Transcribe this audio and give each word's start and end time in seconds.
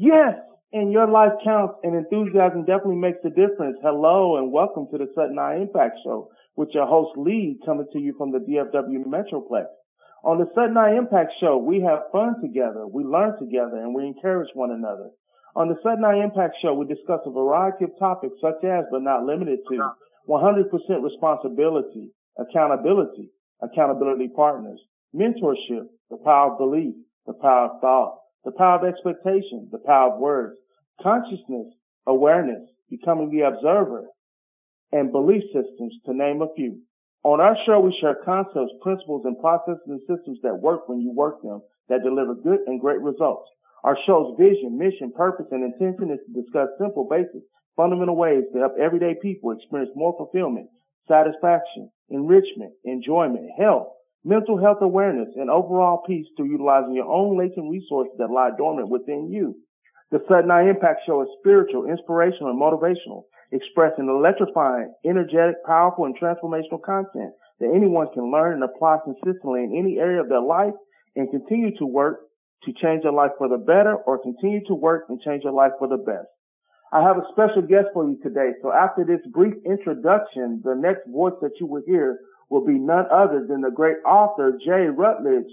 Yes, 0.00 0.38
and 0.72 0.92
your 0.92 1.10
life 1.10 1.32
counts 1.42 1.74
and 1.82 1.96
enthusiasm 1.96 2.62
definitely 2.62 3.02
makes 3.02 3.18
a 3.24 3.30
difference. 3.30 3.78
Hello 3.82 4.36
and 4.36 4.52
welcome 4.52 4.86
to 4.92 4.96
the 4.96 5.10
Sudden 5.12 5.40
I 5.40 5.56
Impact 5.56 5.98
Show 6.04 6.30
with 6.54 6.68
your 6.72 6.86
host 6.86 7.18
Lee 7.18 7.58
coming 7.66 7.88
to 7.92 7.98
you 7.98 8.14
from 8.16 8.30
the 8.30 8.38
DFW 8.38 9.02
Metroplex. 9.10 9.66
On 10.22 10.38
the 10.38 10.46
Sudden 10.54 10.76
I 10.76 10.94
Impact 10.96 11.32
Show, 11.40 11.58
we 11.58 11.80
have 11.80 12.12
fun 12.12 12.36
together, 12.40 12.86
we 12.86 13.02
learn 13.02 13.40
together, 13.40 13.74
and 13.82 13.92
we 13.92 14.06
encourage 14.06 14.46
one 14.54 14.70
another. 14.70 15.10
On 15.56 15.66
the 15.66 15.74
Sudden 15.82 16.04
I 16.04 16.22
Impact 16.22 16.54
Show, 16.62 16.74
we 16.74 16.86
discuss 16.86 17.26
a 17.26 17.32
variety 17.34 17.82
of 17.82 17.98
topics 17.98 18.38
such 18.40 18.62
as, 18.62 18.84
but 18.92 19.02
not 19.02 19.26
limited 19.26 19.58
to, 19.66 19.82
100% 20.30 20.70
responsibility, 21.02 22.14
accountability, 22.38 23.30
accountability 23.60 24.28
partners, 24.28 24.78
mentorship, 25.12 25.90
the 26.08 26.22
power 26.22 26.52
of 26.52 26.58
belief, 26.58 26.94
the 27.26 27.34
power 27.34 27.74
of 27.74 27.80
thought, 27.80 28.18
the 28.44 28.52
power 28.52 28.78
of 28.78 28.84
expectation, 28.84 29.68
the 29.70 29.78
power 29.84 30.12
of 30.12 30.20
words, 30.20 30.56
consciousness, 31.02 31.66
awareness, 32.06 32.68
becoming 32.90 33.30
the 33.30 33.46
observer, 33.46 34.06
and 34.92 35.12
belief 35.12 35.42
systems, 35.52 35.94
to 36.06 36.14
name 36.14 36.40
a 36.42 36.48
few. 36.56 36.80
On 37.24 37.40
our 37.40 37.56
show, 37.66 37.80
we 37.80 37.96
share 38.00 38.16
concepts, 38.24 38.72
principles, 38.80 39.22
and 39.24 39.38
processes 39.38 39.82
and 39.86 40.00
systems 40.08 40.38
that 40.42 40.54
work 40.54 40.88
when 40.88 41.00
you 41.00 41.12
work 41.12 41.42
them, 41.42 41.60
that 41.88 42.02
deliver 42.02 42.34
good 42.34 42.60
and 42.66 42.80
great 42.80 43.00
results. 43.00 43.48
Our 43.84 43.98
show's 44.06 44.36
vision, 44.38 44.78
mission, 44.78 45.12
purpose, 45.14 45.46
and 45.50 45.64
intention 45.64 46.10
is 46.10 46.20
to 46.26 46.42
discuss 46.42 46.68
simple, 46.80 47.06
basic, 47.10 47.42
fundamental 47.76 48.16
ways 48.16 48.44
to 48.52 48.60
help 48.60 48.72
everyday 48.80 49.14
people 49.20 49.52
experience 49.52 49.90
more 49.94 50.14
fulfillment, 50.16 50.68
satisfaction, 51.06 51.90
enrichment, 52.10 52.72
enjoyment, 52.84 53.46
health, 53.58 53.88
mental 54.28 54.60
health 54.60 54.78
awareness, 54.82 55.28
and 55.36 55.48
overall 55.48 56.04
peace 56.06 56.26
through 56.36 56.52
utilizing 56.52 56.94
your 56.94 57.08
own 57.08 57.38
latent 57.38 57.70
resources 57.70 58.12
that 58.18 58.30
lie 58.30 58.50
dormant 58.56 58.90
within 58.90 59.30
you. 59.32 59.56
The 60.10 60.20
Sudden 60.28 60.50
I 60.50 60.68
Impact 60.68 61.00
Show 61.06 61.22
is 61.22 61.28
spiritual, 61.40 61.88
inspirational, 61.88 62.52
and 62.52 62.60
motivational, 62.60 63.24
expressing 63.52 64.08
electrifying, 64.08 64.92
energetic, 65.04 65.56
powerful, 65.64 66.04
and 66.04 66.16
transformational 66.18 66.80
content 66.84 67.32
that 67.60 67.72
anyone 67.74 68.08
can 68.12 68.30
learn 68.30 68.54
and 68.54 68.64
apply 68.64 68.98
consistently 69.04 69.64
in 69.64 69.72
any 69.76 69.98
area 69.98 70.20
of 70.20 70.28
their 70.28 70.44
life 70.44 70.76
and 71.16 71.30
continue 71.30 71.76
to 71.78 71.86
work 71.86 72.20
to 72.64 72.72
change 72.82 73.02
their 73.02 73.12
life 73.12 73.32
for 73.38 73.48
the 73.48 73.56
better 73.56 73.96
or 73.96 74.18
continue 74.18 74.60
to 74.66 74.74
work 74.74 75.04
and 75.08 75.20
change 75.22 75.42
your 75.44 75.52
life 75.52 75.72
for 75.78 75.88
the 75.88 75.96
best. 75.96 76.28
I 76.92 77.02
have 77.02 77.16
a 77.16 77.28
special 77.32 77.62
guest 77.62 77.88
for 77.92 78.08
you 78.08 78.18
today. 78.22 78.52
So 78.62 78.72
after 78.72 79.04
this 79.04 79.20
brief 79.32 79.54
introduction, 79.64 80.62
the 80.64 80.74
next 80.74 81.08
voice 81.08 81.36
that 81.42 81.52
you 81.60 81.66
will 81.66 81.82
hear 81.86 82.18
will 82.50 82.64
be 82.64 82.78
none 82.78 83.06
other 83.12 83.46
than 83.48 83.60
the 83.60 83.70
great 83.70 83.96
Arthur 84.04 84.58
J. 84.64 84.88
Rutledge. 84.88 85.50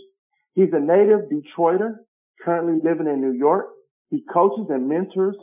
He's 0.53 0.73
a 0.73 0.79
native 0.79 1.29
Detroiter, 1.29 1.95
currently 2.43 2.79
living 2.83 3.07
in 3.07 3.21
New 3.21 3.37
York. 3.37 3.67
He 4.09 4.23
coaches 4.31 4.67
and 4.69 4.87
mentors 4.87 5.35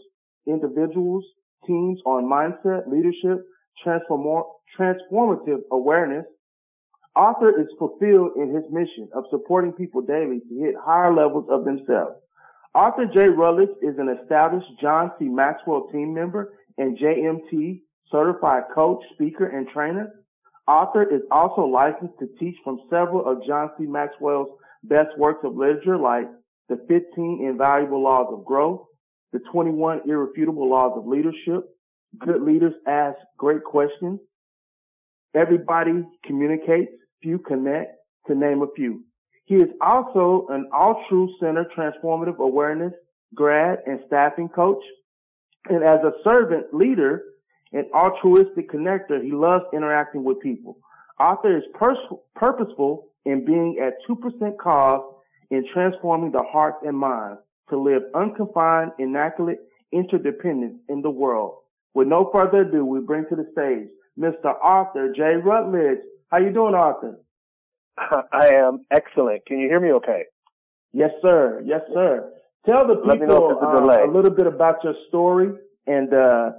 individuals, 0.46 1.24
teams 1.66 2.00
on 2.04 2.24
mindset, 2.24 2.88
leadership, 2.90 3.44
transform- 3.82 4.44
transformative 4.78 5.60
awareness. 5.70 6.24
Arthur 7.14 7.60
is 7.60 7.68
fulfilled 7.78 8.32
in 8.36 8.54
his 8.54 8.64
mission 8.70 9.08
of 9.14 9.24
supporting 9.30 9.72
people 9.72 10.00
daily 10.00 10.40
to 10.40 10.60
hit 10.60 10.74
higher 10.82 11.14
levels 11.14 11.46
of 11.50 11.64
themselves. 11.64 12.16
Arthur 12.74 13.06
J. 13.14 13.28
Rutledge 13.28 13.76
is 13.82 13.98
an 13.98 14.08
established 14.08 14.68
John 14.80 15.12
C. 15.18 15.26
Maxwell 15.26 15.88
team 15.92 16.14
member 16.14 16.54
and 16.78 16.96
JMT 16.96 17.82
certified 18.10 18.64
coach, 18.74 19.02
speaker, 19.14 19.46
and 19.46 19.68
trainer. 19.68 20.21
Arthur 20.66 21.02
is 21.02 21.22
also 21.30 21.62
licensed 21.62 22.18
to 22.20 22.28
teach 22.38 22.56
from 22.62 22.80
several 22.88 23.26
of 23.26 23.44
John 23.46 23.70
C. 23.78 23.84
Maxwell's 23.84 24.48
best 24.84 25.16
works 25.18 25.40
of 25.44 25.56
literature 25.56 25.98
like 25.98 26.28
the 26.68 26.76
15 26.88 27.46
invaluable 27.48 28.02
laws 28.02 28.28
of 28.32 28.44
growth, 28.44 28.86
the 29.32 29.40
21 29.52 30.02
irrefutable 30.08 30.68
laws 30.70 30.92
of 30.96 31.06
leadership, 31.06 31.64
good 32.18 32.42
leaders 32.42 32.74
ask 32.86 33.16
great 33.36 33.64
questions, 33.64 34.20
everybody 35.34 36.04
communicates, 36.24 36.92
few 37.22 37.38
connect, 37.38 37.92
to 38.26 38.34
name 38.34 38.62
a 38.62 38.66
few. 38.76 39.04
He 39.44 39.56
is 39.56 39.70
also 39.80 40.46
an 40.50 40.68
All 40.72 41.04
True 41.08 41.28
Center 41.40 41.66
Transformative 41.76 42.38
Awareness 42.38 42.92
grad 43.34 43.78
and 43.86 44.00
staffing 44.06 44.48
coach. 44.48 44.82
And 45.68 45.82
as 45.82 46.00
a 46.04 46.12
servant 46.24 46.72
leader, 46.72 47.22
an 47.72 47.86
altruistic 47.94 48.70
connector. 48.70 49.22
He 49.22 49.32
loves 49.32 49.64
interacting 49.72 50.24
with 50.24 50.40
people. 50.40 50.78
Arthur 51.18 51.58
is 51.58 51.64
pers- 51.74 52.18
purposeful 52.34 53.08
in 53.24 53.44
being 53.44 53.78
at 53.82 53.94
2% 54.08 54.56
cause 54.58 55.02
in 55.50 55.64
transforming 55.72 56.32
the 56.32 56.42
hearts 56.42 56.78
and 56.84 56.96
minds 56.96 57.40
to 57.70 57.78
live 57.78 58.02
unconfined, 58.14 58.92
immaculate 58.98 59.58
interdependence 59.92 60.78
in 60.88 61.02
the 61.02 61.10
world. 61.10 61.58
With 61.94 62.08
no 62.08 62.30
further 62.34 62.62
ado, 62.62 62.84
we 62.84 63.00
bring 63.00 63.26
to 63.28 63.36
the 63.36 63.46
stage 63.52 63.88
Mr. 64.18 64.54
Arthur 64.62 65.12
J. 65.14 65.36
Rutledge. 65.42 65.98
How 66.30 66.38
you 66.38 66.52
doing, 66.52 66.74
Arthur? 66.74 67.18
I 67.98 68.54
am 68.54 68.84
excellent. 68.90 69.44
Can 69.46 69.58
you 69.58 69.68
hear 69.68 69.80
me 69.80 69.92
okay? 69.92 70.24
Yes, 70.92 71.10
sir. 71.20 71.62
Yes, 71.64 71.80
sir. 71.92 72.32
Tell 72.68 72.86
the 72.86 72.96
people 72.96 73.36
a, 73.36 74.02
uh, 74.02 74.06
a, 74.06 74.10
little 74.10 74.30
bit 74.30 74.46
about 74.46 74.84
your 74.84 74.94
story 75.08 75.50
and 75.86 76.12
uh, 76.14 76.50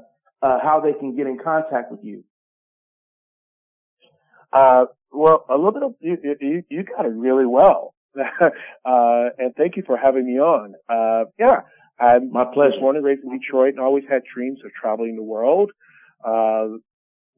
uh, 0.44 0.59
how 0.62 0.81
they 0.81 0.94
can 0.94 1.16
get 1.16 1.26
in 1.26 1.38
contact 1.42 1.90
with 1.90 2.02
you. 2.04 2.24
Uh, 4.52 4.86
well, 5.12 5.46
a 5.50 5.56
little 5.56 5.72
bit 5.72 5.84
of 5.84 5.96
you, 6.02 6.18
you, 6.42 6.64
you 6.70 6.84
got 6.84 7.06
it 7.06 7.14
really 7.16 7.46
well, 7.46 7.96
uh, 8.18 9.30
and 9.38 9.56
thank 9.56 9.78
you 9.78 9.84
for 9.86 9.98
having 9.98 10.26
me 10.26 10.40
on. 10.40 10.74
Uh, 10.90 11.30
yeah, 11.40 11.62
I'm 12.00 12.32
my 12.32 12.46
pleasure. 12.53 12.80
Born 12.80 12.98
and 12.98 13.06
raised 13.06 13.24
in 13.24 13.40
Detroit, 13.40 13.70
and 13.70 13.80
always 13.80 14.03
had 14.09 14.24
dreams 14.32 14.59
of 14.66 14.72
traveling 14.80 15.16
the 15.16 15.24
world. 15.24 15.72
Uh, 16.24 16.78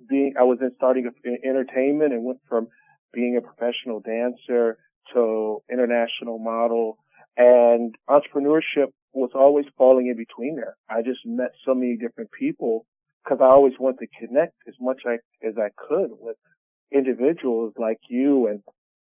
being, 0.09 0.33
I 0.39 0.43
was 0.43 0.57
in 0.61 0.71
starting 0.75 1.09
entertainment 1.43 2.11
and 2.11 2.25
went 2.25 2.39
from 2.49 2.67
being 3.13 3.37
a 3.37 3.41
professional 3.41 4.01
dancer 4.01 4.77
to 5.13 5.61
international 5.71 6.39
model, 6.39 6.97
and 7.37 7.95
entrepreneurship 8.09 8.91
was 9.13 9.31
always 9.33 9.65
falling 9.77 10.07
in 10.07 10.17
between 10.17 10.55
there. 10.55 10.75
I 10.89 11.01
just 11.01 11.19
met 11.25 11.51
so 11.65 11.73
many 11.73 11.95
different 11.95 12.31
people 12.31 12.85
because 13.25 13.39
I 13.41 13.47
always 13.47 13.73
want 13.79 13.97
to 13.99 14.07
connect 14.19 14.53
as 14.67 14.75
much 14.79 15.01
as 15.07 15.55
I 15.57 15.69
could 15.77 16.11
with 16.19 16.37
individuals 16.93 17.73
like 17.77 17.99
you 18.09 18.47
and 18.47 18.61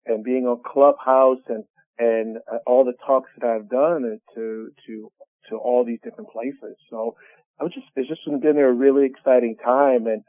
and 0.06 0.24
being 0.24 0.46
on 0.46 0.62
Clubhouse 0.64 1.42
and 1.48 1.64
and 1.98 2.38
uh, 2.52 2.58
all 2.66 2.84
the 2.84 2.94
talks 3.06 3.30
that 3.38 3.48
I've 3.48 3.68
done 3.68 4.18
to 4.34 4.70
to 4.86 5.12
to 5.50 5.56
all 5.56 5.84
these 5.84 6.00
different 6.02 6.30
places. 6.30 6.76
So 6.90 7.16
I 7.60 7.64
was 7.64 7.72
just 7.74 7.86
it's 7.96 8.08
just 8.08 8.22
been 8.42 8.58
a 8.58 8.72
really 8.72 9.06
exciting 9.06 9.56
time 9.62 10.06
and 10.06 10.22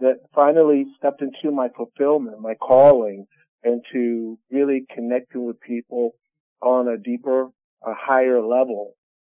that 0.00 0.16
finally 0.34 0.86
stepped 0.98 1.22
into 1.22 1.54
my 1.54 1.68
fulfillment, 1.76 2.40
my 2.40 2.54
calling, 2.54 3.26
and 3.64 3.82
to 3.92 4.38
really 4.50 4.84
connecting 4.94 5.46
with 5.46 5.60
people 5.60 6.12
on 6.62 6.88
a 6.88 6.98
deeper, 6.98 7.44
a 7.84 7.94
higher 7.94 8.42
level, 8.42 8.94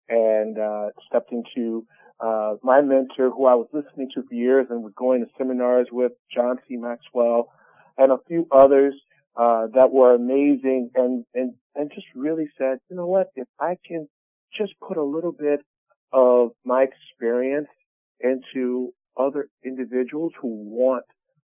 and 0.09 0.59
uh, 0.59 0.89
stepped 1.09 1.33
into 1.33 1.87
uh, 2.21 2.55
my 2.63 2.81
mentor, 2.81 3.31
who 3.31 3.47
I 3.47 3.55
was 3.55 3.69
listening 3.73 4.09
to 4.15 4.23
for 4.23 4.35
years 4.35 4.67
and 4.71 4.83
was 4.83 4.93
going 4.97 5.25
to 5.25 5.31
seminars 5.39 5.89
with, 5.93 6.13
John 6.35 6.57
C. 6.67 6.77
Maxwell, 6.77 7.53
and 7.97 8.13
a 8.13 8.19
few 8.27 8.47
others 8.51 8.95
uh, 9.37 9.69
that 9.75 9.93
were 9.93 10.15
amazing, 10.15 10.91
and 10.95 11.25
and 11.35 11.55
and 11.77 11.91
just 11.95 12.07
really 12.15 12.49
said, 12.59 12.79
you 12.91 12.97
know 12.97 13.07
what, 13.07 13.29
if 13.37 13.47
I 13.61 13.77
can 13.87 14.09
just 14.57 14.73
put 14.81 14.97
a 14.97 15.03
little 15.03 15.33
bit 15.33 15.61
of 16.13 16.51
my 16.65 16.85
experience 16.85 17.69
into 18.21 18.93
other 19.17 19.49
individuals 19.65 20.33
who 20.41 20.49
want 20.49 21.05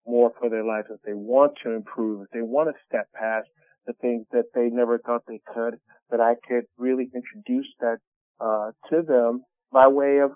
more 0.05 0.31
for 0.39 0.49
their 0.49 0.63
life, 0.63 0.85
if 0.89 1.01
they 1.01 1.13
want 1.13 1.53
to 1.63 1.71
improve, 1.71 2.23
if 2.23 2.29
they 2.31 2.41
want 2.41 2.69
to 2.69 2.75
step 2.87 3.07
past 3.15 3.47
the 3.85 3.93
things 3.93 4.25
that 4.31 4.45
they 4.53 4.69
never 4.69 4.99
thought 4.99 5.23
they 5.27 5.41
could, 5.53 5.75
that 6.11 6.19
I 6.19 6.35
could 6.47 6.65
really 6.77 7.09
introduce 7.13 7.67
that 7.79 7.97
uh, 8.39 8.71
to 8.89 9.01
them 9.01 9.43
by 9.71 9.87
way 9.87 10.19
of 10.19 10.31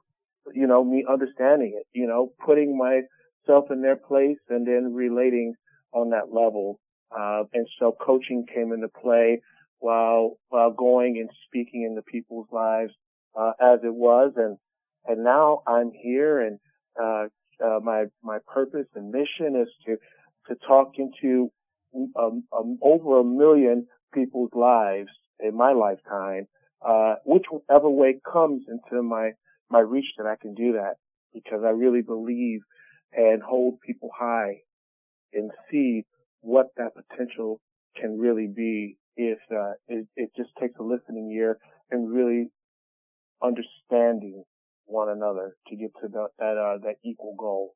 you 0.54 0.68
know, 0.68 0.84
me 0.84 1.06
understanding 1.10 1.80
it, 1.80 1.88
you 1.98 2.08
know, 2.08 2.32
putting 2.46 2.78
myself 2.78 3.66
in 3.72 3.82
their 3.82 3.96
place 3.96 4.38
and 4.50 4.68
then 4.68 4.94
relating 4.94 5.54
on 5.94 6.10
that 6.10 6.34
level. 6.34 6.80
Uh, 7.18 7.44
and 7.54 7.68
so 7.80 7.96
coaching 8.00 8.46
came 8.54 8.74
into 8.74 8.88
play 8.88 9.42
while, 9.80 10.38
while 10.50 10.72
going 10.72 11.18
and 11.20 11.30
speaking 11.46 11.84
into 11.84 12.02
people's 12.02 12.48
lives, 12.52 12.92
uh, 13.40 13.52
as 13.62 13.80
it 13.84 13.94
was. 13.94 14.34
And, 14.36 14.58
and 15.06 15.24
now 15.24 15.62
I'm 15.68 15.92
here 15.92 16.42
and, 16.42 16.60
uh, 17.02 17.26
uh, 17.64 17.80
my, 17.82 18.06
my 18.24 18.40
purpose 18.52 18.88
and 18.96 19.12
mission 19.12 19.56
is 19.62 19.70
to, 19.86 19.98
to 20.48 20.60
talk 20.68 20.94
into 20.98 21.52
um, 21.96 22.44
um, 22.52 22.80
over 22.82 23.20
a 23.20 23.24
million 23.24 23.88
people's 24.14 24.52
lives 24.54 25.10
in 25.40 25.56
my 25.56 25.74
lifetime, 25.74 26.48
uh, 26.86 27.16
whichever 27.26 27.90
way 27.90 28.20
comes 28.32 28.64
into 28.68 29.04
my 29.04 29.32
my 29.70 29.80
reach 29.80 30.14
that 30.18 30.28
I 30.28 30.36
can 30.42 30.54
do 30.54 30.74
that 30.74 30.96
because 31.34 31.62
I 31.66 31.70
really 31.70 32.02
believe 32.02 32.62
and 33.14 33.42
hold 33.42 33.80
people 33.82 34.10
high 34.18 34.62
and 35.34 35.52
see 35.72 36.04
what 36.42 36.68
that 36.78 36.92
potential 36.96 37.60
can 38.00 38.18
really 38.18 38.48
be 38.48 38.98
if 39.16 39.40
uh, 39.52 39.74
it, 39.88 40.08
it, 40.16 40.32
just 40.36 40.50
takes 40.60 40.76
a 40.80 40.84
listening 40.84 41.32
ear 41.36 41.58
and 41.92 42.12
really 42.12 42.50
understanding 43.42 44.44
one 44.86 45.10
another 45.10 45.56
to 45.68 45.76
get 45.76 45.92
to 46.02 46.08
the, 46.08 46.28
that 46.40 46.58
uh, 46.58 46.78
that 46.84 46.96
equal 47.06 47.36
goal. 47.38 47.76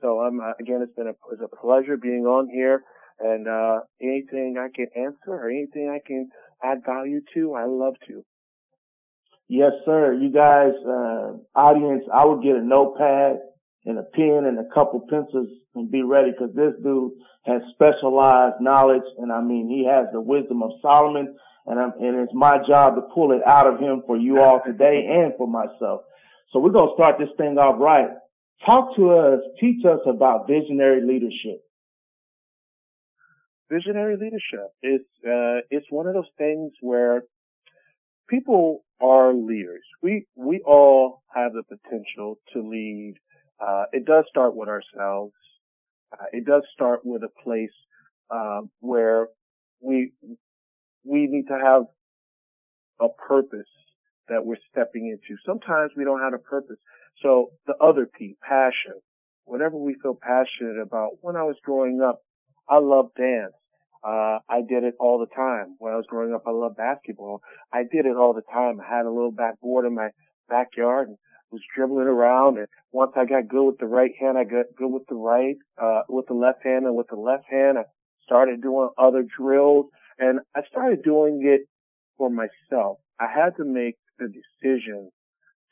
So 0.00 0.20
I'm 0.20 0.40
uh, 0.40 0.52
again, 0.60 0.80
it's 0.82 0.94
been 0.94 1.08
a, 1.08 1.14
it's 1.32 1.42
a 1.42 1.56
pleasure 1.56 1.96
being 1.96 2.24
on 2.26 2.48
here, 2.48 2.82
and 3.18 3.48
uh, 3.48 3.80
anything 4.00 4.56
I 4.58 4.68
can 4.74 4.86
answer 4.96 5.28
or 5.28 5.50
anything 5.50 5.90
I 5.90 6.00
can 6.06 6.28
add 6.62 6.78
value 6.86 7.20
to, 7.34 7.54
I 7.54 7.64
love 7.66 7.94
to. 8.06 8.24
Yes, 9.52 9.72
sir. 9.84 10.14
You 10.14 10.32
guys, 10.32 10.72
uh, 10.80 11.36
audience, 11.54 12.04
I 12.10 12.24
would 12.24 12.42
get 12.42 12.56
a 12.56 12.64
notepad 12.64 13.36
and 13.84 13.98
a 13.98 14.02
pen 14.02 14.46
and 14.48 14.58
a 14.58 14.64
couple 14.72 15.04
pencils 15.10 15.46
and 15.74 15.90
be 15.90 16.02
ready 16.02 16.30
because 16.30 16.54
this 16.56 16.72
dude 16.82 17.12
has 17.44 17.60
specialized 17.74 18.62
knowledge, 18.62 19.04
and 19.18 19.30
I 19.30 19.42
mean, 19.42 19.68
he 19.68 19.84
has 19.86 20.06
the 20.10 20.22
wisdom 20.22 20.62
of 20.62 20.70
Solomon, 20.80 21.36
and 21.66 21.78
I'm, 21.78 21.92
and 22.00 22.20
it's 22.20 22.32
my 22.32 22.60
job 22.66 22.94
to 22.94 23.02
pull 23.14 23.32
it 23.32 23.42
out 23.46 23.66
of 23.66 23.78
him 23.78 24.04
for 24.06 24.16
you 24.16 24.40
all 24.40 24.62
today 24.64 25.04
and 25.10 25.34
for 25.36 25.46
myself. 25.46 26.00
So 26.50 26.58
we're 26.58 26.72
going 26.72 26.88
to 26.88 26.94
start 26.96 27.16
this 27.18 27.28
thing 27.36 27.58
off 27.58 27.76
right. 27.78 28.08
Talk 28.64 28.96
to 28.96 29.10
us, 29.10 29.40
teach 29.60 29.84
us 29.84 30.00
about 30.06 30.48
visionary 30.48 31.06
leadership. 31.06 31.60
Visionary 33.70 34.16
leadership 34.16 34.72
is 34.82 35.02
uh, 35.26 35.60
it's 35.68 35.86
one 35.90 36.06
of 36.06 36.14
those 36.14 36.32
things 36.38 36.72
where 36.80 37.24
people 38.30 38.82
are 39.02 39.34
leaders. 39.34 39.84
We 40.02 40.26
we 40.36 40.60
all 40.64 41.22
have 41.34 41.52
the 41.52 41.62
potential 41.64 42.38
to 42.52 42.62
lead. 42.62 43.14
Uh, 43.60 43.84
it 43.92 44.04
does 44.04 44.24
start 44.28 44.54
with 44.54 44.68
ourselves. 44.68 45.34
Uh, 46.12 46.24
it 46.32 46.44
does 46.46 46.62
start 46.72 47.00
with 47.04 47.22
a 47.22 47.42
place 47.42 47.70
uh, 48.30 48.62
where 48.80 49.28
we 49.80 50.12
we 51.04 51.26
need 51.26 51.48
to 51.48 51.58
have 51.62 51.82
a 53.00 53.08
purpose 53.08 53.66
that 54.28 54.44
we're 54.44 54.56
stepping 54.70 55.08
into. 55.08 55.36
Sometimes 55.44 55.92
we 55.96 56.04
don't 56.04 56.20
have 56.20 56.34
a 56.34 56.38
purpose. 56.38 56.76
So 57.22 57.50
the 57.66 57.74
other 57.80 58.06
P, 58.06 58.36
passion, 58.42 58.94
whatever 59.44 59.76
we 59.76 59.96
feel 60.02 60.18
passionate 60.20 60.80
about. 60.80 61.18
When 61.20 61.36
I 61.36 61.42
was 61.42 61.56
growing 61.62 62.00
up, 62.00 62.20
I 62.68 62.78
loved 62.78 63.16
dance. 63.16 63.52
Uh, 64.04 64.38
I 64.48 64.62
did 64.68 64.84
it 64.84 64.94
all 64.98 65.18
the 65.18 65.32
time. 65.34 65.76
When 65.78 65.92
I 65.92 65.96
was 65.96 66.06
growing 66.08 66.34
up, 66.34 66.42
I 66.46 66.50
loved 66.50 66.76
basketball. 66.76 67.40
I 67.72 67.82
did 67.82 68.06
it 68.06 68.16
all 68.16 68.34
the 68.34 68.42
time. 68.52 68.80
I 68.80 68.96
had 68.96 69.06
a 69.06 69.10
little 69.10 69.30
backboard 69.30 69.86
in 69.86 69.94
my 69.94 70.08
backyard 70.48 71.08
and 71.08 71.18
was 71.52 71.62
dribbling 71.76 72.08
around. 72.08 72.58
And 72.58 72.66
once 72.90 73.12
I 73.16 73.24
got 73.26 73.48
good 73.48 73.64
with 73.64 73.78
the 73.78 73.86
right 73.86 74.10
hand, 74.18 74.38
I 74.38 74.44
got 74.44 74.66
good 74.76 74.88
with 74.88 75.06
the 75.08 75.14
right, 75.14 75.56
uh, 75.80 76.02
with 76.08 76.26
the 76.26 76.34
left 76.34 76.64
hand 76.64 76.84
and 76.86 76.96
with 76.96 77.08
the 77.08 77.16
left 77.16 77.44
hand, 77.48 77.78
I 77.78 77.82
started 78.24 78.62
doing 78.62 78.88
other 78.98 79.24
drills 79.38 79.86
and 80.18 80.40
I 80.56 80.62
started 80.70 81.02
doing 81.02 81.40
it 81.44 81.68
for 82.16 82.30
myself. 82.30 82.98
I 83.20 83.26
had 83.32 83.56
to 83.58 83.64
make 83.64 83.96
the 84.18 84.26
decision 84.26 85.10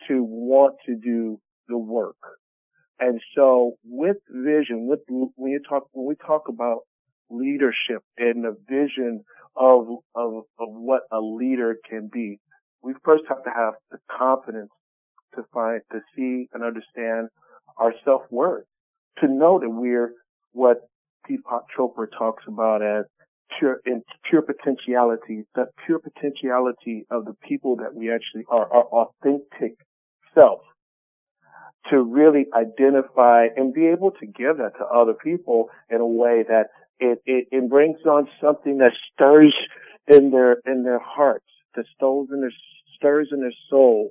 to 0.09 0.23
want 0.23 0.77
to 0.87 0.95
do 0.95 1.41
the 1.69 1.79
work. 1.79 2.17
And 2.99 3.21
so 3.35 3.77
with 3.85 4.19
vision, 4.29 4.87
with, 4.87 5.01
when 5.09 5.53
you 5.53 5.61
talk, 5.67 5.85
when 5.93 6.07
we 6.07 6.15
talk 6.17 6.49
about 6.49 6.81
leadership 7.31 8.03
and 8.19 8.45
the 8.45 8.57
vision 8.69 9.25
of, 9.57 9.87
of, 10.15 10.45
of 10.59 10.69
what 10.69 11.03
a 11.13 11.21
leader 11.21 11.77
can 11.89 12.09
be, 12.13 12.39
we 12.83 12.95
first 13.05 13.25
have 13.29 13.43
to 13.45 13.51
have 13.51 13.75
the 13.91 13.99
confidence 14.11 14.71
to 15.35 15.43
find, 15.53 15.81
to 15.93 16.01
see 16.17 16.49
and 16.53 16.63
understand 16.65 17.29
our 17.77 17.93
self-worth, 18.05 18.65
to 19.19 19.29
know 19.29 19.59
that 19.59 19.71
we're 19.71 20.13
what 20.53 20.79
Deepak 21.29 21.63
Chopra 21.77 22.07
talks 22.19 22.45
about 22.49 22.83
as 22.83 23.05
pure 23.59 23.81
in 23.87 24.03
pure 24.29 24.43
potentiality, 24.43 25.45
that 25.55 25.69
pure 25.87 25.99
potentiality 25.99 27.07
of 27.11 27.25
the 27.25 27.35
people 27.47 27.77
that 27.77 27.95
we 27.95 28.13
actually 28.13 28.45
are, 28.49 28.73
our 28.73 28.85
authentic 28.85 29.77
self. 30.35 30.61
To 31.91 32.03
really 32.03 32.47
identify 32.55 33.47
and 33.57 33.73
be 33.73 33.87
able 33.87 34.11
to 34.13 34.27
give 34.27 34.59
that 34.59 34.77
to 34.79 34.85
other 34.85 35.15
people 35.15 35.71
in 35.89 36.01
a 36.01 36.07
way 36.07 36.45
that 36.47 36.67
it, 37.01 37.23
it, 37.27 37.49
it 37.51 37.69
brings 37.69 37.99
on 38.05 38.29
something 38.41 38.79
that 38.79 38.93
stirs 39.13 39.55
in 40.07 40.31
their 40.31 40.59
in 40.67 40.85
their 40.85 41.01
hearts, 41.01 41.47
that 41.75 41.87
stirs 41.95 42.29
in 42.33 42.41
their 42.41 42.53
stirs 42.97 43.29
in 43.33 43.41
their 43.41 43.55
soul 43.69 44.11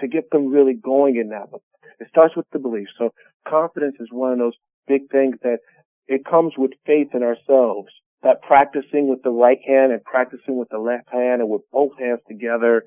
to 0.00 0.08
get 0.08 0.30
them 0.30 0.48
really 0.48 0.74
going 0.74 1.16
in 1.16 1.28
that. 1.28 1.50
But 1.50 1.60
it 1.98 2.08
starts 2.08 2.34
with 2.36 2.46
the 2.52 2.58
belief. 2.58 2.88
So 2.98 3.12
confidence 3.46 3.96
is 4.00 4.08
one 4.10 4.32
of 4.32 4.38
those 4.38 4.54
big 4.86 5.10
things 5.10 5.36
that 5.42 5.58
it 6.08 6.24
comes 6.24 6.54
with 6.56 6.72
faith 6.86 7.08
in 7.14 7.22
ourselves 7.22 7.88
that 8.22 8.42
practicing 8.42 9.08
with 9.08 9.22
the 9.22 9.30
right 9.30 9.60
hand 9.66 9.92
and 9.92 10.02
practicing 10.04 10.58
with 10.58 10.68
the 10.70 10.78
left 10.78 11.08
hand 11.10 11.40
and 11.40 11.50
with 11.50 11.62
both 11.72 11.92
hands 11.98 12.20
together 12.28 12.84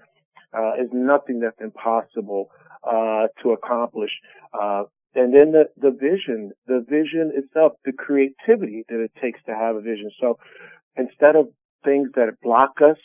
uh, 0.55 0.73
is 0.79 0.89
nothing 0.91 1.39
that's 1.39 1.59
impossible 1.59 2.49
uh, 2.83 3.27
to 3.41 3.51
accomplish. 3.51 4.11
Uh, 4.53 4.83
and 5.15 5.33
then 5.33 5.51
the, 5.51 5.65
the 5.77 5.91
vision, 5.91 6.51
the 6.67 6.83
vision 6.87 7.31
itself, 7.35 7.73
the 7.85 7.91
creativity 7.91 8.83
that 8.89 8.99
it 8.99 9.11
takes 9.21 9.39
to 9.45 9.53
have 9.53 9.75
a 9.75 9.81
vision. 9.81 10.09
So 10.19 10.37
instead 10.97 11.35
of 11.35 11.47
things 11.83 12.09
that 12.15 12.27
block 12.41 12.81
us 12.81 12.97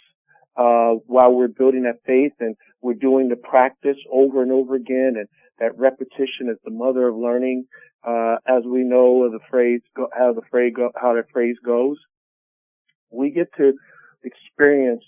uh, 0.56 0.99
while 1.06 1.32
we're 1.32 1.49
building 1.49 1.82
that 1.82 2.00
faith 2.06 2.32
and 2.40 2.56
we're 2.81 2.94
doing 2.94 3.28
the 3.28 3.37
practice 3.37 3.99
over 4.10 4.43
and 4.43 4.52
over 4.52 4.75
again, 4.75 5.14
and 5.16 5.28
that 5.58 5.78
repetition 5.78 6.49
is 6.50 6.58
the 6.64 6.70
mother 6.70 7.08
of 7.08 7.16
learning. 7.16 7.66
Uh, 8.06 8.37
as 8.46 8.62
we 8.64 8.84
know 8.84 9.25
of 9.25 9.32
the 9.32 9.40
phrase, 9.50 9.81
how 10.16 10.32
the 10.32 10.43
phrase 10.50 10.72
go, 10.75 10.90
how 10.94 11.14
the 11.14 11.25
phrase 11.32 11.56
goes, 11.64 11.96
we 13.11 13.31
get 13.31 13.49
to 13.56 13.72
experience 14.22 15.02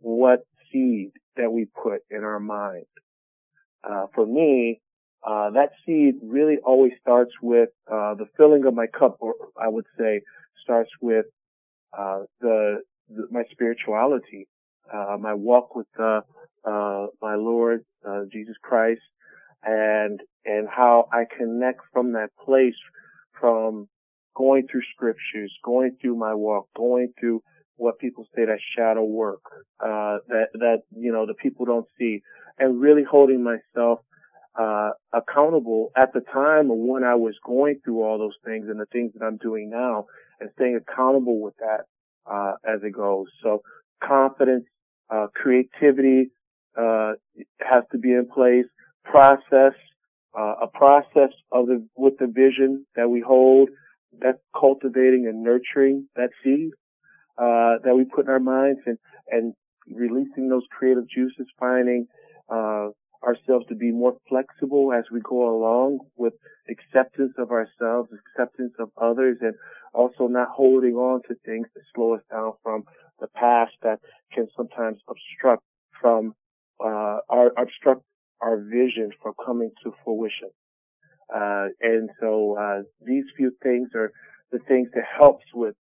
what 0.00 0.40
seed 0.72 1.12
that 1.36 1.52
we 1.52 1.66
put 1.66 2.00
in 2.10 2.24
our 2.24 2.40
mind. 2.40 2.86
Uh, 3.84 4.06
for 4.14 4.26
me, 4.26 4.80
uh, 5.22 5.50
that 5.50 5.70
seed 5.84 6.14
really 6.22 6.58
always 6.64 6.92
starts 7.00 7.32
with 7.42 7.70
uh, 7.90 8.14
the 8.14 8.26
filling 8.36 8.64
of 8.66 8.74
my 8.74 8.86
cup, 8.86 9.16
or 9.20 9.34
I 9.60 9.68
would 9.68 9.86
say 9.98 10.22
starts 10.62 10.90
with 11.00 11.26
uh, 11.96 12.20
the, 12.40 12.82
the, 13.08 13.26
my 13.30 13.42
spirituality, 13.50 14.48
uh, 14.92 15.16
my 15.18 15.34
walk 15.34 15.74
with 15.74 15.88
uh, 15.98 16.20
my 16.64 17.34
Lord 17.34 17.84
Jesus 18.32 18.56
Christ, 18.62 19.02
and 19.62 20.20
and 20.44 20.68
how 20.68 21.08
I 21.12 21.24
connect 21.36 21.80
from 21.92 22.12
that 22.12 22.30
place 22.44 22.74
from 23.38 23.88
going 24.34 24.66
through 24.70 24.82
scriptures, 24.94 25.52
going 25.64 25.96
through 26.00 26.16
my 26.16 26.34
walk, 26.34 26.68
going 26.76 27.12
through 27.18 27.42
what 27.76 27.98
people 27.98 28.26
say 28.34 28.44
that 28.44 28.58
shadow 28.76 29.04
work, 29.04 29.42
uh, 29.80 30.18
that, 30.28 30.48
that, 30.54 30.82
you 30.94 31.10
know, 31.12 31.26
the 31.26 31.34
people 31.34 31.64
don't 31.64 31.86
see 31.98 32.22
and 32.58 32.80
really 32.80 33.02
holding 33.02 33.42
myself, 33.42 34.00
uh, 34.58 34.90
accountable 35.12 35.90
at 35.96 36.12
the 36.12 36.20
time 36.20 36.70
of 36.70 36.76
when 36.76 37.04
I 37.04 37.14
was 37.14 37.34
going 37.44 37.80
through 37.84 38.02
all 38.02 38.18
those 38.18 38.36
things 38.44 38.66
and 38.68 38.80
the 38.80 38.86
things 38.86 39.12
that 39.14 39.24
I'm 39.24 39.36
doing 39.36 39.70
now 39.70 40.06
and 40.40 40.50
staying 40.54 40.80
accountable 40.80 41.40
with 41.40 41.54
that, 41.58 41.84
uh, 42.30 42.52
as 42.64 42.80
it 42.82 42.92
goes. 42.92 43.26
So 43.42 43.62
confidence, 44.02 44.64
uh, 45.08 45.26
creativity, 45.34 46.30
uh, 46.76 47.12
has 47.60 47.84
to 47.92 47.98
be 47.98 48.12
in 48.12 48.28
place, 48.32 48.66
process, 49.04 49.74
uh, 50.38 50.54
a 50.62 50.66
process 50.72 51.32
of 51.52 51.66
the, 51.66 51.86
with 51.96 52.14
the 52.18 52.26
vision 52.26 52.86
that 52.96 53.08
we 53.08 53.20
hold, 53.20 53.70
that's 54.20 54.38
cultivating 54.58 55.26
and 55.28 55.42
nurturing 55.42 56.08
that 56.16 56.30
seed 56.42 56.70
uh, 57.38 57.78
that 57.84 57.94
we 57.96 58.04
put 58.04 58.26
in 58.26 58.30
our 58.30 58.40
minds 58.40 58.80
and 58.86 58.98
and 59.28 59.54
releasing 59.90 60.48
those 60.48 60.64
creative 60.70 61.08
juices, 61.08 61.46
finding 61.58 62.06
uh, 62.48 62.88
ourselves 63.22 63.66
to 63.68 63.74
be 63.74 63.90
more 63.90 64.16
flexible 64.28 64.92
as 64.92 65.04
we 65.12 65.20
go 65.20 65.54
along 65.54 66.00
with 66.16 66.34
acceptance 66.68 67.32
of 67.38 67.50
ourselves, 67.50 68.10
acceptance 68.12 68.72
of 68.78 68.90
others, 69.00 69.38
and 69.40 69.54
also 69.92 70.26
not 70.26 70.48
holding 70.48 70.94
on 70.94 71.20
to 71.28 71.34
things 71.44 71.66
that 71.74 71.82
slow 71.94 72.14
us 72.14 72.22
down 72.30 72.52
from 72.62 72.84
the 73.20 73.26
past 73.28 73.72
that 73.82 74.00
can 74.32 74.48
sometimes 74.56 74.98
obstruct 75.08 75.62
from 76.00 76.34
uh, 76.82 77.18
our 77.28 77.52
obstruct 77.58 78.02
our 78.40 78.56
vision 78.56 79.10
from 79.22 79.34
coming 79.44 79.70
to 79.84 79.92
fruition. 80.02 80.50
Uh, 81.34 81.66
and 81.80 82.10
so, 82.18 82.56
uh, 82.58 82.82
these 83.04 83.24
few 83.36 83.52
things 83.62 83.90
are 83.94 84.12
the 84.50 84.58
things 84.60 84.88
that 84.94 85.04
helps 85.18 85.44
with, 85.54 85.74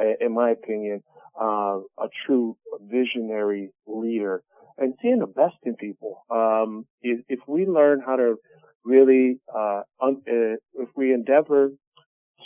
uh, 0.00 0.04
in 0.20 0.32
my 0.32 0.50
opinion, 0.50 1.02
uh, 1.40 1.78
a 1.98 2.08
true 2.26 2.56
visionary 2.80 3.70
leader 3.86 4.42
and 4.78 4.94
seeing 5.02 5.18
the 5.18 5.26
best 5.26 5.56
in 5.64 5.76
people. 5.76 6.24
Um, 6.30 6.86
if, 7.02 7.20
if, 7.28 7.40
we 7.46 7.66
learn 7.66 8.00
how 8.04 8.16
to 8.16 8.36
really, 8.84 9.40
uh, 9.54 9.82
un- 10.00 10.22
uh, 10.26 10.56
if 10.74 10.88
we 10.96 11.12
endeavor 11.12 11.70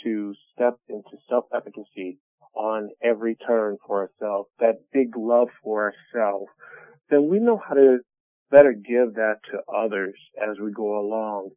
to 0.03 0.33
step 0.53 0.75
into 0.89 1.17
self-efficacy 1.29 2.17
on 2.55 2.89
every 3.01 3.35
turn 3.35 3.77
for 3.85 4.09
ourselves, 4.09 4.49
that 4.59 4.75
big 4.91 5.15
love 5.15 5.49
for 5.63 5.93
ourselves, 6.13 6.47
then 7.09 7.29
we 7.29 7.39
know 7.39 7.57
how 7.57 7.75
to 7.75 7.99
better 8.51 8.73
give 8.73 9.15
that 9.15 9.37
to 9.51 9.59
others 9.73 10.15
as 10.41 10.57
we 10.59 10.71
go 10.71 10.99
along 10.99 11.51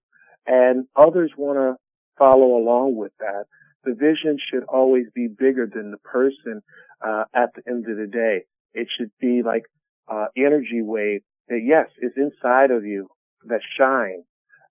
and 0.46 0.86
others 0.94 1.32
want 1.36 1.58
to 1.58 1.74
follow 2.18 2.56
along 2.56 2.96
with 2.96 3.12
that. 3.18 3.44
The 3.84 3.94
vision 3.94 4.38
should 4.50 4.64
always 4.64 5.06
be 5.14 5.28
bigger 5.28 5.68
than 5.72 5.90
the 5.90 5.98
person 5.98 6.62
uh, 7.04 7.24
at 7.34 7.50
the 7.54 7.62
end 7.68 7.86
of 7.88 7.96
the 7.96 8.06
day. 8.06 8.44
It 8.72 8.88
should 8.96 9.10
be 9.20 9.42
like 9.44 9.64
uh, 10.08 10.26
energy 10.36 10.82
wave 10.82 11.20
that 11.48 11.60
yes, 11.64 11.86
is 12.00 12.12
inside 12.16 12.70
of 12.70 12.84
you 12.84 13.08
that 13.44 13.60
shine, 13.78 14.24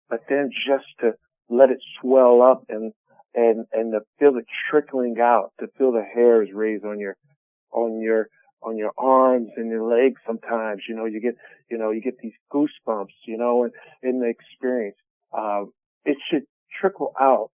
but 0.10 0.22
then 0.30 0.50
just 0.68 0.86
to 1.00 1.13
let 1.50 1.70
it 1.70 1.80
swell 2.01 2.42
up 2.42 2.65
and 2.70 2.94
and 3.34 3.65
and 3.72 3.94
to 3.94 4.00
feel 4.20 4.38
it 4.38 4.46
trickling 4.70 5.18
out, 5.20 5.51
to 5.60 5.68
feel 5.77 5.92
the 5.92 6.04
hairs 6.04 6.50
raise 6.54 6.84
on 6.84 7.00
your 7.00 7.15
on 7.72 8.01
your 8.01 8.27
on 8.63 8.77
your 8.77 8.92
arms 8.98 9.50
and 9.58 9.70
your 9.70 9.84
legs 9.84 10.20
sometimes, 10.25 10.82
you 10.89 10.96
know, 10.96 11.06
you 11.06 11.22
get 11.22 11.36
you 11.70 11.77
know, 11.77 11.92
you 11.92 12.01
get 12.01 12.18
these 12.22 12.34
goosebumps, 12.54 13.15
you 13.27 13.38
know, 13.38 13.63
and 13.63 13.74
in 14.01 14.20
the 14.20 14.27
experience. 14.27 14.98
Uh, 15.36 15.63
it 16.06 16.18
should 16.30 16.44
trickle 16.80 17.13
out, 17.20 17.50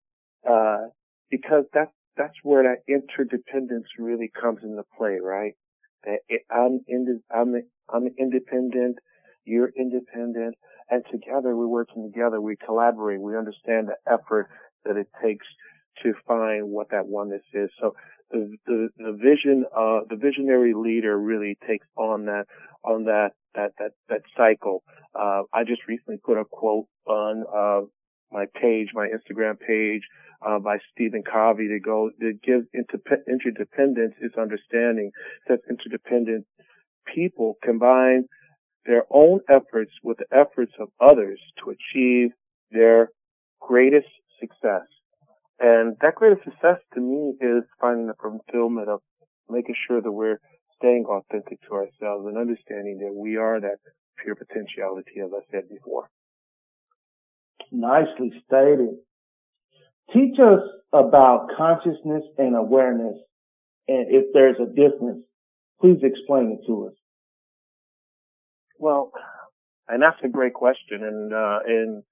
uh, 0.50 0.88
because 1.30 1.66
that's 1.74 1.92
that's 2.18 2.36
where 2.44 2.64
that 2.64 2.94
interdependence 2.94 3.88
really 3.98 4.30
comes 4.40 4.60
into 4.64 4.84
play, 4.98 5.18
right? 5.22 5.54
I'm, 6.51 6.79
I'm, 7.34 7.55
I'm 7.93 8.08
independent, 8.17 8.98
you're 9.46 9.72
independent, 9.77 10.55
and 10.89 11.03
together 11.12 11.55
we're 11.55 11.67
working 11.67 12.12
together, 12.12 12.41
we 12.41 12.55
collaborate, 12.55 13.22
we 13.22 13.38
understand 13.38 13.88
the 13.88 14.12
effort 14.12 14.50
that 14.86 14.98
it 14.98 15.08
takes 15.24 15.46
to 16.03 16.13
find 16.27 16.70
what 16.70 16.89
that 16.91 17.05
oneness 17.08 17.43
is. 17.53 17.70
So 17.79 17.96
the, 18.31 18.55
the, 18.65 18.89
the 18.98 19.12
vision, 19.12 19.65
uh, 19.75 20.00
the 20.10 20.15
visionary 20.15 20.74
leader 20.74 21.17
really 21.17 21.58
takes 21.67 21.86
on 21.96 22.25
that, 22.25 22.46
on 22.84 23.05
that, 23.05 23.31
that, 23.55 23.72
that, 23.79 23.91
that 24.10 24.22
cycle. 24.36 24.84
Uh, 25.13 25.43
I 25.53 25.63
just 25.65 25.81
recently 25.88 26.17
put 26.24 26.38
a 26.38 26.46
quote 26.46 26.88
on, 27.05 27.43
uh, 27.53 27.86
my 28.31 28.46
page, 28.60 28.89
my 28.93 29.10
Instagram 29.10 29.60
page, 29.60 30.03
uh, 30.45 30.60
by 30.60 30.77
Stephen 30.91 31.24
Covey 31.24 31.67
to 31.67 31.79
go, 31.79 32.12
that 32.19 32.39
gives 32.43 32.65
interdependence 32.74 34.15
its 34.21 34.36
understanding 34.38 35.12
that 35.48 35.60
interdependent 35.69 36.45
people 37.13 37.57
combine 37.63 38.25
their 38.86 39.03
own 39.12 39.41
efforts 39.50 39.91
with 40.03 40.17
the 40.17 40.25
efforts 40.36 40.74
of 40.79 40.89
others 41.00 41.39
to 41.63 41.71
achieve 41.71 42.31
their 42.71 43.10
greatest 43.60 44.07
success. 44.39 44.88
And 45.60 45.95
that 46.01 46.15
greatest 46.15 46.43
success 46.43 46.79
to 46.95 47.00
me 47.00 47.33
is 47.39 47.63
finding 47.79 48.07
the 48.07 48.15
fulfillment 48.19 48.89
of 48.89 49.01
making 49.48 49.75
sure 49.88 50.01
that 50.01 50.12
we're 50.12 50.39
staying 50.77 51.05
authentic 51.07 51.62
to 51.67 51.74
ourselves 51.74 52.25
and 52.25 52.38
understanding 52.38 52.98
that 53.00 53.13
we 53.13 53.38
are 53.38 53.60
that 53.62 53.77
pure 54.24 54.36
potentiality, 54.36 55.19
as 55.24 55.29
I 55.31 55.41
said 55.51 55.69
before. 55.69 56.10
Nicely 57.71 58.31
stated. 58.48 58.98
Teach 60.13 60.38
us 60.39 60.62
about 60.94 61.50
consciousness 61.58 62.24
and 62.38 62.56
awareness, 62.56 63.15
and 63.88 64.08
if 64.10 64.25
there's 64.34 64.58
a 64.60 64.65
difference, 64.65 65.24
please 65.80 66.00
explain 66.03 66.60
it 66.60 66.68
to 66.68 66.88
us. 66.88 66.94
Well, 68.77 69.12
and 69.88 70.01
that's 70.01 70.18
a 70.24 70.27
great 70.27 70.53
question, 70.53 71.03
and 71.03 71.34
uh, 71.34 71.60
and 71.65 72.03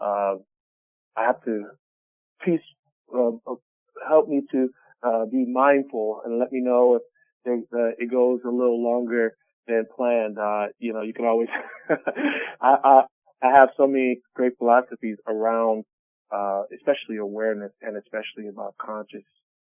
uh, 0.00 0.34
I 1.16 1.24
have 1.26 1.42
to 1.44 1.64
please 2.42 2.60
uh, 3.14 3.32
help 4.08 4.28
me 4.28 4.42
to 4.52 4.68
uh, 5.02 5.26
be 5.26 5.44
mindful 5.46 6.22
and 6.24 6.38
let 6.38 6.52
me 6.52 6.60
know 6.60 7.00
if 7.44 7.64
uh, 7.72 7.88
it 7.98 8.10
goes 8.10 8.40
a 8.44 8.50
little 8.50 8.82
longer 8.82 9.36
than 9.66 9.84
planned. 9.94 10.38
Uh, 10.38 10.66
you 10.78 10.92
know, 10.92 11.02
you 11.02 11.12
can 11.12 11.26
always. 11.26 11.48
I, 12.60 12.76
I 12.84 13.02
I 13.42 13.50
have 13.50 13.70
so 13.76 13.86
many 13.86 14.20
great 14.34 14.56
philosophies 14.58 15.16
around 15.26 15.84
uh, 16.32 16.62
especially 16.74 17.18
awareness 17.18 17.72
and 17.82 17.96
especially 17.96 18.48
about 18.48 18.74
conscious 18.78 19.24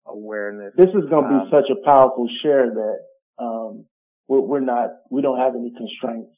awareness. 0.08 0.74
This 0.78 0.88
is 0.88 1.10
going 1.10 1.24
to 1.24 1.30
be 1.30 1.36
um, 1.36 1.50
such 1.52 1.70
a 1.70 1.86
powerful 1.86 2.28
share 2.42 2.70
that 2.70 3.00
um, 3.40 3.86
we're, 4.28 4.42
we're, 4.42 4.60
not, 4.62 4.90
we 5.12 5.22
don't 5.22 5.40
have 5.40 5.56
any 5.56 5.74
constraints. 5.76 6.32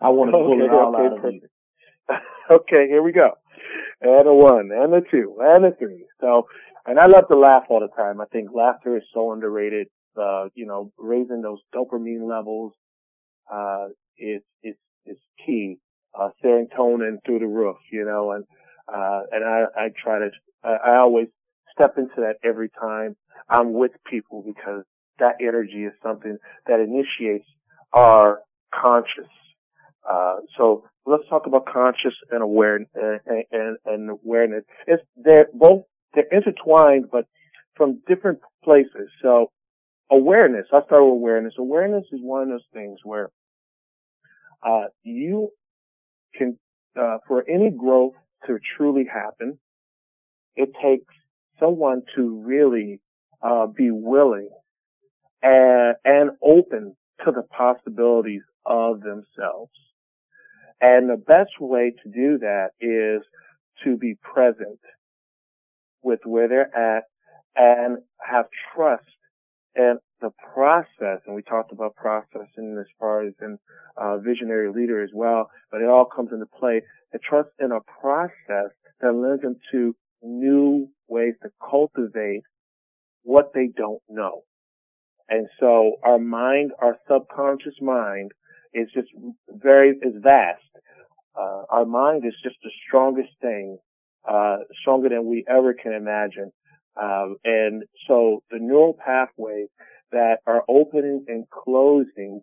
I 0.00 0.08
want 0.08 0.30
to 0.30 0.38
pull 0.38 0.60
it 0.62 0.70
all 0.70 0.94
okay, 0.94 1.06
out 1.06 1.12
of 1.12 1.22
perfect. 1.22 1.44
you. 1.44 2.16
okay, 2.56 2.88
here 2.88 3.02
we 3.02 3.12
go. 3.12 3.32
And 4.00 4.26
a 4.26 4.34
one, 4.34 4.70
and 4.72 4.94
a 4.94 5.02
two, 5.10 5.36
and 5.40 5.64
a 5.66 5.72
three. 5.76 6.06
So, 6.20 6.46
and 6.86 6.98
I 6.98 7.06
love 7.06 7.28
to 7.30 7.38
laugh 7.38 7.64
all 7.68 7.80
the 7.80 7.94
time. 7.94 8.20
I 8.20 8.24
think 8.32 8.48
laughter 8.54 8.96
is 8.96 9.02
so 9.12 9.32
underrated. 9.32 9.88
Uh, 10.20 10.46
you 10.54 10.66
know, 10.66 10.90
raising 10.98 11.42
those 11.42 11.60
dopamine 11.74 12.28
levels, 12.28 12.72
uh, 13.52 13.88
is, 14.18 14.42
is, 14.62 14.74
is 15.06 15.18
key. 15.46 15.78
Uh, 16.18 16.30
serotonin 16.44 17.18
through 17.24 17.38
the 17.38 17.46
roof, 17.46 17.76
you 17.92 18.04
know, 18.04 18.32
and 18.32 18.44
uh, 18.92 19.20
and 19.32 19.44
I, 19.44 19.64
I 19.76 19.88
try 20.02 20.18
to, 20.18 20.30
I, 20.64 20.92
I 20.92 20.96
always 20.98 21.28
step 21.72 21.94
into 21.96 22.16
that 22.18 22.36
every 22.44 22.70
time 22.70 23.16
I'm 23.48 23.72
with 23.72 23.92
people 24.08 24.42
because 24.46 24.84
that 25.18 25.36
energy 25.40 25.84
is 25.84 25.92
something 26.02 26.38
that 26.66 26.80
initiates 26.80 27.46
our 27.92 28.40
conscious. 28.74 29.30
Uh, 30.10 30.36
so 30.56 30.84
let's 31.06 31.24
talk 31.28 31.46
about 31.46 31.66
conscious 31.66 32.14
and 32.30 32.42
awareness 32.42 32.88
and, 32.94 33.44
and, 33.50 33.76
and 33.84 34.10
awareness. 34.10 34.64
It's, 34.86 35.02
they're 35.16 35.48
both, 35.52 35.82
they're 36.14 36.24
intertwined, 36.30 37.06
but 37.12 37.26
from 37.76 38.00
different 38.08 38.40
places. 38.64 39.08
So 39.22 39.50
awareness, 40.10 40.66
I'll 40.72 40.84
start 40.86 41.04
with 41.04 41.12
awareness. 41.12 41.54
Awareness 41.58 42.04
is 42.12 42.20
one 42.22 42.42
of 42.42 42.48
those 42.48 42.60
things 42.72 42.98
where, 43.04 43.30
uh, 44.66 44.86
you 45.02 45.50
can, 46.34 46.58
uh, 47.00 47.18
for 47.26 47.44
any 47.48 47.70
growth 47.70 48.14
to 48.46 48.58
truly 48.76 49.04
happen, 49.04 49.58
it 50.56 50.70
takes 50.82 51.14
someone 51.58 52.02
to 52.16 52.42
really 52.44 53.00
uh, 53.42 53.66
be 53.66 53.90
willing 53.90 54.50
and, 55.42 55.96
and 56.04 56.30
open 56.42 56.96
to 57.24 57.32
the 57.32 57.42
possibilities 57.42 58.42
of 58.64 59.00
themselves. 59.00 59.72
And 60.80 61.10
the 61.10 61.16
best 61.16 61.60
way 61.60 61.92
to 62.02 62.10
do 62.10 62.38
that 62.38 62.70
is 62.80 63.22
to 63.84 63.96
be 63.96 64.16
present 64.22 64.80
with 66.02 66.20
where 66.24 66.48
they're 66.48 66.74
at 66.74 67.04
and 67.56 67.98
have 68.18 68.46
trust 68.74 69.04
in 69.76 69.98
the 70.20 70.30
process. 70.54 71.20
And 71.26 71.34
we 71.34 71.42
talked 71.42 71.72
about 71.72 71.94
process 71.96 72.48
in 72.56 72.76
as 72.78 72.86
far 72.98 73.26
as 73.26 73.34
in 73.40 73.58
uh, 73.96 74.18
visionary 74.18 74.70
leader 74.72 75.02
as 75.02 75.10
well, 75.14 75.50
but 75.70 75.80
it 75.80 75.88
all 75.88 76.04
comes 76.04 76.30
into 76.32 76.46
play 76.46 76.82
and 77.12 77.22
trust 77.22 77.50
in 77.58 77.72
a 77.72 77.80
process 78.00 78.70
that 79.00 79.12
leads 79.12 79.42
them 79.42 79.56
to 79.72 79.94
new 80.22 80.88
ways 81.08 81.34
to 81.42 81.50
cultivate 81.68 82.42
what 83.22 83.52
they 83.54 83.68
don't 83.76 84.02
know. 84.08 84.42
And 85.28 85.48
so 85.58 85.96
our 86.02 86.18
mind, 86.18 86.72
our 86.80 86.96
subconscious 87.08 87.74
mind 87.80 88.32
is 88.74 88.88
just 88.94 89.08
very, 89.48 89.90
is 89.90 90.14
vast. 90.22 90.62
Uh, 91.38 91.62
our 91.70 91.84
mind 91.84 92.24
is 92.26 92.34
just 92.42 92.56
the 92.62 92.70
strongest 92.86 93.30
thing, 93.40 93.78
uh, 94.28 94.56
stronger 94.80 95.08
than 95.08 95.26
we 95.26 95.44
ever 95.48 95.72
can 95.72 95.92
imagine. 95.92 96.50
Um, 97.00 97.36
and 97.44 97.84
so 98.08 98.42
the 98.50 98.58
neural 98.58 98.94
pathways 98.94 99.68
that 100.12 100.38
are 100.46 100.64
opening 100.68 101.24
and 101.28 101.44
closing 101.50 102.42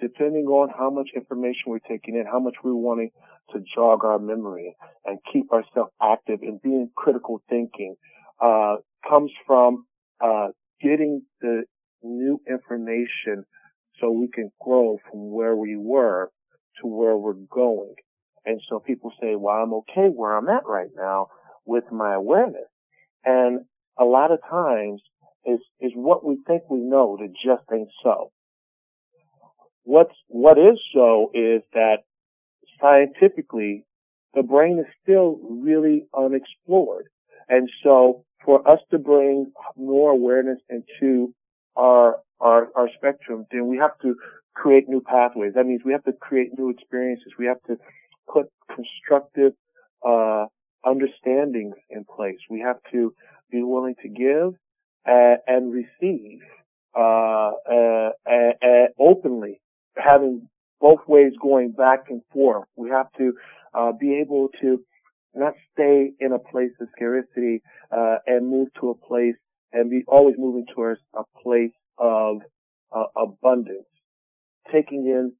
depending 0.00 0.46
on 0.46 0.68
how 0.76 0.90
much 0.90 1.08
information 1.14 1.62
we're 1.66 1.78
taking 1.80 2.14
in, 2.14 2.24
how 2.24 2.38
much 2.38 2.54
we're 2.62 2.74
wanting 2.74 3.10
to 3.52 3.60
jog 3.74 4.04
our 4.04 4.18
memory 4.18 4.76
and 5.04 5.18
keep 5.32 5.50
ourselves 5.52 5.90
active 6.00 6.40
and 6.42 6.62
being 6.62 6.90
critical 6.96 7.42
thinking, 7.48 7.96
uh, 8.40 8.76
comes 9.08 9.32
from, 9.46 9.86
uh, 10.20 10.48
getting 10.80 11.22
the 11.40 11.64
new 12.02 12.40
information 12.48 13.44
so 14.00 14.10
we 14.10 14.28
can 14.28 14.50
grow 14.60 14.98
from 15.10 15.32
where 15.32 15.56
we 15.56 15.76
were 15.76 16.30
to 16.80 16.86
where 16.86 17.16
we're 17.16 17.32
going. 17.32 17.94
And 18.44 18.60
so 18.68 18.78
people 18.78 19.12
say, 19.20 19.34
well, 19.34 19.56
I'm 19.56 19.74
okay 19.74 20.08
where 20.08 20.36
I'm 20.36 20.48
at 20.48 20.64
right 20.66 20.90
now 20.94 21.28
with 21.64 21.84
my 21.90 22.14
awareness. 22.14 22.68
And 23.24 23.64
a 23.98 24.04
lot 24.04 24.30
of 24.30 24.38
times 24.48 25.02
is, 25.44 25.60
is 25.80 25.92
what 25.94 26.24
we 26.24 26.38
think 26.46 26.62
we 26.70 26.80
know 26.80 27.16
that 27.20 27.32
just 27.32 27.64
ain't 27.72 27.90
so. 28.02 28.30
What's, 29.84 30.14
what 30.28 30.58
is 30.58 30.78
so 30.92 31.30
is 31.32 31.62
that 31.72 31.98
scientifically, 32.80 33.84
the 34.34 34.42
brain 34.42 34.78
is 34.78 34.86
still 35.02 35.38
really 35.42 36.06
unexplored. 36.16 37.08
And 37.48 37.70
so 37.82 38.24
for 38.44 38.68
us 38.68 38.80
to 38.90 38.98
bring 38.98 39.52
more 39.76 40.10
awareness 40.10 40.58
into 40.68 41.34
our, 41.76 42.16
our, 42.40 42.68
our 42.76 42.88
spectrum, 42.96 43.46
then 43.50 43.66
we 43.66 43.78
have 43.78 43.98
to 44.02 44.16
create 44.54 44.88
new 44.88 45.00
pathways. 45.00 45.54
That 45.54 45.66
means 45.66 45.82
we 45.84 45.92
have 45.92 46.04
to 46.04 46.12
create 46.12 46.58
new 46.58 46.68
experiences. 46.70 47.32
We 47.38 47.46
have 47.46 47.62
to 47.68 47.76
put 48.30 48.46
constructive, 48.74 49.52
uh, 50.06 50.46
understandings 50.84 51.74
in 51.90 52.04
place. 52.04 52.38
We 52.48 52.60
have 52.60 52.76
to 52.92 53.14
be 53.50 53.62
willing 53.62 53.94
to 54.02 54.08
give 54.08 54.54
and, 55.04 55.38
and 55.46 55.72
receive, 55.72 56.40
uh, 56.98 57.50
uh, 57.70 58.10
uh, 58.26 58.86
openly 58.98 59.60
having 59.96 60.48
both 60.80 61.00
ways 61.06 61.32
going 61.40 61.72
back 61.72 62.04
and 62.08 62.22
forth. 62.32 62.66
We 62.76 62.90
have 62.90 63.06
to 63.18 63.32
uh, 63.74 63.92
be 63.92 64.20
able 64.20 64.48
to 64.60 64.84
not 65.34 65.54
stay 65.72 66.12
in 66.18 66.32
a 66.32 66.38
place 66.38 66.70
of 66.80 66.88
scarcity 66.96 67.62
uh, 67.92 68.16
and 68.26 68.48
move 68.48 68.68
to 68.80 68.90
a 68.90 68.94
place 68.94 69.36
and 69.72 69.90
be 69.90 70.04
always 70.08 70.36
moving 70.38 70.66
towards 70.74 71.00
a 71.14 71.22
place 71.42 71.72
of 71.98 72.38
uh, 72.92 73.04
abundance, 73.16 73.86
taking 74.72 75.06
in 75.06 75.32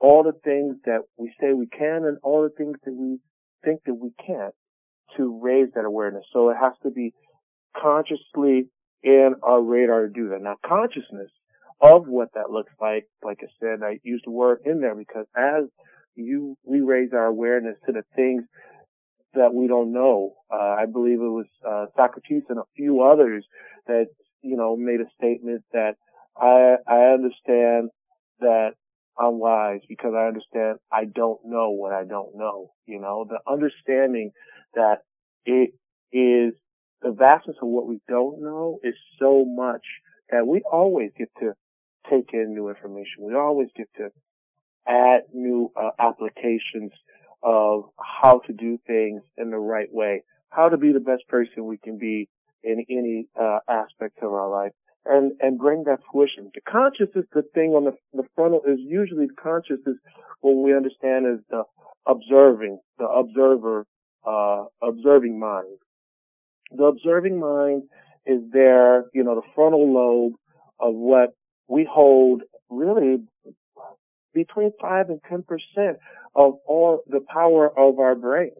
all 0.00 0.22
the 0.22 0.38
things 0.44 0.76
that 0.84 1.00
we 1.16 1.32
say 1.40 1.52
we 1.52 1.66
can 1.66 2.04
and 2.04 2.18
all 2.22 2.42
the 2.42 2.50
things 2.56 2.76
that 2.84 2.92
we 2.92 3.18
think 3.64 3.80
that 3.86 3.94
we 3.94 4.10
can't 4.26 4.54
to 5.16 5.40
raise 5.42 5.68
that 5.74 5.84
awareness. 5.84 6.24
So 6.32 6.50
it 6.50 6.56
has 6.60 6.72
to 6.82 6.90
be 6.90 7.14
consciously 7.80 8.68
in 9.02 9.34
our 9.42 9.62
radar 9.62 10.06
to 10.06 10.12
do 10.12 10.28
that. 10.30 10.42
Now 10.42 10.56
consciousness 10.64 11.30
of 11.80 12.06
what 12.06 12.28
that 12.34 12.50
looks 12.50 12.72
like, 12.80 13.06
like 13.22 13.40
I 13.42 13.48
said, 13.60 13.82
I 13.82 13.98
used 14.02 14.24
the 14.26 14.30
word 14.30 14.60
in 14.64 14.80
there 14.80 14.94
because 14.94 15.26
as 15.36 15.64
you, 16.14 16.56
we 16.64 16.80
raise 16.80 17.12
our 17.12 17.26
awareness 17.26 17.76
to 17.86 17.92
the 17.92 18.04
things 18.14 18.44
that 19.34 19.52
we 19.52 19.66
don't 19.66 19.92
know. 19.92 20.34
Uh, 20.52 20.76
I 20.78 20.86
believe 20.86 21.18
it 21.20 21.22
was, 21.22 21.46
uh, 21.66 21.86
Socrates 21.96 22.44
and 22.48 22.58
a 22.58 22.64
few 22.76 23.02
others 23.02 23.44
that, 23.86 24.06
you 24.42 24.56
know, 24.56 24.76
made 24.76 25.00
a 25.00 25.10
statement 25.16 25.64
that 25.72 25.94
I, 26.36 26.76
I 26.86 27.12
understand 27.14 27.90
that 28.40 28.72
I'm 29.18 29.38
wise 29.38 29.80
because 29.88 30.14
I 30.16 30.26
understand 30.26 30.78
I 30.90 31.04
don't 31.04 31.40
know 31.44 31.70
what 31.70 31.92
I 31.92 32.04
don't 32.04 32.36
know. 32.36 32.72
You 32.86 33.00
know, 33.00 33.26
the 33.28 33.38
understanding 33.50 34.32
that 34.74 34.98
it 35.44 35.74
is 36.12 36.54
the 37.02 37.12
vastness 37.12 37.56
of 37.60 37.68
what 37.68 37.86
we 37.86 38.00
don't 38.08 38.40
know 38.40 38.78
is 38.82 38.94
so 39.18 39.44
much 39.44 39.82
that 40.30 40.46
we 40.46 40.62
always 40.70 41.10
get 41.16 41.28
to 41.40 41.52
take 42.10 42.30
in 42.32 42.54
new 42.54 42.68
information. 42.68 43.20
We 43.20 43.34
always 43.34 43.68
get 43.76 43.88
to 43.96 44.10
add 44.86 45.22
new 45.32 45.70
uh, 45.76 45.90
applications 45.98 46.92
of 47.42 47.84
how 47.98 48.40
to 48.46 48.52
do 48.52 48.78
things 48.86 49.22
in 49.36 49.50
the 49.50 49.58
right 49.58 49.92
way, 49.92 50.22
how 50.50 50.68
to 50.68 50.76
be 50.76 50.92
the 50.92 51.00
best 51.00 51.26
person 51.28 51.66
we 51.66 51.78
can 51.78 51.98
be 51.98 52.28
in 52.62 52.84
any 52.88 53.26
uh, 53.40 53.58
aspect 53.68 54.18
of 54.22 54.32
our 54.32 54.48
life, 54.48 54.72
and 55.04 55.32
and 55.40 55.58
bring 55.58 55.84
that 55.84 55.98
fruition. 56.10 56.50
The 56.54 56.60
conscious 56.60 57.08
is 57.16 57.24
the 57.32 57.42
thing 57.54 57.70
on 57.70 57.84
the 57.84 57.96
the 58.12 58.28
frontal 58.36 58.62
is 58.66 58.78
usually 58.78 59.26
conscious 59.28 59.80
is 59.86 59.96
what 60.40 60.54
we 60.54 60.74
understand 60.74 61.26
as 61.26 61.40
the 61.50 61.64
observing, 62.06 62.78
the 62.98 63.06
observer, 63.06 63.86
uh, 64.26 64.64
observing 64.80 65.38
mind. 65.38 65.78
The 66.74 66.84
observing 66.84 67.38
mind 67.38 67.84
is 68.26 68.40
there, 68.52 69.04
you 69.12 69.24
know, 69.24 69.34
the 69.34 69.48
frontal 69.54 69.92
lobe 69.92 70.34
of 70.80 70.94
what 70.94 71.30
we 71.68 71.88
hold 71.90 72.42
really 72.70 73.18
between 74.34 74.72
five 74.80 75.08
and 75.10 75.20
ten 75.28 75.42
percent 75.42 75.98
of 76.34 76.54
all 76.66 77.02
the 77.06 77.20
power 77.32 77.68
of 77.68 77.98
our 77.98 78.14
brain. 78.14 78.52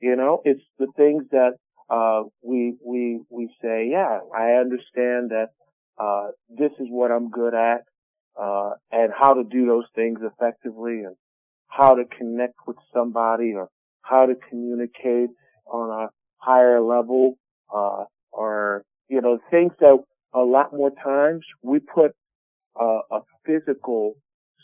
You 0.00 0.16
know, 0.16 0.40
it's 0.44 0.62
the 0.78 0.86
things 0.96 1.24
that 1.32 1.52
uh, 1.90 2.22
we 2.42 2.76
we 2.84 3.20
we 3.28 3.48
say, 3.60 3.88
yeah, 3.90 4.20
I 4.34 4.52
understand 4.52 5.30
that 5.30 5.48
uh, 5.98 6.28
this 6.48 6.70
is 6.78 6.86
what 6.88 7.10
I'm 7.10 7.30
good 7.30 7.54
at, 7.54 7.82
uh, 8.40 8.70
and 8.90 9.12
how 9.12 9.34
to 9.34 9.44
do 9.44 9.66
those 9.66 9.84
things 9.94 10.20
effectively, 10.22 11.02
and 11.04 11.16
how 11.68 11.96
to 11.96 12.04
connect 12.04 12.54
with 12.66 12.76
somebody, 12.94 13.54
or 13.54 13.68
how 14.02 14.26
to 14.26 14.34
communicate 14.48 15.30
on 15.66 16.04
a 16.04 16.08
higher 16.38 16.80
level, 16.80 17.36
uh, 17.74 18.04
you 19.10 19.20
know, 19.20 19.38
things 19.50 19.72
that 19.80 19.98
a 20.32 20.40
lot 20.40 20.72
more 20.72 20.92
times 21.04 21.44
we 21.62 21.80
put 21.80 22.12
uh, 22.80 23.00
a 23.10 23.20
physical 23.44 24.14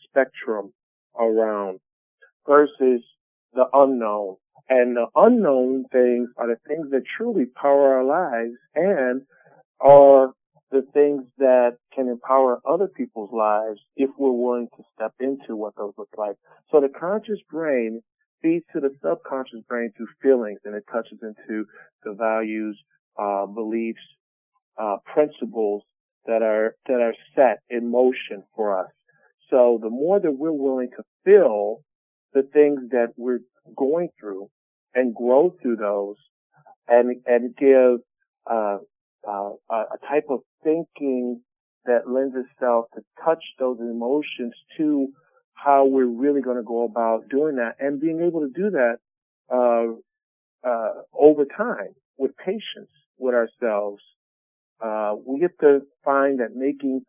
spectrum 0.08 0.72
around 1.18 1.80
versus 2.46 3.02
the 3.52 3.64
unknown. 3.72 4.36
And 4.68 4.96
the 4.96 5.06
unknown 5.14 5.84
things 5.92 6.28
are 6.36 6.48
the 6.48 6.56
things 6.66 6.90
that 6.90 7.02
truly 7.16 7.46
power 7.60 7.96
our 7.96 8.04
lives 8.04 8.54
and 8.74 9.22
are 9.80 10.32
the 10.70 10.82
things 10.92 11.22
that 11.38 11.76
can 11.94 12.08
empower 12.08 12.60
other 12.68 12.88
people's 12.88 13.30
lives 13.32 13.80
if 13.96 14.10
we're 14.18 14.30
willing 14.32 14.68
to 14.76 14.82
step 14.94 15.12
into 15.20 15.54
what 15.54 15.74
those 15.76 15.92
look 15.98 16.08
like. 16.16 16.36
So 16.70 16.80
the 16.80 16.88
conscious 16.88 17.38
brain 17.50 18.02
feeds 18.42 18.64
to 18.72 18.80
the 18.80 18.90
subconscious 19.02 19.60
brain 19.68 19.92
through 19.96 20.08
feelings 20.22 20.60
and 20.64 20.74
it 20.74 20.84
touches 20.90 21.18
into 21.22 21.66
the 22.04 22.14
values, 22.14 22.78
uh, 23.18 23.46
beliefs, 23.46 24.00
uh, 24.78 24.96
principles 25.04 25.82
that 26.26 26.42
are, 26.42 26.74
that 26.86 27.00
are 27.00 27.14
set 27.34 27.58
in 27.70 27.90
motion 27.90 28.42
for 28.54 28.78
us. 28.78 28.90
So 29.50 29.78
the 29.80 29.90
more 29.90 30.18
that 30.20 30.32
we're 30.32 30.52
willing 30.52 30.90
to 30.96 31.04
feel 31.24 31.82
the 32.32 32.42
things 32.42 32.90
that 32.90 33.12
we're 33.16 33.40
going 33.76 34.08
through 34.18 34.48
and 34.94 35.14
grow 35.14 35.54
through 35.62 35.76
those 35.76 36.16
and, 36.88 37.22
and 37.26 37.56
give, 37.56 38.00
uh, 38.50 38.78
uh, 39.26 39.50
a 39.70 39.98
type 40.08 40.26
of 40.30 40.40
thinking 40.62 41.40
that 41.84 42.08
lends 42.08 42.34
itself 42.36 42.86
to 42.94 43.02
touch 43.24 43.42
those 43.58 43.78
emotions 43.80 44.52
to 44.76 45.08
how 45.54 45.86
we're 45.86 46.06
really 46.06 46.42
going 46.42 46.56
to 46.56 46.62
go 46.62 46.84
about 46.84 47.28
doing 47.28 47.56
that 47.56 47.76
and 47.80 48.00
being 48.00 48.20
able 48.20 48.40
to 48.40 48.50
do 48.54 48.70
that, 48.70 48.98
uh, 49.52 50.68
uh, 50.68 50.92
over 51.18 51.44
time 51.44 51.94
with 52.18 52.36
patience 52.36 52.90
with 53.18 53.34
ourselves. 53.34 54.02
Uh, 54.80 55.14
we 55.26 55.40
get 55.40 55.58
to 55.60 55.80
find 56.04 56.40
that 56.40 56.54
making 56.54 57.02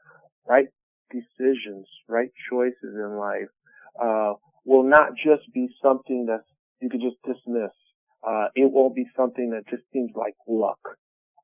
right 0.47 0.67
decisions, 1.11 1.87
right 2.07 2.29
choices 2.49 2.75
in 2.95 3.17
life, 3.17 3.49
uh, 4.01 4.33
will 4.65 4.83
not 4.83 5.09
just 5.15 5.51
be 5.53 5.67
something 5.81 6.27
that 6.27 6.41
you 6.81 6.89
can 6.89 7.01
just 7.01 7.17
dismiss. 7.25 7.71
Uh, 8.27 8.47
it 8.55 8.71
won't 8.71 8.95
be 8.95 9.05
something 9.15 9.51
that 9.51 9.67
just 9.69 9.83
seems 9.93 10.11
like 10.15 10.35
luck, 10.47 10.79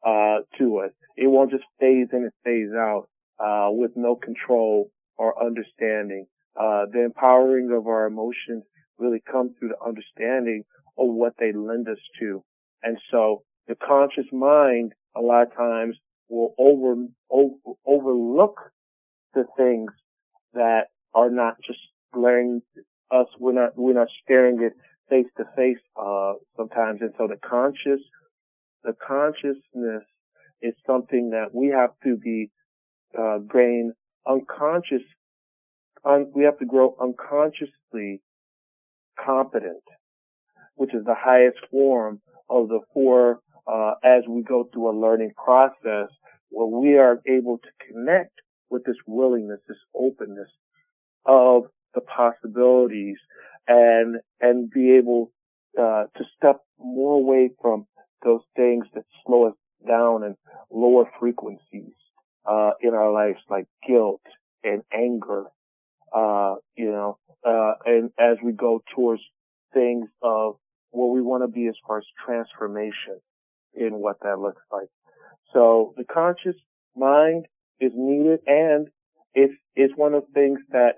uh, 0.06 0.39
to 0.58 0.80
us. 0.80 0.91
It 1.15 1.28
won't 1.28 1.52
just 1.52 1.63
phase 1.80 2.08
in 2.12 2.23
and 2.23 2.32
phase 2.43 2.73
out, 2.76 3.08
uh, 3.39 3.69
with 3.71 3.91
no 3.95 4.15
control 4.15 4.89
or 5.17 5.41
understanding. 5.43 6.26
Uh, 6.60 6.86
the 6.91 7.04
empowering 7.04 7.71
of 7.71 7.88
our 7.88 8.06
emotions 8.06 8.63
really 8.97 9.21
comes 9.32 9.52
through 9.58 9.69
the 9.69 9.86
understanding 9.86 10.63
of 10.97 11.08
what 11.08 11.34
they 11.39 11.52
lend 11.52 11.88
us 11.88 11.97
to. 12.19 12.43
And 12.84 12.97
so 13.12 13.43
the 13.67 13.76
conscious 13.76 14.26
mind 14.32 14.93
a 15.15 15.21
lot 15.21 15.47
of 15.47 15.56
times 15.56 15.97
will 16.30 16.54
over, 16.58 16.95
over 17.30 17.56
overlook 17.86 18.60
the 19.34 19.45
things 19.58 19.91
that 20.54 20.88
are 21.13 21.30
not 21.30 21.58
just 21.65 21.80
glaring 22.13 22.62
us. 23.12 23.28
We're 23.39 23.54
not 23.54 23.78
we're 23.78 23.93
not 23.93 24.08
staring 24.23 24.62
it 24.62 24.73
face 25.10 25.32
to 25.38 25.43
face 25.56 25.78
uh, 25.99 26.34
sometimes, 26.58 27.02
and 27.02 27.13
so 27.17 27.28
the 27.28 27.38
conscious 27.38 28.02
the 28.84 28.93
consciousness 29.06 30.04
is 30.62 30.73
something 30.86 31.32
that 31.32 31.54
we 31.54 31.67
have 31.67 31.91
to 32.04 32.17
be 32.17 32.49
uh, 33.17 33.38
gain 33.38 33.93
unconscious. 34.28 35.04
Un, 36.06 36.32
we 36.36 36.43
have 36.43 36.60
to 36.60 36.65
grow 36.65 36.95
unconsciously 37.02 38.21
competent, 39.23 39.84
which 40.76 40.93
is 40.93 41.06
the 41.06 41.15
highest 41.17 41.58
form 41.71 42.21
of 42.49 42.67
the 42.67 42.80
four 42.93 43.39
uh, 43.67 43.93
as 44.04 44.23
we 44.28 44.43
go 44.43 44.67
through 44.71 44.89
a 44.89 44.99
learning 44.99 45.32
process 45.36 46.10
where 46.49 46.67
we 46.67 46.97
are 46.97 47.19
able 47.28 47.58
to 47.58 47.69
connect 47.88 48.32
with 48.69 48.84
this 48.86 48.97
willingness, 49.08 49.60
this 49.67 49.78
openness 49.95 50.49
of 51.26 51.63
the 51.93 52.02
possibilities 52.02 53.17
and, 53.67 54.17
and 54.41 54.69
be 54.69 54.95
able, 54.97 55.32
uh, 55.80 56.04
to 56.17 56.23
step 56.38 56.62
more 56.80 57.15
away 57.15 57.49
from 57.62 57.86
those 58.23 58.41
things 58.56 58.86
that 58.93 59.04
slow 59.26 59.47
us 59.47 59.56
down 59.88 60.23
and 60.23 60.36
lower 60.71 61.06
frequencies, 61.19 61.93
uh, 62.45 62.71
in 62.82 62.93
our 62.93 63.12
lives 63.12 63.39
like 63.49 63.65
guilt 63.88 64.21
and 64.63 64.82
anger, 64.93 65.45
uh, 66.13 66.56
you 66.76 66.91
know, 66.91 67.17
uh, 67.47 67.73
and 67.86 68.12
as 68.19 68.38
we 68.43 68.52
go 68.52 68.82
towards 68.93 69.21
things 69.73 70.08
of 70.21 70.56
where 70.91 71.10
we 71.10 71.21
want 71.21 71.43
to 71.43 71.47
be 71.47 71.67
as 71.67 71.76
far 71.88 71.97
as 71.97 72.06
transformation 72.26 73.19
in 73.76 73.94
what 73.96 74.18
that 74.22 74.40
looks 74.40 74.62
like. 74.72 74.88
So 75.54 75.94
the 75.98 76.04
conscious 76.04 76.56
mind 76.96 77.46
is 77.80 77.92
needed 77.96 78.40
and 78.48 78.88
it's, 79.34 79.54
one 79.96 80.14
of 80.14 80.24
the 80.28 80.34
things 80.34 80.60
that, 80.72 80.96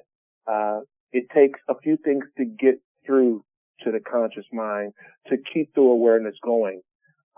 uh, 0.48 0.82
it 1.12 1.26
takes 1.34 1.60
a 1.70 1.76
few 1.82 1.98
things 1.98 2.26
to 2.38 2.46
get 2.46 2.76
through 3.06 3.44
to 3.82 3.92
the 3.92 4.00
conscious 4.00 4.46
mind 4.52 4.94
to 5.28 5.38
keep 5.54 5.74
the 5.74 5.82
awareness 5.82 6.36
going. 6.44 6.82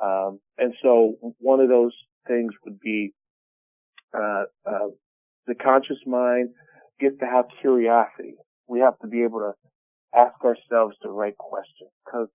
Um, 0.02 0.40
and 0.58 0.74
so 0.82 1.16
one 1.40 1.60
of 1.60 1.70
those 1.70 1.94
things 2.28 2.54
would 2.66 2.80
be, 2.80 3.14
uh, 4.14 4.44
uh, 4.66 4.90
the 5.46 5.56
conscious 5.56 5.98
mind 6.06 6.50
gets 7.00 7.18
to 7.20 7.26
have 7.26 7.46
curiosity. 7.62 8.36
We 8.68 8.80
have 8.80 8.98
to 9.00 9.08
be 9.08 9.24
able 9.24 9.40
to 9.40 9.54
ask 10.18 10.44
ourselves 10.44 10.96
the 11.02 11.10
right 11.10 11.38
questions 11.38 11.92
because, 12.06 12.30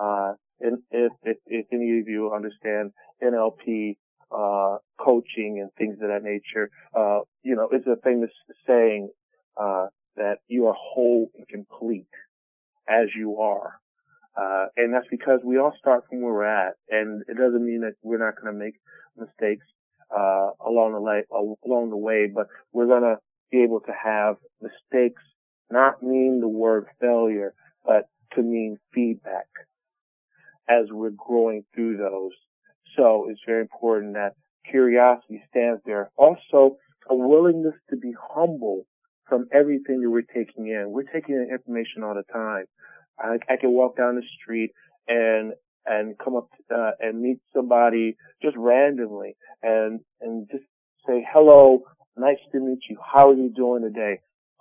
uh, 0.00 0.34
if, 0.60 1.12
if, 1.22 1.36
if 1.46 1.66
any 1.72 2.00
of 2.00 2.08
you 2.08 2.32
understand 2.34 2.92
NLP, 3.22 3.96
uh, 4.32 4.78
coaching 4.98 5.58
and 5.60 5.70
things 5.76 5.94
of 6.02 6.08
that 6.08 6.22
nature. 6.22 6.70
Uh, 6.94 7.20
you 7.42 7.56
know, 7.56 7.68
it's 7.72 7.86
a 7.86 7.96
famous 8.04 8.30
saying, 8.66 9.10
uh, 9.56 9.86
that 10.16 10.38
you 10.48 10.66
are 10.66 10.74
whole 10.78 11.30
and 11.36 11.48
complete 11.48 12.06
as 12.88 13.08
you 13.16 13.38
are. 13.38 13.80
Uh, 14.36 14.66
and 14.76 14.94
that's 14.94 15.06
because 15.10 15.40
we 15.44 15.58
all 15.58 15.74
start 15.78 16.04
from 16.08 16.22
where 16.22 16.32
we're 16.32 16.44
at. 16.44 16.74
And 16.88 17.22
it 17.28 17.36
doesn't 17.36 17.64
mean 17.64 17.80
that 17.80 17.94
we're 18.02 18.24
not 18.24 18.40
going 18.40 18.52
to 18.52 18.58
make 18.58 18.74
mistakes, 19.16 19.66
uh, 20.16 20.50
along 20.64 20.92
the 20.92 21.00
way, 21.00 21.24
along 21.64 21.90
the 21.90 21.96
way, 21.96 22.30
but 22.32 22.46
we're 22.72 22.86
going 22.86 23.02
to 23.02 23.16
be 23.50 23.62
able 23.62 23.80
to 23.80 23.92
have 23.92 24.36
mistakes 24.60 25.22
not 25.70 26.02
mean 26.02 26.40
the 26.40 26.48
word 26.48 26.86
failure, 27.00 27.54
but 27.84 28.08
to 28.34 28.42
mean 28.42 28.78
feedback 28.92 29.46
as 30.70 30.86
we're 30.90 31.10
growing 31.10 31.64
through 31.74 31.96
those. 31.96 32.32
So 32.96 33.26
it's 33.28 33.40
very 33.46 33.62
important 33.62 34.14
that 34.14 34.34
curiosity 34.70 35.42
stands 35.50 35.80
there. 35.84 36.10
Also, 36.16 36.76
a 37.08 37.14
willingness 37.14 37.74
to 37.90 37.96
be 37.96 38.12
humble 38.34 38.86
from 39.28 39.46
everything 39.52 40.00
that 40.00 40.10
we're 40.10 40.22
taking 40.22 40.68
in. 40.68 40.86
We're 40.90 41.02
taking 41.02 41.34
in 41.36 41.48
information 41.50 42.02
all 42.02 42.14
the 42.14 42.24
time. 42.32 42.64
I, 43.18 43.38
I 43.48 43.56
can 43.60 43.72
walk 43.72 43.96
down 43.96 44.16
the 44.16 44.22
street 44.40 44.72
and 45.08 45.52
and 45.86 46.18
come 46.22 46.36
up 46.36 46.48
uh, 46.74 46.90
and 47.00 47.20
meet 47.20 47.38
somebody 47.54 48.16
just 48.42 48.56
randomly 48.56 49.36
and 49.62 50.00
and 50.20 50.48
just 50.50 50.64
say 51.06 51.26
hello, 51.32 51.82
nice 52.16 52.36
to 52.52 52.60
meet 52.60 52.80
you. 52.88 52.98
How 53.02 53.30
are 53.30 53.34
you 53.34 53.50
doing 53.54 53.82
today? 53.82 54.20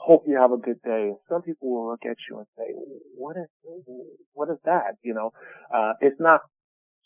Hope 0.09 0.23
you 0.25 0.37
have 0.37 0.51
a 0.51 0.57
good 0.57 0.81
day. 0.83 1.11
Some 1.29 1.43
people 1.43 1.69
will 1.69 1.91
look 1.91 2.03
at 2.03 2.17
you 2.27 2.39
and 2.39 2.47
say, 2.57 2.73
"What 3.15 3.37
is 3.37 3.47
what 4.33 4.49
is 4.49 4.57
that?" 4.65 4.95
You 5.03 5.13
know, 5.13 5.29
uh, 5.71 5.93
it's 6.01 6.19
not 6.19 6.41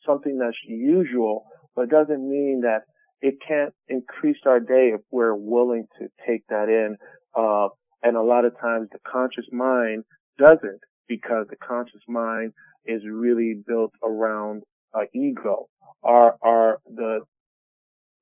something 0.06 0.38
that's 0.38 0.56
usual, 0.66 1.44
but 1.76 1.82
it 1.82 1.89
doesn't 1.89 2.30
mean 2.30 2.62
that 2.62 2.84
it 3.20 3.42
can't 3.46 3.74
increase 3.89 4.38
our 4.46 4.62
day 4.62 4.94
if 4.96 5.02
we're 5.12 5.36
willing 5.36 5.86
to 6.00 6.08
take 6.26 6.48
that 6.48 6.70
in. 6.70 6.96
Uh, 7.36 7.68
and 8.04 8.16
a 8.16 8.22
lot 8.24 8.46
of 8.46 8.58
times 8.62 8.88
the 8.94 9.00
conscious 9.06 9.48
mind 9.52 10.06
doesn't 10.38 10.80
because 11.10 11.48
the 11.50 11.58
conscious 11.58 12.04
mind 12.08 12.54
is 12.86 13.02
really 13.06 13.62
built 13.68 13.92
around 14.02 14.63
our 14.94 15.08
ego. 15.13 15.68
Our, 16.04 16.38
our, 16.42 16.80
the, 16.86 17.20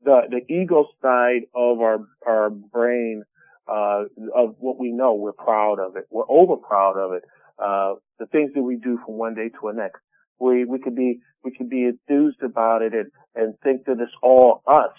the, 0.03 0.21
the 0.29 0.53
ego 0.53 0.85
side 1.03 1.41
of 1.53 1.81
our, 1.81 1.99
our 2.25 2.49
brain, 2.49 3.23
uh, 3.71 4.03
of 4.35 4.55
what 4.59 4.79
we 4.79 4.91
know, 4.91 5.13
we're 5.15 5.31
proud 5.33 5.79
of 5.79 5.95
it. 5.95 6.05
We're 6.09 6.29
over 6.29 6.57
proud 6.57 6.97
of 6.97 7.13
it. 7.13 7.23
Uh, 7.57 7.95
the 8.19 8.25
things 8.25 8.51
that 8.55 8.61
we 8.61 8.75
do 8.75 8.99
from 9.05 9.17
one 9.17 9.35
day 9.35 9.49
to 9.49 9.59
the 9.63 9.73
next. 9.73 10.01
We, 10.39 10.65
we 10.65 10.79
could 10.79 10.95
be, 10.95 11.19
we 11.43 11.51
could 11.55 11.69
be 11.69 11.85
enthused 11.85 12.41
about 12.43 12.81
it 12.81 12.93
and, 12.93 13.11
and 13.35 13.53
think 13.63 13.85
that 13.85 13.99
it's 13.99 14.11
all 14.21 14.63
us 14.67 14.91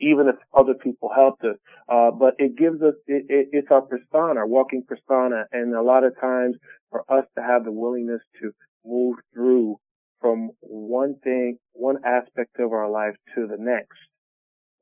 even 0.00 0.28
if 0.28 0.36
other 0.54 0.74
people 0.74 1.10
helped 1.14 1.42
us. 1.44 1.56
Uh, 1.88 2.10
but 2.10 2.34
it 2.38 2.56
gives 2.56 2.82
us, 2.82 2.94
it, 3.06 3.26
it, 3.28 3.48
it's 3.52 3.68
our 3.70 3.82
persona, 3.82 4.40
our 4.40 4.46
walking 4.46 4.84
persona. 4.86 5.44
And 5.52 5.74
a 5.74 5.82
lot 5.82 6.04
of 6.04 6.18
times 6.20 6.56
for 6.90 7.00
us 7.10 7.24
to 7.36 7.42
have 7.42 7.64
the 7.64 7.72
willingness 7.72 8.20
to 8.42 8.52
move 8.84 9.16
through 9.32 9.76
from 10.20 10.50
one 10.60 11.16
thing, 11.22 11.58
one 11.72 11.96
aspect 12.04 12.58
of 12.58 12.72
our 12.72 12.90
life 12.90 13.14
to 13.34 13.46
the 13.46 13.56
next, 13.58 13.98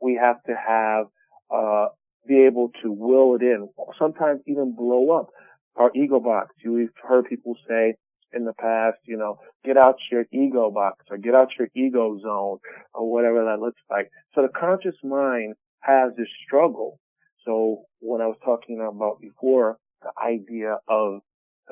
we 0.01 0.19
have 0.21 0.43
to 0.45 0.55
have, 0.55 1.07
uh, 1.51 1.89
be 2.27 2.43
able 2.43 2.71
to 2.83 2.91
will 2.91 3.37
it 3.37 3.43
in, 3.43 3.69
sometimes 3.99 4.41
even 4.47 4.75
blow 4.75 5.11
up 5.19 5.29
our 5.77 5.91
ego 5.95 6.21
box. 6.21 6.55
You've 6.65 6.91
heard 7.03 7.27
people 7.27 7.57
say, 7.69 7.95
in 8.35 8.45
the 8.45 8.53
past, 8.53 8.99
you 9.05 9.17
know, 9.17 9.39
get 9.65 9.77
out 9.77 9.97
your 10.11 10.25
ego 10.33 10.71
box 10.71 11.05
or 11.11 11.17
get 11.17 11.35
out 11.35 11.49
your 11.59 11.69
ego 11.75 12.19
zone 12.21 12.59
or 12.93 13.11
whatever 13.11 13.45
that 13.45 13.61
looks 13.61 13.81
like. 13.89 14.11
So 14.35 14.43
the 14.43 14.49
conscious 14.49 14.97
mind 15.03 15.55
has 15.81 16.13
this 16.17 16.29
struggle. 16.45 16.99
So 17.45 17.85
when 18.01 18.21
I 18.21 18.27
was 18.27 18.37
talking 18.45 18.81
about 18.81 19.21
before, 19.21 19.79
the 20.03 20.11
idea 20.23 20.79
of 20.89 21.21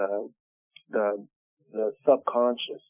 uh, 0.01 0.29
the 0.91 1.27
the 1.73 1.93
subconscious 2.07 2.83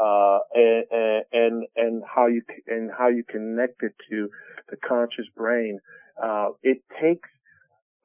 uh, 0.00 0.38
and, 0.54 1.24
and 1.32 1.66
and 1.76 2.02
how 2.04 2.26
you 2.26 2.42
and 2.66 2.90
how 2.96 3.08
you 3.08 3.24
connect 3.28 3.82
it 3.82 3.94
to 4.10 4.28
the 4.70 4.76
conscious 4.76 5.26
brain, 5.36 5.78
uh, 6.22 6.48
it 6.62 6.78
takes 7.00 7.28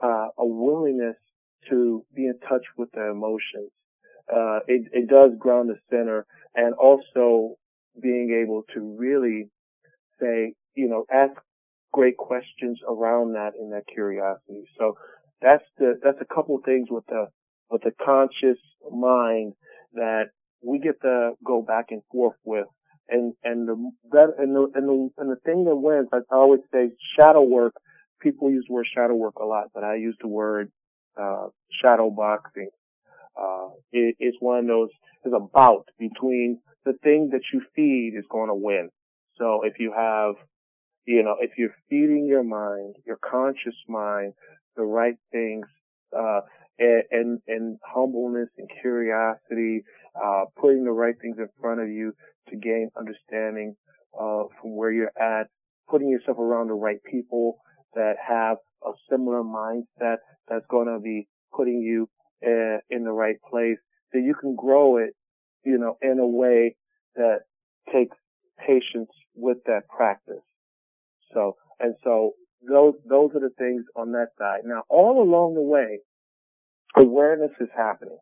uh, 0.04 0.28
a 0.38 0.46
willingness 0.46 1.18
to 1.70 2.06
be 2.16 2.26
in 2.26 2.40
touch 2.48 2.64
with 2.78 2.90
the 2.94 3.10
emotions 3.10 3.72
uh, 4.34 4.60
it, 4.68 4.88
it 4.92 5.08
does 5.08 5.32
ground 5.40 5.70
the 5.70 5.76
center 5.90 6.26
and 6.56 6.74
also 6.76 7.56
being 8.02 8.44
able 8.44 8.64
to 8.74 8.96
really 8.98 9.50
say, 10.20 10.54
you 10.76 10.88
know, 10.88 11.06
ask 11.12 11.34
great 11.92 12.18
questions 12.18 12.80
around 12.88 13.34
that 13.34 13.52
and 13.60 13.74
that 13.74 13.84
curiosity. 13.92 14.66
So 14.78 14.96
that's 15.42 15.64
the, 15.78 16.00
that's 16.04 16.22
a 16.22 16.34
couple 16.34 16.58
of 16.58 16.64
things 16.64 16.88
with 16.92 17.06
the, 17.08 17.28
with 17.72 17.82
the 17.82 17.92
conscious 18.04 18.60
mind 18.92 19.54
that 19.94 20.26
we 20.62 20.80
get 20.80 21.02
to 21.02 21.32
go 21.46 21.62
back 21.62 21.88
and 21.90 22.02
forth 22.12 22.36
with. 22.44 22.68
And, 23.10 23.34
and 23.44 23.68
the, 23.68 23.92
that, 24.12 24.34
and 24.38 24.56
the, 24.56 24.68
and 24.76 24.88
the, 24.88 25.10
and 25.18 25.32
the 25.32 25.38
thing 25.44 25.66
that 25.66 25.76
wins, 25.76 26.10
I 26.14 26.20
always 26.32 26.62
say 26.72 26.92
shadow 27.20 27.42
work, 27.42 27.74
people 28.22 28.52
use 28.52 28.66
the 28.68 28.74
word 28.74 28.88
shadow 28.94 29.16
work 29.16 29.36
a 29.42 29.46
lot, 29.46 29.68
but 29.74 29.84
I 29.84 29.96
use 29.96 30.16
the 30.22 30.28
word, 30.28 30.72
uh, 31.20 31.48
shadow 31.82 32.12
boxing 32.12 32.70
uh, 33.40 33.70
it, 33.92 34.16
it's 34.20 34.38
one 34.40 34.60
of 34.60 34.68
those, 34.68 34.90
It's 35.24 35.34
a 35.36 35.40
bout 35.40 35.86
between 35.98 36.60
the 36.86 36.94
thing 37.04 37.30
that 37.32 37.42
you 37.54 37.62
feed 37.76 38.14
is 38.18 38.26
going 38.30 38.50
to 38.50 38.56
win. 38.56 38.90
So 39.38 39.62
if 39.64 39.80
you 39.80 39.94
have, 39.96 40.36
you 41.06 41.24
know, 41.24 41.36
if 41.40 41.52
you're 41.58 41.76
feeding 41.90 42.26
your 42.28 42.44
mind, 42.44 42.96
your 43.06 43.18
conscious 43.18 43.76
mind, 43.88 44.34
the 44.76 44.84
right 44.84 45.16
things, 45.32 45.66
uh, 46.18 46.42
and, 46.78 47.04
and, 47.12 47.40
and 47.48 47.78
humbleness 47.86 48.50
and 48.58 48.70
curiosity, 48.82 49.84
uh, 50.16 50.46
putting 50.60 50.84
the 50.84 50.92
right 50.92 51.16
things 51.22 51.38
in 51.38 51.48
front 51.60 51.82
of 51.82 51.90
you 51.90 52.14
to 52.50 52.56
gain 52.56 52.90
understanding, 52.98 53.76
uh, 54.20 54.44
from 54.60 54.76
where 54.76 54.92
you're 54.92 55.12
at, 55.20 55.48
putting 55.90 56.10
yourself 56.10 56.38
around 56.38 56.68
the 56.68 56.74
right 56.74 57.04
people 57.04 57.60
that 57.94 58.16
have 58.28 58.58
a 58.86 58.92
similar 59.10 59.44
mindset 59.44 60.18
that's 60.48 60.66
going 60.70 60.88
to 60.88 61.00
be 61.00 61.28
putting 61.56 61.82
you 61.82 62.10
uh, 62.46 62.80
in 62.90 63.04
the 63.04 63.12
right 63.12 63.38
place, 63.50 63.78
that 64.14 64.22
you 64.22 64.34
can 64.40 64.56
grow 64.56 64.98
it, 64.98 65.16
you 65.64 65.78
know, 65.78 65.98
in 66.02 66.20
a 66.20 66.28
way 66.28 66.76
that 67.16 67.40
takes 67.94 68.16
patience 68.66 69.12
with 69.36 69.58
that 69.66 69.88
practice. 69.90 70.44
So, 71.34 71.56
and 71.80 71.96
so 72.04 72.34
those, 72.68 72.94
those 73.08 73.32
are 73.36 73.40
the 73.40 73.54
things 73.58 73.86
on 73.96 74.12
that 74.14 74.30
side. 74.38 74.62
Now, 74.66 74.84
all 74.90 75.22
along 75.22 75.56
the 75.56 75.62
way, 75.62 76.00
awareness 76.98 77.52
is 77.60 77.70
happening. 77.76 78.18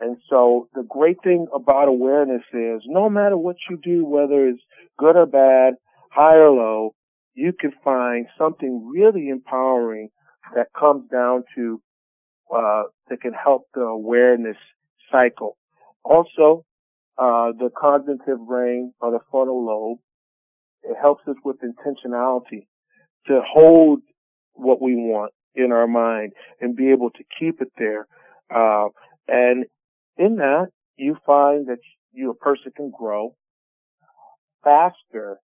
And 0.00 0.16
so 0.30 0.68
the 0.74 0.84
great 0.88 1.16
thing 1.24 1.46
about 1.52 1.88
awareness 1.88 2.42
is 2.52 2.82
no 2.86 3.10
matter 3.10 3.36
what 3.36 3.56
you 3.68 3.78
do, 3.82 4.04
whether 4.04 4.46
it's 4.46 4.62
good 4.98 5.16
or 5.16 5.26
bad, 5.26 5.74
high 6.10 6.36
or 6.36 6.50
low, 6.50 6.94
you 7.34 7.52
can 7.58 7.72
find 7.84 8.26
something 8.36 8.90
really 8.92 9.28
empowering 9.28 10.08
that 10.54 10.66
comes 10.78 11.08
down 11.10 11.44
to 11.54 11.80
uh, 12.54 12.84
that 13.10 13.20
can 13.20 13.32
help 13.32 13.62
the 13.74 13.80
awareness 13.80 14.56
cycle. 15.12 15.56
Also, 16.04 16.64
uh, 17.18 17.52
the 17.58 17.70
cognitive 17.76 18.38
brain 18.46 18.92
or 19.00 19.10
the 19.10 19.18
frontal 19.30 19.64
lobe, 19.66 19.98
it 20.84 20.96
helps 21.00 21.22
us 21.28 21.36
with 21.44 21.56
intentionality 21.60 22.66
to 23.26 23.40
hold 23.46 24.00
what 24.54 24.80
we 24.80 24.94
want 24.94 25.32
in 25.54 25.72
our 25.72 25.86
mind 25.86 26.32
and 26.60 26.76
be 26.76 26.90
able 26.90 27.10
to 27.10 27.24
keep 27.38 27.60
it 27.60 27.72
there. 27.76 28.06
Uh, 28.54 28.88
and 29.26 29.66
in 30.18 30.36
that, 30.36 30.68
you 30.96 31.16
find 31.24 31.68
that 31.68 31.78
you, 32.12 32.30
a 32.30 32.34
person 32.34 32.72
can 32.76 32.90
grow 32.90 33.34
faster 34.64 35.38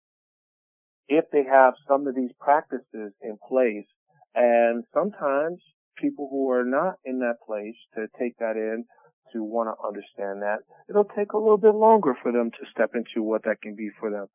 if 1.08 1.24
they 1.32 1.44
have 1.44 1.74
some 1.86 2.06
of 2.06 2.14
these 2.14 2.32
practices 2.40 3.12
in 3.22 3.38
place. 3.48 3.86
And 4.34 4.84
sometimes 4.92 5.60
people 5.96 6.28
who 6.30 6.50
are 6.50 6.64
not 6.64 6.94
in 7.04 7.20
that 7.20 7.36
place 7.46 7.76
to 7.94 8.06
take 8.18 8.36
that 8.38 8.56
in, 8.56 8.84
to 9.32 9.42
want 9.42 9.68
to 9.68 9.86
understand 9.86 10.42
that. 10.42 10.58
It'll 10.88 11.04
take 11.04 11.32
a 11.32 11.38
little 11.38 11.58
bit 11.58 11.74
longer 11.74 12.16
for 12.22 12.32
them 12.32 12.50
to 12.50 12.70
step 12.70 12.90
into 12.94 13.22
what 13.22 13.44
that 13.44 13.62
can 13.62 13.74
be 13.76 13.90
for 14.00 14.10
them. 14.10 14.26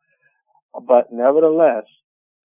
But 0.74 1.12
nevertheless, 1.12 1.86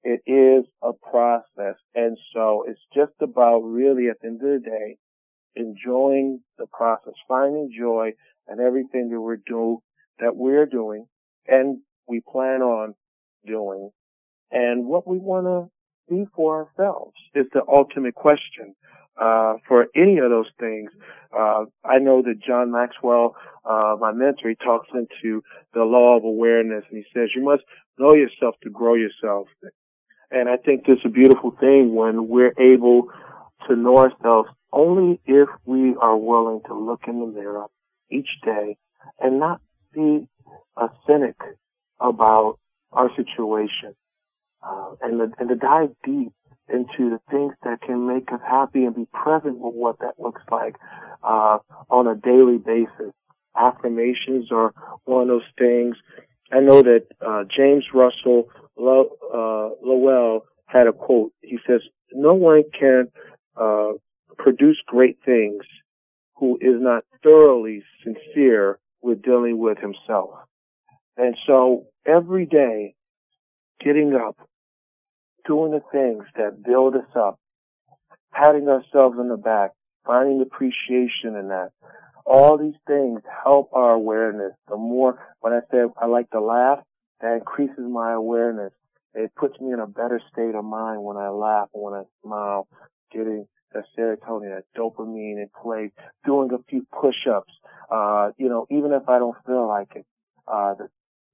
it 0.02 0.20
is 0.26 0.64
a 0.82 0.92
process. 0.92 1.76
And 1.94 2.16
so 2.34 2.64
it's 2.68 2.80
just 2.94 3.12
about 3.20 3.60
really 3.60 4.08
at 4.08 4.20
the 4.20 4.28
end 4.28 4.42
of 4.42 4.62
the 4.62 4.68
day, 4.68 4.98
enjoying 5.56 6.40
the 6.58 6.66
process, 6.66 7.14
finding 7.28 7.70
joy 7.76 8.12
in 8.50 8.60
everything 8.60 9.10
that 9.10 9.20
we're 9.20 9.40
doing, 9.46 9.78
that 10.18 10.36
we're 10.36 10.66
doing 10.66 11.06
and 11.46 11.78
we 12.08 12.20
plan 12.20 12.62
on 12.62 12.94
doing 13.46 13.90
and 14.54 14.86
what 14.86 15.06
we 15.06 15.18
want 15.18 15.46
to 15.46 15.70
be 16.08 16.26
for 16.34 16.68
ourselves 16.78 17.14
is 17.34 17.46
the 17.52 17.62
ultimate 17.68 18.14
question 18.14 18.74
uh, 19.20 19.54
for 19.66 19.86
any 19.96 20.18
of 20.18 20.30
those 20.30 20.48
things. 20.60 20.90
Uh, 21.36 21.64
I 21.84 21.98
know 21.98 22.22
that 22.22 22.40
John 22.46 22.70
Maxwell, 22.70 23.34
uh, 23.64 23.96
my 23.98 24.12
mentor, 24.12 24.50
he 24.50 24.54
talks 24.54 24.88
into 24.94 25.42
the 25.72 25.82
law 25.82 26.16
of 26.16 26.24
awareness 26.24 26.84
and 26.88 26.98
he 26.98 27.04
says 27.12 27.30
you 27.34 27.42
must 27.42 27.62
know 27.98 28.14
yourself 28.14 28.54
to 28.62 28.70
grow 28.70 28.94
yourself. 28.94 29.48
And 30.30 30.48
I 30.48 30.56
think 30.56 30.84
is 30.88 30.98
a 31.04 31.08
beautiful 31.08 31.50
thing 31.58 31.94
when 31.94 32.28
we're 32.28 32.54
able 32.58 33.08
to 33.68 33.76
know 33.76 33.98
ourselves 33.98 34.48
only 34.74 35.20
if 35.24 35.48
we 35.64 35.94
are 36.00 36.16
willing 36.16 36.60
to 36.66 36.74
look 36.74 37.02
in 37.06 37.20
the 37.20 37.26
mirror 37.26 37.66
each 38.10 38.28
day 38.44 38.76
and 39.20 39.38
not 39.38 39.60
be 39.92 40.26
a 40.76 40.88
cynic 41.06 41.36
about 42.00 42.58
our 42.92 43.08
situation, 43.16 43.94
uh, 44.62 44.94
and, 45.00 45.20
and 45.38 45.48
to 45.48 45.54
dive 45.54 45.90
deep 46.04 46.32
into 46.68 47.10
the 47.10 47.20
things 47.30 47.54
that 47.62 47.80
can 47.82 48.06
make 48.06 48.32
us 48.32 48.40
happy 48.46 48.84
and 48.84 48.94
be 48.94 49.06
present 49.12 49.58
with 49.58 49.74
what 49.74 49.98
that 50.00 50.14
looks 50.18 50.42
like 50.50 50.76
uh, 51.22 51.58
on 51.90 52.06
a 52.06 52.14
daily 52.14 52.58
basis. 52.58 53.12
Affirmations 53.56 54.50
are 54.50 54.72
one 55.04 55.22
of 55.22 55.28
those 55.28 55.42
things. 55.58 55.96
I 56.52 56.60
know 56.60 56.82
that 56.82 57.06
uh, 57.24 57.44
James 57.54 57.84
Russell 57.94 58.48
Lo- 58.76 59.16
uh, 59.32 59.86
Lowell 59.86 60.46
had 60.66 60.86
a 60.86 60.92
quote. 60.92 61.32
He 61.42 61.58
says, 61.66 61.80
"No 62.12 62.34
one 62.34 62.64
can 62.78 63.08
uh, 63.56 63.92
produce 64.36 64.80
great 64.86 65.18
things 65.24 65.64
who 66.36 66.56
is 66.60 66.80
not 66.80 67.04
thoroughly 67.22 67.82
sincere 68.02 68.78
with 69.02 69.22
dealing 69.22 69.58
with 69.58 69.78
himself." 69.78 70.30
And 71.16 71.36
so 71.46 71.86
every 72.06 72.46
day, 72.46 72.94
getting 73.80 74.14
up, 74.14 74.36
doing 75.46 75.72
the 75.72 75.82
things 75.92 76.24
that 76.36 76.62
build 76.62 76.96
us 76.96 77.16
up, 77.16 77.38
patting 78.32 78.68
ourselves 78.68 79.18
on 79.18 79.28
the 79.28 79.36
back, 79.36 79.72
finding 80.04 80.40
appreciation 80.40 81.36
in 81.36 81.48
that. 81.48 81.70
All 82.26 82.56
these 82.56 82.78
things 82.86 83.20
help 83.44 83.70
our 83.72 83.92
awareness. 83.92 84.54
The 84.68 84.76
more, 84.76 85.18
when 85.40 85.52
I 85.52 85.60
say 85.70 85.84
I 85.96 86.06
like 86.06 86.30
to 86.30 86.40
laugh, 86.40 86.82
that 87.20 87.34
increases 87.34 87.78
my 87.78 88.12
awareness. 88.12 88.72
It 89.14 89.34
puts 89.36 89.60
me 89.60 89.72
in 89.72 89.78
a 89.78 89.86
better 89.86 90.20
state 90.32 90.54
of 90.54 90.64
mind 90.64 91.04
when 91.04 91.16
I 91.16 91.28
laugh 91.28 91.68
when 91.72 91.94
I 91.94 92.02
smile, 92.22 92.66
getting 93.12 93.46
that 93.74 93.84
serotonin, 93.98 94.54
that 94.54 94.64
dopamine 94.76 95.42
in 95.42 95.48
place, 95.62 95.90
doing 96.24 96.50
a 96.52 96.62
few 96.70 96.86
push-ups, 96.98 97.52
uh, 97.90 98.30
you 98.38 98.48
know, 98.48 98.66
even 98.70 98.92
if 98.92 99.08
I 99.08 99.18
don't 99.18 99.36
feel 99.46 99.68
like 99.68 99.88
it, 99.94 100.06
uh, 100.48 100.74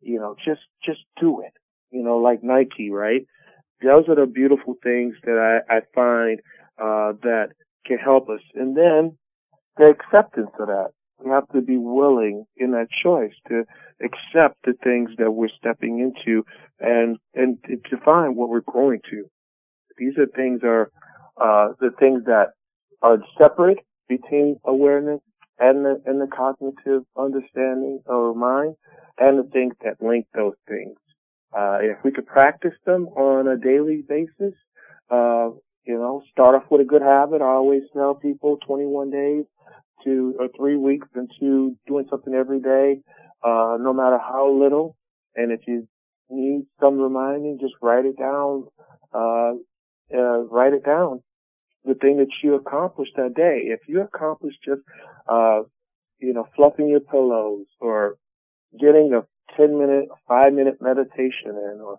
you 0.00 0.18
know, 0.18 0.35
just, 0.44 0.62
just 0.85 1.00
do 1.20 1.42
it, 1.42 1.53
you 1.90 2.03
know, 2.03 2.16
like 2.18 2.42
Nike, 2.42 2.90
right? 2.90 3.26
Those 3.83 4.09
are 4.09 4.16
the 4.16 4.26
beautiful 4.26 4.74
things 4.83 5.14
that 5.24 5.62
I, 5.70 5.76
I 5.76 5.81
find 5.94 6.40
uh, 6.79 7.12
that 7.22 7.50
can 7.87 7.98
help 7.98 8.29
us. 8.29 8.40
And 8.55 8.76
then 8.76 9.16
the 9.76 9.87
acceptance 9.87 10.50
of 10.59 10.68
that. 10.68 10.90
We 11.22 11.31
have 11.31 11.48
to 11.50 11.61
be 11.61 11.76
willing 11.76 12.46
in 12.57 12.70
that 12.72 12.88
choice 13.03 13.35
to 13.48 13.64
accept 14.03 14.57
the 14.64 14.72
things 14.83 15.11
that 15.18 15.31
we're 15.33 15.48
stepping 15.48 15.98
into 16.00 16.44
and, 16.79 17.18
and 17.35 17.59
to 17.64 17.76
define 17.76 18.37
what 18.37 18.48
we're 18.48 18.61
growing 18.61 19.00
to. 19.11 19.24
These 19.98 20.16
are 20.18 20.26
things 20.26 20.61
are, 20.64 20.90
uh, 21.37 21.69
the 21.81 21.90
things 21.99 22.25
that 22.27 22.53
are 23.03 23.19
separate 23.40 23.79
between 24.09 24.59
awareness 24.64 25.21
and 25.59 25.85
the, 25.85 26.03
and 26.07 26.21
the 26.21 26.27
cognitive 26.27 27.03
understanding 27.16 28.01
of 28.07 28.37
mind 28.37 28.75
and 29.19 29.38
the 29.38 29.51
things 29.51 29.75
that 29.85 30.03
link 30.05 30.27
those 30.35 30.55
things. 30.69 30.97
Uh, 31.57 31.79
if 31.81 31.99
we 32.05 32.11
could 32.11 32.27
practice 32.27 32.75
them 32.87 33.07
on 33.09 33.49
a 33.49 33.57
daily 33.57 34.03
basis, 34.09 34.55
uh, 35.11 35.51
you 35.85 35.99
know, 35.99 36.23
start 36.31 36.55
off 36.55 36.64
with 36.71 36.81
a 36.81 36.85
good 36.85 37.03
habit. 37.03 37.43
I 37.43 37.47
always 37.47 37.83
tell 37.93 38.14
people 38.14 38.59
21 38.66 39.11
days 39.11 39.45
to 40.05 40.35
or 40.38 40.49
three 40.57 40.77
weeks 40.77 41.09
into 41.14 41.77
doing 41.87 42.07
something 42.09 42.35
every 42.35 42.61
day, 42.61 43.03
uh, 43.43 43.77
no 43.81 43.93
matter 43.93 44.19
how 44.19 44.51
little. 44.51 44.97
And 45.35 45.53
if 45.53 45.61
you 45.66 45.88
need 46.31 46.66
some 46.81 46.99
reminding, 46.99 47.59
just 47.61 47.75
write 47.83 48.05
it 48.05 48.19
down, 48.19 48.66
uh, 50.14 50.40
write 50.44 50.73
it 50.73 50.85
down. 50.85 51.23
The 51.85 51.94
thing 51.94 52.18
that 52.18 52.29
you 52.42 52.55
accomplished 52.55 53.12
that 53.16 53.35
day. 53.35 53.62
If 53.64 53.81
you 53.88 54.03
accomplished 54.03 54.59
just, 54.64 54.83
uh, 55.29 55.62
you 56.18 56.35
know, 56.35 56.46
fluffing 56.55 56.88
your 56.88 57.01
pillows 57.01 57.66
or 57.81 58.16
getting 58.79 59.12
a 59.14 59.27
10 59.57 59.79
minute, 59.79 60.09
5 60.29 60.53
minute 60.53 60.79
meditation 60.81 61.57
in 61.57 61.81
or, 61.83 61.99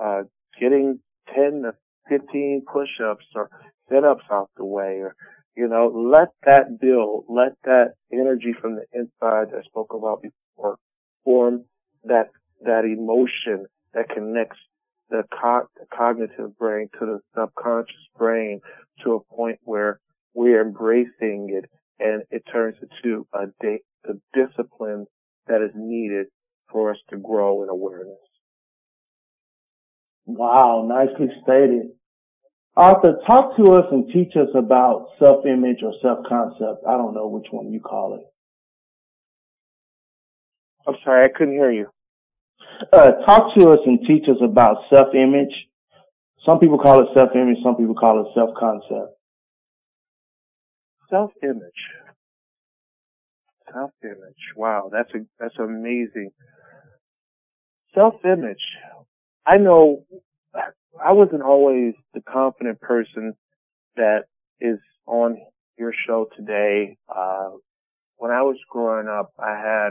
uh, 0.00 0.22
getting 0.60 1.00
10 1.34 1.62
to 1.62 1.74
15 2.08 2.64
push-ups 2.70 3.24
or 3.34 3.48
sit-ups 3.88 4.24
out 4.30 4.50
the 4.56 4.64
way 4.64 5.00
or, 5.00 5.14
you 5.56 5.68
know, 5.68 5.86
let 5.86 6.28
that 6.44 6.78
build, 6.78 7.24
let 7.28 7.52
that 7.64 7.92
energy 8.12 8.52
from 8.60 8.76
the 8.76 8.84
inside 8.92 9.52
that 9.52 9.60
I 9.60 9.62
spoke 9.62 9.94
about 9.94 10.22
before 10.22 10.76
form 11.24 11.64
that, 12.04 12.28
that 12.62 12.84
emotion 12.84 13.66
that 13.94 14.10
connects 14.10 14.58
the, 15.10 15.22
co- 15.30 15.68
the 15.76 15.86
cognitive 15.96 16.56
brain 16.58 16.88
to 16.98 17.06
the 17.06 17.20
subconscious 17.36 17.94
brain 18.16 18.60
to 19.04 19.14
a 19.14 19.34
point 19.34 19.58
where 19.62 20.00
we're 20.34 20.62
embracing 20.62 21.48
it 21.50 21.70
and 21.98 22.22
it 22.30 22.42
turns 22.50 22.76
into 22.82 23.26
a, 23.32 23.46
a 23.64 24.14
discipline 24.32 25.06
that 25.46 25.62
is 25.62 25.70
needed 25.74 26.26
for 26.70 26.90
us 26.90 26.98
to 27.10 27.16
grow 27.16 27.62
in 27.62 27.68
awareness. 27.68 28.18
Wow, 30.26 30.86
nicely 30.88 31.28
stated. 31.42 31.90
Arthur, 32.76 33.18
talk 33.26 33.56
to 33.56 33.72
us 33.74 33.84
and 33.92 34.08
teach 34.12 34.34
us 34.36 34.48
about 34.54 35.06
self-image 35.20 35.78
or 35.84 35.92
self-concept. 36.02 36.84
I 36.88 36.96
don't 36.96 37.14
know 37.14 37.28
which 37.28 37.46
one 37.50 37.70
you 37.72 37.80
call 37.80 38.16
it. 38.16 38.22
I'm 40.86 40.96
sorry, 41.04 41.24
I 41.24 41.28
couldn't 41.28 41.54
hear 41.54 41.70
you. 41.70 41.93
Uh, 42.92 43.12
talk 43.26 43.54
to 43.56 43.68
us 43.70 43.78
and 43.86 44.00
teach 44.06 44.24
us 44.28 44.36
about 44.42 44.78
self-image. 44.92 45.52
Some 46.46 46.58
people 46.58 46.78
call 46.78 47.00
it 47.00 47.08
self-image, 47.14 47.58
some 47.62 47.76
people 47.76 47.94
call 47.94 48.20
it 48.20 48.26
self-concept. 48.34 49.16
Self-image. 51.10 51.82
Self-image. 53.72 54.42
Wow, 54.56 54.90
that's 54.92 55.10
a, 55.14 55.18
that's 55.38 55.58
amazing. 55.58 56.30
Self-image. 57.94 58.62
I 59.46 59.58
know 59.58 60.04
I 60.54 61.12
wasn't 61.12 61.42
always 61.42 61.94
the 62.12 62.20
confident 62.20 62.80
person 62.80 63.34
that 63.96 64.24
is 64.60 64.78
on 65.06 65.38
your 65.78 65.92
show 66.06 66.26
today. 66.36 66.96
Uh, 67.08 67.50
when 68.16 68.30
I 68.30 68.42
was 68.42 68.56
growing 68.70 69.08
up, 69.08 69.32
I 69.38 69.56
had 69.56 69.90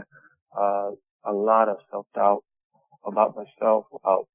uh, 0.58 0.92
a 1.26 1.34
lot 1.34 1.70
of 1.70 1.78
self-doubt 1.92 2.44
about 3.06 3.36
myself, 3.36 3.86
about 3.94 4.28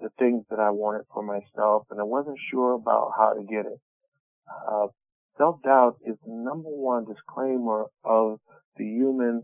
the 0.00 0.10
things 0.18 0.44
that 0.50 0.58
I 0.58 0.70
wanted 0.70 1.06
for 1.12 1.22
myself, 1.22 1.86
and 1.90 2.00
I 2.00 2.04
wasn't 2.04 2.38
sure 2.50 2.74
about 2.74 3.12
how 3.16 3.34
to 3.34 3.42
get 3.42 3.66
it. 3.66 3.80
Uh, 4.68 4.86
self-doubt 5.38 5.96
is 6.06 6.16
the 6.24 6.32
number 6.32 6.68
one 6.68 7.04
disclaimer 7.04 7.86
of 8.04 8.38
the 8.76 8.84
human, 8.84 9.42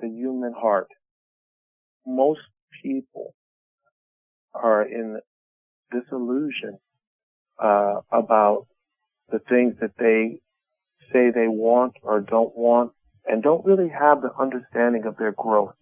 the 0.00 0.08
human 0.08 0.52
heart. 0.52 0.88
Most 2.06 2.40
people 2.82 3.34
are 4.54 4.82
in 4.82 5.20
disillusion 5.90 6.78
uh, 7.62 8.00
about 8.10 8.66
the 9.30 9.38
things 9.48 9.74
that 9.80 9.92
they 9.98 10.40
say 11.12 11.30
they 11.30 11.48
want 11.48 11.94
or 12.02 12.20
don't 12.20 12.56
want 12.56 12.92
and 13.26 13.42
don't 13.42 13.64
really 13.64 13.88
have 13.88 14.22
the 14.22 14.30
understanding 14.38 15.04
of 15.04 15.16
their 15.16 15.32
growth 15.32 15.74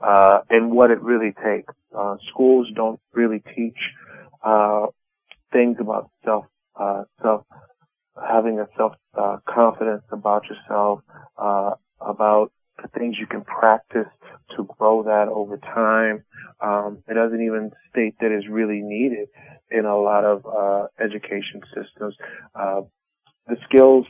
uh, 0.00 0.40
and 0.50 0.70
what 0.70 0.90
it 0.90 1.00
really 1.00 1.32
takes. 1.44 1.72
Uh, 1.96 2.16
schools 2.30 2.68
don't 2.74 3.00
really 3.14 3.42
teach 3.54 3.78
uh, 4.44 4.86
things 5.52 5.76
about 5.80 6.10
self 6.24 6.46
uh, 6.78 7.04
self 7.22 7.44
having 8.16 8.58
a 8.58 8.66
self 8.76 8.92
uh, 9.14 9.38
confidence 9.48 10.02
about 10.10 10.44
yourself, 10.46 11.00
uh, 11.38 11.72
about 12.00 12.52
the 12.82 12.88
things 12.98 13.16
you 13.18 13.26
can 13.26 13.42
practice 13.42 14.08
to 14.56 14.68
grow 14.78 15.02
that 15.04 15.28
over 15.28 15.56
time. 15.58 16.24
Um, 16.60 17.02
it 17.08 17.14
doesn't 17.14 17.42
even 17.42 17.70
state 17.90 18.14
that 18.20 18.30
it's 18.30 18.48
really 18.48 18.80
needed 18.82 19.28
in 19.70 19.84
a 19.84 19.96
lot 19.96 20.24
of 20.24 20.46
uh, 20.46 20.86
education 21.02 21.62
systems. 21.74 22.14
Uh, 22.54 22.82
the 23.46 23.56
skills 23.68 24.06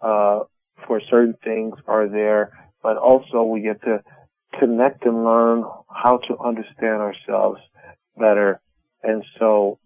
uh, 0.00 0.40
for 0.86 1.00
certain 1.10 1.34
things 1.44 1.74
are 1.86 2.08
there, 2.08 2.52
but 2.82 2.96
also 2.96 3.42
we 3.42 3.60
get 3.60 3.80
to 3.82 4.02
connect 4.58 5.04
and 5.04 5.24
learn 5.24 5.64
how 5.88 6.18
to 6.28 6.38
understand 6.38 7.00
ourselves 7.00 7.60
better. 8.16 8.60
And 9.02 9.24
so, 9.38 9.78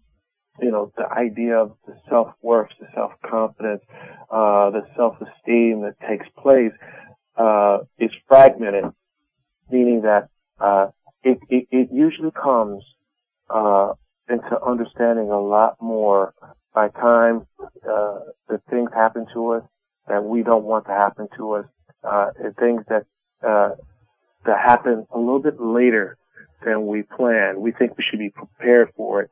you 0.59 0.71
know, 0.71 0.91
the 0.97 1.07
idea 1.09 1.57
of 1.57 1.73
the 1.85 1.95
self-worth, 2.09 2.69
the 2.79 2.87
self-confidence, 2.93 3.81
uh, 4.29 4.71
the 4.71 4.81
self-esteem 4.95 5.81
that 5.81 5.95
takes 6.07 6.27
place 6.37 6.71
uh, 7.37 7.79
is 7.99 8.11
fragmented, 8.27 8.85
meaning 9.69 10.01
that 10.01 10.29
uh, 10.59 10.87
it, 11.23 11.39
it, 11.49 11.67
it 11.71 11.89
usually 11.91 12.31
comes 12.31 12.83
uh, 13.49 13.93
into 14.29 14.61
understanding 14.65 15.29
a 15.29 15.39
lot 15.39 15.75
more 15.81 16.33
by 16.73 16.89
time 16.89 17.45
uh, 17.89 18.19
the 18.49 18.59
things 18.69 18.89
happen 18.93 19.25
to 19.33 19.53
us 19.53 19.63
that 20.07 20.23
we 20.23 20.43
don't 20.43 20.63
want 20.63 20.85
to 20.85 20.91
happen 20.91 21.27
to 21.37 21.51
us, 21.53 21.65
uh, 22.03 22.27
things 22.59 22.83
that 22.89 23.05
uh, 23.47 23.71
that 24.45 24.59
happen 24.59 25.05
a 25.11 25.17
little 25.19 25.39
bit 25.41 25.59
later 25.59 26.17
than 26.63 26.87
we 26.87 27.03
plan. 27.03 27.61
We 27.61 27.71
think 27.71 27.97
we 27.97 28.03
should 28.09 28.19
be 28.19 28.29
prepared 28.29 28.89
for 28.95 29.21
it 29.21 29.31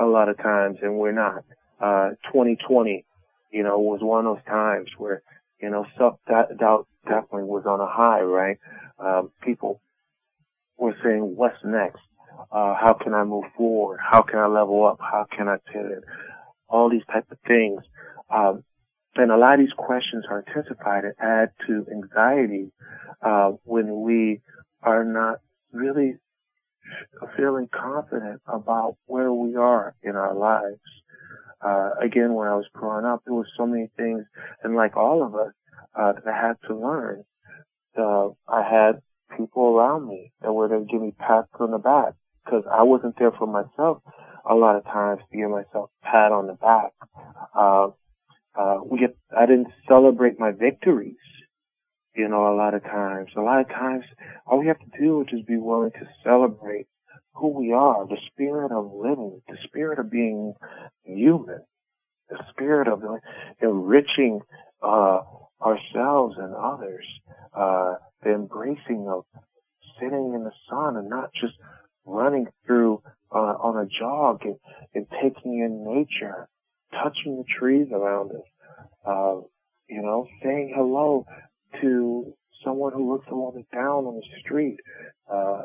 a 0.00 0.04
lot 0.04 0.28
of 0.28 0.38
times, 0.38 0.78
and 0.82 0.96
we're 0.96 1.12
not. 1.12 1.44
Uh, 1.80 2.10
2020, 2.26 3.04
you 3.50 3.62
know, 3.62 3.78
was 3.78 4.00
one 4.02 4.26
of 4.26 4.36
those 4.36 4.44
times 4.44 4.90
where 4.98 5.22
you 5.60 5.70
know 5.70 5.86
self 5.96 6.18
doubt 6.28 6.86
definitely 7.04 7.44
was 7.44 7.64
on 7.66 7.80
a 7.80 7.86
high, 7.86 8.20
right? 8.20 8.58
Um, 8.98 9.30
people 9.42 9.80
were 10.76 10.94
saying, 11.02 11.36
what's 11.36 11.56
next? 11.64 12.00
Uh, 12.52 12.74
how 12.74 12.92
can 12.92 13.14
I 13.14 13.24
move 13.24 13.44
forward? 13.56 13.98
How 14.02 14.22
can 14.22 14.38
I 14.38 14.46
level 14.46 14.86
up? 14.86 14.98
How 15.00 15.26
can 15.34 15.48
I 15.48 15.56
pivot? 15.72 16.04
all 16.70 16.88
these 16.88 17.04
type 17.12 17.26
of 17.30 17.38
things. 17.46 17.82
Um, 18.30 18.64
and 19.16 19.30
a 19.30 19.36
lot 19.36 19.54
of 19.54 19.60
these 19.60 19.74
questions 19.76 20.24
are 20.28 20.44
intensified 20.46 21.04
and 21.04 21.14
add 21.20 21.50
to 21.66 21.86
anxiety 21.90 22.72
uh, 23.22 23.52
when 23.64 24.02
we 24.02 24.40
are 24.82 25.04
not 25.04 25.38
really 25.72 26.14
feeling 27.36 27.68
confident 27.72 28.40
about 28.46 28.96
where 29.06 29.32
we 29.32 29.56
are 29.56 29.94
in 30.02 30.16
our 30.16 30.34
lives. 30.34 30.80
Uh, 31.60 31.90
again, 32.00 32.34
when 32.34 32.48
I 32.48 32.54
was 32.54 32.66
growing 32.72 33.04
up, 33.04 33.22
there 33.24 33.34
were 33.34 33.48
so 33.56 33.66
many 33.66 33.90
things, 33.96 34.24
and 34.62 34.74
like 34.74 34.96
all 34.96 35.22
of 35.22 35.34
us, 35.34 35.52
uh, 35.94 36.12
that 36.12 36.26
I 36.26 36.46
had 36.46 36.56
to 36.68 36.76
learn. 36.76 37.24
Uh, 37.98 38.28
I 38.48 38.62
had 38.62 39.02
people 39.36 39.76
around 39.76 40.06
me 40.08 40.32
that 40.40 40.52
were 40.52 40.68
going 40.68 40.86
to 40.86 40.90
give 40.92 41.02
me 41.02 41.12
pats 41.18 41.48
on 41.58 41.72
the 41.72 41.78
back 41.78 42.14
because 42.44 42.64
I 42.70 42.84
wasn't 42.84 43.18
there 43.18 43.32
for 43.32 43.46
myself 43.46 44.02
a 44.48 44.54
lot 44.54 44.76
of 44.76 44.84
times 44.84 45.20
to 45.30 45.36
give 45.36 45.50
myself 45.50 45.90
a 46.02 46.06
pat 46.06 46.32
on 46.32 46.46
the 46.46 46.54
back. 46.54 46.92
Uh, 47.54 47.88
uh, 48.58 48.78
we 48.84 48.98
get, 48.98 49.16
I 49.36 49.46
didn't 49.46 49.68
celebrate 49.88 50.38
my 50.38 50.52
victories, 50.52 51.16
you 52.14 52.28
know, 52.28 52.52
a 52.52 52.56
lot 52.56 52.74
of 52.74 52.82
times. 52.82 53.30
A 53.36 53.40
lot 53.40 53.60
of 53.60 53.68
times, 53.68 54.04
all 54.46 54.58
we 54.58 54.66
have 54.66 54.78
to 54.78 54.98
do 54.98 55.22
is 55.22 55.28
just 55.30 55.46
be 55.46 55.56
willing 55.56 55.92
to 55.92 56.08
celebrate 56.24 56.86
who 57.34 57.48
we 57.48 57.72
are, 57.72 58.06
the 58.06 58.18
spirit 58.32 58.72
of 58.72 58.90
living, 58.92 59.40
the 59.48 59.56
spirit 59.64 59.98
of 59.98 60.10
being 60.10 60.54
human, 61.04 61.60
the 62.28 62.38
spirit 62.50 62.88
of 62.88 63.02
enriching, 63.62 64.40
uh, 64.82 65.20
ourselves 65.62 66.36
and 66.38 66.54
others, 66.54 67.06
uh, 67.54 67.94
the 68.22 68.32
embracing 68.34 69.06
of 69.08 69.24
sitting 69.98 70.32
in 70.34 70.44
the 70.44 70.52
sun 70.68 70.96
and 70.96 71.08
not 71.08 71.30
just 71.34 71.54
running 72.04 72.46
through 72.66 73.02
uh, 73.32 73.38
on 73.38 73.76
a 73.76 73.86
jog 73.86 74.40
and, 74.44 74.56
and 74.94 75.06
taking 75.22 75.60
in 75.60 75.84
nature, 75.84 76.48
touching 76.92 77.36
the 77.36 77.44
trees 77.58 77.88
around 77.92 78.30
us, 78.32 78.46
uh, 79.06 79.40
you 79.88 80.02
know, 80.02 80.26
saying 80.42 80.72
hello 80.74 81.26
to 81.80 82.34
someone 82.64 82.92
who 82.92 83.12
looks 83.12 83.26
a 83.28 83.34
little 83.34 83.52
bit 83.52 83.70
down 83.72 84.04
on 84.04 84.16
the 84.16 84.40
street, 84.40 84.78
uh, 85.32 85.62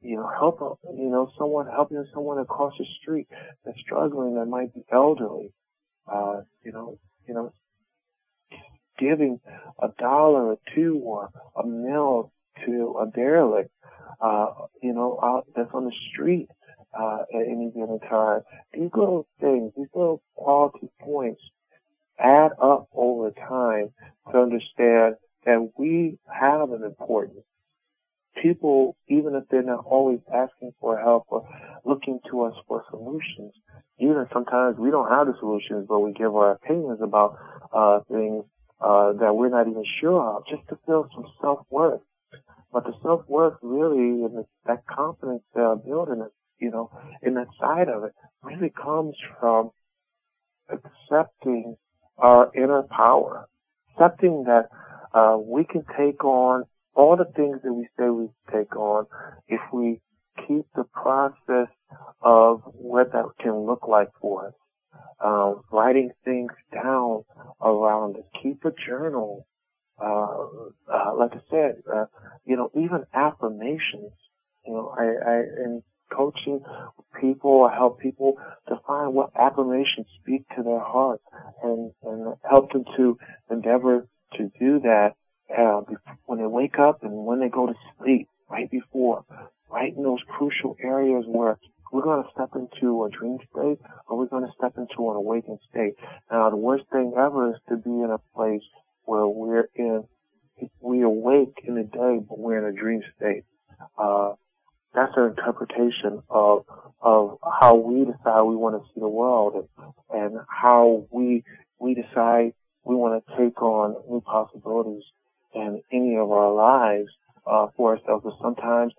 you 0.00 0.16
know, 0.16 0.28
help, 0.28 0.78
you 0.96 1.08
know, 1.08 1.30
someone 1.38 1.66
helping 1.66 2.04
someone 2.12 2.38
across 2.38 2.74
the 2.78 2.86
street 3.00 3.28
that's 3.64 3.78
struggling 3.80 4.34
that 4.34 4.46
might 4.46 4.74
be 4.74 4.84
elderly, 4.92 5.52
uh, 6.10 6.40
you 6.64 6.72
know, 6.72 6.98
you 7.26 7.34
know, 7.34 7.52
giving 8.98 9.40
a 9.82 9.88
dollar 9.98 10.52
or 10.52 10.58
two 10.74 11.00
or 11.02 11.30
a 11.56 11.66
meal 11.66 12.32
to 12.64 12.96
a 13.00 13.06
derelict, 13.10 13.70
uh, 14.20 14.46
you 14.82 14.92
know, 14.92 15.18
out 15.22 15.46
that's 15.56 15.70
on 15.72 15.84
the 15.84 15.92
street, 16.12 16.48
uh, 16.98 17.22
at 17.34 17.46
any 17.46 17.70
given 17.70 17.98
time. 18.00 18.40
These 18.72 18.90
little 18.94 19.26
things, 19.40 19.72
these 19.76 19.88
little 19.94 20.22
quality 20.34 20.88
points 21.00 21.42
add 22.18 22.52
up 22.62 22.88
over 22.94 23.30
time 23.30 23.90
to 24.30 24.38
understand 24.38 25.16
that 25.44 25.70
we 25.76 26.18
have 26.32 26.70
an 26.70 26.82
importance. 26.84 27.44
People, 28.42 28.96
even 29.08 29.34
if 29.34 29.44
they're 29.50 29.62
not 29.62 29.84
always 29.84 30.20
asking 30.32 30.72
for 30.80 30.98
help 30.98 31.24
or 31.28 31.46
looking 31.84 32.18
to 32.30 32.42
us 32.42 32.54
for 32.66 32.84
solutions, 32.90 33.52
even 33.98 34.26
sometimes 34.32 34.76
we 34.76 34.90
don't 34.90 35.10
have 35.10 35.26
the 35.26 35.34
solutions, 35.38 35.86
but 35.88 36.00
we 36.00 36.12
give 36.12 36.34
our 36.34 36.52
opinions 36.52 36.98
about 37.00 37.38
uh, 37.72 38.00
things 38.10 38.44
uh, 38.80 39.12
that 39.12 39.34
we're 39.34 39.48
not 39.48 39.68
even 39.68 39.84
sure 40.00 40.36
of, 40.36 40.42
just 40.46 40.66
to 40.68 40.78
feel 40.84 41.08
some 41.14 41.26
self-worth. 41.40 42.00
But 42.72 42.84
the 42.84 42.92
self-worth 43.02 43.54
really, 43.62 44.24
and 44.24 44.44
that 44.66 44.84
confidence 44.86 45.42
building, 45.54 46.22
it, 46.22 46.32
you 46.58 46.70
know, 46.70 46.90
in 47.22 47.34
that 47.34 47.48
side 47.60 47.88
of 47.88 48.04
it, 48.04 48.12
really 48.42 48.70
comes 48.70 49.14
from 49.40 49.70
accepting 50.68 51.76
our 52.18 52.50
inner 52.54 52.82
power, 52.82 53.48
accepting 53.92 54.44
that 54.44 54.68
uh, 55.12 55.36
we 55.38 55.64
can 55.64 55.84
take 55.96 56.24
on 56.24 56.64
all 56.94 57.16
the 57.16 57.30
things 57.36 57.58
that 57.62 57.72
we 57.72 57.88
say 57.98 58.08
we 58.08 58.28
take 58.52 58.76
on 58.76 59.06
if 59.48 59.60
we 59.72 60.00
keep 60.46 60.66
the 60.74 60.84
process 60.84 61.68
of 62.22 62.62
what 62.64 63.12
that 63.12 63.24
can 63.40 63.66
look 63.66 63.86
like 63.88 64.10
for 64.20 64.48
us. 64.48 64.54
Um, 65.24 65.62
writing 65.72 66.10
things 66.24 66.52
down 66.72 67.24
around 67.62 68.16
it. 68.16 68.26
Keep 68.42 68.64
a 68.64 68.72
journal. 68.86 69.46
Uh, 69.98 70.46
uh, 70.92 71.16
like 71.16 71.32
I 71.32 71.40
said, 71.50 71.82
uh, 71.92 72.06
you 72.44 72.56
know, 72.56 72.70
even 72.74 73.04
affirmations. 73.14 74.12
You 74.66 74.72
know, 74.74 74.94
I, 74.96 75.04
I 75.04 75.36
in 75.64 75.82
coaching 76.10 76.60
people, 77.20 77.68
I 77.70 77.74
help 77.74 78.00
people 78.00 78.34
to 78.68 78.76
find 78.86 79.14
what 79.14 79.30
affirmations 79.38 80.06
speak 80.20 80.42
to 80.56 80.62
their 80.62 80.80
heart 80.80 81.20
and, 81.62 81.92
and 82.02 82.34
help 82.48 82.72
them 82.72 82.84
to 82.96 83.18
endeavor 83.50 84.06
to 84.36 84.50
do 84.58 84.80
that 84.80 85.12
uh, 85.56 85.80
when 86.26 86.38
they 86.38 86.46
wake 86.46 86.78
up 86.78 87.02
and 87.02 87.12
when 87.12 87.40
they 87.40 87.48
go 87.48 87.66
to 87.66 87.74
sleep, 87.98 88.28
right 88.48 88.70
before, 88.70 89.24
right 89.70 89.94
in 89.96 90.02
those 90.02 90.20
crucial 90.28 90.76
areas 90.82 91.24
where 91.26 91.58
we're 91.92 92.02
going 92.02 92.22
to 92.22 92.30
step 92.32 92.50
into 92.54 93.04
a 93.04 93.10
dream 93.10 93.38
state 93.50 93.78
or 94.08 94.18
we're 94.18 94.26
going 94.26 94.44
to 94.44 94.52
step 94.58 94.74
into 94.76 95.10
an 95.10 95.16
awakened 95.16 95.60
state. 95.70 95.94
Now, 96.30 96.50
the 96.50 96.56
worst 96.56 96.84
thing 96.90 97.14
ever 97.16 97.50
is 97.50 97.60
to 97.68 97.76
be 97.76 97.90
in 97.90 98.10
a 98.10 98.18
place 98.36 98.64
where 99.04 99.26
we're 99.26 99.68
in, 99.74 100.04
we 100.80 101.02
awake 101.02 101.60
in 101.62 101.76
the 101.76 101.84
day, 101.84 102.18
but 102.28 102.38
we're 102.38 102.58
in 102.66 102.74
a 102.74 102.76
dream 102.76 103.02
state. 103.16 103.44
Uh, 103.98 104.32
that's 104.94 105.12
our 105.16 105.28
interpretation 105.28 106.22
of 106.30 106.64
of 107.00 107.38
how 107.60 107.74
we 107.74 108.04
decide 108.04 108.42
we 108.42 108.56
want 108.56 108.80
to 108.80 108.88
see 108.94 109.00
the 109.00 109.08
world 109.08 109.66
and, 110.10 110.22
and 110.22 110.40
how 110.48 111.06
we 111.10 111.44
we 111.78 111.94
decide 111.94 112.52
we 112.84 112.94
want 112.94 113.24
to 113.26 113.36
take 113.36 113.60
on 113.62 113.96
new 114.08 114.20
possibilities 114.20 115.02
in 115.54 115.82
any 115.92 116.16
of 116.16 116.30
our 116.30 116.52
lives 116.52 117.10
uh, 117.46 117.66
for 117.76 117.96
ourselves. 117.96 118.24
But 118.24 118.34
sometimes 118.42 118.92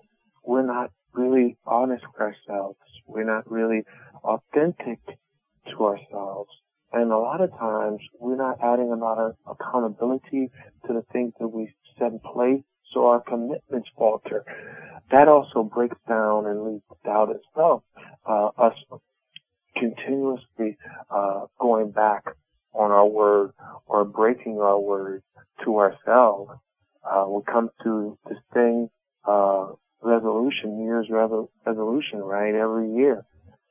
we're 0.43 0.65
not 0.65 0.91
really 1.13 1.57
honest 1.65 2.03
with 2.11 2.21
ourselves. 2.21 2.77
We're 3.07 3.23
not 3.23 3.49
really 3.49 3.83
authentic 4.23 4.99
to 5.69 5.83
ourselves. 5.83 6.49
And 6.93 7.11
a 7.11 7.17
lot 7.17 7.41
of 7.41 7.51
times 7.51 7.99
we're 8.19 8.37
not 8.37 8.57
adding 8.63 8.91
a 8.91 8.95
lot 8.95 9.17
of 9.17 9.35
accountability 9.45 10.51
to 10.87 10.93
the 10.93 11.03
things 11.11 11.33
that 11.39 11.47
we 11.47 11.73
set 11.97 12.11
in 12.11 12.19
place, 12.19 12.63
so 12.95 13.07
our 13.07 13.21
commitments 13.21 13.89
falter. 13.95 14.43
That 15.11 15.27
also 15.27 15.61
breaks 15.63 15.97
down 16.07 16.47
and 16.47 16.63
leads 16.63 16.83
to 16.89 16.95
doubt 17.05 17.29
itself. 17.29 17.83
Uh, 18.27 18.47
us 18.57 18.73
continuously 19.77 20.77
uh, 21.11 21.41
going 21.59 21.91
back 21.91 22.23
on 22.73 22.91
our 22.91 23.05
word 23.05 23.51
or 23.85 24.05
breaking 24.05 24.57
our 24.59 24.79
word 24.79 25.21
to 25.63 25.77
ourselves. 25.77 26.51
Uh, 27.03 27.25
we 27.27 27.41
come 27.43 27.69
to 27.83 28.17
this 28.27 28.39
thing, 28.53 28.89
uh, 29.25 29.67
resolution, 30.01 30.77
New 30.77 30.85
Year's 30.85 31.09
resolution, 31.09 32.19
right? 32.19 32.55
Every 32.55 32.91
year. 32.93 33.25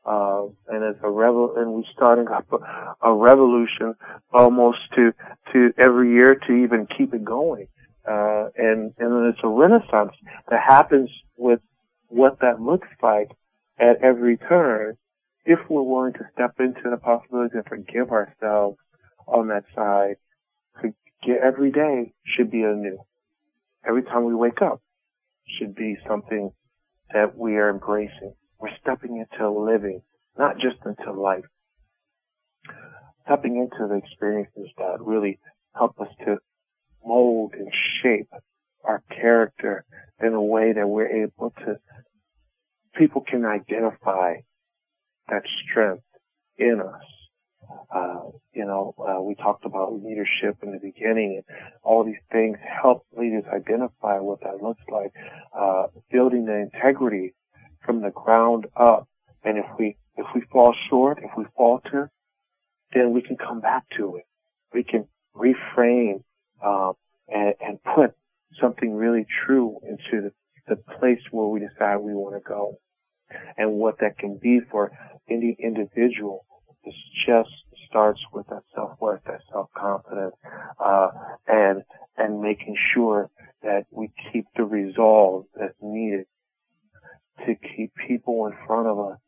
Uh, 0.07 0.45
and 0.69 0.85
it's 0.85 1.01
a 1.03 1.11
revel, 1.11 1.55
and 1.57 1.73
we're 1.73 1.83
starting 1.95 2.29
up 2.29 2.47
a, 2.53 3.09
a, 3.09 3.15
revolution 3.15 3.95
almost 4.35 4.77
to, 4.95 5.15
to 5.51 5.73
every 5.79 6.13
year 6.13 6.35
to 6.35 6.53
even 6.53 6.87
keep 6.87 7.15
it 7.15 7.25
going. 7.25 7.67
Uh, 8.09 8.49
and, 8.57 8.93
and 8.99 9.27
it's 9.27 9.38
a 9.43 9.49
renaissance 9.49 10.12
that 10.51 10.61
happens 10.67 11.11
with 11.37 11.61
what 12.09 12.38
that 12.40 12.61
looks 12.61 12.88
like 13.03 13.31
at 13.79 14.03
every 14.03 14.37
turn 14.37 14.97
if 15.45 15.59
we're 15.69 15.83
willing 15.83 16.12
to 16.12 16.27
step 16.33 16.55
into 16.59 16.90
the 16.90 16.97
possibility 16.97 17.57
and 17.57 17.67
forgive 17.67 18.11
ourselves 18.11 18.79
on 19.27 19.49
that 19.49 19.64
side. 19.75 20.17
Every 21.27 21.73
day 21.73 22.12
should 22.25 22.51
be 22.51 22.62
anew. 22.62 22.99
Every 23.87 24.03
time 24.03 24.25
we 24.25 24.35
wake 24.35 24.61
up 24.61 24.83
should 25.59 25.75
be 25.75 25.97
something 26.07 26.53
that 27.12 27.37
we 27.37 27.57
are 27.57 27.71
embracing. 27.71 28.35
We're 28.59 28.77
stepping 28.81 29.17
into 29.17 29.51
living, 29.51 30.03
not 30.38 30.57
just 30.57 30.77
into 30.85 31.12
life. 31.12 31.45
Stepping 33.25 33.57
into 33.57 33.89
the 33.89 33.97
experiences 33.97 34.68
that 34.76 35.01
really 35.01 35.39
help 35.74 35.99
us 36.01 36.09
to 36.26 36.37
mold 37.05 37.55
and 37.55 37.68
shape 38.02 38.28
our 38.84 39.02
character 39.11 39.84
in 40.22 40.32
a 40.34 40.42
way 40.42 40.72
that 40.72 40.88
we're 40.88 41.24
able 41.24 41.50
to, 41.50 41.76
people 42.94 43.22
can 43.22 43.44
identify 43.44 44.36
that 45.28 45.42
strength 45.64 46.05
in 46.57 46.80
us. 46.80 47.02
Uh, 47.94 48.20
you 48.52 48.64
know, 48.64 48.94
uh, 48.98 49.20
we 49.22 49.34
talked 49.34 49.64
about 49.64 50.02
leadership 50.02 50.57
in 50.62 50.72
the 50.72 50.78
beginning 50.78 51.42
and 51.48 51.59
all 51.82 52.05
these 52.05 52.20
things 52.30 52.59
help 52.82 53.07
leaders 53.16 53.44
identify 53.52 54.18
what 54.18 54.40
that 54.40 54.62
looks 54.62 54.82
like. 54.90 55.12
Uh, 55.59 55.86
building 56.11 56.44
the 56.44 56.55
integrity 56.57 57.34
from 57.84 58.02
the 58.02 58.11
ground 58.11 58.66
up. 58.76 59.09
And 59.42 59.59
if 59.59 59.66
we, 59.78 59.96
if 60.16 60.26
we 60.34 60.42
fall 60.52 60.74
short, 60.88 61.18
if 61.22 61.30
we 61.36 61.44
falter, 61.57 62.11
then 62.92 63.12
we 63.12 63.22
can 63.22 63.36
come 63.36 63.61
back 63.61 63.84
to 63.96 64.16
it. 64.16 64.24
We 64.72 64.84
can 64.84 65.07
reframe, 65.34 66.22
um, 66.62 66.94
and, 67.28 67.55
and 67.61 67.78
put 67.82 68.14
something 68.61 68.94
really 68.94 69.26
true 69.46 69.78
into 69.82 70.22
the, 70.22 70.32
the 70.68 70.76
place 70.98 71.20
where 71.30 71.46
we 71.46 71.61
decide 71.61 71.96
we 71.96 72.14
want 72.14 72.34
to 72.34 72.46
go. 72.46 72.78
And 73.57 73.72
what 73.72 73.98
that 74.00 74.18
can 74.18 74.38
be 74.40 74.61
for 74.70 74.92
any 75.28 75.57
individual 75.59 76.44
is 76.84 76.94
just 77.26 77.50
starts 77.88 78.20
with 78.32 78.46
that 78.48 78.62
self-worth, 78.74 79.22
that 79.26 79.40
self-confidence, 79.52 80.34
uh, 80.78 81.09
and, 81.46 81.82
and 82.16 82.40
making 82.40 82.76
sure 82.92 83.30
that 83.62 83.86
we 83.90 84.11
keep 84.32 84.46
the 84.57 84.64
resolve 84.64 85.46
that's 85.59 85.74
needed 85.80 86.26
to 87.46 87.55
keep 87.76 87.92
people 88.07 88.46
in 88.46 88.52
front 88.66 88.86
of 88.86 88.98
us 88.98 89.18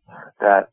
that 0.40 0.68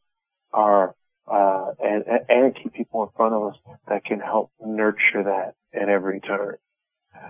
are, 0.51 0.95
uh, 1.31 1.71
and, 1.81 2.03
and 2.29 2.55
keep 2.55 2.73
people 2.73 3.03
in 3.03 3.09
front 3.15 3.33
of 3.33 3.53
us 3.53 3.59
that 3.87 4.03
can 4.05 4.19
help 4.19 4.51
nurture 4.59 5.23
that 5.23 5.55
at 5.73 5.89
every 5.89 6.19
turn. 6.19 6.55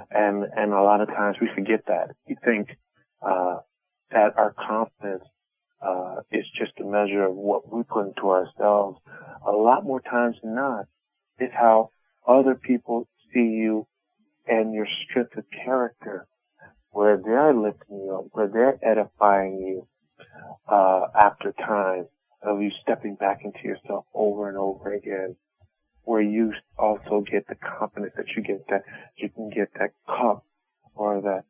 And, 0.09 0.45
and 0.55 0.73
a 0.73 0.81
lot 0.81 1.01
of 1.01 1.09
times 1.09 1.37
we 1.39 1.49
forget 1.53 1.85
that. 1.87 2.15
We 2.27 2.35
think, 2.43 2.69
uh, 3.21 3.57
that 4.11 4.37
our 4.37 4.53
confidence 4.53 5.23
uh, 5.81 6.17
is 6.31 6.45
just 6.57 6.71
a 6.79 6.83
measure 6.83 7.25
of 7.25 7.35
what 7.35 7.71
we 7.71 7.83
put 7.83 8.07
into 8.07 8.29
ourselves. 8.29 8.99
A 9.45 9.51
lot 9.51 9.83
more 9.83 9.99
times 10.01 10.37
than 10.41 10.55
not, 10.55 10.85
it's 11.39 11.53
how 11.53 11.89
other 12.27 12.55
people 12.55 13.07
see 13.33 13.39
you 13.39 13.87
and 14.47 14.73
your 14.73 14.87
strength 15.09 15.35
of 15.37 15.45
character, 15.65 16.27
where 16.91 17.17
they're 17.17 17.53
lifting 17.53 17.97
you 17.97 18.15
up, 18.15 18.25
where 18.31 18.47
they're 18.47 18.79
edifying 18.83 19.57
you 19.59 19.87
uh, 20.67 21.07
after 21.15 21.53
time 21.53 22.05
of 22.43 22.61
you 22.61 22.71
stepping 22.81 23.15
back 23.15 23.39
into 23.43 23.59
yourself 23.63 24.05
over 24.13 24.49
and 24.49 24.57
over 24.57 24.93
again, 24.93 25.35
where 26.03 26.21
you 26.21 26.53
also 26.77 27.21
get 27.29 27.47
the 27.47 27.55
confidence 27.55 28.13
that 28.17 28.25
you 28.35 28.43
get 28.43 28.67
that 28.67 28.83
you 29.17 29.29
can 29.29 29.49
get 29.49 29.69
that 29.79 29.91
cup 30.07 30.45
or 30.95 31.21
that 31.21 31.43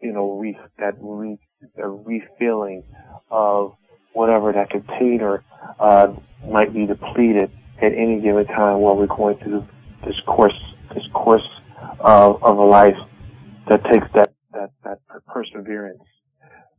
you 0.00 0.12
know 0.12 0.38
re- 0.38 0.58
that 0.78 0.94
re- 1.00 1.38
a 1.76 1.88
refilling 1.88 2.84
of 3.30 3.74
whatever 4.12 4.52
that 4.52 4.70
container 4.70 5.44
uh, 5.78 6.08
might 6.46 6.72
be 6.72 6.86
depleted 6.86 7.50
at 7.82 7.92
any 7.92 8.20
given 8.20 8.46
time 8.46 8.78
while 8.78 8.96
we're 8.96 9.06
going 9.06 9.36
through 9.38 9.66
this 10.04 10.16
course 10.26 10.58
this 10.94 11.04
course 11.12 11.46
of, 12.00 12.42
of 12.42 12.58
a 12.58 12.64
life 12.64 12.96
that 13.68 13.82
takes 13.84 14.06
that 14.14 14.32
that 14.52 14.70
that 14.84 14.98
perseverance 15.26 16.02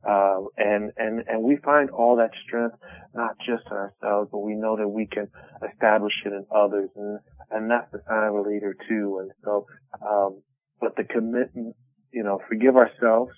uh, 0.07 0.39
and 0.57 0.91
and 0.97 1.23
and 1.27 1.43
we 1.43 1.57
find 1.57 1.89
all 1.89 2.17
that 2.17 2.31
strength 2.45 2.75
not 3.13 3.37
just 3.39 3.63
in 3.69 3.77
ourselves, 3.77 4.29
but 4.31 4.39
we 4.39 4.55
know 4.55 4.77
that 4.77 4.87
we 4.87 5.05
can 5.05 5.27
establish 5.71 6.13
it 6.25 6.29
in 6.33 6.45
others, 6.55 6.89
and 6.95 7.19
and 7.51 7.69
that's 7.69 7.91
the 7.91 7.99
sign 8.07 8.27
of 8.29 8.35
a 8.35 8.41
leader 8.41 8.75
too. 8.87 9.19
And 9.21 9.31
so, 9.43 9.65
um, 10.07 10.41
but 10.79 10.95
the 10.95 11.03
commitment, 11.03 11.75
you 12.13 12.23
know, 12.23 12.39
forgive 12.47 12.75
ourselves 12.75 13.33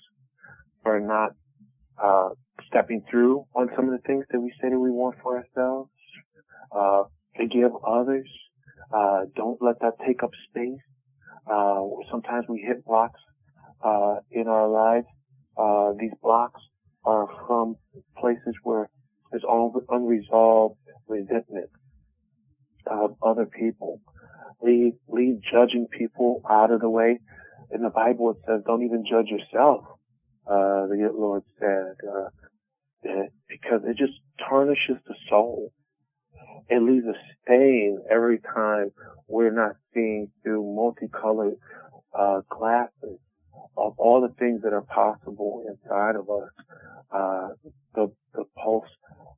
for 0.82 1.00
not 1.00 1.30
uh, 2.02 2.30
stepping 2.68 3.02
through 3.10 3.44
on 3.54 3.68
some 3.74 3.86
of 3.86 3.92
the 3.92 4.06
things 4.06 4.24
that 4.30 4.40
we 4.40 4.52
say 4.60 4.70
that 4.70 4.78
we 4.78 4.90
want 4.90 5.16
for 5.22 5.38
ourselves. 5.38 5.90
Uh, 6.74 7.04
forgive 7.36 7.72
others. 7.86 8.28
Uh, 8.92 9.22
don't 9.34 9.60
let 9.60 9.80
that 9.80 9.94
take 10.06 10.22
up 10.22 10.30
space. 10.50 10.78
Uh, 11.50 11.82
sometimes 12.10 12.46
we 12.48 12.64
hit 12.66 12.84
blocks 12.84 13.20
uh, 13.84 14.16
in 14.30 14.48
our 14.48 14.68
lives. 14.68 15.06
Uh, 15.56 15.92
these 15.98 16.12
blocks 16.22 16.60
are 17.04 17.28
from 17.46 17.76
places 18.18 18.54
where 18.62 18.88
there's 19.30 19.44
all 19.44 19.72
unresolved 19.88 20.76
resentment 21.08 21.70
of 22.86 23.16
other 23.22 23.46
people. 23.46 24.00
Leave, 24.62 24.94
leave 25.08 25.40
judging 25.50 25.86
people 25.86 26.42
out 26.48 26.70
of 26.70 26.80
the 26.80 26.88
way. 26.88 27.18
In 27.70 27.82
the 27.82 27.90
Bible, 27.90 28.30
it 28.30 28.36
says, 28.46 28.62
don't 28.66 28.84
even 28.84 29.04
judge 29.08 29.28
yourself 29.28 29.84
uh, 30.46 30.86
the 30.86 31.10
Lord 31.14 31.42
said, 31.58 31.94
uh, 32.08 32.28
because 33.48 33.82
it 33.84 33.96
just 33.96 34.18
tarnishes 34.38 34.96
the 35.06 35.14
soul. 35.28 35.72
It 36.68 36.82
leaves 36.82 37.06
a 37.06 37.14
stain 37.42 37.98
every 38.10 38.38
time 38.38 38.90
we're 39.28 39.52
not 39.52 39.76
seeing 39.94 40.30
through 40.42 40.62
multicolored 40.62 41.56
uh, 42.16 42.40
glasses 42.48 43.18
of 43.76 43.94
all 43.98 44.20
the 44.20 44.34
things 44.38 44.62
that 44.62 44.72
are 44.72 44.82
possible 44.82 45.64
inside 45.68 46.16
of 46.16 46.28
us. 46.28 46.50
Uh, 47.10 47.48
the 47.94 48.12
the 48.34 48.44
pulse 48.56 48.88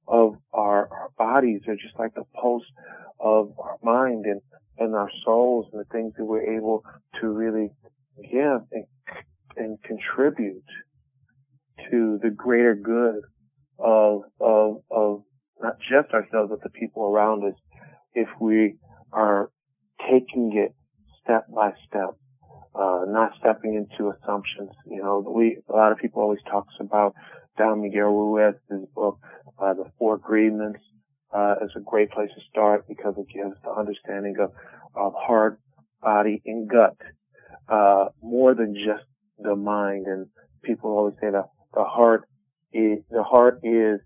of 0.06 0.36
our, 0.52 0.88
our 0.88 1.08
bodies 1.18 1.62
are 1.66 1.74
just 1.74 1.98
like 1.98 2.14
the 2.14 2.24
pulse 2.40 2.64
of 3.18 3.52
our 3.58 3.78
mind 3.82 4.26
and 4.26 4.40
and 4.78 4.94
our 4.94 5.10
souls 5.24 5.66
and 5.72 5.80
the 5.80 5.92
things 5.92 6.12
that 6.16 6.24
we're 6.24 6.56
able 6.56 6.84
to 7.20 7.28
really 7.28 7.70
give 8.30 8.60
and 8.72 8.86
and 9.56 9.78
contribute 9.82 10.64
to 11.90 12.18
the 12.22 12.30
greater 12.30 12.74
good 12.74 13.20
of, 13.78 14.22
of, 14.40 14.76
of 14.90 15.22
not 15.60 15.76
just 15.80 16.12
ourselves, 16.12 16.50
but 16.50 16.62
the 16.62 16.70
people 16.70 17.04
around 17.04 17.44
us 17.44 17.58
if 18.14 18.28
we 18.40 18.76
are 19.12 19.50
taking 20.08 20.52
it 20.54 20.74
step 21.22 21.46
by 21.54 21.72
step, 21.88 22.16
uh, 22.74 23.04
not 23.06 23.32
stepping 23.38 23.74
into 23.74 24.10
assumptions. 24.10 24.70
You 24.86 25.02
know, 25.02 25.24
we, 25.26 25.58
a 25.68 25.72
lot 25.72 25.92
of 25.92 25.98
people 25.98 26.22
always 26.22 26.40
talks 26.50 26.74
about 26.80 27.14
Don 27.56 27.82
Miguel 27.82 28.08
Ruiz's 28.08 28.88
book, 28.94 29.18
uh, 29.58 29.74
The 29.74 29.90
Four 29.98 30.16
Agreements, 30.16 30.80
uh, 31.32 31.56
is 31.62 31.70
a 31.76 31.80
great 31.80 32.10
place 32.10 32.30
to 32.34 32.40
start 32.50 32.86
because 32.88 33.14
it 33.16 33.26
gives 33.32 33.54
the 33.62 33.70
understanding 33.70 34.36
of, 34.40 34.52
of 34.94 35.12
heart, 35.16 35.58
body, 36.02 36.42
and 36.46 36.68
gut, 36.68 36.96
uh, 37.68 38.06
more 38.22 38.54
than 38.54 38.74
just 38.74 39.04
the 39.38 39.56
mind. 39.56 40.06
And 40.06 40.26
people 40.62 40.90
always 40.90 41.14
say 41.20 41.30
that 41.30 41.48
the 41.74 41.84
heart 41.84 42.28
is, 42.72 42.98
the 43.10 43.22
heart 43.22 43.60
is, 43.62 44.00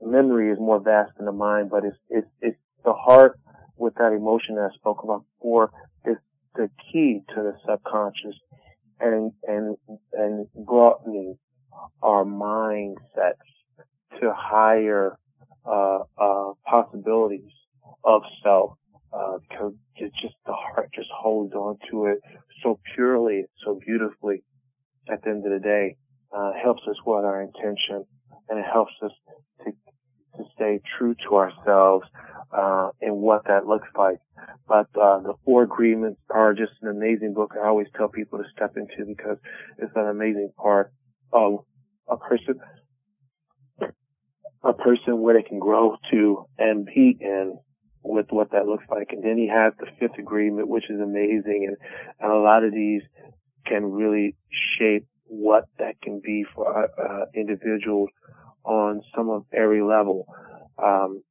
memory 0.00 0.50
is 0.50 0.58
more 0.58 0.80
vast 0.80 1.12
than 1.16 1.26
the 1.26 1.32
mind, 1.32 1.70
but 1.70 1.84
it's, 1.84 1.96
it's, 2.10 2.28
it's 2.40 2.58
the 2.84 2.92
heart 2.92 3.38
with 3.76 3.94
that 3.96 4.12
emotion 4.12 4.56
that 4.56 4.70
I 4.72 4.74
spoke 4.76 5.02
about 5.02 5.24
before 5.38 5.70
the 6.56 6.70
key 6.92 7.20
to 7.28 7.34
the 7.36 7.54
subconscious 7.68 8.36
and, 9.00 9.32
and, 9.46 9.76
and 10.12 10.46
broadening 10.54 11.36
our 12.02 12.24
mindsets 12.24 13.34
to 14.20 14.32
higher, 14.34 15.18
uh, 15.66 15.98
uh, 16.18 16.52
possibilities 16.68 17.52
of 18.04 18.22
self, 18.42 18.78
uh, 19.12 19.38
it's 19.96 20.14
just 20.20 20.34
the 20.46 20.52
heart 20.52 20.90
just 20.94 21.08
holds 21.12 21.54
on 21.54 21.76
to 21.90 22.06
it 22.06 22.18
so 22.62 22.78
purely, 22.94 23.44
so 23.64 23.78
beautifully 23.84 24.42
at 25.10 25.22
the 25.22 25.30
end 25.30 25.44
of 25.46 25.52
the 25.52 25.60
day. 25.60 25.96
Uh, 26.36 26.52
helps 26.60 26.82
us 26.90 26.96
with 27.06 27.24
our 27.24 27.40
intention 27.40 28.04
and 28.48 28.58
it 28.58 28.64
helps 28.70 28.92
us 29.02 29.12
to 30.36 30.44
stay 30.54 30.80
true 30.98 31.14
to 31.28 31.36
ourselves 31.36 32.06
uh, 32.52 32.90
and 33.00 33.16
what 33.16 33.44
that 33.46 33.66
looks 33.66 33.88
like. 33.96 34.18
But 34.68 34.88
uh, 35.00 35.20
the 35.20 35.34
four 35.44 35.62
agreements 35.62 36.20
are 36.30 36.54
just 36.54 36.72
an 36.82 36.88
amazing 36.88 37.34
book. 37.34 37.54
I 37.56 37.66
always 37.66 37.88
tell 37.96 38.08
people 38.08 38.38
to 38.38 38.44
step 38.54 38.76
into 38.76 39.06
because 39.06 39.38
it's 39.78 39.92
an 39.94 40.08
amazing 40.08 40.50
part 40.56 40.92
of 41.32 41.64
a 42.08 42.16
person, 42.16 42.60
a 44.62 44.72
person 44.72 45.20
where 45.20 45.34
they 45.34 45.48
can 45.48 45.58
grow 45.58 45.96
to 46.10 46.46
and 46.58 46.86
be 46.86 47.16
in 47.20 47.58
with 48.02 48.26
what 48.30 48.52
that 48.52 48.66
looks 48.66 48.84
like. 48.88 49.08
And 49.10 49.22
then 49.22 49.36
he 49.36 49.48
has 49.48 49.72
the 49.78 49.86
fifth 49.98 50.18
agreement, 50.18 50.68
which 50.68 50.88
is 50.88 51.00
amazing. 51.00 51.66
And, 51.68 51.76
and 52.20 52.32
a 52.32 52.38
lot 52.38 52.64
of 52.64 52.72
these 52.72 53.02
can 53.66 53.84
really 53.84 54.36
shape 54.78 55.06
what 55.24 55.64
that 55.78 56.00
can 56.00 56.20
be 56.24 56.44
for 56.54 56.84
uh, 56.84 56.86
uh, 57.02 57.24
individuals 57.34 58.10
on 58.66 59.02
some 59.14 59.30
of 59.30 59.44
every 59.52 59.82
level. 59.82 60.26
Um, 60.82 61.22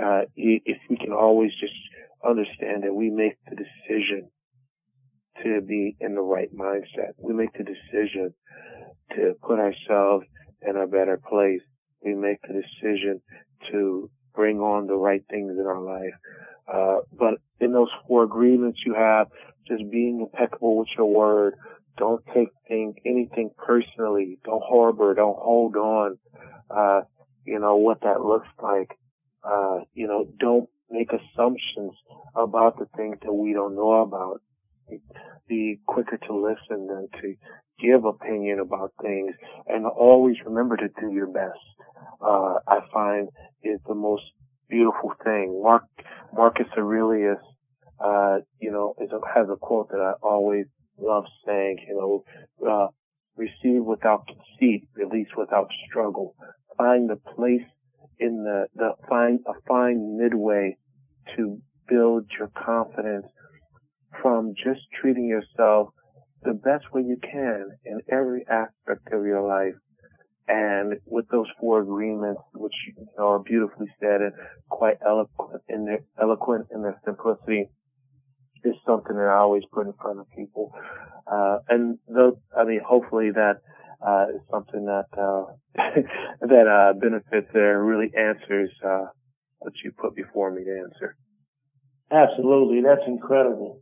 uh, 0.00 0.22
if 0.36 0.78
we 0.90 0.96
can 0.96 1.12
always 1.12 1.52
just 1.60 1.74
understand 2.26 2.82
that 2.82 2.94
we 2.94 3.10
make 3.10 3.36
the 3.48 3.56
decision 3.56 4.30
to 5.42 5.60
be 5.60 5.96
in 6.00 6.14
the 6.14 6.20
right 6.20 6.52
mindset, 6.54 7.12
we 7.18 7.34
make 7.34 7.52
the 7.52 7.64
decision 7.64 8.34
to 9.14 9.34
put 9.42 9.58
ourselves 9.58 10.24
in 10.66 10.76
a 10.76 10.86
better 10.86 11.20
place. 11.28 11.60
We 12.04 12.14
make 12.14 12.40
the 12.42 12.62
decision 12.62 13.20
to 13.70 14.10
bring 14.34 14.58
on 14.58 14.86
the 14.86 14.96
right 14.96 15.22
things 15.30 15.52
in 15.58 15.66
our 15.66 15.80
life. 15.80 16.14
Uh, 16.72 17.00
but 17.16 17.34
in 17.60 17.72
those 17.72 17.90
four 18.08 18.24
agreements 18.24 18.80
you 18.84 18.94
have 18.94 19.28
just 19.68 19.88
being 19.90 20.20
impeccable 20.20 20.78
with 20.78 20.88
your 20.96 21.06
word, 21.06 21.54
don't 21.96 22.22
take 22.34 22.48
thing, 22.68 22.94
anything 23.06 23.50
personally. 23.56 24.38
Don't 24.44 24.62
harbor. 24.66 25.14
Don't 25.14 25.38
hold 25.38 25.76
on. 25.76 26.18
Uh, 26.70 27.00
you 27.44 27.58
know, 27.58 27.76
what 27.76 28.00
that 28.02 28.20
looks 28.20 28.48
like. 28.62 28.90
Uh, 29.44 29.80
you 29.92 30.06
know, 30.06 30.26
don't 30.38 30.68
make 30.90 31.10
assumptions 31.12 31.92
about 32.34 32.78
the 32.78 32.86
things 32.96 33.18
that 33.22 33.32
we 33.32 33.52
don't 33.52 33.74
know 33.74 34.02
about. 34.02 34.40
Be 35.48 35.80
quicker 35.86 36.18
to 36.26 36.34
listen 36.34 36.86
than 36.86 37.08
to 37.20 37.34
give 37.80 38.04
opinion 38.04 38.60
about 38.60 38.92
things 39.02 39.34
and 39.66 39.86
always 39.86 40.36
remember 40.44 40.76
to 40.76 40.88
do 41.00 41.12
your 41.12 41.26
best. 41.26 41.58
Uh, 42.20 42.54
I 42.66 42.80
find 42.92 43.28
is 43.62 43.80
the 43.86 43.94
most 43.94 44.22
beautiful 44.68 45.12
thing. 45.22 45.60
Mark, 45.62 45.84
Marcus 46.32 46.66
Aurelius, 46.76 47.38
uh, 48.02 48.38
you 48.60 48.70
know, 48.70 48.94
a, 48.98 49.18
has 49.34 49.48
a 49.50 49.56
quote 49.56 49.90
that 49.90 50.00
I 50.00 50.12
always 50.22 50.66
love 50.98 51.24
saying, 51.46 51.78
you 51.88 51.94
know, 51.94 52.68
uh, 52.68 52.88
receive 53.36 53.84
without 53.84 54.26
conceit, 54.26 54.86
release 54.94 55.28
without 55.36 55.68
struggle. 55.88 56.34
Find 56.76 57.08
the 57.08 57.16
place 57.16 57.66
in 58.18 58.44
the, 58.44 58.66
the 58.74 58.90
find 59.08 59.40
a 59.46 59.52
fine 59.66 60.16
midway 60.18 60.76
to 61.36 61.60
build 61.88 62.26
your 62.38 62.50
confidence 62.64 63.26
from 64.22 64.54
just 64.56 64.80
treating 65.00 65.26
yourself 65.26 65.88
the 66.42 66.52
best 66.52 66.84
way 66.92 67.02
you 67.02 67.16
can 67.20 67.70
in 67.84 68.00
every 68.10 68.44
aspect 68.48 69.12
of 69.12 69.24
your 69.24 69.46
life. 69.46 69.74
And 70.46 70.94
with 71.06 71.26
those 71.28 71.46
four 71.58 71.80
agreements, 71.80 72.42
which 72.54 72.74
you 72.86 73.06
know, 73.16 73.28
are 73.28 73.38
beautifully 73.38 73.86
said 73.98 74.20
and 74.20 74.32
quite 74.68 74.98
eloquent 75.06 75.62
in 75.68 75.86
their 75.86 76.00
eloquent 76.20 76.66
in 76.70 76.82
their 76.82 77.00
simplicity, 77.04 77.70
is 78.64 78.74
something 78.86 79.16
that 79.16 79.28
I 79.28 79.38
always 79.38 79.62
put 79.72 79.86
in 79.86 79.92
front 79.94 80.20
of 80.20 80.26
people. 80.36 80.72
Uh, 81.26 81.58
and 81.68 81.98
I 82.56 82.64
mean, 82.64 82.80
hopefully 82.86 83.30
that 83.32 83.60
uh, 84.06 84.26
is 84.34 84.40
something 84.50 84.86
that 84.86 85.06
uh, 85.16 85.52
that 86.40 86.66
uh, 86.68 86.98
benefits 86.98 87.48
there, 87.52 87.82
really 87.82 88.10
answers 88.16 88.70
uh, 88.84 89.06
what 89.58 89.72
you 89.82 89.92
put 89.92 90.14
before 90.14 90.50
me 90.50 90.64
to 90.64 90.70
answer. 90.70 91.16
Absolutely, 92.10 92.82
that's 92.82 93.06
incredible. 93.06 93.80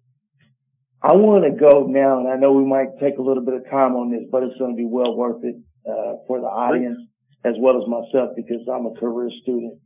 I 1.02 1.14
want 1.14 1.42
to 1.44 1.50
go 1.50 1.86
now, 1.88 2.20
and 2.20 2.28
I 2.28 2.36
know 2.36 2.52
we 2.52 2.64
might 2.64 3.00
take 3.00 3.18
a 3.18 3.22
little 3.22 3.44
bit 3.44 3.54
of 3.54 3.64
time 3.64 3.96
on 3.96 4.12
this, 4.12 4.22
but 4.30 4.44
it's 4.44 4.56
going 4.56 4.70
to 4.70 4.76
be 4.76 4.86
well 4.86 5.16
worth 5.16 5.42
it 5.42 5.56
uh, 5.84 6.22
for 6.28 6.38
the 6.38 6.46
audience 6.46 6.98
as 7.44 7.54
well 7.58 7.82
as 7.82 7.88
myself 7.88 8.30
because 8.36 8.62
I'm 8.72 8.86
a 8.86 8.94
career 8.94 9.28
student. 9.42 9.80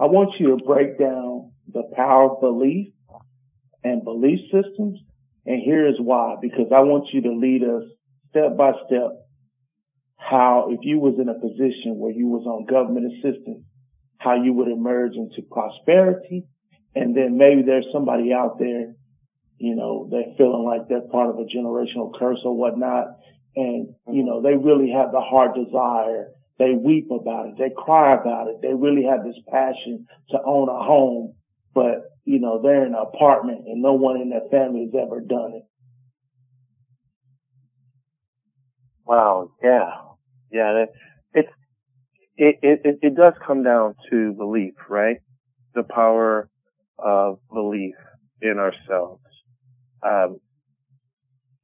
I 0.00 0.06
want 0.06 0.30
you 0.40 0.56
to 0.56 0.64
break 0.64 0.98
down 0.98 1.52
the 1.70 1.82
power 1.94 2.32
of 2.32 2.40
belief 2.40 2.88
and 3.84 4.04
belief 4.04 4.40
systems, 4.52 4.98
and 5.46 5.62
here 5.62 5.86
is 5.86 5.96
why. 5.98 6.36
Because 6.40 6.72
I 6.74 6.80
want 6.80 7.08
you 7.12 7.22
to 7.22 7.32
lead 7.32 7.62
us 7.62 7.84
step 8.30 8.56
by 8.56 8.72
step 8.86 9.12
how, 10.16 10.68
if 10.70 10.80
you 10.82 10.98
was 10.98 11.14
in 11.18 11.28
a 11.28 11.34
position 11.34 11.96
where 11.96 12.10
you 12.10 12.26
was 12.26 12.44
on 12.44 12.66
government 12.66 13.12
assistance, 13.12 13.64
how 14.18 14.34
you 14.34 14.52
would 14.52 14.68
emerge 14.68 15.14
into 15.14 15.42
prosperity, 15.48 16.44
and 16.94 17.16
then 17.16 17.38
maybe 17.38 17.62
there's 17.62 17.86
somebody 17.92 18.32
out 18.32 18.58
there 18.58 18.94
you 19.58 19.74
know, 19.74 20.08
they're 20.10 20.34
feeling 20.36 20.64
like 20.64 20.88
they're 20.88 21.08
part 21.10 21.30
of 21.30 21.38
a 21.38 21.44
generational 21.44 22.16
curse 22.16 22.38
or 22.44 22.56
whatnot. 22.56 23.18
And, 23.56 23.94
you 24.10 24.22
know, 24.22 24.40
they 24.40 24.54
really 24.54 24.90
have 24.92 25.10
the 25.10 25.20
heart 25.20 25.54
desire. 25.54 26.28
They 26.58 26.72
weep 26.72 27.08
about 27.10 27.48
it. 27.48 27.54
They 27.58 27.70
cry 27.76 28.14
about 28.14 28.48
it. 28.48 28.62
They 28.62 28.74
really 28.74 29.04
have 29.04 29.24
this 29.24 29.38
passion 29.50 30.06
to 30.30 30.38
own 30.44 30.68
a 30.68 30.78
home, 30.78 31.34
but, 31.78 32.10
you 32.24 32.40
know, 32.40 32.60
they're 32.60 32.84
in 32.84 32.94
an 32.94 33.00
apartment 33.00 33.60
and 33.66 33.80
no 33.80 33.92
one 33.92 34.20
in 34.20 34.30
their 34.30 34.48
family 34.50 34.90
has 34.92 35.00
ever 35.00 35.20
done 35.20 35.52
it. 35.54 35.62
Wow. 39.06 39.52
Yeah. 39.62 39.90
Yeah. 40.50 40.86
It's, 41.34 41.48
it, 42.36 42.56
it, 42.62 42.98
it 43.00 43.14
does 43.16 43.34
come 43.46 43.62
down 43.62 43.94
to 44.10 44.32
belief, 44.32 44.74
right? 44.88 45.18
The 45.76 45.84
power 45.84 46.48
of 46.98 47.38
belief 47.52 47.94
in 48.42 48.58
ourselves. 48.58 49.22
Um, 50.02 50.40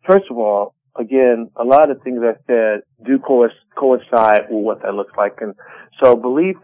first 0.08 0.26
of 0.30 0.38
all, 0.38 0.76
again, 0.96 1.50
a 1.56 1.64
lot 1.64 1.90
of 1.90 2.02
things 2.02 2.20
I 2.22 2.34
said 2.46 2.80
do 3.04 3.18
co- 3.18 3.48
coincide 3.76 4.42
with 4.48 4.64
what 4.64 4.82
that 4.82 4.94
looks 4.94 5.12
like. 5.18 5.38
And 5.40 5.54
so 6.00 6.14
belief 6.14 6.56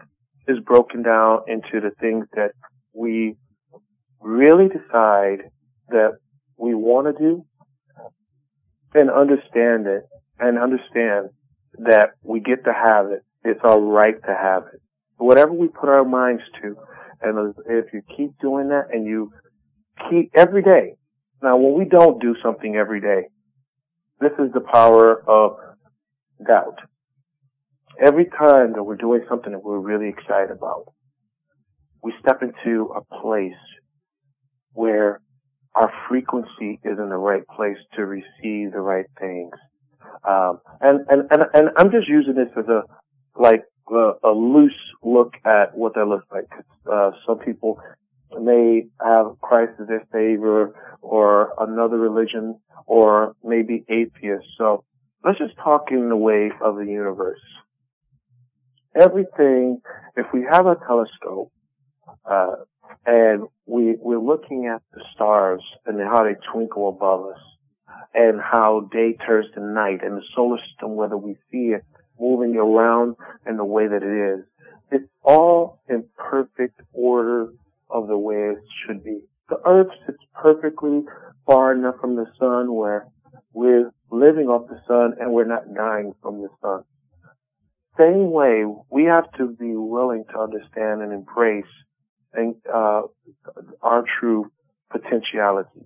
is 0.47 0.57
broken 0.65 1.03
down 1.03 1.39
into 1.47 1.81
the 1.81 1.91
things 1.99 2.27
that 2.33 2.51
we 2.93 3.35
really 4.19 4.67
decide 4.67 5.49
that 5.89 6.17
we 6.57 6.73
want 6.73 7.07
to 7.07 7.23
do 7.23 7.45
and 8.93 9.09
understand 9.09 9.87
it 9.87 10.03
and 10.39 10.57
understand 10.57 11.29
that 11.77 12.11
we 12.23 12.39
get 12.39 12.63
to 12.65 12.73
have 12.73 13.07
it. 13.07 13.23
It's 13.43 13.61
our 13.63 13.79
right 13.79 14.21
to 14.25 14.35
have 14.35 14.63
it. 14.73 14.81
Whatever 15.17 15.53
we 15.53 15.67
put 15.67 15.89
our 15.89 16.05
minds 16.05 16.43
to, 16.61 16.75
and 17.21 17.53
if 17.67 17.93
you 17.93 18.01
keep 18.15 18.31
doing 18.39 18.69
that 18.69 18.87
and 18.91 19.05
you 19.05 19.31
keep 20.09 20.31
every 20.35 20.63
day, 20.63 20.95
now, 21.41 21.57
when 21.57 21.77
we 21.77 21.85
don't 21.85 22.21
do 22.21 22.35
something 22.43 22.75
every 22.75 23.01
day, 23.01 23.27
this 24.19 24.31
is 24.33 24.53
the 24.53 24.61
power 24.61 25.23
of 25.27 25.57
doubt. 26.45 26.77
Every 27.99 28.25
time 28.25 28.73
that 28.73 28.83
we're 28.83 28.95
doing 28.95 29.21
something 29.27 29.51
that 29.51 29.63
we're 29.63 29.79
really 29.79 30.09
excited 30.09 30.51
about, 30.51 30.93
we 32.03 32.13
step 32.19 32.41
into 32.41 32.91
a 32.95 33.21
place 33.21 33.53
where 34.73 35.21
our 35.75 35.91
frequency 36.09 36.79
is 36.83 36.99
in 36.99 37.09
the 37.09 37.17
right 37.17 37.47
place 37.55 37.77
to 37.95 38.05
receive 38.05 38.71
the 38.71 38.79
right 38.79 39.05
things. 39.19 39.53
Um, 40.27 40.59
and, 40.81 41.05
and, 41.09 41.23
and, 41.31 41.43
and 41.53 41.69
I'm 41.77 41.91
just 41.91 42.07
using 42.07 42.35
this 42.35 42.49
as 42.57 42.65
a, 42.67 42.83
like, 43.39 43.63
a, 43.89 44.29
loose 44.29 44.73
look 45.03 45.33
at 45.45 45.75
what 45.75 45.95
that 45.95 46.05
looks 46.05 46.25
like. 46.31 46.47
Uh, 46.91 47.11
some 47.25 47.39
people 47.39 47.79
may 48.39 48.83
have 49.03 49.39
Christ 49.41 49.73
as 49.81 49.87
their 49.87 50.05
savior 50.11 50.73
or 51.01 51.53
another 51.59 51.97
religion 51.97 52.59
or 52.85 53.35
maybe 53.43 53.83
atheists. 53.89 54.47
So 54.57 54.83
let's 55.25 55.39
just 55.39 55.55
talk 55.57 55.91
in 55.91 56.09
the 56.09 56.15
way 56.15 56.51
of 56.61 56.75
the 56.75 56.85
universe. 56.85 57.41
Everything, 58.95 59.81
if 60.15 60.27
we 60.33 60.45
have 60.49 60.65
a 60.65 60.75
telescope, 60.87 61.51
uh, 62.29 62.55
and 63.05 63.47
we, 63.65 63.95
we're 63.99 64.19
looking 64.19 64.67
at 64.73 64.81
the 64.93 65.03
stars 65.13 65.61
and 65.85 65.99
how 65.99 66.23
they 66.23 66.35
twinkle 66.51 66.89
above 66.89 67.25
us 67.31 67.39
and 68.13 68.39
how 68.41 68.89
day 68.91 69.17
turns 69.25 69.47
to 69.53 69.61
night 69.61 70.03
and 70.03 70.17
the 70.17 70.23
solar 70.35 70.57
system, 70.69 70.95
whether 70.95 71.17
we 71.17 71.35
see 71.51 71.73
it 71.73 71.83
moving 72.19 72.55
around 72.55 73.15
in 73.47 73.57
the 73.57 73.65
way 73.65 73.87
that 73.87 74.03
it 74.03 74.39
is, 74.39 74.45
it's 74.91 75.09
all 75.23 75.81
in 75.89 76.03
perfect 76.17 76.81
order 76.93 77.53
of 77.89 78.07
the 78.07 78.17
way 78.17 78.35
it 78.35 78.63
should 78.85 79.03
be. 79.03 79.21
The 79.49 79.59
earth 79.65 79.91
sits 80.05 80.19
perfectly 80.33 81.03
far 81.45 81.73
enough 81.73 81.95
from 81.99 82.15
the 82.15 82.27
sun 82.39 82.73
where 82.73 83.07
we're 83.53 83.91
living 84.11 84.47
off 84.47 84.69
the 84.69 84.81
sun 84.87 85.15
and 85.19 85.31
we're 85.31 85.45
not 85.45 85.73
dying 85.73 86.13
from 86.21 86.41
the 86.41 86.49
sun. 86.61 86.83
Same 87.97 88.31
way, 88.31 88.63
we 88.89 89.05
have 89.05 89.31
to 89.33 89.47
be 89.47 89.75
willing 89.75 90.23
to 90.31 90.39
understand 90.39 91.01
and 91.01 91.11
embrace 91.11 91.65
and, 92.33 92.55
uh, 92.71 93.03
our 93.81 94.03
true 94.19 94.51
potentiality, 94.89 95.85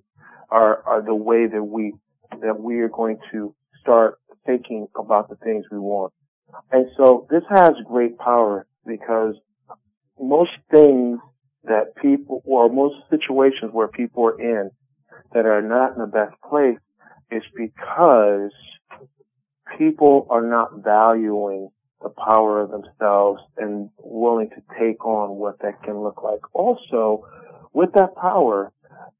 are, 0.49 0.83
our, 0.83 1.01
the 1.01 1.15
way 1.15 1.47
that 1.47 1.63
we, 1.63 1.93
that 2.41 2.59
we 2.59 2.79
are 2.79 2.89
going 2.89 3.17
to 3.31 3.55
start 3.81 4.19
thinking 4.45 4.87
about 4.97 5.29
the 5.29 5.35
things 5.35 5.65
we 5.71 5.79
want. 5.79 6.13
And 6.71 6.87
so 6.97 7.27
this 7.29 7.43
has 7.49 7.73
great 7.87 8.17
power 8.17 8.65
because 8.85 9.35
most 10.19 10.51
things 10.71 11.19
that 11.63 11.95
people, 12.01 12.41
or 12.45 12.69
most 12.69 12.95
situations 13.09 13.71
where 13.71 13.87
people 13.87 14.25
are 14.25 14.39
in 14.39 14.69
that 15.33 15.45
are 15.45 15.61
not 15.61 15.93
in 15.93 15.99
the 15.99 16.07
best 16.07 16.35
place 16.47 16.77
is 17.31 17.43
because 17.55 18.51
people 19.77 20.27
are 20.29 20.43
not 20.43 20.83
valuing 20.83 21.69
the 22.01 22.09
power 22.09 22.61
of 22.61 22.71
themselves 22.71 23.41
and 23.57 23.89
willing 23.97 24.49
to 24.49 24.61
take 24.79 25.05
on 25.05 25.37
what 25.37 25.59
that 25.59 25.81
can 25.83 25.99
look 25.99 26.23
like. 26.23 26.41
Also, 26.53 27.25
with 27.73 27.91
that 27.93 28.15
power 28.15 28.71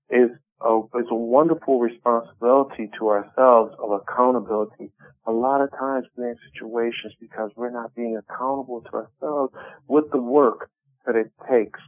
is 0.09 0.30
a, 0.61 0.80
is 0.99 1.07
a 1.09 1.15
wonderful 1.15 1.80
responsibility 1.80 2.89
to 2.99 3.09
ourselves 3.09 3.76
of 3.80 3.91
accountability. 3.91 4.91
A 5.28 5.32
lot 5.32 5.61
of 5.61 5.71
times 5.71 6.05
we're 6.15 6.30
in 6.30 6.38
situations 6.53 7.13
because 7.19 7.51
we're 7.55 7.71
not 7.71 7.95
being 7.95 8.17
accountable 8.17 8.82
to 8.82 8.91
ourselves 8.93 9.53
with 9.88 10.05
the 10.11 10.21
work 10.21 10.69
that 11.05 11.15
it 11.15 11.32
takes 11.49 11.80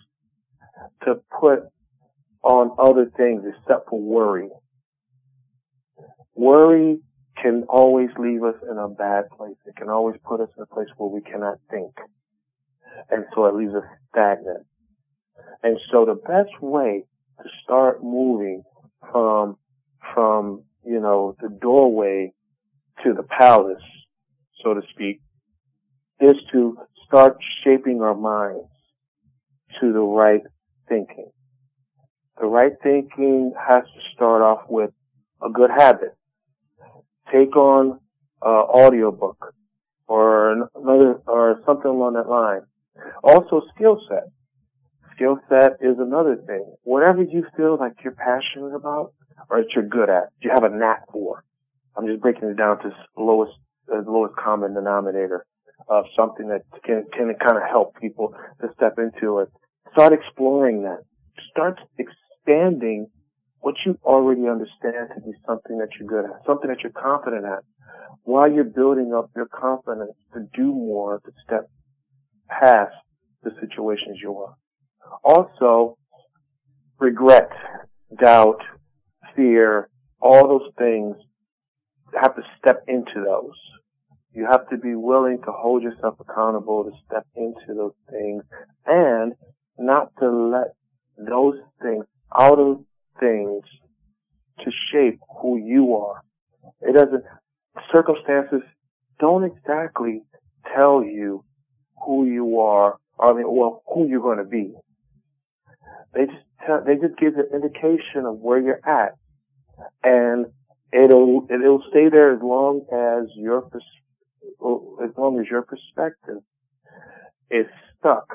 to 1.04 1.16
put 1.40 1.64
on 2.44 2.72
other 2.80 3.12
things 3.18 3.44
except 3.46 3.90
for 3.90 4.00
worry. 4.00 4.50
Worry 6.36 7.00
can 7.42 7.64
always 7.70 8.10
leave 8.18 8.44
us 8.44 8.56
in 8.70 8.78
a 8.78 8.88
bad 8.88 9.26
place. 9.36 9.58
It 9.66 9.76
can 9.76 9.90
always 9.90 10.16
put 10.24 10.42
us 10.42 10.50
in 10.58 10.64
a 10.64 10.66
place 10.66 10.88
where 10.98 11.10
we 11.10 11.22
cannot 11.22 11.58
think. 11.70 11.94
And 13.10 13.26
so 13.34 13.46
it 13.46 13.56
leaves 13.56 13.76
us 13.76 13.84
stagnant. 14.12 14.66
And 15.64 15.78
so 15.92 16.06
the 16.06 16.16
best 16.16 16.62
way 16.62 17.04
to 17.42 17.50
start 17.64 18.04
moving 18.04 18.64
from, 19.12 19.58
from, 20.14 20.64
you 20.84 21.00
know, 21.00 21.36
the 21.42 21.50
doorway 21.50 22.34
to 23.04 23.14
the 23.14 23.24
palace, 23.24 23.84
so 24.64 24.74
to 24.74 24.82
speak, 24.94 25.22
is 26.20 26.36
to 26.52 26.78
start 27.06 27.38
shaping 27.64 28.02
our 28.02 28.16
minds 28.16 28.68
to 29.80 29.94
the 29.94 30.00
right 30.00 30.42
thinking. 30.90 31.30
The 32.40 32.48
right 32.48 32.74
thinking 32.82 33.54
has 33.58 33.84
to 33.84 34.02
start 34.14 34.42
off 34.42 34.62
with 34.70 34.92
a 35.44 35.50
good 35.50 35.70
habit. 35.70 36.16
Take 37.32 37.56
on 37.56 38.00
an 38.42 38.50
audiobook 38.50 39.54
or 40.08 40.52
another 40.76 41.22
or 41.28 41.62
something 41.66 41.90
along 41.90 42.14
that 42.14 42.30
line. 42.30 42.62
Also 43.24 43.62
skill 43.76 44.00
set. 44.10 44.24
Skill 45.16 45.40
set 45.50 45.74
is 45.82 45.98
another 46.00 46.36
thing. 46.48 46.64
Whatever 46.84 47.24
you 47.24 47.46
feel 47.56 47.78
like 47.80 47.94
you're 48.04 48.14
passionate 48.14 48.76
about 48.76 49.14
or 49.50 49.62
that 49.62 49.70
you're 49.76 49.88
good 49.88 50.10
at, 50.10 50.30
you 50.42 50.52
have 50.54 50.64
a 50.64 50.70
knack 50.70 51.04
for. 51.12 51.44
I'm 51.96 52.08
just 52.08 52.22
breaking 52.22 52.50
it 52.50 52.58
down 52.58 52.80
to 52.80 52.92
lowest, 53.18 53.54
uh, 53.92 54.02
lowest 54.06 54.36
common 54.36 54.76
denominator 54.76 55.46
of 55.90 56.06
something 56.16 56.48
that 56.50 56.62
can, 56.84 57.06
can 57.12 57.34
kind 57.40 57.58
of 57.58 57.64
help 57.70 58.00
people 58.00 58.34
to 58.62 58.68
step 58.76 58.98
into 59.00 59.40
it 59.40 59.50
Start 59.94 60.14
exploring 60.14 60.84
that. 60.84 61.00
start 61.52 61.80
expanding 61.98 63.08
what 63.68 63.76
you 63.86 64.00
already 64.06 64.48
understand 64.48 65.10
to 65.14 65.20
be 65.20 65.34
something 65.46 65.78
that 65.78 65.90
you're 66.00 66.08
good 66.08 66.24
at, 66.24 66.40
something 66.46 66.70
that 66.70 66.80
you're 66.84 66.92
confident 66.94 67.44
at, 67.44 67.66
while 68.24 68.50
you're 68.50 68.64
building 68.64 69.14
up 69.14 69.30
your 69.36 69.46
confidence 69.46 70.14
to 70.34 70.40
do 70.56 70.68
more, 70.68 71.20
to 71.26 71.32
step 71.44 71.70
past 72.48 72.96
the 73.44 73.52
situations 73.60 74.20
you 74.24 74.38
are. 74.38 74.56
Also, 75.22 75.98
regret, 76.98 77.50
doubt, 78.24 78.62
fear, 79.36 79.90
all 80.22 80.48
those 80.48 80.72
things, 80.78 81.18
have 82.14 82.38
to 82.38 82.44
step 82.60 82.86
into 82.88 83.16
those. 83.16 83.60
You 84.32 84.48
have 84.50 84.70
to 84.70 84.78
be 84.78 84.96
willing 84.96 85.40
to 85.40 85.52
hold 85.52 85.84
yourself 85.84 86.16
accountable 86.22 86.86
to 86.86 86.92
step 87.06 87.28
into 87.36 87.76
those 87.76 87.96
things 88.10 88.44
and 88.86 89.34
not 89.78 90.14
to 90.22 90.32
let 90.32 90.68
those 91.18 91.56
things, 91.82 92.06
out 92.34 92.60
of 92.60 92.87
things, 93.20 93.64
to 94.64 94.72
shape 94.92 95.20
who 95.42 95.58
you 95.58 95.96
are. 95.96 96.22
It 96.82 96.94
doesn't, 96.94 97.24
circumstances 97.94 98.62
don't 99.20 99.44
exactly 99.44 100.22
tell 100.76 101.04
you 101.04 101.44
who 102.06 102.26
you 102.26 102.60
are, 102.60 102.98
I 103.20 103.34
mean, 103.34 103.46
well, 103.48 103.82
who 103.94 104.08
you're 104.08 104.22
going 104.22 104.38
to 104.38 104.44
be. 104.44 104.74
They 106.14 106.26
just 106.26 106.38
tell, 106.66 106.84
they 106.86 106.96
just 106.96 107.18
give 107.20 107.34
an 107.36 107.48
indication 107.54 108.26
of 108.26 108.38
where 108.38 108.60
you're 108.60 108.82
at, 108.88 109.14
and 110.04 110.48
it'll 110.94 111.48
it'll 111.50 111.84
stay 111.90 112.10
there 112.10 112.34
as 112.34 112.42
long 112.42 112.86
as 112.92 113.30
your 113.36 113.70
as 115.04 115.18
long 115.18 115.40
as 115.40 115.48
your 115.50 115.64
perspective 115.64 116.42
is 117.52 117.66
stuck 118.00 118.28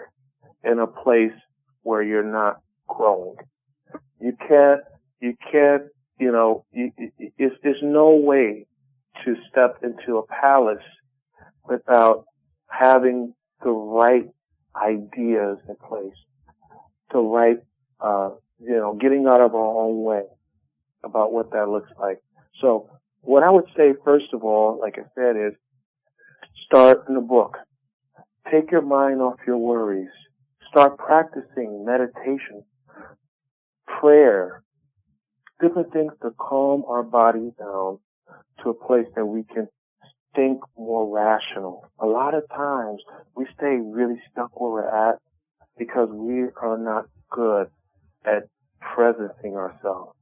in 0.64 0.78
a 0.78 0.86
place 0.86 1.32
where 1.82 2.02
you're 2.02 2.22
not 2.22 2.60
growing. 2.86 3.36
You 4.22 4.36
can't 4.48 4.80
you 5.20 5.36
can't 5.50 5.84
you 6.18 6.30
know 6.32 6.64
you, 6.72 6.92
it's, 7.18 7.56
there's 7.62 7.82
no 7.82 8.14
way 8.14 8.66
to 9.24 9.34
step 9.50 9.78
into 9.82 10.18
a 10.18 10.26
palace 10.26 10.84
without 11.64 12.24
having 12.68 13.34
the 13.62 13.70
right 13.70 14.28
ideas 14.74 15.58
in 15.68 15.76
place, 15.86 16.16
the 17.12 17.18
right, 17.18 17.58
uh, 18.00 18.30
you 18.58 18.76
know, 18.76 18.96
getting 19.00 19.26
out 19.26 19.40
of 19.40 19.54
our 19.54 19.82
own 19.84 20.02
way 20.02 20.22
about 21.04 21.32
what 21.32 21.52
that 21.52 21.68
looks 21.68 21.90
like. 22.00 22.18
So 22.60 22.90
what 23.20 23.42
I 23.42 23.50
would 23.50 23.66
say 23.76 23.92
first 24.04 24.32
of 24.32 24.42
all, 24.44 24.78
like 24.80 24.98
I 24.98 25.04
said, 25.14 25.36
is 25.36 25.52
start 26.66 27.04
in 27.08 27.14
the 27.14 27.20
book. 27.20 27.56
Take 28.50 28.70
your 28.70 28.82
mind 28.82 29.20
off 29.20 29.38
your 29.46 29.58
worries. 29.58 30.10
Start 30.70 30.98
practicing 30.98 31.84
meditation, 31.84 32.64
prayer, 34.02 34.62
different 35.60 35.92
things 35.92 36.12
to 36.22 36.30
calm 36.38 36.82
our 36.88 37.02
bodies 37.04 37.52
down 37.58 37.98
to 38.62 38.70
a 38.70 38.74
place 38.74 39.06
that 39.14 39.24
we 39.24 39.44
can 39.44 39.68
think 40.34 40.60
more 40.76 41.14
rational. 41.14 41.84
A 42.00 42.06
lot 42.06 42.34
of 42.34 42.42
times 42.48 43.00
we 43.36 43.46
stay 43.56 43.78
really 43.80 44.20
stuck 44.30 44.60
where 44.60 44.70
we're 44.70 45.10
at 45.10 45.18
because 45.78 46.08
we 46.10 46.46
are 46.60 46.78
not 46.78 47.04
good 47.30 47.68
at 48.24 48.48
presencing 48.82 49.54
ourselves. 49.54 50.16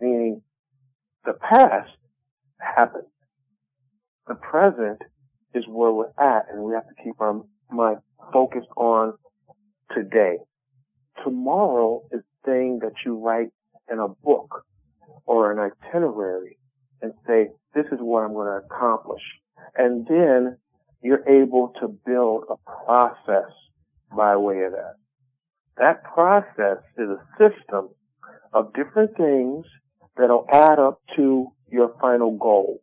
Meaning 0.00 0.42
the 1.24 1.32
past 1.32 1.90
happened. 2.60 3.04
The 4.28 4.34
present 4.34 5.02
is 5.54 5.64
where 5.66 5.90
we're 5.90 6.12
at 6.18 6.46
and 6.52 6.62
we 6.62 6.74
have 6.74 6.86
to 6.86 7.02
keep 7.02 7.20
our 7.20 7.42
mind 7.70 7.98
focused 8.32 8.68
on 8.76 9.14
today. 9.94 10.36
Tomorrow 11.24 12.02
is 12.12 12.22
thing 12.44 12.80
that 12.82 12.92
you 13.04 13.18
write 13.18 13.50
in 13.90 13.98
a 13.98 14.08
book 14.08 14.64
or 15.26 15.52
an 15.52 15.58
itinerary 15.58 16.58
and 17.02 17.12
say, 17.26 17.48
this 17.74 17.86
is 17.92 17.98
what 18.00 18.24
I'm 18.24 18.32
going 18.32 18.46
to 18.46 18.66
accomplish. 18.66 19.22
And 19.76 20.06
then 20.06 20.58
you're 21.02 21.28
able 21.28 21.72
to 21.80 21.88
build 21.88 22.44
a 22.50 22.56
process 22.84 23.52
by 24.14 24.36
way 24.36 24.62
of 24.62 24.72
that. 24.72 24.94
That 25.76 26.02
process 26.02 26.82
is 26.96 27.08
a 27.08 27.20
system 27.38 27.90
of 28.52 28.74
different 28.74 29.16
things 29.16 29.64
that'll 30.16 30.46
add 30.52 30.78
up 30.78 31.00
to 31.16 31.52
your 31.70 31.94
final 32.00 32.36
goal. 32.36 32.80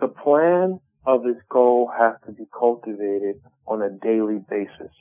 The 0.00 0.08
plan 0.08 0.80
of 1.06 1.22
this 1.22 1.40
goal 1.48 1.90
has 1.96 2.14
to 2.26 2.32
be 2.32 2.44
cultivated 2.58 3.36
on 3.66 3.80
a 3.80 3.90
daily 3.90 4.40
basis. 4.48 4.92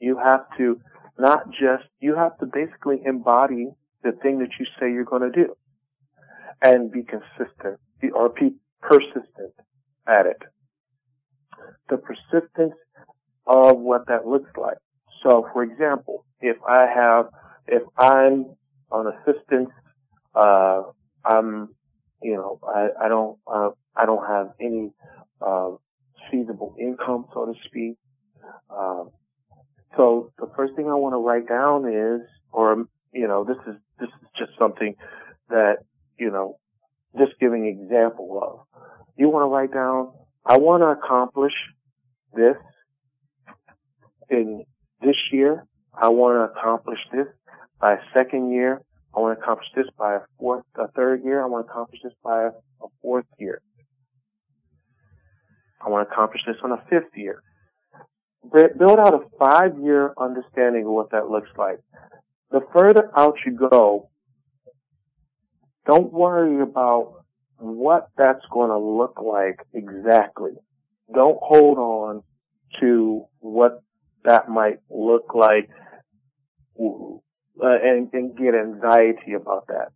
You 0.00 0.18
have 0.18 0.44
to 0.58 0.80
not 1.18 1.50
just, 1.50 1.84
you 2.00 2.16
have 2.16 2.38
to 2.38 2.46
basically 2.46 3.02
embody 3.04 3.68
the 4.02 4.12
thing 4.22 4.38
that 4.40 4.50
you 4.58 4.66
say 4.78 4.90
you're 4.90 5.04
going 5.04 5.30
to 5.30 5.44
do 5.44 5.54
and 6.62 6.90
be 6.90 7.02
consistent 7.02 7.78
or 8.14 8.30
be 8.30 8.54
persistent 8.80 9.52
at 10.06 10.26
it. 10.26 10.42
The 11.88 11.98
persistence 11.98 12.74
of 13.46 13.78
what 13.78 14.06
that 14.08 14.26
looks 14.26 14.50
like. 14.56 14.78
So, 15.22 15.48
for 15.52 15.62
example, 15.62 16.24
if 16.40 16.56
I 16.68 16.86
have, 16.92 17.26
if 17.66 17.82
I'm 17.96 18.56
on 18.90 19.06
assistance, 19.06 19.70
uh, 20.34 20.82
I'm, 21.24 21.68
you 22.22 22.34
know, 22.34 22.58
I, 22.66 22.88
I 23.04 23.08
don't, 23.08 23.38
uh, 23.46 23.70
I 23.96 24.06
don't 24.06 24.26
have 24.26 24.52
any, 24.60 24.90
uh, 25.40 25.70
feasible 26.30 26.74
income, 26.80 27.26
so 27.34 27.46
to 27.46 27.52
speak. 27.66 27.96
Um, 28.70 29.10
so 29.96 30.32
the 30.38 30.50
first 30.56 30.74
thing 30.74 30.86
I 30.88 30.94
want 30.94 31.14
to 31.14 31.18
write 31.18 31.48
down 31.48 31.86
is, 31.88 32.26
or, 32.50 32.84
you 33.12 33.28
know, 33.28 33.44
this 33.44 33.56
is, 33.66 33.80
this 33.98 34.08
is 34.08 34.28
just 34.38 34.52
something 34.58 34.94
that, 35.48 35.78
you 36.18 36.30
know, 36.30 36.58
just 37.18 37.32
giving 37.40 37.66
example 37.66 38.40
of. 38.42 38.82
You 39.16 39.28
want 39.28 39.44
to 39.44 39.48
write 39.48 39.72
down, 39.72 40.12
I 40.44 40.58
want 40.58 40.82
to 40.82 40.86
accomplish 40.86 41.52
this 42.34 42.56
in 44.30 44.64
this 45.00 45.16
year. 45.30 45.66
I 45.94 46.08
want 46.08 46.36
to 46.36 46.58
accomplish 46.58 46.98
this 47.12 47.26
by 47.80 47.96
second 48.16 48.50
year. 48.50 48.80
I 49.14 49.20
want 49.20 49.38
to 49.38 49.42
accomplish 49.42 49.68
this 49.76 49.86
by 49.98 50.14
a 50.14 50.20
fourth, 50.38 50.64
a 50.76 50.88
third 50.92 51.22
year. 51.22 51.42
I 51.42 51.46
want 51.46 51.66
to 51.66 51.70
accomplish 51.70 52.00
this 52.02 52.14
by 52.24 52.46
a 52.46 52.86
fourth 53.02 53.26
year. 53.38 53.60
I 55.84 55.90
want 55.90 56.08
to 56.08 56.12
accomplish 56.12 56.42
this 56.46 56.56
on 56.64 56.72
a 56.72 56.82
fifth 56.88 57.14
year. 57.14 57.42
Build 58.50 58.98
out 58.98 59.14
a 59.14 59.20
five 59.38 59.78
year 59.80 60.12
understanding 60.18 60.84
of 60.84 60.92
what 60.92 61.10
that 61.12 61.28
looks 61.28 61.50
like. 61.56 61.78
The 62.50 62.60
further 62.76 63.10
out 63.16 63.36
you 63.46 63.52
go, 63.52 64.10
don't 65.86 66.12
worry 66.12 66.60
about 66.60 67.24
what 67.56 68.08
that's 68.16 68.44
going 68.50 68.70
to 68.70 68.78
look 68.78 69.20
like 69.22 69.60
exactly. 69.72 70.52
Don't 71.14 71.38
hold 71.40 71.78
on 71.78 72.22
to 72.80 73.24
what 73.38 73.82
that 74.24 74.48
might 74.48 74.78
look 74.90 75.34
like 75.34 75.68
uh, 76.78 77.78
and, 77.82 78.08
and 78.12 78.36
get 78.36 78.54
anxiety 78.54 79.34
about 79.34 79.66
that. 79.68 79.88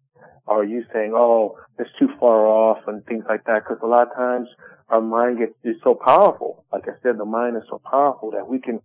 Are 0.47 0.65
you 0.65 0.85
saying, 0.93 1.13
oh, 1.15 1.59
it's 1.79 1.91
too 1.99 2.09
far 2.21 2.47
off 2.47 2.79
and 2.87 3.05
things 3.07 3.25
like 3.29 3.45
that? 3.45 3.63
Because 3.65 3.79
a 3.83 3.87
lot 3.87 4.09
of 4.09 4.17
times 4.17 4.49
our 4.89 5.01
mind 5.01 5.39
gets 5.39 5.55
is 5.65 5.77
so 5.83 5.95
powerful. 5.95 6.65
Like 6.73 6.85
I 6.89 6.93
said, 7.03 7.19
the 7.19 7.25
mind 7.25 7.57
is 7.57 7.63
so 7.69 7.81
powerful 7.91 8.31
that 8.33 8.49
we 8.49 8.61
can 8.61 8.81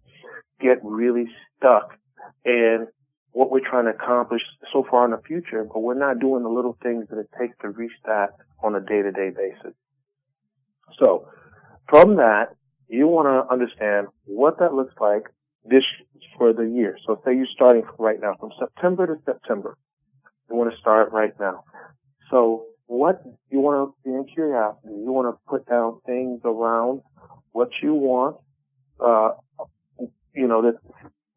get 0.59 0.79
really 0.83 1.25
stuck 1.57 1.97
in 2.45 2.87
what 3.31 3.51
we're 3.51 3.67
trying 3.67 3.85
to 3.85 3.91
accomplish 3.91 4.41
so 4.73 4.85
far 4.89 5.05
in 5.05 5.11
the 5.11 5.21
future, 5.25 5.63
but 5.63 5.79
we're 5.79 5.93
not 5.93 6.19
doing 6.19 6.43
the 6.43 6.49
little 6.49 6.77
things 6.83 7.05
that 7.09 7.19
it 7.19 7.29
takes 7.39 7.55
to 7.61 7.69
reach 7.69 7.91
that 8.05 8.31
on 8.61 8.75
a 8.75 8.81
day-to-day 8.81 9.29
basis. 9.29 9.73
So 10.99 11.27
from 11.87 12.17
that, 12.17 12.55
you 12.87 13.07
want 13.07 13.27
to 13.27 13.51
understand 13.51 14.07
what 14.25 14.59
that 14.59 14.73
looks 14.73 14.93
like 14.99 15.23
this 15.63 15.83
for 16.37 16.51
the 16.51 16.63
year. 16.63 16.97
So 17.05 17.21
say 17.23 17.35
you're 17.35 17.45
starting 17.53 17.83
right 17.97 18.19
now 18.19 18.35
from 18.39 18.51
September 18.59 19.07
to 19.07 19.15
September. 19.25 19.77
You 20.49 20.57
want 20.57 20.71
to 20.73 20.77
start 20.77 21.11
right 21.13 21.33
now. 21.39 21.63
So 22.29 22.65
what 22.91 23.23
you 23.49 23.61
want 23.61 23.89
to 23.89 24.09
be 24.09 24.13
in 24.13 24.25
curiosity, 24.25 24.89
you 24.89 25.13
want 25.13 25.33
to 25.33 25.39
put 25.47 25.65
down 25.65 26.01
things 26.05 26.41
around 26.43 27.01
what 27.53 27.69
you 27.81 27.93
want, 27.93 28.35
uh, 28.99 29.31
you 30.35 30.45
know, 30.45 30.61
that 30.61 30.75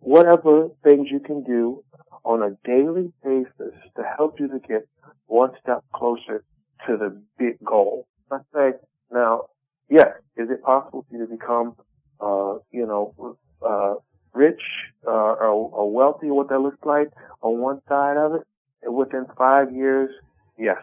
whatever 0.00 0.68
things 0.82 1.06
you 1.12 1.20
can 1.20 1.44
do 1.44 1.84
on 2.24 2.42
a 2.42 2.50
daily 2.68 3.12
basis 3.22 3.72
to 3.96 4.02
help 4.16 4.40
you 4.40 4.48
to 4.48 4.58
get 4.66 4.88
one 5.26 5.52
step 5.62 5.84
closer 5.94 6.42
to 6.88 6.96
the 6.96 7.22
big 7.38 7.64
goal. 7.64 8.08
Let's 8.32 8.44
say 8.52 8.72
now, 9.12 9.44
yes, 9.88 10.08
is 10.36 10.50
it 10.50 10.60
possible 10.60 11.06
for 11.08 11.16
you 11.16 11.24
to 11.24 11.30
become, 11.30 11.76
uh, 12.20 12.54
you 12.72 12.84
know, 12.84 13.36
uh, 13.64 13.94
rich, 14.32 14.60
uh, 15.06 15.10
or, 15.10 15.70
or 15.70 15.92
wealthy, 15.92 16.30
what 16.30 16.48
that 16.48 16.58
looks 16.58 16.84
like 16.84 17.10
on 17.42 17.60
one 17.60 17.80
side 17.88 18.16
of 18.16 18.34
it? 18.34 18.42
Within 18.90 19.26
five 19.38 19.72
years, 19.72 20.10
yes. 20.58 20.82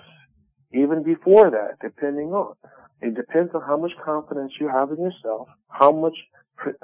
Even 0.74 1.04
before 1.04 1.50
that, 1.52 1.78
depending 1.82 2.34
on. 2.34 2.56
It 3.02 3.16
depends 3.16 3.54
on 3.56 3.62
how 3.62 3.78
much 3.78 3.92
confidence 4.04 4.54
you 4.60 4.70
have 4.70 4.92
in 4.92 4.98
yourself, 5.02 5.50
how 5.70 5.92
much 5.92 6.16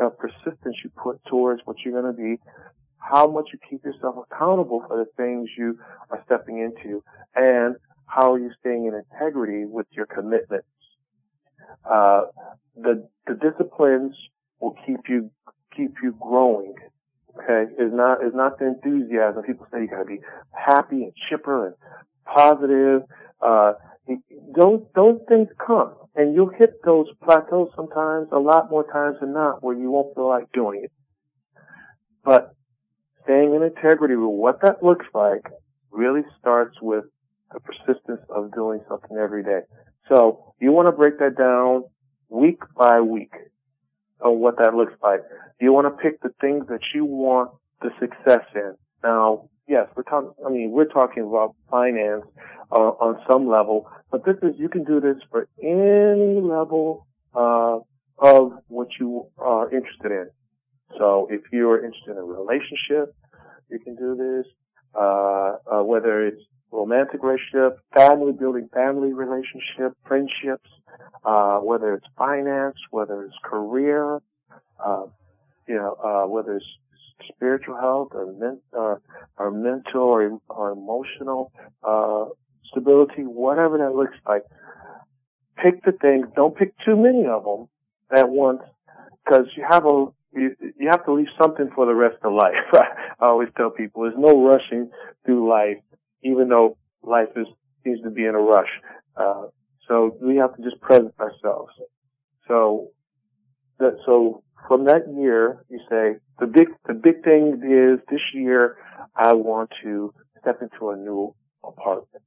uh, 0.02 0.10
persistence 0.10 0.76
you 0.84 0.90
put 1.02 1.24
towards 1.26 1.62
what 1.66 1.78
you're 1.86 2.02
going 2.02 2.16
to 2.16 2.20
be, 2.20 2.42
how 2.98 3.28
much 3.28 3.50
you 3.54 3.60
keep 3.70 3.84
yourself 3.86 4.16
accountable 4.30 4.84
for 4.88 4.98
the 4.98 5.06
things 5.16 5.50
you 5.58 5.78
are 6.10 6.22
stepping 6.26 6.60
into 6.60 7.04
and 7.36 7.76
how 8.08 8.34
are 8.34 8.40
you 8.40 8.52
staying 8.60 8.86
in 8.86 8.96
integrity 8.96 9.66
with 9.66 9.86
your 9.92 10.06
commitments. 10.06 10.68
Uh, 11.90 12.24
the, 12.76 13.08
the 13.28 13.36
disciplines 13.36 14.16
will 14.60 14.76
keep 14.86 15.02
you, 15.08 15.30
keep 15.76 15.94
you 16.02 16.18
growing. 16.20 16.74
Okay. 17.38 17.72
Is 17.74 17.94
not, 17.94 18.26
is 18.26 18.34
not 18.34 18.58
the 18.58 18.66
enthusiasm. 18.66 19.44
People 19.44 19.68
say 19.72 19.82
you 19.82 19.88
gotta 19.88 20.06
be 20.06 20.20
happy 20.52 21.04
and 21.04 21.14
chipper 21.30 21.68
and 21.68 21.76
positive. 22.26 23.04
Uh, 23.42 23.74
those, 24.56 24.82
those 24.96 25.20
things 25.28 25.48
come 25.66 25.94
and 26.16 26.34
you'll 26.34 26.50
hit 26.50 26.82
those 26.84 27.08
plateaus 27.24 27.70
sometimes 27.76 28.28
a 28.32 28.40
lot 28.40 28.72
more 28.72 28.90
times 28.92 29.18
than 29.20 29.34
not 29.34 29.64
where 29.64 29.78
you 29.78 29.92
won't 29.92 30.16
feel 30.16 30.28
like 30.28 30.52
doing 30.54 30.82
it. 30.84 30.92
But 32.24 32.56
staying 33.24 33.54
in 33.54 33.64
integrity 33.64 34.16
with 34.16 34.30
what 34.30 34.62
that 34.62 34.82
looks 34.84 35.06
like 35.14 35.46
really 35.92 36.22
starts 36.40 36.76
with 36.82 37.06
the 37.54 37.60
persistence 37.60 38.22
of 38.30 38.54
doing 38.54 38.82
something 38.90 39.18
every 39.18 39.44
day. 39.44 39.62
So 40.10 40.54
you 40.60 40.72
want 40.72 40.88
to 40.88 40.94
break 40.94 41.20
that 41.20 41.38
down 41.38 41.84
week 42.30 42.60
by 42.76 43.02
week 43.02 43.34
on 44.24 44.40
what 44.40 44.58
that 44.58 44.74
looks 44.74 44.94
like. 45.04 45.22
You 45.60 45.74
want 45.74 45.88
to 45.88 46.02
pick 46.02 46.22
the 46.22 46.34
things 46.42 46.66
that 46.70 46.82
you 46.94 47.06
want 47.06 47.52
the 47.82 47.90
success 48.00 48.46
in. 48.56 48.74
Now, 49.04 49.50
yes, 49.68 49.88
we're 49.96 50.04
talking, 50.04 50.32
I 50.46 50.50
mean, 50.50 50.72
we're 50.72 50.86
talking 50.86 51.24
about 51.24 51.56
finance 51.70 52.24
uh, 52.72 52.76
on 52.76 53.22
some 53.30 53.48
level, 53.48 53.90
but 54.12 54.26
this 54.26 54.36
is, 54.42 54.56
you 54.58 54.70
can 54.70 54.84
do 54.84 55.00
this 55.00 55.18
for 55.30 55.48
any 55.62 56.42
level, 56.42 57.06
uh, 57.36 57.80
of 58.20 58.54
what 58.68 58.88
you 59.00 59.28
are 59.38 59.72
interested 59.72 60.12
in. 60.12 60.30
So 60.98 61.28
if 61.30 61.42
you're 61.52 61.86
interested 61.86 62.12
in 62.12 62.18
a 62.18 62.24
relationship, 62.24 63.16
you 63.70 63.80
can 63.80 63.96
do 63.96 64.16
this. 64.16 64.52
Uh, 64.96 65.58
uh, 65.72 65.84
whether 65.84 66.26
it's 66.26 66.42
romantic 66.72 67.22
relationship, 67.22 67.78
family 67.94 68.32
building, 68.32 68.68
family 68.74 69.14
relationship, 69.14 69.96
friendships, 70.08 70.70
uh, 71.24 71.60
whether 71.60 71.94
it's 71.94 72.06
finance, 72.18 72.78
whether 72.90 73.24
it's 73.24 73.36
career, 73.44 74.20
uh, 74.84 75.06
you 75.68 75.76
know, 75.76 75.94
uh, 76.04 76.28
whether 76.28 76.56
it's 76.56 76.66
spiritual 77.30 77.76
health 77.78 78.10
or, 78.14 78.32
men- 78.34 78.62
or 78.74 79.52
mental 79.52 80.02
or, 80.02 80.40
or 80.50 80.72
emotional, 80.72 81.52
uh, 81.84 82.26
stability, 82.72 83.24
whatever 83.24 83.78
that 83.78 83.96
looks 83.96 84.18
like. 84.28 84.44
Pick 85.58 85.84
the 85.84 85.92
things. 85.92 86.28
Don't 86.36 86.56
pick 86.56 86.74
too 86.86 86.96
many 86.96 87.26
of 87.26 87.44
them 87.44 87.68
at 88.12 88.30
once 88.30 88.62
because 89.26 89.46
you 89.56 89.66
have 89.68 89.86
a, 89.86 90.06
you, 90.34 90.56
you 90.80 90.90
have 90.90 91.04
to 91.06 91.14
leave 91.14 91.28
something 91.42 91.70
for 91.74 91.86
the 91.86 91.96
rest 91.96 92.18
of 92.24 92.34
life. 92.34 92.54
I 92.74 93.26
always 93.26 93.50
tell 93.58 93.72
people 93.72 94.04
there's 94.04 94.16
no 94.18 94.46
rushing 94.46 94.92
through 95.26 95.50
life, 95.50 95.78
even 96.24 96.50
though 96.50 96.78
life 97.02 97.30
is 97.36 97.48
seems 97.84 98.02
to 98.02 98.10
be 98.10 98.26
in 98.26 98.36
a 98.36 98.40
rush. 98.40 98.70
Uh, 99.16 99.46
so 99.88 100.16
we 100.22 100.36
have 100.38 100.56
to 100.58 100.62
just 100.62 100.80
present 100.82 101.14
ourselves. 101.20 101.72
So 102.48 102.90
that 103.80 103.98
so 104.06 104.44
from 104.68 104.86
that 104.86 105.04
year, 105.18 105.64
you 105.70 105.80
say 105.90 106.18
the 106.40 106.48
big 106.48 106.68
the 106.88 106.94
big 106.94 107.24
thing 107.24 107.62
is 107.64 108.00
this 108.10 108.22
year 108.34 108.78
I 109.16 109.34
want 109.34 109.72
to 109.84 110.14
step 110.42 110.62
into 110.62 110.90
a 110.90 110.96
new 110.96 111.34
apartment, 111.64 112.24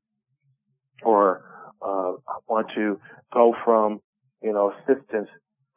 or 1.02 1.44
uh, 1.82 2.12
I 2.28 2.38
want 2.48 2.68
to 2.74 2.98
go 3.32 3.54
from 3.64 4.00
you 4.42 4.52
know 4.52 4.72
assistance 4.72 5.28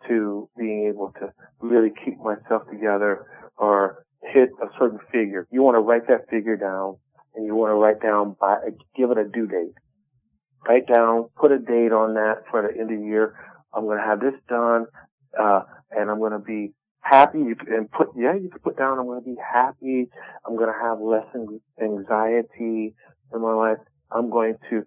to 0.08 0.50
being 0.58 0.88
able 0.88 1.14
to 1.20 1.32
really 1.60 1.92
keep 2.04 2.18
myself 2.20 2.64
together 2.70 3.26
or 3.58 4.06
hit 4.22 4.50
a 4.62 4.68
certain 4.80 5.00
figure. 5.12 5.48
You 5.52 5.62
want 5.62 5.76
to 5.76 5.80
write 5.80 6.08
that 6.08 6.30
figure 6.30 6.58
down 6.58 6.98
and 7.36 7.46
you 7.46 7.56
want 7.56 7.72
to 7.72 7.76
write 7.76 8.02
down 8.02 8.36
by, 8.40 8.58
give 8.96 9.12
it 9.12 9.18
a 9.18 9.26
due 9.26 9.48
date. 9.48 9.74
Write 10.68 10.88
down, 10.88 11.30
put 11.36 11.52
a 11.52 11.60
date 11.60 11.92
on 11.92 12.14
that 12.14 12.44
for 12.50 12.62
the 12.62 12.80
end 12.80 12.92
of 12.92 13.00
the 13.00 13.06
year. 13.06 13.36
I'm 13.74 13.86
going 13.86 13.98
to 13.98 14.04
have 14.04 14.20
this 14.20 14.40
done, 14.48 14.86
uh, 15.40 15.62
and 15.92 16.10
I'm 16.10 16.20
going 16.20 16.34
to 16.34 16.40
be 16.40 16.74
happy. 17.02 17.40
Can 17.40 17.88
put, 17.88 18.10
yeah, 18.16 18.34
you 18.34 18.50
can 18.50 18.60
put 18.60 18.78
down, 18.78 19.00
I'm 19.00 19.06
going 19.06 19.22
to 19.22 19.26
be 19.26 19.38
happy. 19.38 20.10
I'm 20.46 20.56
going 20.56 20.72
to 20.72 20.80
have 20.80 21.00
less 21.00 21.26
anxiety 21.82 22.96
in 23.34 23.42
my 23.42 23.54
life. 23.54 23.78
I'm 24.12 24.30
going 24.30 24.56
to 24.70 24.86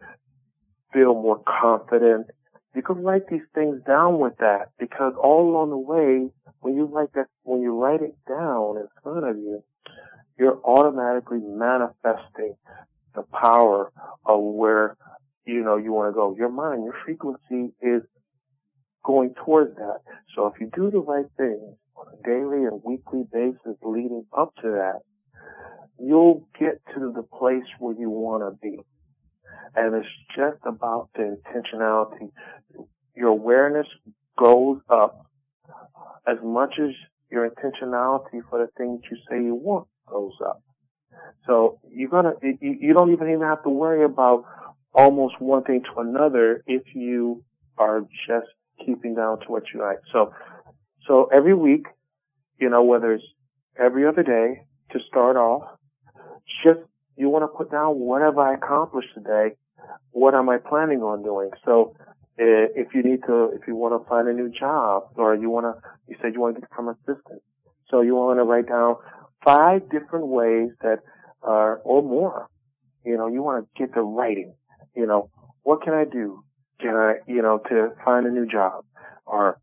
feel 0.92 1.14
more 1.14 1.42
confident 1.44 2.26
you 2.76 2.82
can 2.82 3.02
write 3.02 3.26
these 3.30 3.40
things 3.54 3.80
down 3.86 4.20
with 4.20 4.36
that 4.38 4.70
because 4.78 5.14
all 5.18 5.48
along 5.48 5.70
the 5.70 5.78
way, 5.78 6.28
when 6.60 6.76
you 6.76 6.84
write 6.84 7.10
that, 7.14 7.26
when 7.42 7.62
you 7.62 7.74
write 7.74 8.02
it 8.02 8.14
down 8.28 8.76
in 8.76 8.86
front 9.02 9.26
of 9.26 9.36
you, 9.38 9.64
you're 10.38 10.60
automatically 10.62 11.38
manifesting 11.40 12.54
the 13.14 13.22
power 13.32 13.90
of 14.26 14.40
where, 14.42 14.94
you 15.46 15.64
know, 15.64 15.78
you 15.78 15.90
want 15.90 16.10
to 16.10 16.14
go. 16.14 16.36
Your 16.36 16.50
mind, 16.50 16.84
your 16.84 16.94
frequency 17.02 17.72
is 17.80 18.02
going 19.06 19.34
towards 19.44 19.76
that. 19.76 20.00
So 20.34 20.46
if 20.48 20.60
you 20.60 20.70
do 20.74 20.90
the 20.90 20.98
right 20.98 21.26
things 21.36 21.76
on 21.96 22.06
a 22.12 22.22
daily 22.26 22.64
and 22.64 22.82
weekly 22.84 23.24
basis 23.32 23.78
leading 23.82 24.24
up 24.36 24.54
to 24.56 24.70
that, 24.70 25.00
you'll 25.98 26.46
get 26.58 26.80
to 26.94 27.12
the 27.14 27.22
place 27.22 27.64
where 27.78 27.94
you 27.96 28.10
want 28.10 28.42
to 28.42 28.58
be. 28.60 28.78
And 29.74 29.94
it's 29.94 30.08
just 30.36 30.58
about 30.66 31.10
the 31.14 31.38
intentionality. 31.38 32.30
Your 33.14 33.28
awareness 33.28 33.86
goes 34.38 34.80
up 34.90 35.26
as 36.26 36.36
much 36.42 36.74
as 36.82 36.90
your 37.30 37.48
intentionality 37.48 38.40
for 38.50 38.58
the 38.58 38.68
things 38.76 39.00
you 39.10 39.16
say 39.30 39.36
you 39.36 39.54
want 39.54 39.86
goes 40.08 40.34
up. 40.44 40.62
So 41.46 41.78
you're 41.90 42.10
gonna, 42.10 42.34
you, 42.42 42.58
you 42.60 42.92
don't 42.92 43.12
even 43.12 43.28
even 43.28 43.42
have 43.42 43.62
to 43.62 43.70
worry 43.70 44.04
about 44.04 44.44
almost 44.92 45.40
one 45.40 45.62
thing 45.64 45.82
to 45.82 46.00
another 46.00 46.62
if 46.66 46.82
you 46.94 47.44
are 47.78 48.00
just 48.26 48.46
keeping 48.84 49.14
down 49.14 49.40
to 49.40 49.46
what 49.46 49.64
you 49.72 49.80
like. 49.80 49.98
So, 50.12 50.32
so 51.06 51.28
every 51.32 51.54
week, 51.54 51.86
you 52.58 52.68
know, 52.68 52.82
whether 52.82 53.12
it's 53.12 53.24
every 53.78 54.06
other 54.06 54.22
day 54.22 54.66
to 54.92 54.98
start 55.08 55.36
off, 55.36 55.62
just 56.64 56.80
you 57.16 57.28
want 57.28 57.44
to 57.44 57.48
put 57.48 57.70
down 57.70 57.98
what 57.98 58.22
have 58.22 58.38
I 58.38 58.54
accomplished 58.54 59.08
today. 59.14 59.56
What 60.10 60.34
am 60.34 60.48
I 60.48 60.58
planning 60.58 61.00
on 61.02 61.22
doing? 61.22 61.50
So 61.64 61.94
eh, 62.38 62.68
if 62.74 62.94
you 62.94 63.02
need 63.02 63.20
to, 63.26 63.50
if 63.54 63.66
you 63.66 63.74
want 63.74 64.00
to 64.00 64.08
find 64.08 64.28
a 64.28 64.32
new 64.32 64.50
job 64.50 65.04
or 65.16 65.34
you 65.34 65.50
want 65.50 65.66
to, 65.66 65.74
you 66.08 66.16
said 66.20 66.34
you 66.34 66.40
want 66.40 66.56
to 66.56 66.60
become 66.60 66.88
assistant. 66.88 67.42
So 67.90 68.00
you 68.00 68.14
want 68.14 68.38
to 68.38 68.44
write 68.44 68.68
down 68.68 68.96
five 69.44 69.88
different 69.90 70.26
ways 70.26 70.70
that 70.82 70.98
are, 71.42 71.76
or 71.84 72.02
more. 72.02 72.48
You 73.04 73.16
know, 73.16 73.28
you 73.28 73.42
want 73.42 73.64
to 73.64 73.80
get 73.80 73.94
the 73.94 74.00
writing. 74.02 74.54
You 74.94 75.06
know, 75.06 75.30
what 75.62 75.82
can 75.82 75.94
I 75.94 76.04
do? 76.04 76.42
Can 76.80 76.94
I, 76.94 77.14
you 77.26 77.42
know, 77.42 77.58
to 77.68 77.90
find 78.04 78.26
a 78.26 78.30
new 78.30 78.46
job? 78.46 78.84
Or 79.24 79.58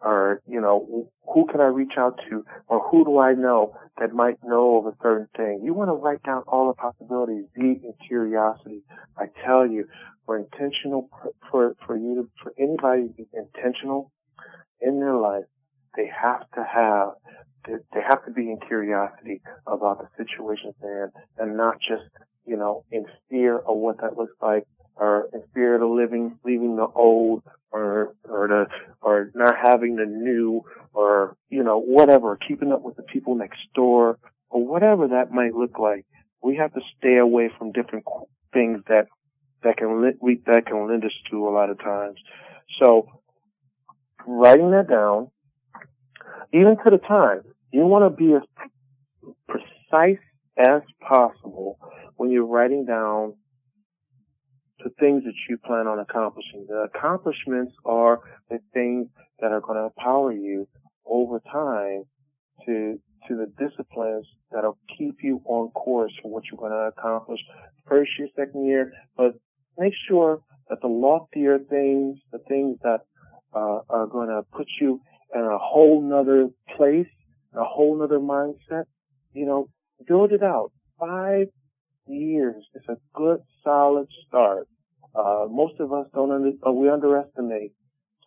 or, 0.00 0.42
you 0.46 0.60
know, 0.60 1.08
who 1.34 1.46
can 1.46 1.60
I 1.60 1.66
reach 1.66 1.94
out 1.98 2.20
to 2.28 2.44
or 2.68 2.88
who 2.88 3.04
do 3.04 3.18
I 3.18 3.32
know 3.32 3.74
that 3.98 4.12
might 4.12 4.36
know 4.44 4.76
of 4.76 4.86
a 4.86 4.96
certain 5.02 5.28
thing? 5.36 5.62
You 5.64 5.74
want 5.74 5.88
to 5.88 5.94
write 5.94 6.22
down 6.22 6.42
all 6.46 6.68
the 6.68 6.74
possibilities, 6.74 7.46
deep 7.54 7.82
in 7.82 7.94
curiosity. 8.06 8.82
I 9.16 9.26
tell 9.44 9.66
you, 9.66 9.88
for 10.26 10.38
intentional, 10.38 11.08
for, 11.50 11.74
for 11.86 11.96
you 11.96 12.14
to, 12.16 12.30
for 12.42 12.52
anybody 12.58 13.08
to 13.08 13.14
be 13.14 13.26
intentional 13.32 14.12
in 14.80 15.00
their 15.00 15.16
life, 15.16 15.44
they 15.96 16.10
have 16.22 16.48
to 16.54 16.62
have, 16.62 17.08
they 17.66 18.00
have 18.06 18.24
to 18.26 18.32
be 18.32 18.50
in 18.50 18.58
curiosity 18.66 19.40
about 19.66 19.98
the 19.98 20.08
situations 20.22 20.74
they're 20.80 21.06
in 21.06 21.10
and 21.38 21.56
not 21.56 21.78
just, 21.80 22.04
you 22.44 22.56
know, 22.56 22.84
in 22.92 23.06
fear 23.30 23.58
of 23.58 23.76
what 23.76 24.00
that 24.02 24.16
looks 24.16 24.36
like 24.42 24.64
or 24.96 25.28
in 25.32 25.42
fear 25.54 25.82
of 25.82 25.90
living, 25.90 26.38
leaving 26.44 26.76
the 26.76 26.86
old 26.86 27.42
or, 27.70 28.14
or 28.24 28.48
the, 28.48 28.66
or 29.02 29.30
not 29.34 29.54
having 29.62 29.96
the 29.96 30.06
new 30.06 30.62
or, 30.92 31.36
you 31.50 31.62
know, 31.62 31.78
whatever, 31.78 32.36
keeping 32.36 32.72
up 32.72 32.82
with 32.82 32.96
the 32.96 33.02
people 33.02 33.34
next 33.34 33.60
door 33.74 34.18
or 34.48 34.66
whatever 34.66 35.08
that 35.08 35.30
might 35.30 35.54
look 35.54 35.78
like. 35.78 36.06
We 36.42 36.56
have 36.56 36.72
to 36.74 36.80
stay 36.98 37.16
away 37.16 37.50
from 37.58 37.72
different 37.72 38.04
things 38.52 38.82
that, 38.88 39.06
that 39.62 39.76
can, 39.76 40.14
we, 40.20 40.40
that 40.46 40.66
can 40.66 40.88
lend 40.88 41.04
us 41.04 41.12
to 41.30 41.48
a 41.48 41.50
lot 41.50 41.70
of 41.70 41.78
times. 41.78 42.18
So, 42.80 43.08
writing 44.26 44.70
that 44.70 44.88
down, 44.88 45.30
even 46.52 46.76
to 46.84 46.90
the 46.90 46.98
time, 46.98 47.42
you 47.72 47.86
want 47.86 48.04
to 48.04 48.16
be 48.16 48.34
as 48.34 48.42
precise 49.48 50.22
as 50.56 50.82
possible 51.00 51.78
when 52.16 52.30
you're 52.30 52.46
writing 52.46 52.86
down 52.86 53.34
the 54.82 54.90
things 55.00 55.24
that 55.24 55.34
you 55.48 55.58
plan 55.58 55.86
on 55.86 55.98
accomplishing. 55.98 56.66
The 56.68 56.88
accomplishments 56.94 57.74
are 57.84 58.20
the 58.50 58.58
things 58.74 59.08
that 59.40 59.52
are 59.52 59.60
going 59.60 59.78
to 59.78 59.84
empower 59.84 60.32
you 60.32 60.68
over 61.06 61.40
time 61.40 62.04
to 62.66 62.98
to 63.28 63.34
the 63.34 63.52
disciplines 63.58 64.26
that'll 64.52 64.78
keep 64.96 65.16
you 65.22 65.40
on 65.46 65.70
course 65.70 66.12
for 66.22 66.30
what 66.30 66.44
you're 66.50 66.58
going 66.58 66.70
to 66.70 66.92
accomplish 66.96 67.40
first 67.88 68.10
year, 68.18 68.28
second 68.36 68.64
year, 68.64 68.92
but 69.16 69.32
make 69.78 69.92
sure 70.08 70.40
that 70.68 70.80
the 70.80 70.86
loftier 70.86 71.58
things, 71.58 72.18
the 72.30 72.38
things 72.48 72.78
that 72.82 73.00
uh, 73.54 73.80
are 73.88 74.06
going 74.06 74.28
to 74.28 74.42
put 74.52 74.66
you 74.80 75.00
in 75.34 75.40
a 75.40 75.58
whole 75.58 76.02
nother 76.02 76.48
place, 76.76 77.08
a 77.54 77.64
whole 77.64 77.98
nother 77.98 78.20
mindset, 78.20 78.84
you 79.32 79.46
know, 79.46 79.68
build 80.06 80.32
it 80.32 80.42
out. 80.42 80.70
Five 80.98 81.48
years 82.06 82.64
is 82.74 82.82
a 82.88 82.96
good 83.14 83.40
solid 83.62 84.08
start. 84.26 84.68
Uh, 85.14 85.46
most 85.50 85.80
of 85.80 85.92
us 85.92 86.06
don't 86.14 86.30
under, 86.30 86.50
uh, 86.66 86.70
we 86.70 86.88
underestimate, 86.88 87.72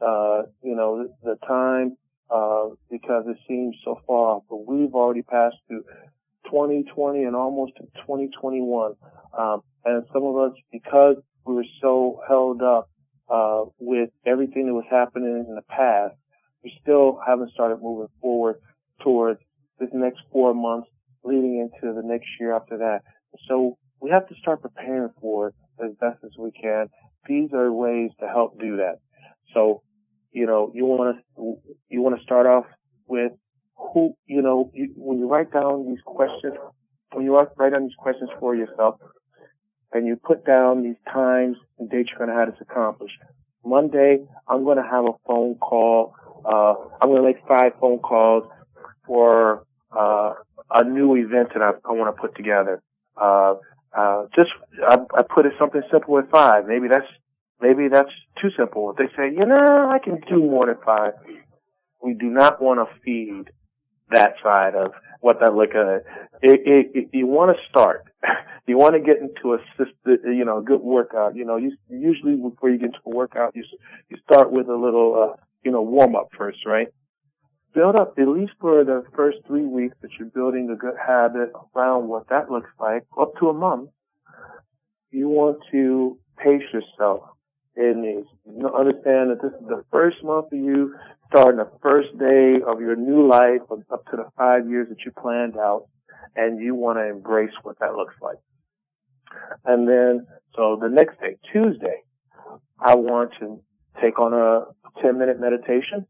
uh, 0.01 0.43
you 0.63 0.75
know, 0.75 1.03
the, 1.03 1.09
the 1.23 1.47
time, 1.47 1.97
uh, 2.29 2.69
because 2.89 3.25
it 3.27 3.37
seems 3.47 3.75
so 3.83 3.99
far 4.07 4.35
off, 4.35 4.43
but 4.49 4.67
we've 4.67 4.93
already 4.93 5.21
passed 5.21 5.57
through 5.67 5.83
2020 6.45 7.23
and 7.23 7.35
almost 7.35 7.73
to 7.77 7.83
2021. 8.01 8.93
Um, 9.37 9.61
and 9.85 10.03
some 10.11 10.23
of 10.23 10.37
us, 10.37 10.57
because 10.71 11.17
we 11.45 11.55
were 11.55 11.65
so 11.81 12.21
held 12.27 12.61
up, 12.61 12.89
uh, 13.29 13.65
with 13.79 14.09
everything 14.25 14.65
that 14.65 14.73
was 14.73 14.85
happening 14.89 15.45
in 15.47 15.55
the 15.55 15.61
past, 15.69 16.15
we 16.63 16.73
still 16.81 17.19
haven't 17.25 17.51
started 17.51 17.77
moving 17.81 18.07
forward 18.21 18.55
towards 19.03 19.39
this 19.79 19.89
next 19.93 20.19
four 20.31 20.53
months 20.53 20.89
leading 21.23 21.59
into 21.59 21.93
the 21.93 22.01
next 22.03 22.27
year 22.39 22.55
after 22.55 22.77
that. 22.77 23.01
So 23.47 23.77
we 24.01 24.09
have 24.11 24.27
to 24.27 24.35
start 24.35 24.61
preparing 24.61 25.11
for 25.21 25.49
it 25.49 25.55
as 25.83 25.91
best 25.99 26.17
as 26.23 26.31
we 26.37 26.51
can. 26.51 26.87
These 27.27 27.53
are 27.53 27.71
ways 27.71 28.11
to 28.19 28.27
help 28.27 28.59
do 28.59 28.77
that. 28.77 28.95
So, 29.53 29.81
you 30.31 30.45
know, 30.45 30.71
you 30.73 30.85
want 30.85 31.17
to, 31.35 31.57
you 31.89 32.01
want 32.01 32.17
to 32.17 32.23
start 32.23 32.45
off 32.45 32.65
with 33.07 33.31
who, 33.75 34.15
you 34.25 34.41
know, 34.41 34.71
you, 34.73 34.93
when 34.95 35.19
you 35.19 35.27
write 35.27 35.51
down 35.51 35.87
these 35.87 36.01
questions, 36.05 36.55
when 37.11 37.25
you 37.25 37.35
write 37.35 37.71
down 37.71 37.83
these 37.83 37.95
questions 37.97 38.29
for 38.39 38.55
yourself, 38.55 38.95
and 39.91 40.05
you 40.05 40.15
put 40.15 40.45
down 40.45 40.83
these 40.83 40.97
times 41.11 41.57
and 41.79 41.89
dates 41.89 42.09
you're 42.11 42.19
going 42.19 42.29
to 42.29 42.35
have 42.35 42.51
this 42.51 42.61
accomplished. 42.61 43.15
Monday, 43.65 44.19
I'm 44.47 44.63
going 44.63 44.77
to 44.77 44.83
have 44.83 45.05
a 45.05 45.13
phone 45.27 45.55
call. 45.55 46.13
Uh, 46.45 46.75
I'm 47.01 47.09
going 47.09 47.21
to 47.21 47.27
make 47.27 47.37
five 47.47 47.73
phone 47.79 47.99
calls 47.99 48.43
for 49.05 49.65
uh, 49.91 50.33
a 50.71 50.83
new 50.83 51.15
event 51.15 51.49
that 51.53 51.61
I, 51.61 51.71
I 51.83 51.91
want 51.93 52.15
to 52.15 52.21
put 52.21 52.35
together. 52.35 52.81
Uh, 53.19 53.55
uh, 53.95 54.25
just 54.35 54.51
I, 54.87 54.97
I 55.15 55.23
put 55.23 55.45
it 55.45 55.53
something 55.59 55.81
simple 55.91 56.13
with 56.13 56.29
five. 56.29 56.67
Maybe 56.67 56.87
that's 56.87 57.07
maybe 57.59 57.87
that's 57.87 58.11
too 58.41 58.49
simple. 58.57 58.91
If 58.91 58.97
they 58.97 59.15
say, 59.15 59.31
you 59.31 59.45
know, 59.45 59.89
I 59.89 59.99
can 59.99 60.21
do 60.29 60.37
more 60.39 60.67
than 60.67 60.77
five, 60.85 61.13
we 62.01 62.13
do 62.13 62.27
not 62.27 62.61
want 62.61 62.79
to 62.79 63.01
feed 63.03 63.51
that 64.11 64.33
side 64.43 64.75
of 64.75 64.93
what 65.21 65.39
that 65.41 65.53
look 65.53 65.71
at. 65.71 66.03
It, 66.41 66.61
it, 66.65 66.91
it, 66.93 67.09
you 67.13 67.27
want 67.27 67.51
to 67.51 67.57
start. 67.69 68.05
you 68.67 68.77
want 68.77 68.93
to 68.93 68.99
get 68.99 69.17
into 69.17 69.53
a 69.53 69.57
system, 69.77 70.33
you 70.33 70.45
know, 70.45 70.59
a 70.59 70.63
good 70.63 70.81
workout. 70.81 71.35
You 71.35 71.45
know, 71.45 71.57
you 71.57 71.75
usually 71.89 72.35
before 72.35 72.69
you 72.69 72.77
get 72.77 72.87
into 72.87 72.99
a 73.05 73.09
workout, 73.09 73.55
you 73.55 73.63
you 74.09 74.17
start 74.23 74.51
with 74.51 74.67
a 74.67 74.75
little, 74.75 75.31
uh, 75.31 75.35
you 75.63 75.71
know, 75.71 75.81
warm 75.81 76.15
up 76.15 76.29
first, 76.37 76.59
right? 76.65 76.87
Build 77.73 77.95
up, 77.95 78.13
at 78.17 78.27
least 78.27 78.53
for 78.59 78.83
the 78.83 79.03
first 79.15 79.37
three 79.47 79.65
weeks 79.65 79.95
that 80.01 80.11
you're 80.17 80.29
building 80.29 80.69
a 80.71 80.75
good 80.75 80.95
habit 81.05 81.51
around 81.75 82.07
what 82.07 82.29
that 82.29 82.49
looks 82.49 82.69
like, 82.79 83.05
up 83.19 83.33
to 83.39 83.49
a 83.49 83.53
month, 83.53 83.89
you 85.11 85.27
want 85.27 85.57
to 85.71 86.17
pace 86.37 86.63
yourself 86.73 87.23
And. 87.75 88.25
Understand 88.47 89.31
that 89.31 89.39
this 89.41 89.51
is 89.53 89.67
the 89.67 89.83
first 89.91 90.17
month 90.23 90.51
of 90.51 90.59
you 90.59 90.95
starting 91.29 91.57
the 91.57 91.71
first 91.81 92.09
day 92.17 92.55
of 92.65 92.81
your 92.81 92.95
new 92.95 93.27
life 93.27 93.61
up 93.71 94.05
to 94.05 94.17
the 94.17 94.25
five 94.37 94.67
years 94.67 94.87
that 94.89 94.97
you 95.05 95.11
planned 95.11 95.57
out 95.57 95.85
and 96.35 96.59
you 96.59 96.75
want 96.75 96.97
to 96.97 97.07
embrace 97.07 97.51
what 97.63 97.77
that 97.79 97.95
looks 97.95 98.15
like. 98.21 98.37
And 99.65 99.87
then, 99.87 100.27
so 100.55 100.77
the 100.81 100.89
next 100.89 101.19
day, 101.19 101.37
Tuesday, 101.51 102.01
I 102.79 102.95
want 102.95 103.31
to 103.39 103.61
take 104.01 104.19
on 104.19 104.33
a 104.33 105.01
10 105.01 105.19
minute 105.19 105.39
meditation 105.39 106.07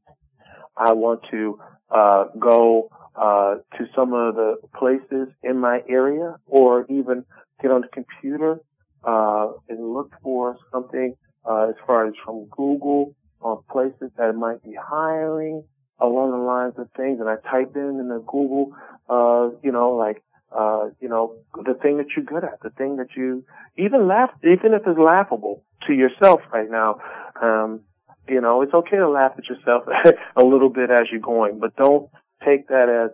I 0.79 0.93
want 0.93 1.21
to 1.31 1.59
uh, 1.91 2.25
go 2.39 2.89
uh, 3.15 3.55
to 3.77 3.85
some 3.95 4.13
of 4.13 4.35
the 4.35 4.55
places 4.77 5.27
in 5.43 5.57
my 5.59 5.81
area, 5.89 6.35
or 6.47 6.85
even 6.89 7.25
get 7.61 7.71
on 7.71 7.81
the 7.81 7.87
computer 7.87 8.61
uh, 9.03 9.51
and 9.67 9.93
look 9.93 10.13
for 10.23 10.57
something 10.71 11.15
uh, 11.45 11.69
as 11.69 11.75
far 11.85 12.07
as 12.07 12.13
from 12.23 12.45
Google 12.45 13.15
on 13.41 13.63
places 13.71 14.11
that 14.17 14.33
might 14.35 14.63
be 14.63 14.75
hiring 14.79 15.63
along 15.99 16.31
the 16.31 16.37
lines 16.37 16.73
of 16.77 16.89
things, 16.95 17.19
and 17.19 17.29
I 17.29 17.35
type 17.49 17.75
in 17.75 17.99
in 17.99 18.07
the 18.07 18.19
Google, 18.19 18.73
uh, 19.09 19.49
you 19.63 19.71
know, 19.71 19.91
like 19.91 20.23
uh, 20.51 20.89
you 20.99 21.07
know, 21.07 21.35
the 21.53 21.75
thing 21.75 21.97
that 21.97 22.07
you're 22.15 22.25
good 22.25 22.43
at, 22.43 22.59
the 22.63 22.71
thing 22.71 22.97
that 22.97 23.09
you 23.15 23.43
even 23.77 24.07
laugh, 24.07 24.31
even 24.43 24.73
if 24.73 24.81
it's 24.87 24.97
laughable 24.97 25.63
to 25.87 25.93
yourself 25.93 26.41
right 26.51 26.69
now. 26.69 26.99
Um, 27.41 27.81
you 28.29 28.41
know, 28.41 28.61
it's 28.61 28.73
okay 28.73 28.97
to 28.97 29.09
laugh 29.09 29.33
at 29.37 29.47
yourself 29.47 29.83
a 30.35 30.43
little 30.43 30.69
bit 30.69 30.89
as 30.91 31.07
you're 31.11 31.21
going, 31.21 31.59
but 31.59 31.75
don't 31.75 32.09
take 32.45 32.67
that 32.67 32.89
as 32.89 33.11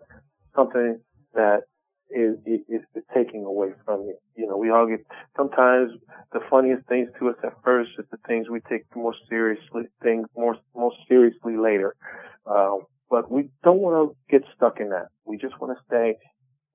something 0.55 0.99
that 1.33 1.61
is, 2.09 2.37
is, 2.45 2.61
is 2.67 3.03
taking 3.13 3.43
away 3.43 3.69
from 3.85 4.01
you. 4.01 4.17
You 4.35 4.47
know, 4.47 4.57
we 4.57 4.69
all 4.69 4.87
get, 4.87 5.05
sometimes 5.35 5.91
the 6.31 6.39
funniest 6.49 6.87
things 6.87 7.09
to 7.19 7.29
us 7.29 7.35
at 7.43 7.53
first 7.63 7.91
is 7.97 8.05
the 8.11 8.17
things 8.27 8.47
we 8.49 8.59
take 8.69 8.83
more 8.95 9.13
seriously, 9.29 9.83
things 10.03 10.27
more, 10.35 10.57
more 10.75 10.91
seriously 11.07 11.57
later. 11.57 11.95
Um, 12.45 12.81
but 13.09 13.31
we 13.31 13.49
don't 13.63 13.79
want 13.79 14.11
to 14.11 14.15
get 14.31 14.47
stuck 14.55 14.79
in 14.79 14.89
that. 14.89 15.07
We 15.25 15.37
just 15.37 15.59
want 15.59 15.77
to 15.77 15.83
stay 15.87 16.17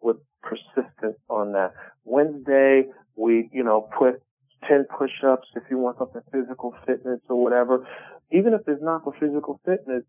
with 0.00 0.16
persistence 0.42 1.18
on 1.28 1.52
that. 1.52 1.72
Wednesday, 2.04 2.84
we, 3.16 3.48
you 3.52 3.62
know, 3.62 3.88
put 3.98 4.22
10 4.68 4.86
push-ups 4.96 5.48
if 5.56 5.62
you 5.70 5.78
want 5.78 5.98
something 5.98 6.22
physical 6.32 6.74
fitness 6.86 7.20
or 7.28 7.42
whatever 7.42 7.86
even 8.32 8.54
if 8.54 8.62
it's 8.66 8.82
not 8.82 9.04
for 9.04 9.14
physical 9.18 9.60
fitness, 9.64 10.04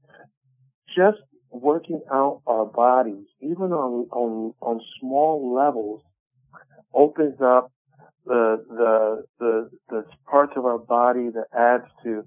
just 0.95 1.17
working 1.49 2.01
out 2.11 2.41
our 2.47 2.65
bodies, 2.65 3.25
even 3.41 3.71
on 3.71 4.07
on 4.11 4.53
on 4.61 4.81
small 4.99 5.53
levels, 5.53 6.01
opens 6.93 7.39
up 7.41 7.71
the 8.25 8.63
the 8.69 9.23
the 9.39 9.69
the 9.89 10.05
parts 10.29 10.53
of 10.55 10.65
our 10.65 10.77
body 10.77 11.29
that 11.29 11.45
adds 11.57 11.85
to 12.03 12.23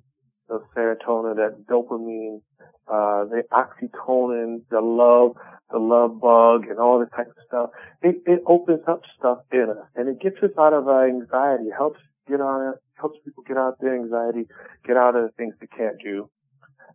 the 0.49 0.61
serotonin, 0.77 1.37
that 1.37 1.65
dopamine, 1.67 2.43
uh, 2.87 3.25
the 3.25 3.43
oxytocin, 3.51 4.61
the 4.71 4.81
love, 4.81 5.37
the 5.71 5.79
love 5.79 6.21
bug, 6.21 6.67
and 6.69 6.79
all 6.79 6.99
this 7.01 7.09
type 7.17 7.29
of 7.29 7.45
stuff. 7.47 7.71
It 8.03 8.17
it 8.27 8.43
opens 8.47 8.83
up 8.87 9.03
stuff 9.19 9.39
in 9.53 9.69
us, 9.71 9.87
and 9.95 10.09
it 10.09 10.21
gets 10.21 10.37
us 10.43 10.51
out 10.59 10.75
of 10.75 10.89
our 10.89 11.09
anxiety. 11.09 11.71
Helps 11.77 12.01
get 12.29 12.41
on 12.41 12.75
it, 12.75 12.81
helps 12.97 13.19
people 13.25 13.43
get 13.47 13.57
out 13.57 13.75
of 13.75 13.79
their 13.81 13.95
anxiety, 13.95 14.47
get 14.87 14.97
out 14.97 15.17
of 15.17 15.25
the 15.25 15.33
things 15.37 15.55
they 15.61 15.67
can't 15.67 15.97
do, 16.03 16.31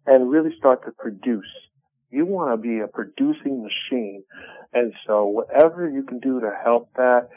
and 0.06 0.30
really 0.30 0.56
start 0.58 0.86
to 0.86 0.92
produce. 0.92 1.52
You 2.10 2.26
want 2.26 2.52
to 2.52 2.58
be 2.58 2.80
a 2.80 2.88
producing 2.88 3.64
machine. 3.64 4.24
And 4.74 4.94
so 5.06 5.26
whatever 5.26 5.90
you 5.90 6.04
can 6.04 6.20
do 6.20 6.40
to 6.40 6.52
help 6.64 6.90
that, 6.96 7.30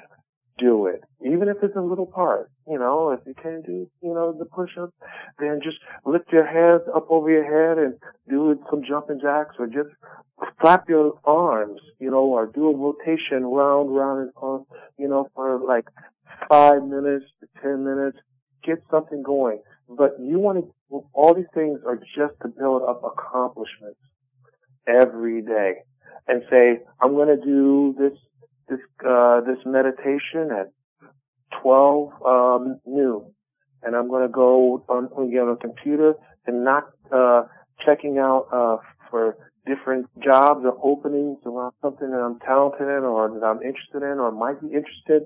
do 0.58 0.86
it. 0.86 1.02
Even 1.24 1.48
if 1.48 1.56
it's 1.62 1.76
a 1.76 1.80
little 1.80 2.06
part, 2.06 2.50
you 2.68 2.78
know, 2.78 3.10
if 3.10 3.20
you 3.26 3.34
can't 3.34 3.64
do, 3.64 3.90
you 4.02 4.14
know, 4.14 4.32
the 4.38 4.44
push-ups, 4.44 4.92
then 5.38 5.60
just 5.62 5.78
lift 6.04 6.32
your 6.32 6.46
hands 6.46 6.82
up 6.94 7.06
over 7.10 7.30
your 7.30 7.44
head 7.44 7.78
and 7.78 7.94
do 8.28 8.58
some 8.70 8.82
jumping 8.86 9.20
jacks 9.20 9.56
or 9.58 9.66
just 9.66 9.88
flap 10.60 10.88
your 10.88 11.18
arms, 11.24 11.80
you 11.98 12.10
know, 12.10 12.24
or 12.24 12.46
do 12.46 12.68
a 12.68 12.76
rotation 12.76 13.44
round, 13.44 13.94
round 13.94 14.20
and 14.20 14.30
on, 14.36 14.64
you 14.98 15.08
know, 15.08 15.28
for 15.34 15.58
like 15.58 15.88
five 16.48 16.82
minutes 16.82 17.24
to 17.40 17.48
ten 17.62 17.84
minutes, 17.84 18.18
get 18.64 18.82
something 18.90 19.22
going. 19.22 19.60
But 19.88 20.16
you 20.20 20.38
want 20.38 20.64
to, 20.90 21.04
all 21.12 21.34
these 21.34 21.50
things 21.54 21.80
are 21.86 21.96
just 21.96 22.34
to 22.42 22.48
build 22.48 22.82
up 22.82 23.02
accomplishments 23.04 24.00
every 24.86 25.42
day 25.42 25.74
and 26.28 26.42
say, 26.50 26.80
I'm 27.00 27.14
going 27.14 27.28
to 27.28 27.44
do 27.44 27.94
this, 27.98 28.18
this, 28.68 28.80
uh, 29.06 29.40
this 29.40 29.58
meditation 29.66 30.50
at 30.50 30.72
12, 31.62 32.10
um, 32.24 32.80
noon. 32.86 33.32
And 33.82 33.96
I'm 33.96 34.08
going 34.08 34.22
to 34.22 34.32
go 34.32 34.84
on, 34.88 35.06
on 35.06 35.48
a 35.48 35.56
computer 35.56 36.14
and 36.46 36.64
not, 36.64 36.84
uh, 37.12 37.42
checking 37.84 38.18
out, 38.18 38.46
uh, 38.52 38.76
for 39.10 39.36
different 39.66 40.06
jobs 40.22 40.64
or 40.64 40.76
openings 40.82 41.38
around 41.46 41.72
something 41.82 42.10
that 42.10 42.18
I'm 42.18 42.38
talented 42.40 42.88
in 42.88 43.04
or 43.04 43.30
that 43.30 43.44
I'm 43.44 43.62
interested 43.62 44.02
in 44.02 44.18
or 44.18 44.32
might 44.32 44.60
be 44.60 44.68
interested 44.68 45.22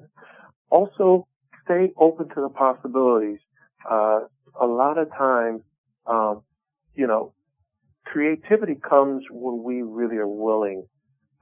also 0.70 1.26
stay 1.67 1.93
open 1.99 2.29
to 2.31 2.41
the 2.41 2.49
possibilities. 2.49 3.41
Uh, 3.89 4.21
a 4.61 4.67
lot 4.67 4.97
of 4.97 5.11
times, 5.11 5.61
um, 6.07 6.43
you 6.95 7.07
know, 7.07 7.35
creativity 8.05 8.75
comes 8.75 9.25
when 9.31 9.62
we 9.62 9.83
really 9.83 10.17
are 10.17 10.29
willing 10.29 10.87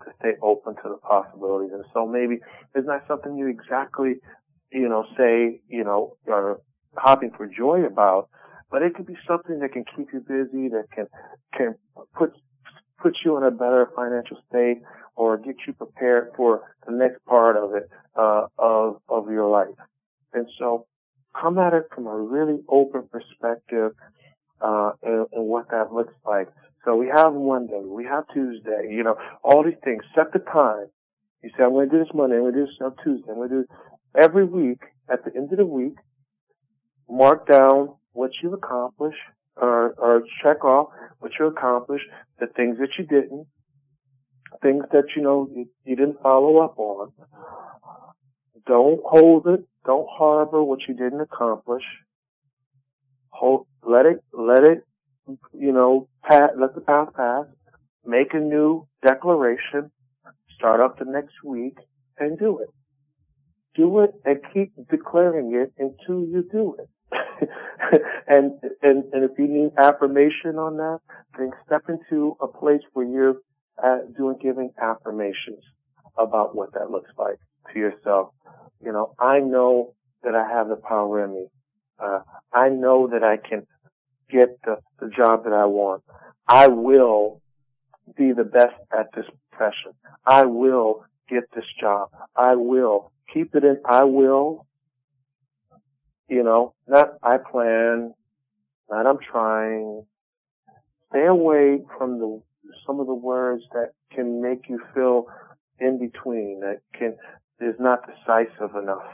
to 0.04 0.10
stay 0.18 0.32
open 0.42 0.74
to 0.76 0.88
the 0.88 0.96
possibilities. 0.96 1.70
And 1.72 1.84
so 1.92 2.06
maybe 2.06 2.40
it's 2.74 2.86
not 2.86 3.04
something 3.06 3.36
you 3.36 3.48
exactly, 3.48 4.14
you 4.72 4.88
know, 4.88 5.04
say, 5.16 5.60
you 5.68 5.84
know, 5.84 6.16
are 6.26 6.60
hopping 6.96 7.30
for 7.36 7.46
joy 7.46 7.84
about, 7.84 8.28
but 8.70 8.82
it 8.82 8.94
could 8.94 9.06
be 9.06 9.16
something 9.28 9.60
that 9.60 9.72
can 9.72 9.84
keep 9.96 10.08
you 10.12 10.20
busy, 10.20 10.68
that 10.68 10.86
can, 10.94 11.06
can 11.56 11.74
put, 12.16 12.32
put 13.00 13.16
you 13.24 13.36
in 13.36 13.44
a 13.44 13.50
better 13.50 13.88
financial 13.94 14.38
state 14.48 14.80
or 15.16 15.36
get 15.36 15.54
you 15.66 15.72
prepared 15.74 16.32
for 16.36 16.74
the 16.86 16.92
next 16.92 17.24
part 17.24 17.56
of 17.56 17.74
it, 17.74 17.88
uh, 18.16 18.46
of, 18.58 19.00
of 19.08 19.30
your 19.30 19.48
life. 19.48 19.68
And 20.34 20.46
so 20.58 20.86
come 21.40 21.58
at 21.58 21.72
it 21.72 21.84
from 21.94 22.06
a 22.06 22.16
really 22.16 22.60
open 22.68 23.08
perspective, 23.10 23.92
uh, 24.60 24.92
and, 25.02 25.26
and 25.32 25.46
what 25.46 25.70
that 25.70 25.92
looks 25.92 26.14
like. 26.26 26.48
So 26.84 26.96
we 26.96 27.08
have 27.08 27.32
Monday, 27.32 27.80
we 27.84 28.04
have 28.04 28.24
Tuesday, 28.32 28.88
you 28.90 29.02
know, 29.02 29.16
all 29.42 29.64
these 29.64 29.74
things. 29.84 30.02
Set 30.14 30.32
the 30.32 30.38
time, 30.38 30.86
You 31.42 31.50
say, 31.56 31.64
I'm 31.64 31.70
going 31.70 31.88
to 31.88 31.96
do 31.96 32.04
this 32.04 32.12
Monday, 32.14 32.36
I'm 32.36 32.42
going 32.42 32.54
to 32.54 32.60
do 32.60 32.66
this 32.66 32.76
on 32.82 32.94
Tuesday, 33.02 33.30
I'm 33.30 33.36
going 33.36 33.48
to 33.48 33.54
do 33.54 33.60
this. 33.62 33.76
Every 34.22 34.44
week, 34.44 34.80
at 35.10 35.24
the 35.24 35.34
end 35.34 35.50
of 35.52 35.58
the 35.58 35.66
week, 35.66 35.94
mark 37.08 37.48
down 37.48 37.94
what 38.12 38.30
you've 38.42 38.52
accomplished, 38.52 39.18
or, 39.56 39.94
or 39.98 40.22
check 40.42 40.64
off 40.64 40.88
what 41.20 41.32
you 41.38 41.46
accomplished, 41.46 42.04
the 42.38 42.46
things 42.46 42.78
that 42.78 42.90
you 42.98 43.04
didn't, 43.06 43.46
things 44.62 44.84
that 44.92 45.04
you 45.16 45.22
know 45.22 45.48
you, 45.54 45.68
you 45.84 45.96
didn't 45.96 46.22
follow 46.22 46.58
up 46.58 46.78
on. 46.78 47.12
Don't 48.66 49.00
hold 49.04 49.46
it. 49.46 49.66
Don't 49.84 50.08
harbor 50.10 50.62
what 50.62 50.80
you 50.88 50.94
didn't 50.94 51.20
accomplish. 51.20 51.84
Hold, 53.30 53.66
let 53.82 54.06
it, 54.06 54.24
let 54.32 54.64
it, 54.64 54.84
you 55.52 55.72
know, 55.72 56.08
let 56.30 56.74
the 56.74 56.80
past 56.80 57.14
pass. 57.14 57.44
Make 58.06 58.32
a 58.32 58.38
new 58.38 58.86
declaration. 59.06 59.90
Start 60.56 60.80
up 60.80 60.98
the 60.98 61.04
next 61.04 61.34
week 61.44 61.76
and 62.18 62.38
do 62.38 62.60
it. 62.60 62.68
Do 63.74 64.00
it 64.00 64.10
and 64.24 64.38
keep 64.52 64.72
declaring 64.90 65.52
it 65.54 65.72
until 65.78 66.24
you 66.24 66.46
do 66.50 66.76
it. 66.78 66.88
and, 68.28 68.52
and, 68.82 69.04
and 69.12 69.24
if 69.24 69.32
you 69.38 69.48
need 69.48 69.72
affirmation 69.78 70.56
on 70.58 70.76
that, 70.76 71.00
then 71.38 71.50
step 71.66 71.82
into 71.88 72.36
a 72.40 72.46
place 72.46 72.82
where 72.92 73.06
you're 73.06 73.36
uh, 73.82 73.98
doing 74.16 74.36
giving 74.40 74.70
affirmations 74.80 75.62
about 76.16 76.54
what 76.54 76.72
that 76.74 76.90
looks 76.90 77.10
like 77.18 77.38
to 77.72 77.78
yourself. 77.78 78.30
You 78.82 78.92
know, 78.92 79.14
I 79.18 79.40
know 79.40 79.94
that 80.22 80.34
I 80.34 80.48
have 80.48 80.68
the 80.68 80.76
power 80.76 81.24
in 81.24 81.34
me. 81.34 81.46
Uh, 81.98 82.20
I 82.52 82.68
know 82.68 83.08
that 83.08 83.22
I 83.22 83.36
can 83.36 83.66
get 84.30 84.60
the, 84.64 84.78
the 85.00 85.08
job 85.08 85.44
that 85.44 85.52
I 85.52 85.66
want. 85.66 86.02
I 86.46 86.68
will 86.68 87.40
be 88.16 88.32
the 88.32 88.44
best 88.44 88.74
at 88.96 89.08
this 89.14 89.26
profession. 89.50 89.92
I 90.26 90.44
will 90.44 91.04
get 91.28 91.44
this 91.54 91.64
job. 91.80 92.10
I 92.36 92.54
will 92.54 93.12
keep 93.32 93.54
it 93.54 93.64
in. 93.64 93.78
I 93.84 94.04
will, 94.04 94.66
you 96.28 96.42
know, 96.42 96.74
not 96.86 97.14
I 97.22 97.38
plan, 97.38 98.14
not 98.90 99.06
I'm 99.06 99.18
trying. 99.18 100.04
Stay 101.10 101.26
away 101.26 101.80
from 101.96 102.18
the 102.18 102.42
some 102.86 103.00
of 103.00 103.06
the 103.06 103.14
words 103.14 103.62
that 103.72 103.92
can 104.12 104.42
make 104.42 104.68
you 104.68 104.80
feel 104.94 105.26
in 105.78 105.98
between, 105.98 106.60
that 106.60 106.80
can, 106.98 107.16
is 107.60 107.74
not 107.78 108.06
decisive 108.06 108.74
enough. 108.76 109.04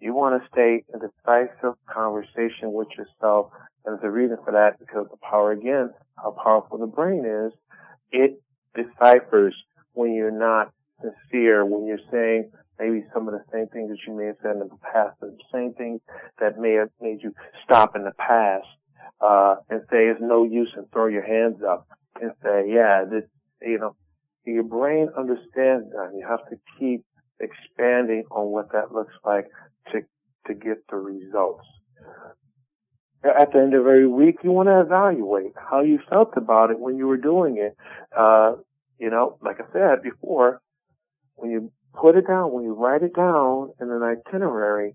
You 0.00 0.14
want 0.14 0.40
to 0.40 0.48
stay 0.48 0.84
in 0.92 1.00
decisive 1.00 1.74
conversation 1.92 2.72
with 2.72 2.88
yourself. 2.96 3.50
And 3.84 3.98
the 4.00 4.10
reason 4.10 4.36
for 4.44 4.52
that, 4.52 4.78
because 4.78 5.06
the 5.10 5.16
power 5.18 5.52
again, 5.52 5.90
how 6.16 6.32
powerful 6.42 6.78
the 6.78 6.86
brain 6.86 7.24
is, 7.24 7.52
it 8.12 8.40
deciphers 8.74 9.54
when 9.92 10.14
you're 10.14 10.30
not 10.30 10.72
sincere, 11.00 11.64
when 11.64 11.86
you're 11.86 11.98
saying 12.10 12.50
maybe 12.78 13.04
some 13.12 13.26
of 13.28 13.34
the 13.34 13.42
same 13.52 13.66
things 13.68 13.90
that 13.90 13.98
you 14.06 14.16
may 14.16 14.26
have 14.26 14.36
said 14.42 14.52
in 14.52 14.60
the 14.60 14.78
past, 14.92 15.18
the 15.20 15.36
same 15.52 15.74
things 15.74 16.00
that 16.38 16.58
may 16.58 16.74
have 16.74 16.90
made 17.00 17.22
you 17.22 17.34
stop 17.64 17.96
in 17.96 18.04
the 18.04 18.12
past, 18.18 18.66
uh, 19.20 19.56
and 19.68 19.80
say 19.90 20.06
it's 20.06 20.20
no 20.20 20.44
use 20.44 20.72
and 20.76 20.90
throw 20.92 21.06
your 21.06 21.26
hands 21.26 21.60
up 21.68 21.88
and 22.20 22.32
say, 22.42 22.64
yeah, 22.68 23.04
this, 23.10 23.24
you 23.62 23.78
know, 23.78 23.96
your 24.44 24.62
brain 24.62 25.08
understands 25.16 25.90
that. 25.90 26.10
You 26.14 26.24
have 26.28 26.48
to 26.50 26.56
keep 26.78 27.04
expanding 27.40 28.24
on 28.30 28.46
what 28.46 28.72
that 28.72 28.92
looks 28.92 29.14
like 29.24 29.46
to, 29.92 30.00
to 30.46 30.54
get 30.54 30.86
the 30.88 30.96
results. 30.96 31.64
At 33.24 33.52
the 33.52 33.58
end 33.58 33.74
of 33.74 33.80
every 33.80 34.06
week, 34.06 34.36
you 34.44 34.52
want 34.52 34.68
to 34.68 34.80
evaluate 34.80 35.52
how 35.56 35.80
you 35.80 35.98
felt 36.08 36.36
about 36.36 36.70
it 36.70 36.78
when 36.78 36.96
you 36.96 37.06
were 37.06 37.16
doing 37.16 37.58
it. 37.58 37.76
Uh, 38.16 38.54
you 38.98 39.10
know, 39.10 39.38
like 39.42 39.56
I 39.60 39.72
said 39.72 40.02
before, 40.02 40.60
when 41.34 41.50
you 41.50 41.72
put 41.94 42.16
it 42.16 42.26
down, 42.28 42.52
when 42.52 42.64
you 42.64 42.74
write 42.74 43.02
it 43.02 43.14
down 43.14 43.72
in 43.80 43.90
an 43.90 44.02
itinerary, 44.02 44.94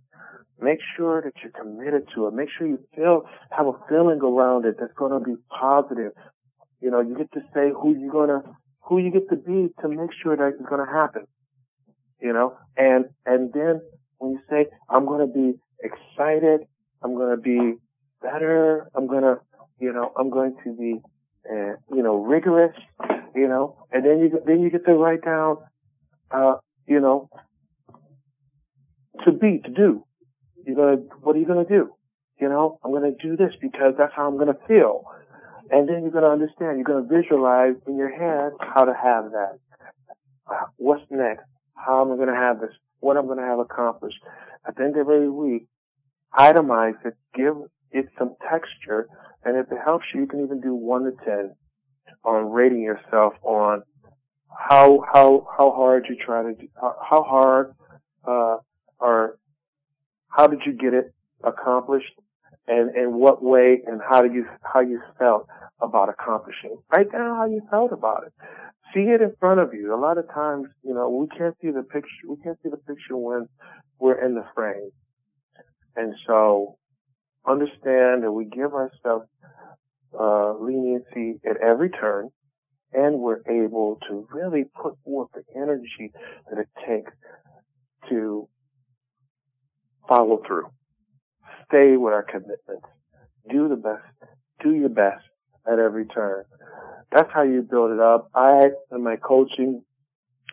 make 0.59 0.79
sure 0.95 1.21
that 1.21 1.33
you're 1.41 1.51
committed 1.51 2.07
to 2.15 2.27
it. 2.27 2.33
Make 2.33 2.49
sure 2.57 2.65
you 2.65 2.79
feel, 2.95 3.23
have 3.51 3.67
a 3.67 3.73
feeling 3.89 4.21
around 4.21 4.65
it 4.65 4.77
that's 4.79 4.93
going 4.93 5.11
to 5.11 5.19
be 5.19 5.35
positive, 5.49 6.13
you 6.83 6.91
know, 6.91 6.99
you 6.99 7.15
get 7.15 7.31
to 7.31 7.39
say 7.53 7.71
who 7.71 7.95
you're 7.97 8.11
gonna, 8.11 8.43
who 8.81 8.97
you 8.99 9.09
get 9.09 9.29
to 9.29 9.37
be 9.37 9.69
to 9.81 9.87
make 9.87 10.09
sure 10.21 10.35
that 10.35 10.59
it's 10.59 10.69
gonna 10.69 10.85
happen. 10.85 11.25
You 12.23 12.31
know, 12.31 12.57
and, 12.77 13.05
and 13.25 13.51
then 13.53 13.81
when 14.17 14.31
you 14.31 14.39
say, 14.49 14.67
I'm 14.89 15.05
gonna 15.05 15.27
be 15.27 15.55
excited, 15.83 16.61
I'm 17.03 17.15
gonna 17.15 17.37
be 17.37 17.75
better, 18.21 18.89
I'm 18.95 19.07
gonna, 19.07 19.39
you 19.77 19.91
know, 19.91 20.13
I'm 20.17 20.29
going 20.29 20.55
to 20.63 20.73
be, 20.73 21.01
uh, 21.51 21.73
you 21.93 22.01
know, 22.01 22.23
rigorous, 22.23 22.75
you 23.35 23.47
know, 23.47 23.85
and 23.91 24.05
then 24.05 24.19
you, 24.19 24.41
then 24.47 24.61
you 24.61 24.69
get 24.69 24.85
to 24.85 24.93
write 24.93 25.25
down, 25.25 25.57
uh, 26.31 26.55
you 26.87 27.01
know, 27.01 27.29
to 29.25 29.31
be, 29.33 29.59
to 29.65 29.69
do. 29.69 30.05
You're 30.65 30.77
gonna, 30.77 31.01
what 31.21 31.35
are 31.35 31.39
you 31.39 31.45
gonna 31.45 31.65
do? 31.65 31.93
You 32.39 32.47
know, 32.47 32.79
I'm 32.85 32.93
gonna 32.93 33.11
do 33.21 33.35
this 33.35 33.51
because 33.61 33.95
that's 33.97 34.13
how 34.15 34.27
I'm 34.27 34.37
gonna 34.37 34.57
feel. 34.65 35.03
And 35.69 35.87
then 35.87 36.01
you're 36.03 36.11
going 36.11 36.23
to 36.23 36.29
understand, 36.29 36.77
you're 36.77 36.83
going 36.83 37.07
to 37.07 37.21
visualize 37.21 37.75
in 37.87 37.97
your 37.97 38.11
head 38.11 38.51
how 38.59 38.85
to 38.85 38.93
have 38.93 39.31
that. 39.31 39.57
What's 40.77 41.03
next? 41.09 41.45
How 41.85 42.01
am 42.01 42.11
I 42.11 42.15
going 42.15 42.29
to 42.29 42.35
have 42.35 42.59
this? 42.59 42.71
What 42.99 43.17
I'm 43.17 43.25
going 43.25 43.39
to 43.39 43.45
have 43.45 43.59
accomplished? 43.59 44.19
At 44.67 44.75
the 44.75 44.83
end 44.83 44.95
of 44.97 45.01
every 45.09 45.29
week, 45.29 45.67
itemize 46.37 47.03
it, 47.05 47.15
give 47.35 47.55
it 47.91 48.07
some 48.17 48.35
texture, 48.49 49.07
and 49.43 49.57
if 49.57 49.71
it 49.71 49.77
helps 49.83 50.05
you, 50.13 50.21
you 50.21 50.27
can 50.27 50.43
even 50.43 50.61
do 50.61 50.73
one 50.73 51.03
to 51.03 51.11
ten 51.25 51.55
on 52.23 52.51
rating 52.51 52.81
yourself 52.81 53.33
on 53.43 53.83
how 54.57 55.03
how 55.13 55.47
how 55.57 55.71
hard 55.71 56.05
you 56.09 56.15
try 56.15 56.43
to 56.43 56.53
do, 56.53 56.67
how 56.79 57.23
hard 57.23 57.73
uh, 58.25 58.57
or 58.99 59.37
how 60.29 60.47
did 60.47 60.59
you 60.65 60.73
get 60.73 60.93
it 60.93 61.13
accomplished 61.43 62.13
and 62.67 62.95
in 62.95 63.13
what 63.13 63.43
way 63.43 63.81
and 63.85 64.01
how 64.09 64.21
do 64.21 64.33
you 64.33 64.45
how 64.61 64.79
you 64.79 65.01
felt 65.19 65.47
about 65.81 66.09
accomplishing. 66.09 66.77
Write 66.95 67.11
down 67.11 67.35
how 67.35 67.45
you 67.45 67.61
felt 67.69 67.91
about 67.91 68.23
it. 68.27 68.33
See 68.93 69.01
it 69.01 69.21
in 69.21 69.33
front 69.39 69.59
of 69.59 69.73
you. 69.73 69.93
A 69.93 69.99
lot 69.99 70.17
of 70.17 70.27
times, 70.33 70.67
you 70.83 70.93
know, 70.93 71.09
we 71.09 71.27
can't 71.35 71.55
see 71.61 71.71
the 71.71 71.83
picture. 71.83 72.27
We 72.27 72.37
can't 72.43 72.57
see 72.61 72.69
the 72.69 72.77
picture 72.77 73.17
when 73.17 73.47
we're 73.99 74.23
in 74.23 74.35
the 74.35 74.45
frame. 74.55 74.91
And 75.95 76.13
so, 76.27 76.77
understand 77.47 78.23
that 78.23 78.31
we 78.31 78.45
give 78.45 78.73
ourselves 78.73 79.27
uh, 80.19 80.53
leniency 80.59 81.39
at 81.45 81.57
every 81.57 81.89
turn, 81.89 82.29
and 82.93 83.19
we're 83.19 83.41
able 83.49 83.99
to 84.09 84.27
really 84.31 84.65
put 84.81 84.95
forth 85.03 85.29
the 85.33 85.43
energy 85.55 86.11
that 86.49 86.59
it 86.59 86.67
takes 86.87 87.11
to 88.09 88.47
follow 90.07 90.41
through 90.45 90.67
stay 91.73 91.97
with 91.97 92.13
our 92.13 92.23
commitments. 92.23 92.87
Do 93.49 93.67
the 93.67 93.75
best. 93.75 94.03
Do 94.63 94.73
your 94.73 94.89
best 94.89 95.23
at 95.71 95.79
every 95.79 96.05
turn. 96.05 96.45
That's 97.11 97.29
how 97.33 97.43
you 97.43 97.61
build 97.61 97.91
it 97.91 97.99
up. 97.99 98.29
I, 98.33 98.69
in 98.91 99.03
my 99.03 99.17
coaching, 99.17 99.83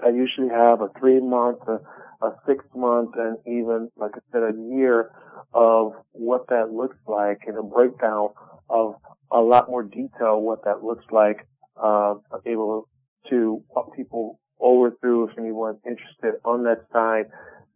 I 0.04 0.10
usually 0.10 0.48
have 0.48 0.80
a 0.80 0.88
three 0.98 1.20
month, 1.20 1.58
a, 1.66 1.80
a 2.24 2.36
six 2.46 2.64
month, 2.74 3.10
and 3.16 3.38
even, 3.46 3.90
like 3.96 4.12
I 4.14 4.20
said, 4.32 4.42
a 4.42 4.74
year 4.74 5.10
of 5.54 5.92
what 6.12 6.48
that 6.48 6.70
looks 6.72 6.98
like 7.06 7.40
and 7.46 7.56
a 7.56 7.62
breakdown 7.62 8.28
of 8.68 8.94
a 9.32 9.40
lot 9.40 9.68
more 9.68 9.82
detail 9.82 10.40
what 10.40 10.64
that 10.64 10.82
looks 10.82 11.04
like. 11.10 11.46
Uh, 11.82 12.14
able 12.44 12.88
to 13.30 13.62
walk 13.70 13.96
people 13.96 14.38
over 14.60 14.90
through 15.00 15.28
if 15.28 15.38
anyone's 15.38 15.78
interested 15.86 16.38
on 16.44 16.64
that 16.64 16.84
side. 16.92 17.24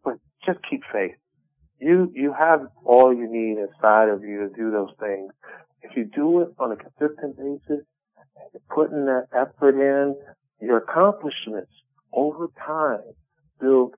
But 0.03 0.15
just 0.45 0.59
keep 0.69 0.81
faith 0.93 1.15
you 1.79 2.11
you 2.13 2.33
have 2.37 2.61
all 2.85 3.13
you 3.13 3.27
need 3.29 3.57
inside 3.57 4.09
of 4.09 4.23
you 4.23 4.47
to 4.47 4.55
do 4.55 4.71
those 4.71 4.91
things. 4.99 5.31
If 5.89 5.97
you 5.97 6.05
do 6.05 6.41
it 6.41 6.49
on 6.59 6.71
a 6.71 6.75
consistent 6.75 7.37
basis, 7.37 7.85
putting 8.73 9.05
that 9.05 9.27
effort 9.33 9.75
in, 9.79 10.15
your 10.61 10.77
accomplishments 10.77 11.71
over 12.13 12.47
time 12.65 13.01
build 13.59 13.93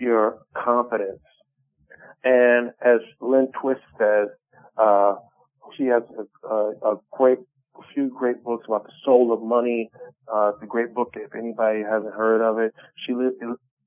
your 0.00 0.38
confidence. 0.56 1.20
And 2.24 2.70
as 2.80 3.00
Lynn 3.20 3.48
Twist 3.60 3.80
says, 3.98 4.28
uh, 4.76 5.16
she 5.76 5.84
has 5.84 6.02
a, 6.18 6.48
a, 6.48 6.70
a 6.82 6.96
great, 7.12 7.38
a 7.76 7.82
few 7.94 8.08
great 8.16 8.42
books 8.42 8.64
about 8.66 8.84
the 8.84 8.92
soul 9.04 9.32
of 9.32 9.42
money. 9.42 9.90
Uh, 10.32 10.52
it's 10.54 10.62
a 10.62 10.66
great 10.66 10.94
book 10.94 11.14
if 11.14 11.34
anybody 11.34 11.82
hasn't 11.82 12.14
heard 12.14 12.40
of 12.40 12.58
it. 12.58 12.72
She 13.06 13.12
li- 13.14 13.30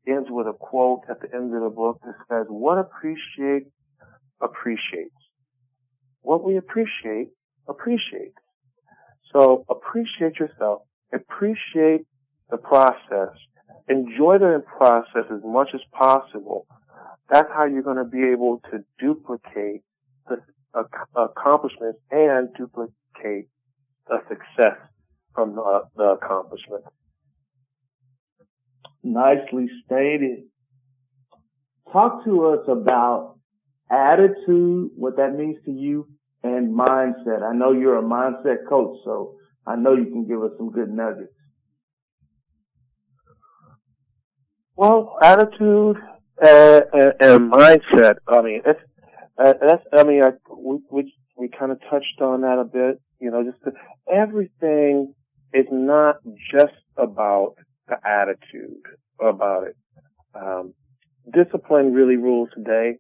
ends 0.08 0.28
with 0.30 0.48
a 0.48 0.54
quote 0.54 1.02
at 1.10 1.22
the 1.22 1.34
end 1.34 1.54
of 1.56 1.62
the 1.62 1.70
book 1.70 2.00
that 2.06 2.16
says, 2.30 2.46
what 2.50 2.78
appreciate 2.78 3.68
appreciates. 4.42 5.21
What 6.22 6.44
we 6.44 6.58
appreciate 6.58 7.30
appreciates. 7.68 8.38
So 9.34 9.66
appreciate 9.70 10.40
yourself. 10.40 10.84
Appreciate 11.14 12.06
the 12.50 12.58
process. 12.58 13.36
Enjoy 13.90 14.38
the 14.38 14.64
process 14.78 15.26
as 15.32 15.42
much 15.44 15.70
as 15.74 15.82
possible. 15.92 16.68
That's 17.30 17.50
how 17.54 17.66
you're 17.66 17.84
going 17.84 17.98
to 17.98 18.04
be 18.04 18.32
able 18.32 18.62
to 18.72 18.84
duplicate 19.00 19.82
the 20.28 20.38
accomplishments 21.16 22.00
and 22.12 22.50
duplicate 22.58 23.48
the 24.08 24.18
success 24.28 24.78
from 25.34 25.56
the, 25.56 25.82
the 25.96 26.18
accomplishment. 26.22 26.84
Nicely 29.04 29.68
stated. 29.86 30.44
Talk 31.92 32.24
to 32.26 32.48
us 32.48 32.68
about 32.68 33.38
attitude, 33.92 34.92
what 34.96 35.18
that 35.18 35.36
means 35.36 35.58
to 35.66 35.72
you, 35.72 36.08
and 36.44 36.74
mindset. 36.74 37.44
I 37.44 37.54
know 37.54 37.72
you're 37.72 38.00
a 38.00 38.04
mindset 38.04 38.68
coach, 38.68 38.98
so 39.04 39.36
I 39.66 39.76
know 39.76 39.96
you 39.96 40.06
can 40.06 40.28
give 40.28 40.42
us 40.42 40.52
some 40.58 40.72
good 40.72 40.90
nuggets. 40.90 41.34
Well, 44.76 45.18
attitude 45.22 45.98
uh, 46.44 46.82
and, 46.94 47.14
and, 47.20 47.52
mindset. 47.52 48.16
I 48.28 48.42
mean, 48.42 48.62
it's 48.66 48.80
uh, 49.38 49.54
that's. 49.62 49.84
I 49.94 50.04
mean, 50.04 50.24
I, 50.24 50.32
we 50.56 50.80
we 50.90 51.14
we 51.38 51.50
kind 51.50 51.72
of 51.72 51.80
touched 51.90 52.20
on 52.22 52.42
that 52.42 52.58
a 52.58 52.64
bit. 52.64 53.00
You 53.20 53.30
know, 53.30 53.44
just 53.44 53.64
the, 53.64 53.74
everything 54.12 55.14
is 55.54 55.68
not 55.72 56.16
just 56.52 56.74
about 56.98 57.56
the 57.88 57.98
attitude 58.04 58.82
about 59.20 59.68
it. 59.68 59.76
Um, 60.34 60.74
discipline 61.32 61.94
really 61.94 62.16
rules 62.16 62.50
today. 62.56 62.98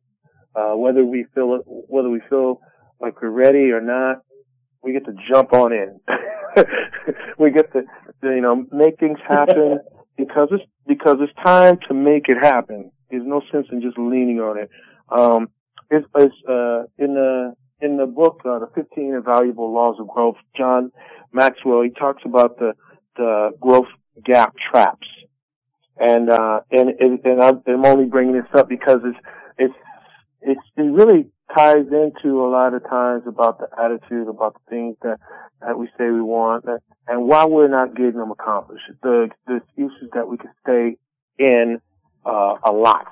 Uh, 0.56 0.74
whether 0.76 1.04
we 1.06 1.26
feel 1.34 1.56
it, 1.56 1.62
whether 1.66 2.10
we 2.10 2.22
feel 2.30 2.62
like 2.99 3.22
we're 3.22 3.30
ready 3.30 3.72
or 3.72 3.82
not, 3.82 4.18
we 4.84 4.93
get 4.93 5.06
to 5.06 5.14
jump 5.32 5.54
on 5.54 5.72
in. 5.72 5.99
we 7.38 7.52
get 7.52 7.72
to, 7.74 7.84
you 8.24 8.41
know, 8.41 8.66
make 8.72 8.99
things 8.99 9.18
happen 9.28 9.80
because 10.18 10.49
it's 10.52 10.64
because 10.88 11.18
it's 11.20 11.34
time 11.45 11.78
to 11.88 11.93
make 11.93 12.26
it 12.28 12.38
happen. 12.41 12.91
There's 13.10 13.26
no 13.26 13.41
sense 13.52 13.68
in 13.72 13.82
just 13.82 13.97
leaning 13.97 14.39
on 14.39 14.58
it. 14.58 14.70
Um, 15.10 15.49
it's, 15.89 16.08
it's 16.16 16.36
uh, 16.47 16.84
in 16.97 17.14
the 17.14 17.54
in 17.82 17.97
the 17.97 18.06
book, 18.06 18.41
uh, 18.45 18.60
the 18.60 18.70
15 18.76 19.16
Invaluable 19.16 19.74
Laws 19.74 19.97
of 19.99 20.08
Growth. 20.08 20.38
John 20.56 20.91
Maxwell 21.32 21.82
he 21.82 21.89
talks 21.89 22.24
about 22.26 22.58
the 22.58 22.74
the 23.18 23.52
growth 23.60 23.88
gap 24.24 24.54
traps, 24.72 25.08
and 25.97 26.30
uh, 26.30 26.62
and 26.72 26.89
and 26.99 27.41
I'm, 27.41 27.62
I'm 27.68 27.86
only 27.86 28.06
bringing 28.06 28.34
this 28.34 28.45
up 28.58 28.70
because 28.70 28.99
it's 29.04 29.20
it's 29.58 29.74
it's 30.42 30.62
it 30.78 30.82
really 30.82 31.30
ties 31.56 31.86
into 31.92 32.42
a 32.42 32.50
lot 32.50 32.74
of 32.74 32.84
times 32.89 33.24
about 33.28 33.60
the 33.60 33.68
attitude, 33.80 34.28
about 34.28 34.56
the 34.56 34.70
things 34.70 34.96
that 35.02 35.20
that 35.62 35.78
we 35.78 35.88
say 35.98 36.10
we 36.10 36.22
want, 36.22 36.66
and 37.08 37.28
why 37.28 37.46
we're 37.46 37.68
not 37.68 37.96
getting 37.96 38.18
them 38.18 38.32
accomplished. 38.32 38.84
The 39.02 39.30
the 39.48 39.58
excuses 39.58 40.10
that 40.14 40.28
we 40.28 40.38
can 40.38 40.52
stay 40.64 40.98
in 41.38 41.80
uh, 42.26 42.56
a 42.64 42.72
lot 42.72 43.08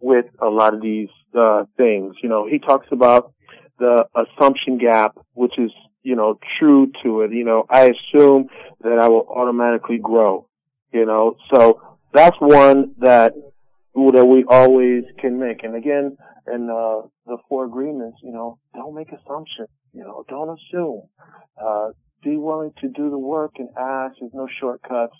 with 0.00 0.26
a 0.40 0.48
lot 0.48 0.74
of 0.74 0.82
these 0.82 1.08
uh, 1.38 1.64
things. 1.76 2.16
You 2.22 2.28
know, 2.28 2.46
he 2.48 2.58
talks 2.58 2.86
about 2.92 3.32
the 3.78 4.04
assumption 4.14 4.78
gap, 4.78 5.16
which 5.34 5.58
is 5.58 5.70
you 6.02 6.16
know 6.16 6.38
true 6.58 6.92
to 7.02 7.22
it. 7.22 7.32
You 7.32 7.44
know, 7.44 7.64
I 7.68 7.90
assume 7.90 8.48
that 8.82 8.98
I 8.98 9.08
will 9.08 9.26
automatically 9.28 9.98
grow. 9.98 10.46
You 10.92 11.06
know, 11.06 11.36
so 11.54 11.80
that's 12.12 12.36
one 12.38 12.94
that 12.98 13.32
that 13.94 14.24
we 14.26 14.44
always 14.48 15.04
can 15.18 15.38
make. 15.38 15.64
And 15.64 15.74
again, 15.74 16.16
in 16.46 16.68
uh, 16.70 17.06
the 17.26 17.38
four 17.48 17.64
agreements, 17.64 18.18
you 18.22 18.32
know, 18.32 18.58
don't 18.74 18.94
make 18.94 19.08
assumptions. 19.08 19.68
You 19.92 20.04
know, 20.04 20.24
don't 20.28 20.58
assume. 20.58 21.02
Uh, 21.62 21.88
be 22.22 22.36
willing 22.36 22.72
to 22.80 22.88
do 22.88 23.10
the 23.10 23.18
work 23.18 23.52
and 23.58 23.68
ask. 23.78 24.14
There's 24.20 24.32
no 24.32 24.48
shortcuts. 24.60 25.16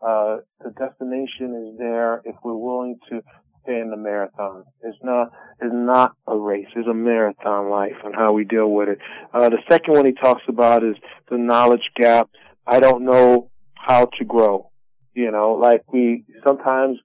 Uh, 0.00 0.38
the 0.64 0.70
destination 0.70 1.68
is 1.68 1.78
there 1.78 2.22
if 2.24 2.34
we're 2.42 2.56
willing 2.56 2.98
to 3.10 3.20
stay 3.62 3.78
in 3.78 3.90
the 3.90 3.96
marathon. 3.96 4.64
It's 4.82 4.98
not, 5.02 5.30
it's 5.60 5.72
not 5.72 6.12
a 6.26 6.36
race. 6.36 6.66
It's 6.74 6.88
a 6.88 6.94
marathon 6.94 7.68
life 7.68 7.96
and 8.04 8.14
how 8.14 8.32
we 8.32 8.44
deal 8.44 8.70
with 8.70 8.88
it. 8.88 8.98
Uh, 9.32 9.50
the 9.50 9.58
second 9.70 9.94
one 9.94 10.06
he 10.06 10.12
talks 10.12 10.42
about 10.48 10.82
is 10.82 10.96
the 11.30 11.36
knowledge 11.36 11.90
gap. 11.94 12.30
I 12.66 12.80
don't 12.80 13.04
know 13.04 13.50
how 13.74 14.06
to 14.18 14.24
grow. 14.24 14.70
You 15.14 15.30
know, 15.30 15.52
like 15.52 15.82
we 15.92 16.24
sometimes 16.46 16.98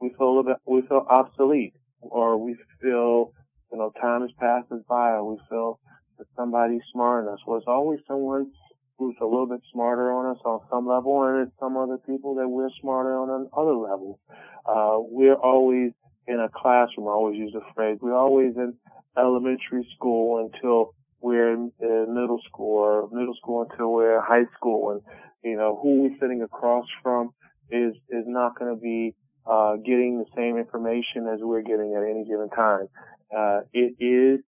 we 0.00 0.10
feel 0.10 0.26
a 0.26 0.28
little 0.28 0.42
bit, 0.42 0.56
we 0.66 0.82
feel 0.82 1.06
obsolete 1.08 1.74
or 2.02 2.36
we 2.36 2.56
feel, 2.80 3.32
you 3.72 3.78
know, 3.78 3.92
time 4.00 4.22
has 4.22 4.30
passed 4.38 4.70
us 4.72 4.82
by 4.88 5.10
or 5.10 5.24
we 5.24 5.38
feel 5.48 5.80
that 6.18 6.26
somebody's 6.36 6.82
smarter 6.92 7.24
than 7.24 7.34
us. 7.34 7.40
Well, 7.46 7.58
it's 7.58 7.66
always 7.66 8.00
someone 8.06 8.50
who's 8.98 9.16
a 9.20 9.24
little 9.24 9.46
bit 9.46 9.60
smarter 9.72 10.12
on 10.12 10.36
us 10.36 10.42
on 10.44 10.60
some 10.70 10.86
level, 10.86 11.24
and 11.24 11.46
it's 11.46 11.58
some 11.58 11.76
other 11.76 11.98
people 11.98 12.36
that 12.36 12.48
we're 12.48 12.70
smarter 12.80 13.16
on 13.16 13.30
on 13.30 13.48
other 13.56 13.74
levels. 13.74 14.18
Uh, 14.66 14.98
we're 14.98 15.34
always 15.34 15.92
in 16.26 16.38
a 16.38 16.48
classroom. 16.48 17.08
I 17.08 17.12
always 17.12 17.38
use 17.38 17.52
the 17.52 17.62
phrase, 17.74 17.98
we're 18.00 18.16
always 18.16 18.54
in 18.56 18.74
elementary 19.16 19.86
school 19.96 20.50
until 20.52 20.94
we're 21.20 21.52
in, 21.52 21.72
in 21.80 22.14
middle 22.14 22.40
school 22.48 22.78
or 22.78 23.08
middle 23.12 23.34
school 23.34 23.66
until 23.68 23.92
we're 23.92 24.16
in 24.16 24.22
high 24.22 24.46
school. 24.56 24.90
And, 24.90 25.00
you 25.42 25.56
know, 25.56 25.78
who 25.82 26.02
we're 26.02 26.18
sitting 26.20 26.42
across 26.42 26.86
from 27.02 27.30
is, 27.70 27.94
is 28.08 28.24
not 28.26 28.58
going 28.58 28.74
to 28.74 28.80
be, 28.80 29.14
uh, 29.46 29.76
getting 29.76 30.18
the 30.18 30.26
same 30.36 30.56
information 30.56 31.28
as 31.32 31.40
we're 31.40 31.62
getting 31.62 31.94
at 31.96 32.02
any 32.02 32.24
given 32.24 32.48
time. 32.50 32.88
Uh, 33.36 33.60
it 33.72 33.94
is, 33.98 34.44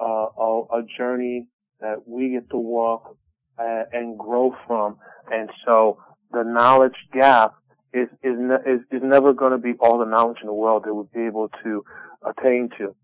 uh, 0.00 0.26
a, 0.38 0.62
a 0.78 0.82
journey 0.96 1.46
that 1.80 2.06
we 2.06 2.30
get 2.30 2.48
to 2.50 2.56
walk 2.56 3.16
uh, 3.58 3.82
and 3.92 4.18
grow 4.18 4.54
from. 4.66 4.96
And 5.30 5.50
so 5.66 5.98
the 6.32 6.42
knowledge 6.42 6.96
gap 7.12 7.54
is 7.92 8.08
is 8.22 8.36
ne- 8.38 8.72
is, 8.72 8.80
is 8.90 9.02
never 9.02 9.32
going 9.32 9.52
to 9.52 9.58
be 9.58 9.74
all 9.80 9.98
the 9.98 10.04
knowledge 10.04 10.38
in 10.40 10.46
the 10.46 10.54
world 10.54 10.84
that 10.84 10.94
we'll 10.94 11.10
be 11.12 11.26
able 11.26 11.50
to 11.64 11.84
attain 12.24 12.70
to. 12.78 12.94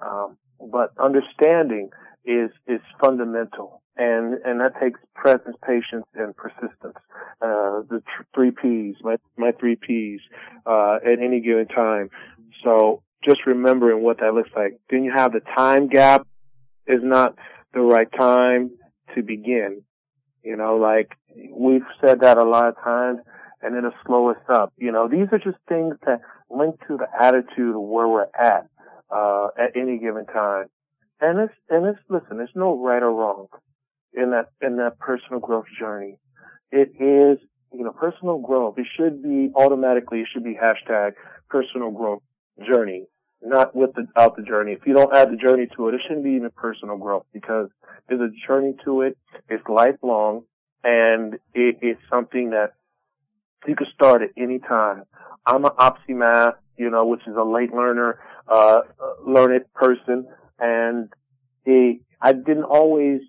Um, 0.00 0.38
but 0.72 0.92
understanding 0.98 1.90
is 2.24 2.50
is 2.66 2.80
fundamental, 3.02 3.79
and 4.00 4.38
and 4.46 4.60
that 4.60 4.80
takes 4.80 4.98
presence, 5.14 5.56
patience, 5.64 6.06
and 6.14 6.34
persistence. 6.34 6.96
Uh, 7.42 7.84
the 7.88 8.02
tr- 8.06 8.22
three 8.34 8.50
P's, 8.50 8.96
my 9.02 9.16
my 9.36 9.52
three 9.52 9.76
P's, 9.76 10.20
uh, 10.64 10.96
at 11.04 11.20
any 11.22 11.40
given 11.40 11.66
time. 11.66 12.08
So 12.64 13.02
just 13.22 13.46
remembering 13.46 14.02
what 14.02 14.20
that 14.20 14.32
looks 14.32 14.50
like. 14.56 14.80
Then 14.88 15.04
you 15.04 15.12
have 15.14 15.32
the 15.32 15.40
time 15.54 15.88
gap 15.88 16.26
is 16.86 17.00
not 17.02 17.34
the 17.74 17.80
right 17.80 18.08
time 18.18 18.70
to 19.14 19.22
begin. 19.22 19.82
You 20.42 20.56
know, 20.56 20.76
like 20.76 21.12
we've 21.50 21.84
said 22.04 22.20
that 22.20 22.38
a 22.38 22.44
lot 22.44 22.68
of 22.68 22.76
times 22.82 23.18
and 23.62 23.76
it'll 23.76 23.92
slow 24.06 24.30
us 24.30 24.38
up. 24.48 24.72
You 24.78 24.90
know, 24.90 25.08
these 25.08 25.28
are 25.32 25.38
just 25.38 25.58
things 25.68 25.94
that 26.06 26.22
link 26.48 26.80
to 26.88 26.96
the 26.96 27.06
attitude 27.20 27.74
of 27.74 27.82
where 27.82 28.08
we're 28.08 28.26
at, 28.34 28.66
uh, 29.14 29.48
at 29.58 29.76
any 29.76 29.98
given 29.98 30.24
time. 30.24 30.68
And 31.20 31.38
it's, 31.38 31.54
and 31.68 31.84
it's, 31.84 31.98
listen, 32.08 32.38
there's 32.38 32.48
no 32.54 32.82
right 32.82 33.02
or 33.02 33.12
wrong 33.12 33.48
in 34.14 34.30
that, 34.30 34.46
in 34.60 34.76
that 34.76 34.98
personal 34.98 35.40
growth 35.40 35.66
journey. 35.78 36.16
It 36.70 36.90
is, 36.98 37.38
you 37.72 37.84
know, 37.84 37.92
personal 37.92 38.38
growth. 38.38 38.78
It 38.78 38.86
should 38.96 39.22
be 39.22 39.50
automatically, 39.54 40.20
it 40.20 40.28
should 40.32 40.44
be 40.44 40.56
hashtag 40.56 41.12
personal 41.48 41.90
growth 41.90 42.22
journey, 42.66 43.06
not 43.42 43.74
without 43.74 44.36
the 44.36 44.42
journey. 44.42 44.72
If 44.72 44.86
you 44.86 44.94
don't 44.94 45.14
add 45.14 45.30
the 45.30 45.36
journey 45.36 45.68
to 45.76 45.88
it, 45.88 45.94
it 45.94 46.00
shouldn't 46.06 46.24
be 46.24 46.32
even 46.32 46.50
personal 46.50 46.96
growth 46.96 47.26
because 47.32 47.68
there's 48.08 48.20
a 48.20 48.46
journey 48.46 48.74
to 48.84 49.02
it. 49.02 49.16
It's 49.48 49.62
lifelong 49.68 50.42
and 50.82 51.34
it 51.54 51.78
is 51.82 51.96
something 52.08 52.50
that 52.50 52.72
you 53.66 53.76
can 53.76 53.86
start 53.94 54.22
at 54.22 54.30
any 54.36 54.58
time. 54.58 55.04
I'm 55.46 55.64
an 55.64 55.72
OpsiMath, 55.78 56.54
you 56.76 56.90
know, 56.90 57.06
which 57.06 57.20
is 57.26 57.36
a 57.36 57.44
late 57.44 57.72
learner, 57.72 58.18
uh, 58.48 58.80
learned 59.26 59.64
person, 59.74 60.26
and 60.58 61.12
the, 61.64 62.00
I 62.20 62.32
didn't 62.32 62.64
always 62.64 63.20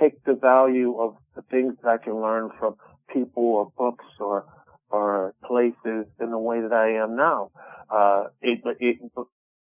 take 0.00 0.22
the 0.24 0.34
value 0.34 0.98
of 0.98 1.16
the 1.36 1.42
things 1.42 1.74
that 1.82 1.88
I 1.88 1.96
can 1.98 2.20
learn 2.20 2.50
from 2.58 2.76
people 3.12 3.44
or 3.44 3.72
books 3.76 4.04
or, 4.18 4.44
or 4.90 5.34
places 5.44 6.06
in 6.20 6.30
the 6.30 6.38
way 6.38 6.60
that 6.60 6.72
I 6.72 7.02
am 7.02 7.16
now. 7.16 7.50
Uh, 7.90 8.24
it, 8.40 8.60
it, 8.80 8.98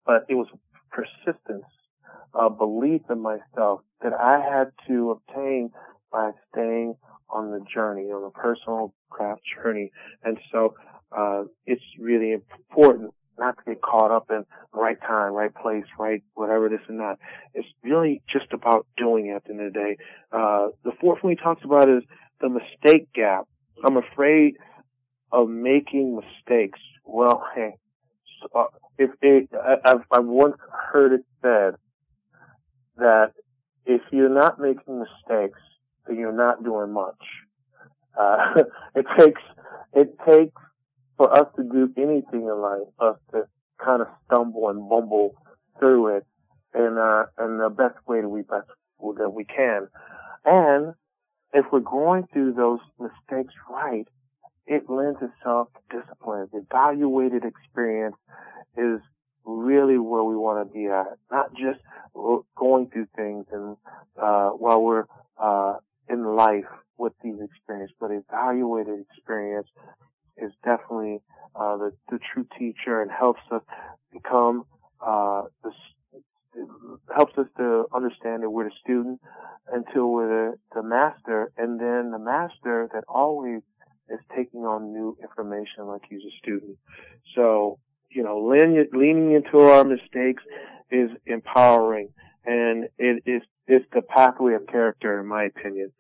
but 0.07 0.25
it 0.29 0.35
was 0.35 0.49
persistence, 0.91 1.65
a 2.35 2.51
belief 2.51 3.03
in 3.11 3.21
myself 3.21 3.81
that 4.03 4.13
I 4.13 4.41
had 4.41 4.73
to 4.87 5.11
obtain 5.11 5.71
by 6.13 6.31
staying 6.53 6.97
on 7.31 7.51
the 7.51 7.61
journey, 7.73 8.05
on 8.05 8.23
the 8.23 8.31
personal 8.31 8.95
craft 9.11 9.43
journey. 9.55 9.91
And 10.25 10.39
so, 10.53 10.75
uh, 11.17 11.45
it's 11.67 11.83
really 11.99 12.33
important 12.33 13.15
not 13.39 13.57
to 13.59 13.65
get 13.67 13.83
caught 13.83 14.11
up 14.11 14.31
in 14.31 14.45
right 14.73 15.01
time, 15.01 15.33
right 15.33 15.55
place, 15.55 15.85
right 15.99 16.23
whatever 16.35 16.69
this 16.69 16.81
and 16.89 17.01
that. 17.01 17.19
It's 17.55 17.69
really 17.83 18.23
just 18.31 18.53
about 18.53 18.87
doing 18.97 19.27
it 19.27 19.37
at 19.37 19.45
the 19.45 19.51
end 19.51 19.61
of 19.61 19.73
the 19.73 19.79
day. 19.79 19.97
Uh, 20.33 20.69
the 20.85 20.93
fourth 21.01 21.23
one 21.23 21.33
he 21.33 21.43
talks 21.43 21.65
about 21.65 21.89
is 21.89 22.03
the 22.41 22.49
mistake 22.49 23.13
gap. 23.13 23.47
I'm 23.85 23.97
afraid 23.97 24.57
of 25.33 25.49
making 25.49 26.17
mistakes. 26.17 26.81
Well, 27.05 27.45
hey, 27.55 27.75
uh, 28.55 28.65
if 28.99 29.11
it, 29.23 29.49
I, 29.55 29.77
I've, 29.85 30.03
I've 30.11 30.27
once 30.27 30.57
heard 30.93 31.13
it 31.13 31.25
said 31.43 31.75
that 32.97 33.33
if 33.87 34.03
you're 34.11 34.29
not 34.29 34.61
making 34.61 34.99
mistakes, 34.99 35.59
then 36.07 36.17
you're 36.19 36.33
not 36.33 36.63
doing 36.65 36.93
much. 36.93 37.23
Uh, 38.19 38.63
it 38.95 39.07
takes, 39.19 39.41
it 39.95 40.17
takes 40.27 40.61
for 41.19 41.37
us 41.37 41.47
to 41.57 41.65
do 41.65 41.93
anything 41.99 42.43
in 42.43 42.63
life, 42.63 42.87
us 42.99 43.17
to 43.33 43.43
kind 43.85 44.01
of 44.01 44.09
stumble 44.25 44.71
and 44.71 44.89
bumble 44.89 45.35
through 45.79 46.17
it 46.17 46.27
in, 46.75 46.97
uh, 46.97 47.25
in 47.45 47.59
the 47.59 47.69
best 47.69 47.97
way 48.07 48.21
that 48.23 48.29
we 48.29 48.43
best, 48.43 48.69
that 49.19 49.31
we 49.31 49.45
can. 49.45 49.89
And 50.45 50.95
if 51.53 51.67
we're 51.73 51.81
going 51.81 52.27
through 52.33 52.55
those 52.55 52.81
mistakes 52.99 53.53
right, 53.69 54.07
it 54.67 54.89
lends 54.89 55.19
itself 55.21 55.69
to 55.75 56.01
discipline. 56.01 56.49
Evaluated 56.53 57.45
experience 57.45 58.17
is 58.77 59.01
really 59.45 59.99
where 59.99 60.23
we 60.23 60.37
want 60.37 60.67
to 60.67 60.73
be 60.73 60.87
at, 60.87 61.19
not 61.33 61.53
just 61.55 61.81
going 62.57 62.91
through 62.91 63.09
things 63.17 63.47
and 63.51 63.77
uh, 64.21 64.51
while 64.51 64.83
we're 64.83 65.05
uh, 65.39 65.75
in 66.09 66.25
life 66.37 66.67
with 66.99 67.13
these 67.23 67.37
experiences, 67.41 67.95
but 67.99 68.11
evaluated 68.11 69.05
experience 69.11 69.69
is 70.43 70.53
definitely 70.65 71.21
uh, 71.55 71.77
the, 71.77 71.93
the 72.11 72.19
true 72.33 72.47
teacher 72.59 73.03
and 73.03 73.11
helps 73.11 73.41
us 73.51 73.63
become 74.13 74.65
uh, 75.01 75.43
the, 75.63 75.73
helps 77.15 77.37
us 77.39 77.47
to 77.57 77.87
understand 77.95 78.43
that 78.43 78.51
we're 78.51 78.65
the 78.65 78.75
student 78.83 79.21
until 79.73 80.11
we're 80.11 80.51
the, 80.51 80.59
the 80.75 80.83
master, 80.83 81.53
and 81.57 81.79
then 81.79 82.11
the 82.11 82.19
master 82.19 82.89
that 82.93 83.05
always 83.09 83.63
is 84.09 84.19
taking 84.35 84.61
on 84.61 84.93
new 84.93 85.17
information 85.23 85.87
like 85.87 86.03
he's 86.09 86.23
a 86.23 86.35
student. 86.39 86.79
So, 87.35 87.79
you 88.11 88.23
know, 88.23 88.49
leaning, 88.49 88.87
leaning 88.93 89.33
into 89.33 89.59
our 89.59 89.85
mistakes 89.85 90.43
is 90.91 91.11
empowering, 91.27 92.09
and 92.47 92.89
it 92.99 93.23
is 93.27 93.43
it's 93.67 93.85
the 93.93 94.01
pathway 94.01 94.55
of 94.55 94.67
character, 94.67 95.21
in 95.21 95.27
my 95.27 95.45
opinion. 95.45 95.93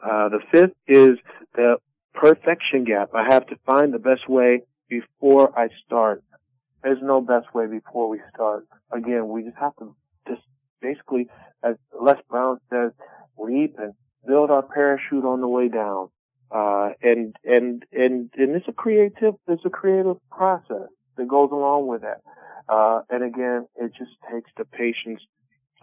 Uh, 0.00 0.28
the 0.28 0.38
fifth 0.52 0.76
is 0.86 1.18
the 1.54 1.76
perfection 2.16 2.84
gap. 2.84 3.10
I 3.14 3.24
have 3.32 3.46
to 3.48 3.56
find 3.66 3.92
the 3.92 3.98
best 3.98 4.28
way 4.28 4.62
before 4.88 5.56
I 5.58 5.68
start. 5.84 6.22
There's 6.82 7.02
no 7.02 7.20
best 7.20 7.54
way 7.54 7.66
before 7.66 8.08
we 8.08 8.20
start. 8.34 8.66
Again, 8.92 9.28
we 9.28 9.42
just 9.42 9.56
have 9.58 9.76
to 9.76 9.94
just 10.28 10.42
basically, 10.80 11.28
as 11.62 11.76
Les 12.00 12.18
Brown 12.28 12.58
says, 12.70 12.92
leap 13.38 13.76
and 13.78 13.92
build 14.26 14.50
our 14.50 14.62
parachute 14.62 15.24
on 15.24 15.40
the 15.40 15.48
way 15.48 15.68
down. 15.68 16.08
Uh, 16.50 16.90
and, 17.02 17.34
and, 17.44 17.84
and, 17.92 18.30
and 18.36 18.56
it's 18.56 18.68
a 18.68 18.72
creative, 18.72 19.34
it's 19.48 19.64
a 19.64 19.70
creative 19.70 20.16
process 20.30 20.88
that 21.16 21.28
goes 21.28 21.50
along 21.52 21.86
with 21.86 22.02
that. 22.02 22.22
Uh, 22.68 23.00
and 23.10 23.24
again, 23.24 23.66
it 23.76 23.92
just 23.98 24.12
takes 24.32 24.50
the 24.56 24.64
patience, 24.64 25.20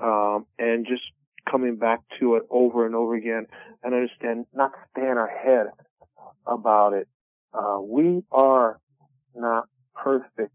um, 0.01 0.45
and 0.57 0.85
just 0.85 1.03
coming 1.49 1.75
back 1.75 1.99
to 2.19 2.35
it 2.35 2.43
over 2.49 2.85
and 2.85 2.95
over 2.95 3.15
again 3.15 3.45
and 3.83 3.93
understand 3.93 4.45
not 4.53 4.71
to 4.71 4.79
stay 4.91 5.01
in 5.01 5.17
our 5.17 5.27
head 5.27 5.67
about 6.45 6.93
it. 6.93 7.07
Uh, 7.53 7.79
we 7.81 8.23
are 8.31 8.79
not 9.35 9.67
perfect 9.95 10.53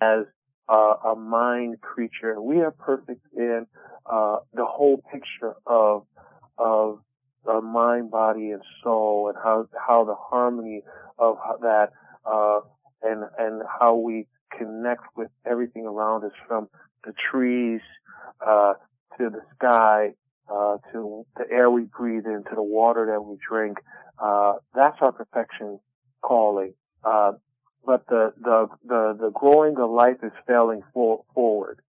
as 0.00 0.26
a 0.68 1.14
mind 1.16 1.80
creature. 1.80 2.40
We 2.40 2.60
are 2.60 2.70
perfect 2.70 3.20
in 3.36 3.66
uh, 4.10 4.36
the 4.54 4.64
whole 4.64 5.02
picture 5.12 5.54
of 5.66 6.06
of 6.58 7.00
the 7.44 7.60
mind, 7.60 8.10
body, 8.10 8.52
and 8.52 8.62
soul, 8.82 9.28
and 9.28 9.36
how 9.42 9.68
how 9.76 10.04
the 10.04 10.14
harmony 10.14 10.82
of 11.18 11.36
that, 11.60 11.90
uh, 12.24 12.60
and 13.02 13.24
and 13.38 13.62
how 13.80 13.96
we 13.96 14.28
connect 14.56 15.02
with 15.16 15.28
everything 15.44 15.86
around 15.86 16.24
us, 16.24 16.32
from 16.46 16.68
the 17.04 17.12
trees 17.30 17.80
uh, 18.46 18.74
to 19.18 19.30
the 19.30 19.40
sky, 19.56 20.14
uh, 20.52 20.76
to 20.92 21.24
the 21.36 21.44
air 21.50 21.70
we 21.70 21.84
breathe 21.84 22.26
in, 22.26 22.44
to 22.44 22.54
the 22.54 22.62
water 22.62 23.06
that 23.12 23.22
we 23.22 23.36
drink. 23.48 23.78
Uh, 24.18 24.54
that's 24.74 24.96
our 25.00 25.12
perfection 25.12 25.80
calling. 26.20 26.74
Uh, 27.04 27.32
but 27.84 28.06
the, 28.08 28.32
the, 28.40 28.68
the, 28.84 29.16
the 29.20 29.30
growing 29.30 29.76
of 29.78 29.90
life 29.90 30.18
is 30.22 30.32
failing 30.46 30.82
for, 30.92 31.24
forward. 31.34 31.80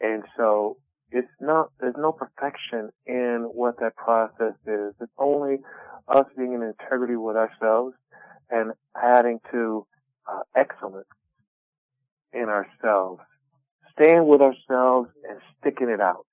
And 0.00 0.22
so 0.36 0.76
it's 1.10 1.26
not, 1.40 1.70
there's 1.80 1.96
no 1.98 2.12
perfection 2.12 2.90
in 3.06 3.48
what 3.52 3.80
that 3.80 3.96
process 3.96 4.54
is. 4.66 4.94
It's 5.00 5.12
only 5.18 5.58
us 6.08 6.26
being 6.36 6.52
in 6.52 6.62
integrity 6.62 7.16
with 7.16 7.36
ourselves 7.36 7.94
and 8.50 8.72
adding 8.94 9.40
to 9.52 9.86
uh, 10.30 10.40
excellence 10.54 11.06
in 12.32 12.48
ourselves. 12.48 13.22
Staying 13.98 14.26
with 14.26 14.42
ourselves 14.42 15.08
and 15.28 15.40
sticking 15.58 15.88
it 15.88 16.00
out. 16.00 16.26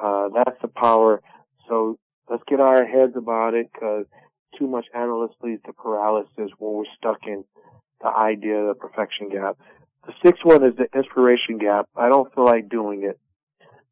Uh, 0.00 0.28
that's 0.34 0.60
the 0.62 0.68
power. 0.68 1.22
So 1.68 1.98
let's 2.28 2.42
get 2.48 2.60
our 2.60 2.84
heads 2.84 3.14
about 3.16 3.54
it 3.54 3.70
because 3.72 4.06
too 4.58 4.66
much 4.66 4.86
analysis 4.94 5.36
leads 5.42 5.62
to 5.64 5.72
paralysis 5.72 6.50
when 6.58 6.74
we're 6.74 6.84
stuck 6.96 7.18
in 7.26 7.44
the 8.00 8.08
idea 8.08 8.56
of 8.56 8.68
the 8.68 8.74
perfection 8.74 9.28
gap. 9.28 9.58
The 10.06 10.12
sixth 10.24 10.44
one 10.44 10.64
is 10.64 10.74
the 10.76 10.86
inspiration 10.96 11.58
gap. 11.58 11.88
I 11.96 12.08
don't 12.08 12.32
feel 12.34 12.44
like 12.44 12.68
doing 12.68 13.02
it. 13.04 13.18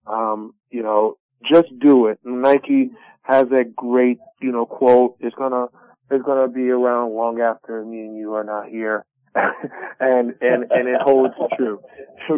Um, 0.07 0.55
you 0.71 0.83
know, 0.83 1.17
just 1.51 1.69
do 1.79 2.07
it. 2.07 2.19
Nike 2.25 2.91
has 3.23 3.47
that 3.51 3.75
great, 3.75 4.19
you 4.41 4.53
know, 4.53 4.67
quote. 4.67 5.17
It's 5.21 5.35
gonna, 5.35 5.67
it's 6.11 6.25
gonna 6.25 6.49
be 6.49 6.69
around 6.69 7.15
long 7.15 7.41
after 7.41 7.85
me 7.85 8.01
and 8.01 8.17
you 8.17 8.35
are 8.35 8.45
not 8.45 8.69
here. 8.69 9.05
and, 10.01 10.35
and, 10.41 10.65
and 10.71 10.89
it 10.89 11.01
holds 11.01 11.35
true. 11.57 11.81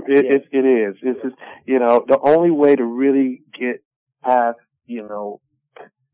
It, 0.09 0.25
it, 0.27 0.43
it 0.51 0.65
is. 0.65 0.97
It's 1.03 1.23
just, 1.23 1.37
you 1.67 1.79
know, 1.79 2.05
the 2.07 2.19
only 2.19 2.51
way 2.51 2.75
to 2.75 2.85
really 2.85 3.43
get 3.59 3.83
past, 4.25 4.59
you 4.87 5.03
know, 5.03 5.41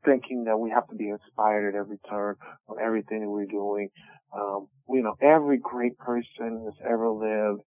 thinking 0.04 0.44
that 0.44 0.58
we 0.58 0.70
have 0.70 0.86
to 0.88 0.96
be 0.96 1.08
inspired 1.08 1.74
at 1.74 1.78
every 1.78 1.98
turn 2.10 2.34
on 2.68 2.76
everything 2.84 3.20
that 3.20 3.28
we're 3.30 3.46
doing. 3.46 3.88
Um, 4.36 4.68
you 4.88 5.02
know, 5.02 5.14
every 5.20 5.58
great 5.58 5.96
person 5.98 6.64
that's 6.64 6.76
ever 6.84 7.10
lived, 7.10 7.62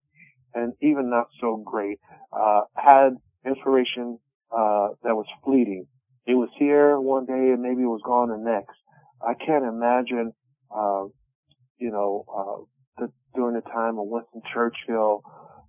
and 0.54 0.72
even 0.80 1.10
not 1.10 1.26
so 1.40 1.62
great, 1.64 1.98
uh, 2.32 2.62
had 2.74 3.10
inspiration 3.46 4.18
uh, 4.50 4.88
that 5.02 5.14
was 5.14 5.26
fleeting. 5.44 5.86
It 6.26 6.34
was 6.34 6.48
here 6.58 6.98
one 6.98 7.26
day 7.26 7.52
and 7.52 7.60
maybe 7.60 7.82
it 7.82 7.86
was 7.86 8.00
gone 8.04 8.30
the 8.30 8.38
next. 8.38 8.76
I 9.22 9.34
can't 9.34 9.64
imagine, 9.64 10.32
uh, 10.74 11.04
you 11.78 11.90
know, 11.90 12.24
uh, 12.34 12.64
during 13.34 13.54
the 13.54 13.62
time 13.62 13.98
of 13.98 14.06
Winston 14.06 14.42
Churchill 14.52 15.22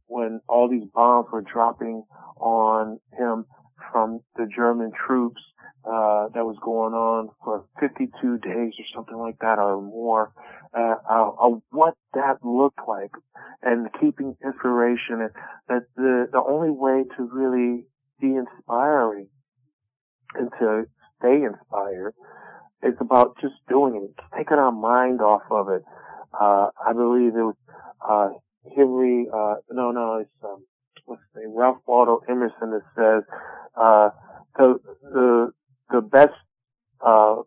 when 0.07 0.39
all 0.47 0.69
these 0.69 0.87
bombs 0.93 1.27
were 1.31 1.41
dropping 1.41 2.03
on 2.37 2.99
him 3.17 3.45
from 3.91 4.19
the 4.35 4.47
German 4.55 4.91
troops 5.07 5.41
uh, 5.85 6.29
that 6.33 6.45
was 6.45 6.57
going 6.63 6.93
on 6.93 7.29
for 7.43 7.65
52 7.79 8.37
days 8.39 8.73
or 8.79 8.85
something 8.93 9.17
like 9.17 9.37
that 9.39 9.59
or 9.59 9.81
more, 9.81 10.31
uh, 10.77 10.95
uh, 11.09 11.49
what 11.71 11.95
that 12.13 12.37
looked 12.43 12.79
like 12.87 13.11
and 13.61 13.87
keeping 13.99 14.35
inspiration 14.43 15.21
and 15.21 15.29
that 15.69 15.83
the, 15.95 16.27
the 16.31 16.41
only 16.41 16.71
way 16.71 17.03
to 17.17 17.29
really 17.31 17.85
be 18.19 18.35
inspiring 18.35 19.27
and 20.33 20.49
to 20.59 20.85
stay 21.19 21.43
inspired 21.43 22.13
is 22.83 22.95
about 22.99 23.37
just 23.41 23.55
doing 23.69 24.09
it, 24.09 24.23
taking 24.37 24.57
our 24.57 24.71
mind 24.71 25.21
off 25.21 25.43
of 25.49 25.69
it. 25.69 25.83
Uh, 26.39 26.67
I 26.85 26.93
believe 26.93 27.35
it 27.35 27.41
was, 27.41 27.55
uh, 28.07 28.29
Henry, 28.75 29.27
uh, 29.33 29.55
no, 29.71 29.91
no, 29.91 30.17
it's, 30.17 30.29
um, 30.43 30.65
what's 31.05 31.21
his 31.33 31.43
name, 31.43 31.55
Ralph 31.55 31.77
Waldo 31.87 32.21
Emerson 32.27 32.71
that 32.71 32.81
says, 32.95 33.23
uh, 33.79 34.09
the, 34.57 34.79
the, 35.01 35.51
the 35.91 36.01
best, 36.01 36.33
uh, 37.05 37.37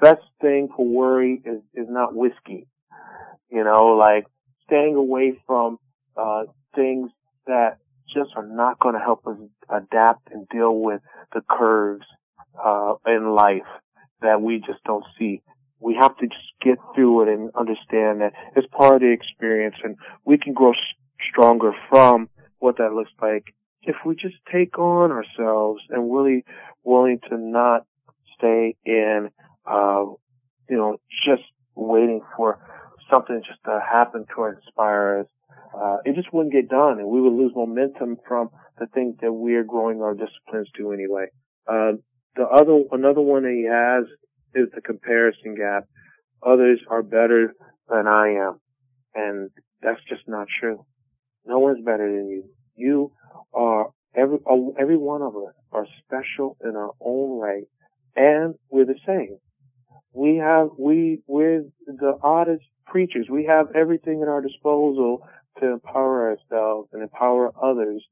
best 0.00 0.22
thing 0.40 0.68
for 0.74 0.86
worry 0.86 1.40
is, 1.44 1.60
is 1.74 1.86
not 1.88 2.14
whiskey. 2.14 2.66
You 3.50 3.64
know, 3.64 3.96
like 3.98 4.26
staying 4.64 4.96
away 4.96 5.38
from, 5.46 5.78
uh, 6.16 6.44
things 6.74 7.10
that 7.46 7.78
just 8.12 8.30
are 8.36 8.46
not 8.46 8.78
going 8.80 8.94
to 8.94 9.00
help 9.00 9.26
us 9.26 9.36
adapt 9.68 10.30
and 10.32 10.48
deal 10.48 10.74
with 10.74 11.00
the 11.32 11.42
curves, 11.48 12.06
uh, 12.62 12.94
in 13.06 13.34
life 13.34 13.68
that 14.22 14.40
we 14.40 14.58
just 14.58 14.82
don't 14.84 15.04
see. 15.18 15.42
We 15.80 15.94
have 16.00 16.16
to 16.18 16.26
just 16.26 16.52
get 16.62 16.78
through 16.94 17.22
it 17.22 17.28
and 17.28 17.50
understand 17.54 18.20
that 18.20 18.32
it's 18.54 18.66
part 18.68 18.94
of 18.94 19.00
the 19.00 19.12
experience 19.12 19.76
and 19.82 19.96
we 20.24 20.38
can 20.38 20.52
grow 20.52 20.72
stronger 21.30 21.72
from 21.90 22.28
what 22.58 22.78
that 22.78 22.92
looks 22.92 23.12
like 23.20 23.44
if 23.86 23.96
we 24.04 24.14
just 24.14 24.36
take 24.52 24.78
on 24.78 25.12
ourselves 25.12 25.82
and 25.90 26.12
really 26.12 26.44
willing 26.84 27.20
to 27.30 27.38
not 27.38 27.86
stay 28.36 28.76
in, 28.84 29.30
uh, 29.64 30.04
you 30.68 30.76
know, 30.76 31.00
just 31.24 31.42
waiting 31.74 32.20
for 32.36 32.58
something 33.12 33.40
just 33.46 33.62
to 33.64 33.80
happen 33.80 34.26
to 34.34 34.44
inspire 34.44 35.20
us, 35.20 35.26
uh, 35.78 35.98
it 36.04 36.16
just 36.16 36.32
wouldn't 36.32 36.52
get 36.52 36.68
done 36.68 36.98
and 36.98 37.08
we 37.08 37.20
would 37.20 37.32
lose 37.32 37.52
momentum 37.54 38.16
from 38.26 38.50
the 38.78 38.86
things 38.86 39.14
that 39.22 39.32
we're 39.32 39.64
growing 39.64 40.02
our 40.02 40.14
disciplines 40.14 40.68
to 40.76 40.92
anyway. 40.92 41.26
Uh, 41.66 41.92
the 42.34 42.44
other, 42.44 42.82
another 42.92 43.20
one 43.20 43.44
that 43.44 43.52
he 43.52 43.66
has 43.70 44.04
is 44.54 44.68
the 44.74 44.80
comparison 44.80 45.54
gap. 45.54 45.84
Others 46.42 46.80
are 46.88 47.02
better 47.02 47.54
than 47.88 48.06
I 48.06 48.34
am. 48.46 48.60
And 49.14 49.50
that's 49.82 50.00
just 50.08 50.22
not 50.26 50.46
true. 50.60 50.84
No 51.44 51.58
one's 51.58 51.84
better 51.84 52.10
than 52.10 52.28
you. 52.28 52.44
You 52.74 53.12
are 53.54 53.90
every 54.14 54.38
every 54.78 54.96
one 54.96 55.22
of 55.22 55.36
us 55.36 55.54
are 55.72 55.86
special 56.04 56.56
in 56.62 56.74
our 56.76 56.90
own 57.00 57.38
way, 57.38 57.64
and 58.16 58.54
we're 58.70 58.84
the 58.84 58.98
same. 59.06 59.38
We 60.12 60.36
have 60.36 60.68
we 60.78 61.20
we're 61.26 61.62
the 61.86 62.18
oddest 62.22 62.64
creatures. 62.86 63.26
We 63.30 63.44
have 63.44 63.68
everything 63.74 64.22
at 64.22 64.28
our 64.28 64.40
disposal 64.40 65.26
to 65.60 65.72
empower 65.72 66.30
ourselves 66.30 66.88
and 66.92 67.02
empower 67.02 67.52
others. 67.62 68.04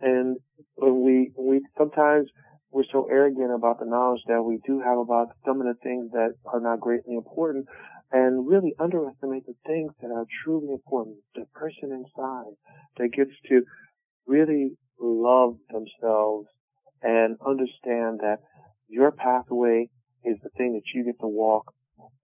And 0.00 0.36
when 0.74 1.02
we 1.02 1.32
we 1.38 1.62
sometimes 1.78 2.28
we're 2.76 2.84
so 2.92 3.08
arrogant 3.10 3.50
about 3.54 3.78
the 3.78 3.86
knowledge 3.86 4.20
that 4.28 4.42
we 4.42 4.58
do 4.66 4.78
have 4.84 4.98
about 4.98 5.28
some 5.46 5.62
of 5.62 5.66
the 5.66 5.80
things 5.82 6.10
that 6.12 6.34
are 6.44 6.60
not 6.60 6.78
greatly 6.78 7.14
important 7.14 7.64
and 8.12 8.46
really 8.46 8.74
underestimate 8.78 9.46
the 9.46 9.54
things 9.66 9.90
that 10.02 10.10
are 10.10 10.26
truly 10.44 10.74
important. 10.74 11.16
The 11.34 11.46
person 11.54 11.90
inside 11.90 12.52
that 12.98 13.08
gets 13.16 13.30
to 13.48 13.62
really 14.26 14.72
love 15.00 15.56
themselves 15.70 16.48
and 17.00 17.38
understand 17.46 18.20
that 18.20 18.40
your 18.88 19.10
pathway 19.10 19.88
is 20.22 20.36
the 20.42 20.50
thing 20.58 20.74
that 20.74 20.84
you 20.94 21.02
get 21.02 21.18
to 21.20 21.28
walk 21.28 21.72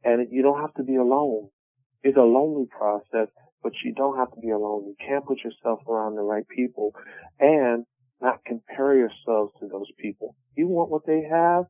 and 0.05 0.29
you 0.31 0.43
don't 0.43 0.61
have 0.61 0.75
to 0.75 0.83
be 0.83 0.97
alone. 0.97 1.49
It's 2.03 2.19
a 2.19 2.21
lonely 2.21 2.67
process, 2.67 3.29
but 3.63 3.73
you 3.83 3.95
don't 3.95 4.19
have 4.19 4.31
to 4.33 4.41
be 4.43 4.51
alone. 4.51 4.85
You 4.85 4.97
can't 5.01 5.25
put 5.25 5.39
yourself 5.43 5.81
around 5.89 6.17
the 6.17 6.21
right 6.21 6.47
people 6.47 6.93
and 7.41 7.87
not 8.21 8.45
compare 8.45 8.95
yourselves 8.95 9.55
to 9.59 9.67
those 9.67 9.91
people. 9.99 10.37
You 10.57 10.69
want 10.69 10.91
what 10.91 11.07
they 11.07 11.23
have. 11.31 11.65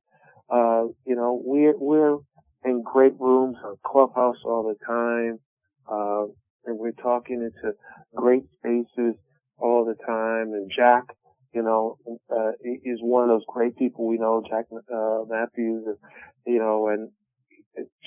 Uh, 0.51 0.89
you 1.07 1.17
know, 1.17 1.41
we're, 1.45 1.77
we're 1.77 2.19
in 2.65 2.83
great 2.83 3.15
rooms 3.19 3.57
on 3.65 3.77
Clubhouse 3.85 4.37
all 4.45 4.63
the 4.65 4.87
time. 4.87 5.39
Uh, 5.91 6.25
and 6.67 6.79
we're 6.79 6.93
talking 6.93 7.43
into 7.43 7.75
great 8.15 8.45
spaces 8.59 9.15
all 9.59 9.85
the 9.85 9.97
time. 10.07 10.53
And 10.53 10.71
Jack, 10.75 11.05
you 11.55 11.63
know, 11.63 11.99
uh, 12.31 12.53
is 12.63 12.99
one 13.01 13.25
of 13.25 13.29
those 13.31 13.45
great 13.49 13.77
people 13.77 14.07
we 14.07 14.19
know, 14.19 14.43
Jack, 14.49 14.67
uh, 14.73 15.21
Matthews, 15.29 15.85
and, 15.87 15.97
you 16.47 16.59
know, 16.59 16.89
and 16.89 17.11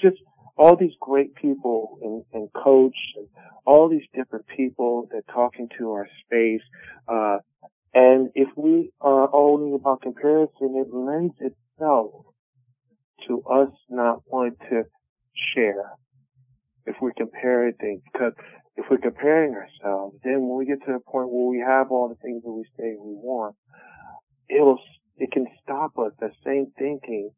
just 0.02 0.18
all 0.58 0.78
these 0.78 0.94
great 1.02 1.36
people 1.36 1.98
and, 2.02 2.24
and 2.34 2.50
coach 2.54 2.96
and 3.18 3.28
all 3.66 3.90
these 3.90 4.08
different 4.14 4.46
people 4.56 5.08
that 5.12 5.24
talk 5.34 5.54
into 5.60 5.92
our 5.92 6.08
space. 6.26 6.62
Uh, 7.08 7.38
and 7.96 8.30
if 8.36 8.50
we 8.58 8.92
are 9.00 9.34
only 9.34 9.74
about 9.74 10.02
comparison, 10.02 10.76
it 10.76 10.94
lends 10.94 11.34
itself 11.40 12.26
to 13.26 13.42
us 13.44 13.70
not 13.90 14.22
wanting 14.28 14.58
to 14.70 14.84
share 15.56 15.94
if 16.86 16.98
we're 17.00 17.14
comparing 17.14 17.74
things. 17.80 18.02
Because 18.12 18.34
if 18.76 18.86
we're 18.92 18.98
comparing 18.98 19.54
ourselves, 19.56 20.18
then 20.26 20.42
when 20.42 20.58
we 20.58 20.66
get 20.66 20.86
to 20.86 20.92
the 20.92 21.00
point 21.00 21.32
where 21.32 21.50
we 21.50 21.64
have 21.66 21.90
all 21.90 22.10
the 22.10 22.16
things 22.16 22.44
that 22.44 22.52
we 22.52 22.66
say 22.78 22.98
we 23.00 23.16
want, 23.16 23.56
it'll, 24.50 24.78
it 25.18 25.32
can 25.32 25.46
stop 25.64 25.98
us. 25.98 26.12
That 26.20 26.32
same 26.46 26.74
thinking 26.78 27.30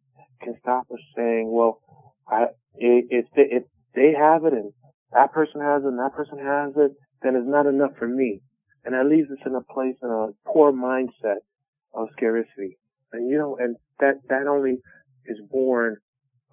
can 0.41 0.55
stop 0.59 0.87
us 0.91 0.99
saying, 1.15 1.51
well, 1.51 1.81
I, 2.27 2.47
if 2.73 3.25
they, 3.35 3.43
if 3.51 3.63
they 3.93 4.13
have 4.17 4.43
it 4.45 4.53
and 4.53 4.73
that 5.13 5.31
person 5.33 5.61
has 5.61 5.83
it 5.83 5.87
and 5.87 5.99
that 5.99 6.13
person 6.15 6.39
has 6.39 6.73
it, 6.77 6.91
then 7.21 7.35
it's 7.35 7.47
not 7.47 7.67
enough 7.67 7.91
for 7.99 8.07
me. 8.07 8.41
And 8.87 8.95
that 8.95 9.05
leaves 9.05 9.29
us 9.29 9.37
in 9.45 9.53
a 9.53 9.61
place 9.61 9.97
in 10.01 10.09
a 10.09 10.27
poor 10.49 10.71
mindset 10.71 11.43
of 11.93 12.07
scarcity. 12.13 12.77
And 13.11 13.29
you 13.29 13.37
know, 13.37 13.57
and 13.59 13.75
that, 13.99 14.21
that 14.29 14.47
only 14.47 14.77
is 15.25 15.37
born 15.51 15.97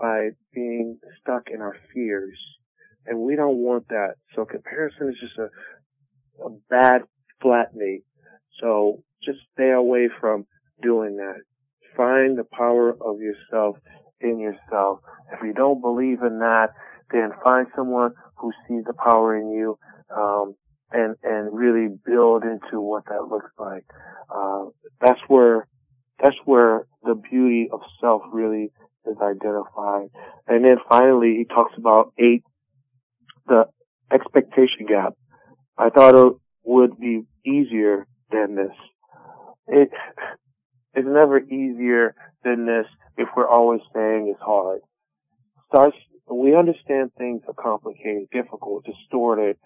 by 0.00 0.30
being 0.52 0.98
stuck 1.20 1.44
in 1.48 1.60
our 1.60 1.76
fears. 1.94 2.36
And 3.06 3.20
we 3.20 3.36
don't 3.36 3.58
want 3.58 3.86
that. 3.90 4.14
So 4.34 4.44
comparison 4.44 5.10
is 5.10 5.16
just 5.20 5.38
a, 5.38 6.44
a 6.44 6.50
bad 6.68 7.02
flatmate. 7.40 8.02
So 8.60 9.04
just 9.22 9.38
stay 9.52 9.70
away 9.70 10.08
from 10.20 10.46
doing 10.82 11.18
that. 11.18 11.40
Find 11.96 12.36
the 12.36 12.44
power 12.44 12.90
of 12.90 13.20
yourself 13.20 13.76
in 14.20 14.40
yourself. 14.40 14.98
If 15.32 15.38
you 15.44 15.52
don't 15.52 15.80
believe 15.80 16.22
in 16.22 16.40
that, 16.40 16.70
then 17.12 17.30
find 17.44 17.68
someone 17.76 18.12
who 18.38 18.50
sees 18.66 18.82
the 18.86 18.94
power 18.94 19.36
in 19.36 19.52
you, 19.52 19.78
um, 20.10 20.56
and, 20.94 21.16
and 21.22 21.52
really 21.52 21.88
build 22.06 22.44
into 22.44 22.80
what 22.80 23.04
that 23.06 23.28
looks 23.28 23.50
like. 23.58 23.84
Uh, 24.34 24.66
that's 25.00 25.20
where, 25.28 25.66
that's 26.22 26.36
where 26.44 26.86
the 27.02 27.14
beauty 27.14 27.68
of 27.72 27.80
self 28.00 28.22
really 28.32 28.70
is 29.06 29.16
identified. 29.20 30.08
And 30.46 30.64
then 30.64 30.76
finally, 30.88 31.36
he 31.38 31.44
talks 31.44 31.74
about 31.76 32.12
eight, 32.18 32.44
the 33.46 33.64
expectation 34.12 34.86
gap. 34.88 35.14
I 35.76 35.90
thought 35.90 36.14
it 36.14 36.34
would 36.62 36.98
be 36.98 37.24
easier 37.44 38.06
than 38.30 38.54
this. 38.54 38.76
It, 39.66 39.90
it's 40.94 41.08
never 41.08 41.40
easier 41.40 42.14
than 42.44 42.66
this 42.66 42.86
if 43.16 43.28
we're 43.36 43.48
always 43.48 43.80
saying 43.92 44.32
it's 44.32 44.42
hard. 44.42 44.80
Starts, 45.68 45.96
we 46.30 46.54
understand 46.56 47.12
things 47.16 47.42
are 47.48 47.54
complicated, 47.54 48.28
difficult, 48.32 48.84
distorted, 48.84 49.56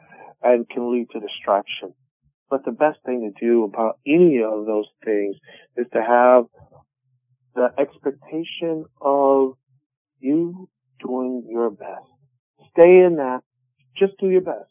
and 0.43 0.68
can 0.68 0.93
lead 0.93 1.09
to 1.12 1.20
distraction. 1.20 1.94
But 2.51 2.64
the 2.64 2.72
best 2.72 2.98
thing 3.05 3.32
to 3.32 3.47
do 3.47 3.64
about 3.64 3.98
any 4.06 4.43
of 4.43 4.66
those 4.66 4.89
things 5.05 5.36
is 5.76 5.86
to 5.93 6.02
have 6.02 6.44
the 7.55 7.68
expectation 7.78 8.85
of 9.01 9.52
you 10.20 10.68
doing 11.01 11.44
your 11.48 11.70
best. 11.70 12.09
Stay 12.72 13.01
in 13.05 13.16
that. 13.16 13.40
Just 13.97 14.14
do 14.18 14.28
your 14.28 14.40
best. 14.40 14.70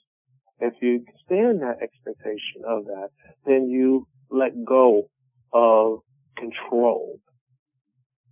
If 0.60 0.74
you 0.82 1.06
stay 1.26 1.38
in 1.38 1.60
that 1.60 1.84
expectation 1.84 2.64
of 2.68 2.86
that, 2.86 3.10
then 3.46 3.70
you 3.70 4.08
let 4.30 4.52
go 4.66 5.10
of 5.54 6.00
control 6.38 7.20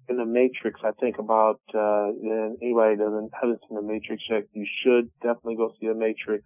in 0.07 0.18
the 0.18 0.26
Matrix, 0.26 0.82
I 0.84 0.91
think 0.99 1.18
about 1.18 1.60
uh, 1.73 2.07
and 2.07 2.57
anybody 2.61 2.95
that 2.95 3.30
hasn't 3.41 3.61
seen 3.68 3.76
the 3.76 3.82
Matrix 3.82 4.23
yet, 4.30 4.44
you 4.53 4.65
should 4.84 5.10
definitely 5.22 5.56
go 5.56 5.73
see 5.80 5.88
the 5.88 5.95
Matrix. 5.95 6.44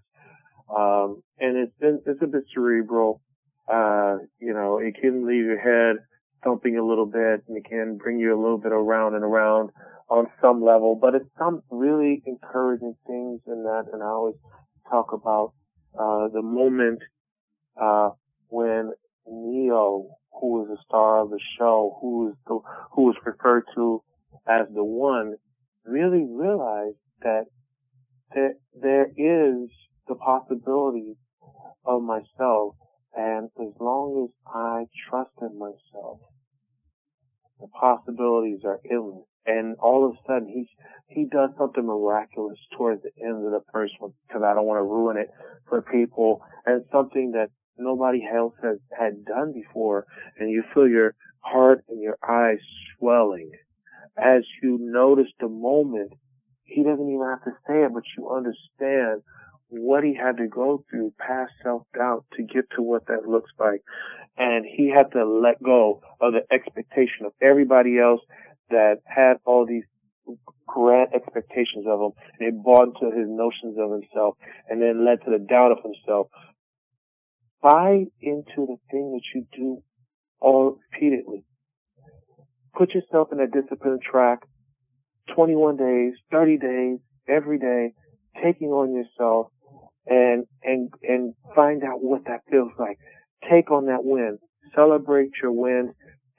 Um, 0.75 1.23
and 1.39 1.57
it's 1.57 1.73
been, 1.79 2.01
it's 2.05 2.21
a 2.21 2.27
bit 2.27 2.43
cerebral. 2.53 3.21
Uh, 3.71 4.17
you 4.39 4.53
know, 4.53 4.79
it 4.79 4.95
can 5.01 5.27
leave 5.27 5.45
your 5.45 5.59
head 5.59 5.97
thumping 6.43 6.77
a 6.77 6.85
little 6.85 7.05
bit, 7.05 7.43
and 7.47 7.57
it 7.57 7.65
can 7.65 7.97
bring 7.97 8.19
you 8.19 8.33
a 8.33 8.41
little 8.41 8.57
bit 8.57 8.71
around 8.71 9.15
and 9.15 9.23
around 9.23 9.71
on 10.09 10.27
some 10.41 10.63
level. 10.63 10.95
But 10.95 11.15
it's 11.15 11.29
some 11.37 11.61
really 11.69 12.23
encouraging 12.25 12.95
things 13.05 13.41
in 13.47 13.63
that, 13.63 13.85
and 13.91 14.01
I 14.01 14.07
always 14.07 14.35
talk 14.89 15.11
about 15.13 15.53
uh, 15.99 16.29
the 16.33 16.41
moment 16.41 16.99
uh, 17.79 18.09
when 18.47 18.91
Neo 19.27 20.07
who 20.39 20.63
is 20.63 20.69
the 20.69 20.77
star 20.85 21.21
of 21.21 21.29
the 21.29 21.39
show, 21.57 21.97
who 22.01 22.29
is 22.29 22.35
the, 22.47 22.59
who 22.93 23.09
is 23.09 23.15
referred 23.25 23.63
to 23.75 24.01
as 24.47 24.67
the 24.73 24.83
one, 24.83 25.35
really 25.85 26.25
realized 26.29 26.97
that 27.21 27.45
there, 28.33 28.53
there 28.79 29.07
is 29.07 29.69
the 30.07 30.15
possibility 30.15 31.15
of 31.85 32.01
myself, 32.01 32.75
and 33.15 33.49
as 33.59 33.73
long 33.79 34.27
as 34.27 34.51
I 34.53 34.85
trust 35.09 35.31
in 35.41 35.57
myself, 35.57 36.19
the 37.59 37.67
possibilities 37.67 38.61
are 38.65 38.79
endless. 38.89 39.25
And 39.45 39.77
all 39.79 40.05
of 40.05 40.13
a 40.13 40.17
sudden, 40.27 40.47
he 40.47 40.67
he 41.07 41.25
does 41.25 41.49
something 41.57 41.85
miraculous 41.85 42.59
towards 42.77 43.01
the 43.01 43.09
end 43.19 43.43
of 43.45 43.51
the 43.51 43.63
first 43.73 43.93
one 43.97 44.11
because 44.27 44.43
I 44.43 44.53
don't 44.53 44.65
want 44.65 44.77
to 44.77 44.83
ruin 44.83 45.17
it 45.17 45.29
for 45.67 45.81
people, 45.81 46.41
and 46.65 46.85
something 46.91 47.31
that 47.31 47.49
nobody 47.79 48.27
else 48.31 48.53
has 48.61 48.77
had 48.97 49.25
done 49.25 49.53
before, 49.53 50.05
and 50.37 50.49
you 50.51 50.63
feel 50.73 50.87
your 50.87 51.15
heart 51.41 51.83
and 51.89 52.01
your 52.01 52.17
eyes 52.27 52.59
swelling 52.97 53.51
as 54.17 54.43
you 54.61 54.77
notice 54.79 55.31
the 55.39 55.47
moment. 55.47 56.13
He 56.63 56.83
doesn't 56.83 57.07
even 57.07 57.25
have 57.27 57.43
to 57.45 57.57
say 57.67 57.83
it, 57.83 57.93
but 57.93 58.03
you 58.17 58.29
understand 58.29 59.23
what 59.69 60.03
he 60.03 60.15
had 60.15 60.37
to 60.37 60.47
go 60.47 60.83
through 60.89 61.13
past 61.19 61.51
self-doubt 61.63 62.25
to 62.35 62.43
get 62.43 62.65
to 62.75 62.81
what 62.81 63.07
that 63.07 63.27
looks 63.27 63.51
like. 63.59 63.81
And 64.37 64.65
he 64.65 64.89
had 64.89 65.11
to 65.13 65.25
let 65.25 65.61
go 65.61 66.01
of 66.19 66.33
the 66.33 66.41
expectation 66.53 67.25
of 67.25 67.33
everybody 67.41 67.99
else 67.99 68.21
that 68.69 68.97
had 69.05 69.37
all 69.45 69.65
these 69.65 69.83
grand 70.67 71.09
expectations 71.13 71.85
of 71.87 71.99
him 71.99 72.11
and 72.39 72.49
it 72.49 72.63
bought 72.63 72.89
into 72.89 73.15
his 73.15 73.27
notions 73.27 73.75
of 73.79 73.91
himself 73.91 74.37
and 74.69 74.81
then 74.81 75.03
led 75.03 75.19
to 75.25 75.31
the 75.31 75.43
doubt 75.43 75.71
of 75.71 75.79
himself 75.81 76.27
buy 77.61 78.05
into 78.21 78.45
the 78.57 78.77
thing 78.91 79.11
that 79.13 79.21
you 79.33 79.45
do 79.55 79.83
all 80.39 80.77
repeatedly. 80.91 81.43
Put 82.77 82.93
yourself 82.93 83.29
in 83.31 83.39
a 83.39 83.47
disciplined 83.47 84.01
track, 84.01 84.39
21 85.35 85.77
days, 85.77 86.13
30 86.31 86.57
days, 86.57 86.99
every 87.27 87.59
day, 87.59 87.93
taking 88.41 88.69
on 88.69 88.93
yourself 88.93 89.47
and, 90.05 90.45
and, 90.63 90.91
and 91.03 91.33
find 91.55 91.83
out 91.83 92.01
what 92.01 92.25
that 92.25 92.41
feels 92.49 92.71
like. 92.79 92.97
Take 93.49 93.71
on 93.71 93.87
that 93.87 94.03
win. 94.03 94.37
Celebrate 94.75 95.31
your 95.41 95.51
win. 95.51 95.93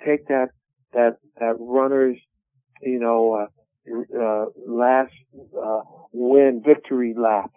Take 0.06 0.28
that, 0.28 0.48
that, 0.92 1.16
that 1.38 1.56
runner's, 1.59 2.16
you 2.82 2.98
know, 2.98 3.34
uh, 3.34 3.47
uh, 4.18 4.47
last, 4.66 5.12
uh, 5.34 5.80
win 6.12 6.62
victory 6.64 7.14
lap, 7.16 7.51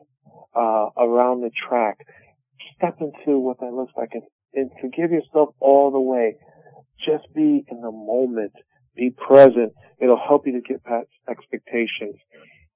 uh, 0.56 0.90
around 0.98 1.41
the 1.41 1.52
track 1.68 1.99
step 2.84 2.99
into 2.99 3.39
what 3.39 3.60
that 3.60 3.73
looks 3.73 3.93
like 3.97 4.10
and, 4.14 4.23
and 4.53 4.72
forgive 4.81 5.11
yourself 5.11 5.55
all 5.60 5.91
the 5.91 5.99
way. 5.99 6.35
Just 6.99 7.34
be 7.34 7.64
in 7.69 7.81
the 7.81 7.91
moment. 7.91 8.53
Be 8.95 9.10
present. 9.10 9.73
It'll 9.99 10.19
help 10.19 10.45
you 10.45 10.53
to 10.53 10.61
get 10.61 10.84
past 10.84 11.07
expectations 11.30 12.15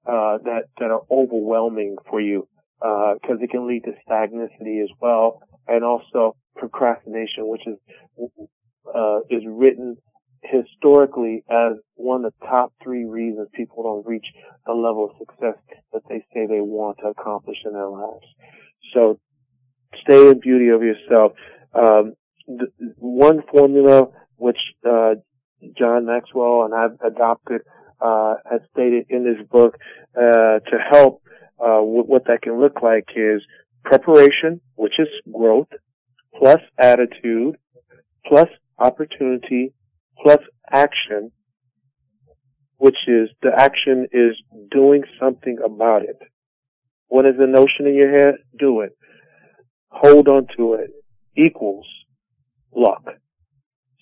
uh, 0.06 0.38
that 0.44 0.64
that 0.78 0.90
are 0.90 1.02
overwhelming 1.10 1.96
for 2.10 2.20
you 2.20 2.48
because 2.80 3.38
uh, 3.40 3.42
it 3.42 3.50
can 3.50 3.68
lead 3.68 3.84
to 3.84 3.92
stagnancy 4.04 4.80
as 4.82 4.90
well, 5.00 5.40
and 5.66 5.84
also 5.84 6.36
procrastination, 6.56 7.46
which 7.48 7.62
is 7.66 7.76
uh, 8.94 9.20
is 9.30 9.42
written 9.46 9.96
historically 10.42 11.44
as 11.50 11.72
one 11.94 12.24
of 12.24 12.32
the 12.40 12.46
top 12.46 12.72
three 12.82 13.04
reasons 13.04 13.48
people 13.54 13.82
don't 13.82 14.06
reach 14.06 14.26
the 14.66 14.72
level 14.72 15.10
of 15.10 15.18
success 15.18 15.58
that 15.92 16.02
they 16.08 16.24
say 16.32 16.46
they 16.46 16.60
want 16.60 16.96
to 16.98 17.08
accomplish 17.08 17.58
in 17.64 17.72
their 17.72 17.88
lives. 17.88 18.26
So 18.94 19.18
stay 20.02 20.30
in 20.30 20.40
beauty 20.40 20.68
of 20.68 20.82
yourself. 20.82 21.32
Um, 21.74 22.14
one 22.96 23.42
formula 23.50 24.08
which 24.36 24.58
uh, 24.88 25.14
John 25.76 26.06
Maxwell 26.06 26.64
and 26.64 26.74
I've 26.74 26.98
adopted 27.04 27.62
uh, 28.00 28.34
has 28.50 28.60
stated 28.72 29.06
in 29.10 29.24
this 29.24 29.46
book 29.48 29.76
uh, 30.16 30.60
to 30.60 30.78
help 30.90 31.22
uh, 31.58 31.80
what 31.80 32.26
that 32.26 32.42
can 32.42 32.60
look 32.60 32.82
like 32.82 33.08
is 33.16 33.42
preparation, 33.84 34.60
which 34.76 34.94
is 34.98 35.08
growth, 35.32 35.68
plus 36.38 36.60
attitude, 36.78 37.56
plus 38.26 38.48
opportunity, 38.78 39.72
plus 40.22 40.38
action, 40.70 41.32
which 42.76 42.96
is 43.08 43.28
the 43.42 43.50
action 43.56 44.06
is 44.12 44.36
doing 44.70 45.02
something 45.20 45.58
about 45.64 46.02
it. 46.02 46.18
What 47.08 47.26
is 47.26 47.34
the 47.38 47.46
notion 47.46 47.86
in 47.86 47.94
your 47.94 48.16
head? 48.16 48.34
Do 48.58 48.82
it. 48.82 48.96
Hold 49.90 50.28
on 50.28 50.46
to 50.56 50.74
it. 50.74 50.90
Equals 51.36 51.86
luck. 52.74 53.02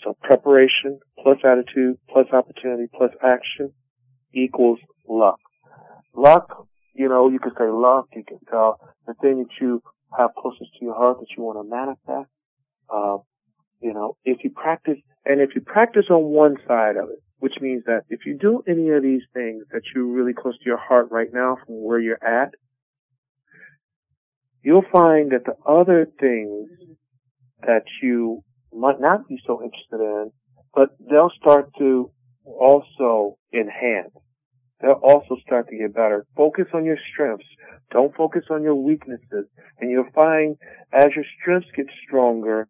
So 0.03 0.17
preparation 0.23 1.01
plus 1.23 1.39
attitude 1.45 1.99
plus 2.11 2.27
opportunity 2.33 2.87
plus 2.97 3.11
action 3.23 3.73
equals 4.33 4.79
luck. 5.09 5.39
Luck, 6.15 6.67
you 6.95 7.09
know, 7.09 7.29
you 7.29 7.39
could 7.39 7.53
say 7.59 7.69
luck, 7.69 8.07
you 8.15 8.25
can 8.27 8.39
tell 8.51 8.79
the 9.07 9.15
thing 9.15 9.39
that 9.39 9.53
you 9.61 9.83
have 10.17 10.31
closest 10.39 10.71
to 10.79 10.85
your 10.85 10.95
heart 10.95 11.19
that 11.21 11.27
you 11.37 11.43
want 11.43 11.59
to 11.59 11.69
manifest. 11.69 12.31
Uh, 12.93 13.19
you 13.81 13.93
know, 13.93 14.17
if 14.25 14.39
you 14.45 14.51
practice, 14.51 14.99
and 15.25 15.41
if 15.41 15.51
you 15.55 15.61
practice 15.61 16.07
on 16.11 16.25
one 16.25 16.57
side 16.67 16.97
of 16.97 17.09
it, 17.11 17.23
which 17.39 17.55
means 17.61 17.85
that 17.87 18.03
if 18.09 18.21
you 18.25 18.39
do 18.39 18.63
any 18.67 18.89
of 18.91 19.03
these 19.03 19.23
things 19.35 19.65
that 19.73 19.83
you're 19.95 20.07
really 20.07 20.33
close 20.33 20.57
to 20.59 20.65
your 20.65 20.79
heart 20.79 21.09
right 21.11 21.29
now 21.33 21.57
from 21.67 21.83
where 21.85 21.99
you're 21.99 22.25
at, 22.25 22.55
you'll 24.67 24.91
find 24.91 25.31
that 25.31 25.45
the 25.45 25.55
other 25.65 26.09
things 26.19 26.69
that 27.61 27.85
you 28.03 28.43
might 28.75 29.01
not 29.01 29.29
be 29.29 29.39
so 29.47 29.63
interested 29.63 30.01
in, 30.01 30.33
but 30.75 30.89
they'll 31.09 31.31
start 31.41 31.71
to 31.79 32.11
also 32.45 33.39
enhance. 33.55 34.13
They'll 34.81 35.01
also 35.05 35.37
start 35.47 35.69
to 35.69 35.79
get 35.79 35.95
better. 35.95 36.27
Focus 36.37 36.67
on 36.75 36.85
your 36.85 36.99
strengths. 37.13 37.47
Don't 37.93 38.15
focus 38.17 38.43
on 38.51 38.65
your 38.65 38.75
weaknesses. 38.75 39.47
And 39.79 39.89
you'll 39.89 40.11
find 40.13 40.57
as 40.93 41.11
your 41.15 41.25
strengths 41.41 41.69
get 41.77 41.87
stronger, 42.05 42.67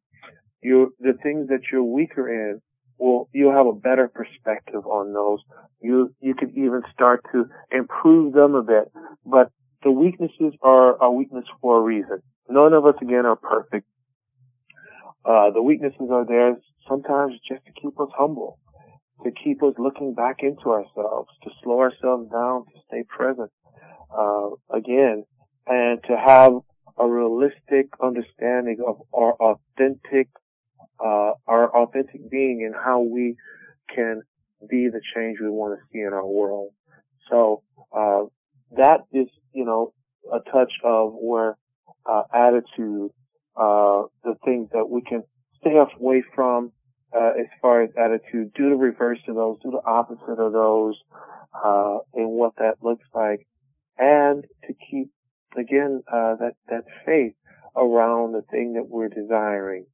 you 0.62 0.94
the 1.00 1.14
things 1.22 1.48
that 1.48 1.60
you're 1.72 1.82
weaker 1.82 2.28
in 2.28 2.60
will 2.98 3.30
you'll 3.32 3.56
have 3.56 3.66
a 3.66 3.72
better 3.72 4.08
perspective 4.08 4.86
on 4.86 5.14
those. 5.14 5.40
You 5.80 6.14
you 6.20 6.34
could 6.34 6.50
even 6.50 6.82
start 6.92 7.22
to 7.32 7.46
improve 7.72 8.34
them 8.34 8.54
a 8.54 8.62
bit. 8.62 8.92
But 9.24 9.50
the 9.86 9.92
weaknesses 9.92 10.52
are 10.62 11.00
a 11.00 11.08
weakness 11.12 11.44
for 11.60 11.78
a 11.78 11.80
reason. 11.80 12.20
None 12.48 12.72
of 12.72 12.84
us 12.86 12.96
again 13.00 13.24
are 13.24 13.36
perfect. 13.36 13.86
Uh, 15.24 15.52
the 15.52 15.62
weaknesses 15.62 16.08
are 16.10 16.26
there 16.26 16.56
sometimes 16.88 17.34
just 17.48 17.64
to 17.66 17.72
keep 17.80 17.98
us 18.00 18.08
humble, 18.18 18.58
to 19.22 19.30
keep 19.30 19.62
us 19.62 19.74
looking 19.78 20.12
back 20.12 20.38
into 20.40 20.70
ourselves, 20.70 21.28
to 21.44 21.50
slow 21.62 21.78
ourselves 21.78 22.28
down, 22.32 22.64
to 22.64 22.80
stay 22.88 23.04
present, 23.08 23.52
uh, 24.10 24.48
again, 24.74 25.24
and 25.68 26.02
to 26.08 26.16
have 26.16 26.52
a 26.98 27.06
realistic 27.06 27.86
understanding 28.02 28.78
of 28.84 28.96
our 29.14 29.34
authentic 29.34 30.28
uh, 30.98 31.30
our 31.46 31.70
authentic 31.76 32.28
being 32.28 32.64
and 32.66 32.74
how 32.74 33.02
we 33.02 33.36
can 33.94 34.22
be 34.68 34.88
the 34.88 35.00
change 35.14 35.38
we 35.40 35.48
want 35.48 35.78
to 35.78 35.84
see 35.92 36.00
in 36.00 36.12
our 36.12 36.26
world. 36.26 36.70
So 37.30 37.62
uh, 37.96 38.24
that 38.72 39.00
is, 39.12 39.28
you 39.52 39.64
know, 39.64 39.92
a 40.32 40.38
touch 40.50 40.72
of 40.84 41.12
where 41.14 41.56
uh, 42.04 42.22
attitude, 42.32 43.10
uh, 43.56 44.02
the 44.24 44.34
things 44.44 44.68
that 44.72 44.88
we 44.88 45.02
can 45.02 45.22
stay 45.60 45.76
away 45.98 46.22
from 46.34 46.72
uh, 47.16 47.30
as 47.38 47.46
far 47.62 47.82
as 47.82 47.90
attitude, 47.96 48.52
do 48.54 48.70
the 48.70 48.76
reverse 48.76 49.20
of 49.28 49.36
those, 49.36 49.58
do 49.62 49.70
the 49.70 49.82
opposite 49.86 50.40
of 50.40 50.52
those, 50.52 50.96
uh, 51.64 51.98
and 52.14 52.28
what 52.30 52.52
that 52.58 52.74
looks 52.82 53.06
like, 53.14 53.46
and 53.98 54.44
to 54.66 54.74
keep 54.90 55.10
again 55.56 56.02
that 56.10 56.52
that 56.68 56.84
faith 57.06 57.32
around 57.76 58.32
the 58.32 58.42
thing 58.50 58.74
that 58.74 58.86
we're 58.88 59.08
desiring 59.08 59.86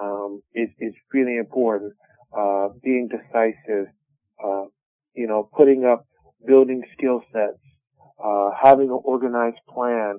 um, 0.00 0.42
is 0.54 0.68
is 0.78 0.94
really 1.12 1.36
important. 1.36 1.92
Uh, 2.36 2.68
being 2.82 3.08
decisive, 3.08 3.88
uh, 4.42 4.64
you 5.14 5.26
know, 5.26 5.50
putting 5.54 5.84
up, 5.84 6.06
building 6.46 6.82
skill 6.96 7.20
sets, 7.30 7.58
uh, 8.22 8.50
having 8.60 8.88
an 8.88 9.00
organized 9.04 9.60
plan, 9.68 10.18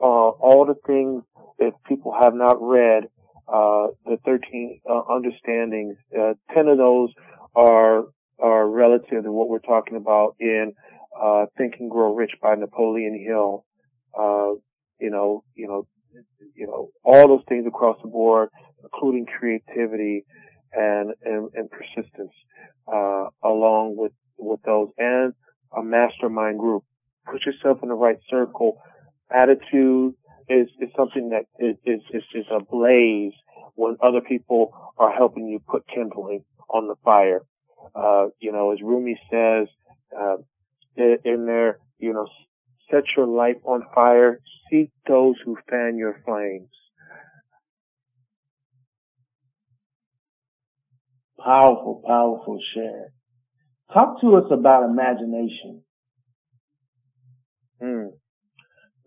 uh, 0.00 0.04
all 0.04 0.66
the 0.66 0.76
things 0.86 1.22
that 1.58 1.72
people 1.86 2.14
have 2.18 2.34
not 2.34 2.56
read, 2.60 3.04
uh, 3.48 3.88
the 4.04 4.18
13 4.24 4.80
uh, 4.88 5.02
understandings, 5.12 5.96
10 6.12 6.68
of 6.68 6.78
those 6.78 7.10
are 7.54 8.04
are 8.38 8.68
relative 8.68 9.22
to 9.22 9.30
what 9.30 9.48
we're 9.48 9.60
talking 9.60 9.96
about 9.96 10.34
in 10.40 10.72
Think 11.56 11.74
and 11.78 11.90
Grow 11.90 12.14
Rich 12.14 12.32
by 12.42 12.56
Napoleon 12.56 13.22
Hill. 13.24 13.64
you 14.16 15.10
know, 15.10 15.44
you 15.54 15.68
know, 15.68 15.86
you 16.54 16.66
know, 16.66 16.88
all 17.04 17.28
those 17.28 17.44
things 17.48 17.66
across 17.66 17.98
the 18.02 18.08
board 18.08 18.48
including 18.82 19.26
creativity 19.26 20.24
and, 20.72 21.12
and, 21.24 21.50
and 21.54 21.68
persistence, 21.70 22.32
uh, 22.92 23.26
along 23.44 23.96
with, 23.96 24.12
with 24.38 24.60
those 24.62 24.88
and 24.98 25.34
a 25.76 25.82
mastermind 25.82 26.58
group. 26.58 26.84
Put 27.30 27.44
yourself 27.46 27.78
in 27.82 27.88
the 27.88 27.94
right 27.94 28.18
circle. 28.28 28.78
Attitude 29.30 30.14
is, 30.48 30.68
is 30.80 30.88
something 30.96 31.30
that 31.30 31.44
is, 31.58 31.76
is, 31.84 32.00
is, 32.12 32.22
is 32.34 32.46
a 32.50 32.62
blaze 32.62 33.32
when 33.74 33.96
other 34.02 34.20
people 34.20 34.72
are 34.98 35.12
helping 35.12 35.46
you 35.46 35.60
put 35.66 35.84
kindling 35.94 36.44
on 36.68 36.88
the 36.88 36.96
fire. 37.04 37.42
Uh, 37.94 38.26
you 38.40 38.52
know, 38.52 38.72
as 38.72 38.80
Rumi 38.82 39.18
says, 39.30 39.68
uh, 40.16 40.36
in 40.96 41.46
there, 41.46 41.78
you 41.98 42.12
know, 42.12 42.26
set 42.90 43.04
your 43.16 43.26
life 43.26 43.56
on 43.64 43.82
fire, 43.94 44.40
seek 44.70 44.90
those 45.08 45.36
who 45.44 45.56
fan 45.68 45.96
your 45.96 46.20
flames. 46.24 46.68
Powerful, 51.42 52.02
powerful 52.06 52.58
share. 52.74 53.12
Talk 53.92 54.20
to 54.20 54.36
us 54.36 54.44
about 54.50 54.88
imagination. 54.88 55.82
Hmm. 57.82 58.10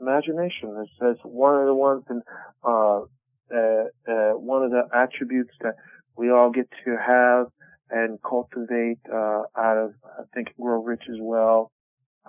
Imagination 0.01 0.75
is, 0.83 0.89
is 1.15 1.17
one 1.23 1.55
of 1.61 1.65
the 1.65 1.73
ones 1.73 2.03
in, 2.09 2.21
uh, 2.61 2.99
uh, 2.99 3.85
uh, 4.11 4.33
one 4.33 4.63
of 4.63 4.71
the 4.71 4.83
attributes 4.93 5.53
that 5.61 5.75
we 6.17 6.29
all 6.29 6.51
get 6.51 6.67
to 6.83 6.97
have 6.97 7.47
and 7.89 8.19
cultivate 8.21 8.99
uh, 9.09 9.43
out 9.57 9.77
of 9.77 9.93
I 10.03 10.23
think 10.33 10.49
grow 10.59 10.83
rich 10.83 11.03
as 11.09 11.19
well. 11.21 11.71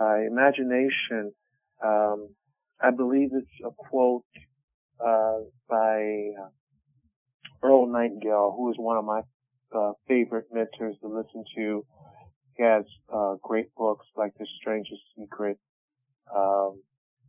Uh, 0.00 0.18
imagination, 0.20 1.32
um, 1.84 2.28
I 2.80 2.90
believe 2.90 3.30
it's 3.32 3.48
a 3.64 3.70
quote 3.70 4.24
uh, 5.04 5.38
by 5.68 6.30
Earl 7.62 7.88
Nightingale, 7.88 8.54
who 8.56 8.70
is 8.70 8.76
one 8.78 8.98
of 8.98 9.04
my 9.04 9.22
uh, 9.74 9.92
favorite 10.06 10.46
mentors 10.52 10.96
to 11.00 11.08
listen 11.08 11.42
to. 11.56 11.84
He 12.56 12.62
has 12.62 12.84
uh, 13.12 13.34
great 13.42 13.74
books 13.74 14.06
like 14.16 14.32
The 14.38 14.46
Strangest 14.60 15.02
Secret, 15.18 15.58
um, 16.34 16.82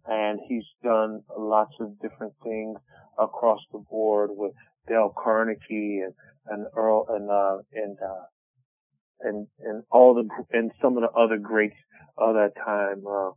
and 0.05 0.39
he's 0.47 0.65
done 0.83 1.21
lots 1.37 1.73
of 1.79 1.99
different 1.99 2.33
things 2.43 2.77
across 3.19 3.59
the 3.71 3.79
board 3.79 4.29
with 4.33 4.53
Dale 4.87 5.13
Carnegie 5.15 6.01
and 6.03 6.13
and 6.49 6.65
Earl 6.75 7.05
and 7.09 7.29
uh, 7.29 7.57
and 7.73 7.97
uh, 7.99 8.25
and 9.21 9.47
and 9.59 9.83
all 9.91 10.13
the 10.13 10.27
and 10.57 10.71
some 10.81 10.97
of 10.97 11.03
the 11.03 11.19
other 11.19 11.37
greats 11.37 11.75
of 12.17 12.35
that 12.35 12.53
time, 12.63 13.03
uh, 13.05 13.29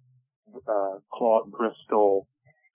uh, 0.70 0.98
Claude 1.12 1.50
Bristol, 1.50 2.26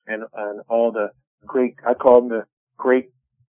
and 0.08 0.24
and 0.34 0.62
all 0.68 0.92
the 0.92 1.10
great 1.46 1.76
I 1.88 1.94
call 1.94 2.22
them 2.22 2.30
the 2.30 2.46
great 2.78 3.10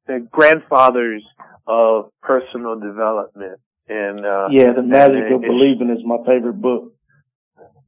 the 0.07 0.27
grandfathers 0.31 1.23
of 1.67 2.09
personal 2.21 2.79
development. 2.79 3.59
And 3.87 4.25
uh, 4.25 4.47
yeah, 4.51 4.73
the 4.75 4.83
magic 4.83 5.31
of 5.31 5.41
believing 5.41 5.89
is 5.89 6.03
my 6.05 6.17
favorite 6.25 6.61
book. 6.61 6.92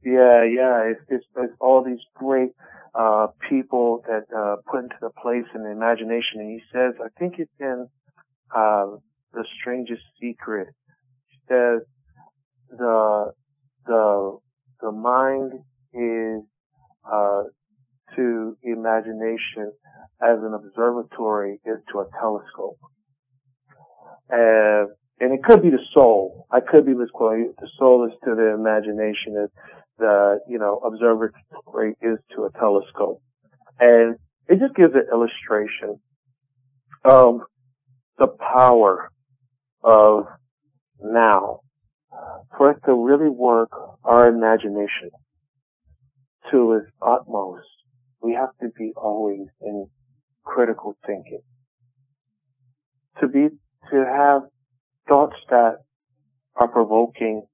Yeah, 0.06 0.44
yeah, 0.44 0.92
it's 0.92 1.00
it's, 1.08 1.24
it's 1.36 1.52
all 1.58 1.82
these 1.82 1.98
great 2.14 2.50
uh, 2.94 3.26
people 3.50 4.04
that 4.06 4.22
uh, 4.32 4.54
put 4.70 4.84
into 4.84 4.94
the 5.00 5.10
place 5.20 5.46
in 5.52 5.64
the 5.64 5.70
imagination. 5.70 6.38
And 6.38 6.48
he 6.48 6.60
says, 6.72 6.94
I 7.04 7.08
think 7.18 7.34
it's 7.38 7.50
in 7.58 7.88
uh, 8.54 8.86
the 9.32 9.44
strangest 9.58 10.02
secret. 10.20 10.68
He 11.26 11.38
says 11.48 11.80
the 12.70 13.32
the 13.86 14.38
the 14.80 14.92
mind 14.92 15.54
is 15.92 16.44
uh, 17.12 17.42
to 18.14 18.56
imagination 18.62 19.72
as 20.22 20.38
an 20.40 20.54
observatory 20.54 21.58
is 21.66 21.78
to 21.90 21.98
a 21.98 22.06
telescope. 22.20 22.78
Uh, 24.32 24.86
and 25.18 25.32
it 25.32 25.42
could 25.42 25.62
be 25.62 25.70
the 25.70 25.82
soul. 25.94 26.46
I 26.52 26.60
could 26.60 26.86
be 26.86 26.94
misquoting. 26.94 27.54
The 27.58 27.68
soul 27.76 28.06
is 28.06 28.12
to 28.24 28.36
the 28.36 28.54
imagination 28.54 29.36
as 29.42 29.50
the, 29.98 30.40
you 30.48 30.58
know, 30.58 30.78
observatory 30.78 31.94
is 32.00 32.18
to 32.34 32.44
a 32.44 32.50
telescope. 32.58 33.22
And 33.78 34.16
it 34.48 34.58
just 34.60 34.74
gives 34.74 34.94
an 34.94 35.06
illustration 35.12 36.00
of 37.04 37.40
the 38.18 38.28
power 38.28 39.10
of 39.82 40.24
now 41.00 41.60
for 42.56 42.70
us 42.70 42.80
to 42.86 42.94
really 42.94 43.28
work 43.28 43.70
our 44.04 44.28
imagination 44.28 45.10
to 46.50 46.72
its 46.74 46.90
utmost. 47.02 47.66
We 48.22 48.34
have 48.34 48.50
to 48.62 48.68
be 48.76 48.92
always 48.96 49.46
in 49.60 49.86
critical 50.44 50.96
thinking. 51.06 51.42
To 53.20 53.28
be, 53.28 53.48
to 53.90 54.04
have 54.04 54.42
thoughts 55.08 55.36
that 55.50 55.76
are 56.56 56.68
provoking 56.68 57.46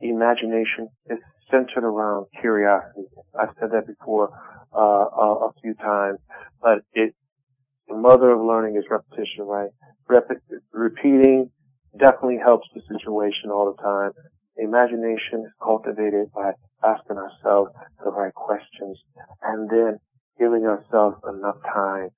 imagination 0.00 0.88
is 1.08 1.18
centered 1.50 1.84
around 1.84 2.26
curiosity. 2.40 3.06
I've 3.38 3.54
said 3.58 3.70
that 3.72 3.86
before 3.86 4.30
uh, 4.74 4.78
a, 4.78 5.48
a, 5.48 5.52
few 5.60 5.74
times, 5.74 6.18
but 6.62 6.78
it 6.92 7.14
the 7.88 7.96
mother 7.96 8.30
of 8.30 8.40
learning 8.40 8.76
is 8.76 8.84
repetition, 8.88 9.44
right? 9.44 9.70
Rep- 10.08 10.30
repeating 10.72 11.50
definitely 11.98 12.38
helps 12.42 12.68
the 12.74 12.82
situation 12.82 13.50
all 13.50 13.74
the 13.74 13.82
time. 13.82 14.12
Imagination 14.56 15.44
is 15.46 15.52
cultivated 15.62 16.30
by 16.32 16.52
asking 16.84 17.16
ourselves 17.16 17.72
the 18.04 18.10
right 18.10 18.34
questions 18.34 18.98
and 19.42 19.68
then 19.68 19.98
giving 20.38 20.64
ourselves 20.66 21.16
enough 21.28 21.56
time 21.64 22.10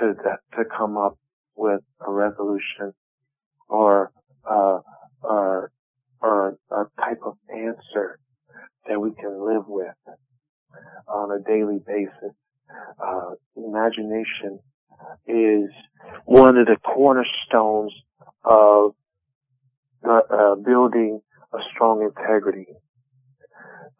to 0.00 0.14
to 0.56 0.64
come 0.76 0.96
up 0.96 1.18
with 1.56 1.80
a 2.06 2.10
resolution 2.10 2.92
or 3.68 4.10
uh, 4.48 4.78
or 5.22 5.70
or 6.20 6.56
a 6.70 6.84
type 7.00 7.20
of 7.24 7.34
answer 7.54 8.18
that 8.88 9.00
we 9.00 9.12
can 9.12 9.46
live 9.46 9.64
with 9.66 9.94
on 11.06 11.30
a 11.30 11.42
daily 11.42 11.78
basis. 11.86 12.34
Uh, 13.02 13.30
imagination 13.56 14.60
is 15.26 15.70
one 16.24 16.56
of 16.56 16.66
the 16.66 16.76
cornerstones 16.84 17.92
of 18.44 18.92
uh, 20.06 20.20
uh, 20.30 20.54
building 20.54 21.20
a 21.52 21.58
strong 21.74 22.02
integrity. 22.02 22.66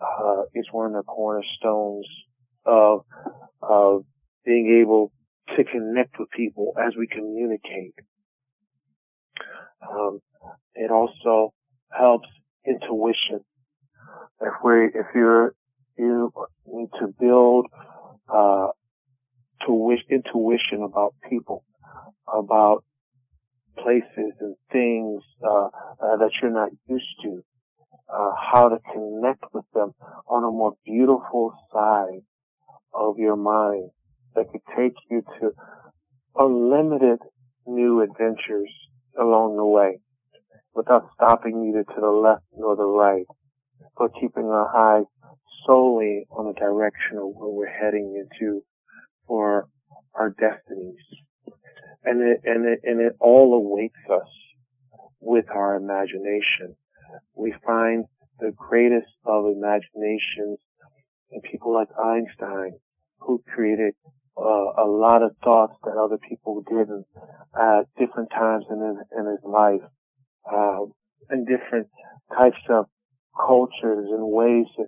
Uh, 0.01 0.43
it's 0.55 0.69
one 0.73 0.87
of 0.87 0.93
the 0.93 1.03
cornerstones 1.03 2.07
of 2.65 3.05
of 3.63 4.05
being 4.45 4.81
able 4.83 5.11
to 5.57 5.65
connect 5.65 6.19
with 6.19 6.29
people 6.31 6.75
as 6.79 6.95
we 6.97 7.07
communicate. 7.07 7.95
Um, 9.83 10.21
it 10.75 10.91
also 10.91 11.53
helps 11.91 12.29
intuition. 12.67 13.41
If 14.41 14.55
we, 14.65 14.87
if 14.87 15.07
you're, 15.15 15.55
you 15.97 16.33
need 16.67 16.89
to 17.01 17.09
build, 17.19 17.67
uh, 18.33 18.69
to 19.67 19.97
intuition 20.11 20.83
about 20.83 21.15
people, 21.29 21.65
about 22.33 22.85
places 23.77 24.33
and 24.41 24.57
things, 24.73 25.23
uh, 25.45 25.67
uh, 25.67 26.17
that 26.19 26.31
you're 26.41 26.53
not 26.53 26.71
used 26.89 27.05
to, 27.23 27.43
uh, 28.13 28.31
how 28.53 28.69
to 28.69 28.79
connect 28.93 29.45
with 29.53 29.65
them 29.75 29.93
on 30.29 30.45
a 30.45 30.51
more 30.51 30.75
beautiful 30.85 31.53
side 31.73 32.23
of 32.95 33.19
your 33.19 33.37
mind 33.37 33.91
that 34.35 34.47
could 34.51 34.63
take 34.77 34.95
you 35.11 35.23
to 35.41 35.51
unlimited 36.37 37.19
new 37.67 38.01
adventures 38.01 38.73
along 39.21 39.57
the 39.57 39.65
way 39.65 39.99
without 40.75 41.09
stopping 41.15 41.65
neither 41.65 41.85
to 41.85 42.01
the 42.01 42.07
left 42.07 42.45
nor 42.57 42.77
the 42.77 42.85
right, 42.85 43.27
but 43.97 44.11
keeping 44.21 44.45
our 44.45 44.99
eyes 44.99 45.07
solely 45.67 46.27
on 46.31 46.47
the 46.47 46.59
direction 46.59 47.19
of 47.19 47.29
where 47.35 47.51
we're 47.51 47.67
heading 47.67 48.15
into 48.17 48.63
for 49.27 49.69
our 50.15 50.31
destinies. 50.31 50.97
And 52.05 52.23
it, 52.23 52.41
and 52.45 52.67
it, 52.67 52.81
and 52.85 53.01
it 53.01 53.17
all 53.21 53.55
awaits 53.55 53.99
us 54.11 54.29
with 55.21 55.47
our 55.51 55.77
imagination. 55.77 56.77
We 57.35 57.55
find 57.67 58.05
the 58.39 58.53
greatest 58.57 59.13
of 59.25 59.47
imaginations 59.47 60.59
in 61.31 61.41
people 61.43 61.75
like 61.75 61.89
Einstein, 62.03 62.73
who 63.19 63.43
created 63.53 63.95
uh, 64.37 64.83
a 64.83 64.87
lot 64.87 65.23
of 65.23 65.33
thoughts 65.43 65.75
that 65.85 65.97
other 65.97 66.19
people 66.29 66.63
didn't 66.69 67.05
at 67.55 67.83
different 67.99 68.31
times 68.31 68.65
in 68.71 68.81
his, 68.81 68.97
in 69.19 69.27
his 69.27 69.45
life, 69.45 69.83
uh, 70.51 70.87
and 71.31 71.47
different 71.47 71.89
types 72.37 72.63
of 72.71 72.87
cultures 73.39 74.09
and 74.11 74.31
ways 74.31 74.67
to 74.77 74.85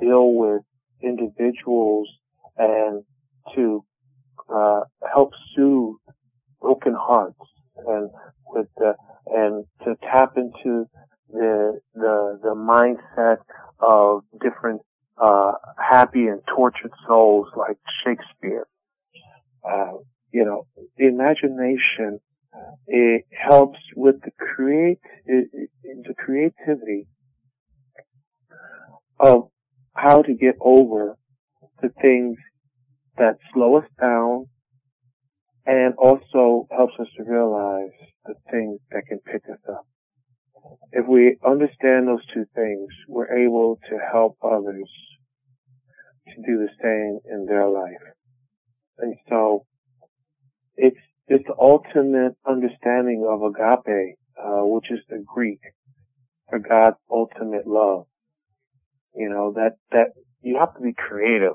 deal 0.00 0.34
with 0.34 0.62
individuals 1.02 2.08
and 2.56 3.04
to 3.54 3.84
uh, 4.54 4.80
help 5.12 5.32
soothe 5.54 5.96
broken 6.60 6.94
hearts 6.98 7.38
and 7.86 8.10
with 8.46 8.66
the, 8.76 8.94
and 9.26 9.64
to 9.84 9.94
tap 10.10 10.36
into 10.36 10.86
the 11.30 11.78
the 11.94 12.38
the 12.42 12.54
mindset 12.54 13.38
of 13.80 14.22
different 14.42 14.80
uh, 15.20 15.52
happy 15.78 16.26
and 16.26 16.40
tortured 16.54 16.92
souls 17.06 17.48
like 17.56 17.76
Shakespeare. 18.04 18.66
Uh, 19.68 19.98
you 20.32 20.44
know, 20.44 20.66
the 20.96 21.06
imagination 21.06 22.20
it 22.86 23.24
helps 23.30 23.78
with 23.94 24.20
the 24.22 24.30
create 24.38 25.00
it, 25.26 25.70
the 25.82 26.14
creativity 26.14 27.06
of 29.20 29.50
how 29.94 30.22
to 30.22 30.34
get 30.34 30.54
over 30.60 31.16
the 31.82 31.90
things 32.00 32.36
that 33.16 33.36
slow 33.52 33.76
us 33.76 33.88
down 34.00 34.46
and 35.66 35.94
also 35.98 36.66
helps 36.70 36.94
us 36.98 37.08
to 37.16 37.24
realize 37.24 37.90
the 38.24 38.34
things 38.50 38.80
that 38.90 39.02
can 39.06 39.18
pick 39.18 39.42
us 39.50 39.58
up. 39.68 39.86
If 40.92 41.06
we 41.06 41.36
understand 41.46 42.08
those 42.08 42.24
two 42.32 42.46
things, 42.54 42.88
we're 43.08 43.44
able 43.44 43.78
to 43.90 43.98
help 44.10 44.36
others 44.42 44.90
to 46.28 46.42
do 46.46 46.58
the 46.58 46.68
same 46.82 47.18
in 47.30 47.46
their 47.46 47.68
life. 47.68 48.14
And 48.98 49.14
so 49.28 49.66
it's 50.76 50.96
it's 51.28 51.44
the 51.46 51.54
ultimate 51.60 52.36
understanding 52.48 53.26
of 53.28 53.42
agape, 53.42 54.16
uh, 54.42 54.64
which 54.64 54.90
is 54.90 55.00
the 55.10 55.22
Greek 55.26 55.60
for 56.48 56.58
God's 56.58 56.96
ultimate 57.10 57.66
love. 57.66 58.06
You 59.18 59.28
know, 59.28 59.52
that, 59.54 59.76
that 59.90 60.12
you 60.42 60.56
have 60.58 60.74
to 60.74 60.80
be 60.80 60.94
creative 60.96 61.54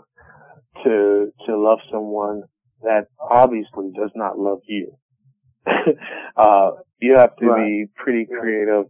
to, 0.84 1.31
to 1.45 1.57
love 1.57 1.80
someone 1.91 2.44
that 2.81 3.07
obviously 3.19 3.91
does 3.95 4.11
not 4.15 4.38
love 4.38 4.60
you. 4.68 4.98
uh, 6.38 6.72
you 6.99 7.15
have 7.15 7.35
to 7.38 7.45
right. 7.45 7.65
be 7.65 7.85
pretty 7.95 8.26
creative 8.26 8.85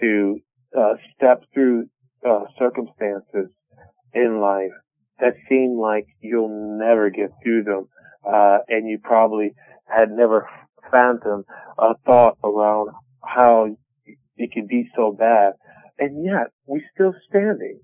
to, 0.00 0.38
uh, 0.78 0.94
step 1.16 1.44
through, 1.54 1.88
uh, 2.28 2.44
circumstances 2.58 3.50
in 4.12 4.40
life 4.40 4.72
that 5.20 5.34
seem 5.48 5.78
like 5.80 6.06
you'll 6.20 6.78
never 6.78 7.10
get 7.10 7.30
through 7.42 7.64
them 7.64 7.88
uh, 8.26 8.58
and 8.68 8.88
you 8.88 8.98
probably 9.02 9.54
had 9.86 10.10
never 10.10 10.48
fathomed 10.90 11.44
a 11.78 11.94
thought 12.06 12.36
around 12.44 12.90
how 13.24 13.76
it 14.36 14.52
could 14.52 14.68
be 14.68 14.88
so 14.94 15.12
bad. 15.12 15.54
And 15.98 16.24
yet, 16.24 16.48
we're 16.66 16.82
still 16.94 17.14
standing. 17.28 17.80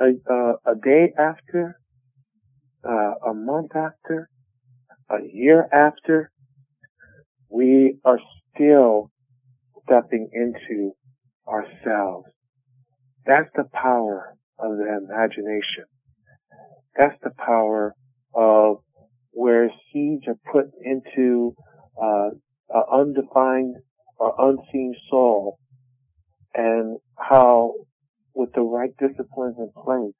A, 0.00 0.10
uh, 0.32 0.52
a 0.64 0.74
day 0.76 1.12
after, 1.18 1.78
uh, 2.84 3.14
a 3.30 3.34
month 3.34 3.72
after, 3.74 4.28
a 5.10 5.16
year 5.32 5.68
after, 5.72 6.30
we 7.50 7.98
are 8.04 8.20
still 8.54 9.10
stepping 9.82 10.28
into 10.32 10.92
ourselves. 11.48 12.26
That's 13.26 13.50
the 13.56 13.64
power 13.72 14.34
of 14.58 14.76
the 14.76 14.98
imagination. 15.04 15.84
That's 16.96 17.18
the 17.22 17.30
power 17.36 17.94
of 18.34 18.78
where 19.32 19.70
seeds 19.92 20.24
are 20.26 20.38
put 20.52 20.66
into 20.84 21.54
uh, 22.00 22.30
undefined 22.92 23.76
or 24.18 24.34
unseen 24.38 24.94
soil, 25.10 25.58
and 26.54 26.98
how, 27.16 27.74
with 28.38 28.52
the 28.52 28.62
right 28.62 28.96
disciplines 28.98 29.56
in 29.58 29.68
place, 29.74 30.14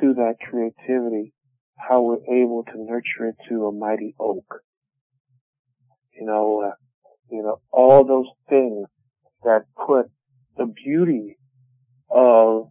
through 0.00 0.14
that 0.14 0.36
creativity, 0.40 1.34
how 1.76 2.00
we're 2.00 2.42
able 2.42 2.64
to 2.64 2.72
nurture 2.76 3.28
it 3.28 3.36
to 3.46 3.66
a 3.66 3.72
mighty 3.72 4.14
oak. 4.18 4.62
You 6.18 6.24
know, 6.26 6.62
uh, 6.64 6.74
you 7.30 7.42
know, 7.42 7.60
all 7.70 8.04
those 8.04 8.26
things 8.48 8.86
that 9.44 9.66
put 9.86 10.06
the 10.56 10.64
beauty 10.64 11.36
of 12.08 12.68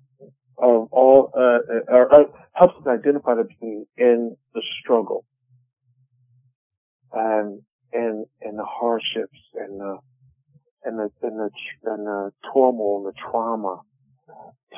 of 0.58 0.88
all, 0.92 1.32
uh, 1.36 1.92
or, 1.92 2.14
uh, 2.14 2.24
helps 2.54 2.76
us 2.82 2.88
identify 2.88 3.36
the 3.36 3.44
beauty 3.44 3.86
in 3.98 4.36
the 4.54 4.62
struggle 4.80 5.26
and, 7.12 7.62
and, 7.94 8.26
and 8.42 8.60
the 8.60 8.66
hardships 8.66 9.40
and 9.56 9.80
the 9.80 9.98
and 10.84 10.98
the 11.00 11.10
and 11.22 11.40
the 11.40 11.50
and 11.84 12.06
the 12.06 12.32
turmoil, 12.54 13.04
and 13.06 13.08
the 13.08 13.20
trauma, 13.32 13.82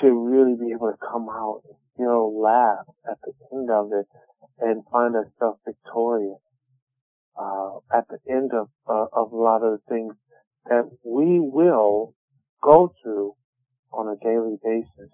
to 0.01 0.07
really 0.11 0.55
be 0.55 0.71
able 0.71 0.91
to 0.91 0.97
come 1.11 1.27
out, 1.29 1.61
you 1.97 2.05
know, 2.05 2.27
laugh 2.27 2.85
at 3.09 3.17
the 3.23 3.33
end 3.55 3.69
of 3.69 3.91
it, 3.91 4.07
and 4.59 4.83
find 4.91 5.15
ourselves 5.15 5.59
victorious 5.65 6.39
uh, 7.39 7.77
at 7.93 8.05
the 8.09 8.19
end 8.29 8.51
of 8.53 8.69
uh, 8.87 9.05
of 9.13 9.31
a 9.31 9.35
lot 9.35 9.63
of 9.63 9.79
the 9.79 9.93
things 9.93 10.15
that 10.65 10.89
we 11.03 11.39
will 11.39 12.13
go 12.61 12.93
through 13.01 13.33
on 13.91 14.07
a 14.07 14.23
daily 14.23 14.57
basis. 14.63 15.11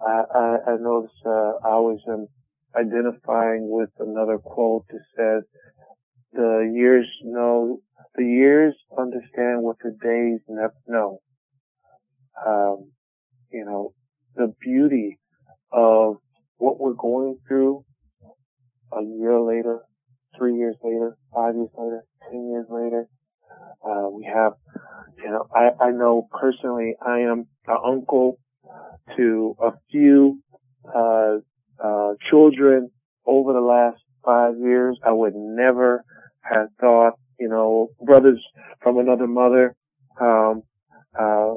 I, 0.00 0.22
I, 0.34 0.56
I 0.72 0.76
notice 0.80 1.12
uh, 1.24 1.52
I 1.64 1.70
always 1.70 2.00
am 2.08 2.26
identifying 2.76 3.68
with 3.70 3.90
another 3.98 4.38
quote 4.38 4.84
that 4.88 5.00
says, 5.16 5.44
"The 6.32 6.70
years 6.74 7.06
know, 7.22 7.80
the 8.16 8.24
years 8.24 8.74
understand 8.98 9.62
what 9.62 9.76
the 9.82 9.96
days 10.02 10.40
never 10.48 10.74
know." 10.86 11.20
Um, 12.44 12.93
you 13.54 13.64
know, 13.64 13.94
the 14.34 14.52
beauty 14.60 15.18
of 15.72 16.16
what 16.58 16.80
we're 16.80 16.92
going 16.94 17.38
through 17.46 17.84
a 18.92 19.02
year 19.02 19.40
later, 19.40 19.80
three 20.36 20.56
years 20.56 20.76
later, 20.82 21.16
five 21.34 21.54
years 21.54 21.70
later, 21.78 22.04
ten 22.30 22.48
years 22.50 22.66
later. 22.68 23.08
Uh, 23.86 24.08
we 24.10 24.24
have, 24.24 24.54
you 25.18 25.30
know, 25.30 25.46
I, 25.54 25.84
I 25.84 25.90
know 25.90 26.26
personally 26.30 26.94
I 27.00 27.20
am 27.20 27.46
an 27.66 27.76
uncle 27.86 28.38
to 29.16 29.56
a 29.62 29.70
few, 29.90 30.40
uh, 30.92 31.36
uh, 31.82 32.12
children 32.30 32.90
over 33.26 33.52
the 33.52 33.60
last 33.60 34.00
five 34.24 34.54
years. 34.58 34.98
I 35.04 35.12
would 35.12 35.34
never 35.34 36.04
have 36.40 36.68
thought, 36.80 37.14
you 37.38 37.48
know, 37.48 37.88
brothers 38.04 38.42
from 38.82 38.98
another 38.98 39.26
mother, 39.26 39.76
um, 40.20 40.62
uh, 41.18 41.54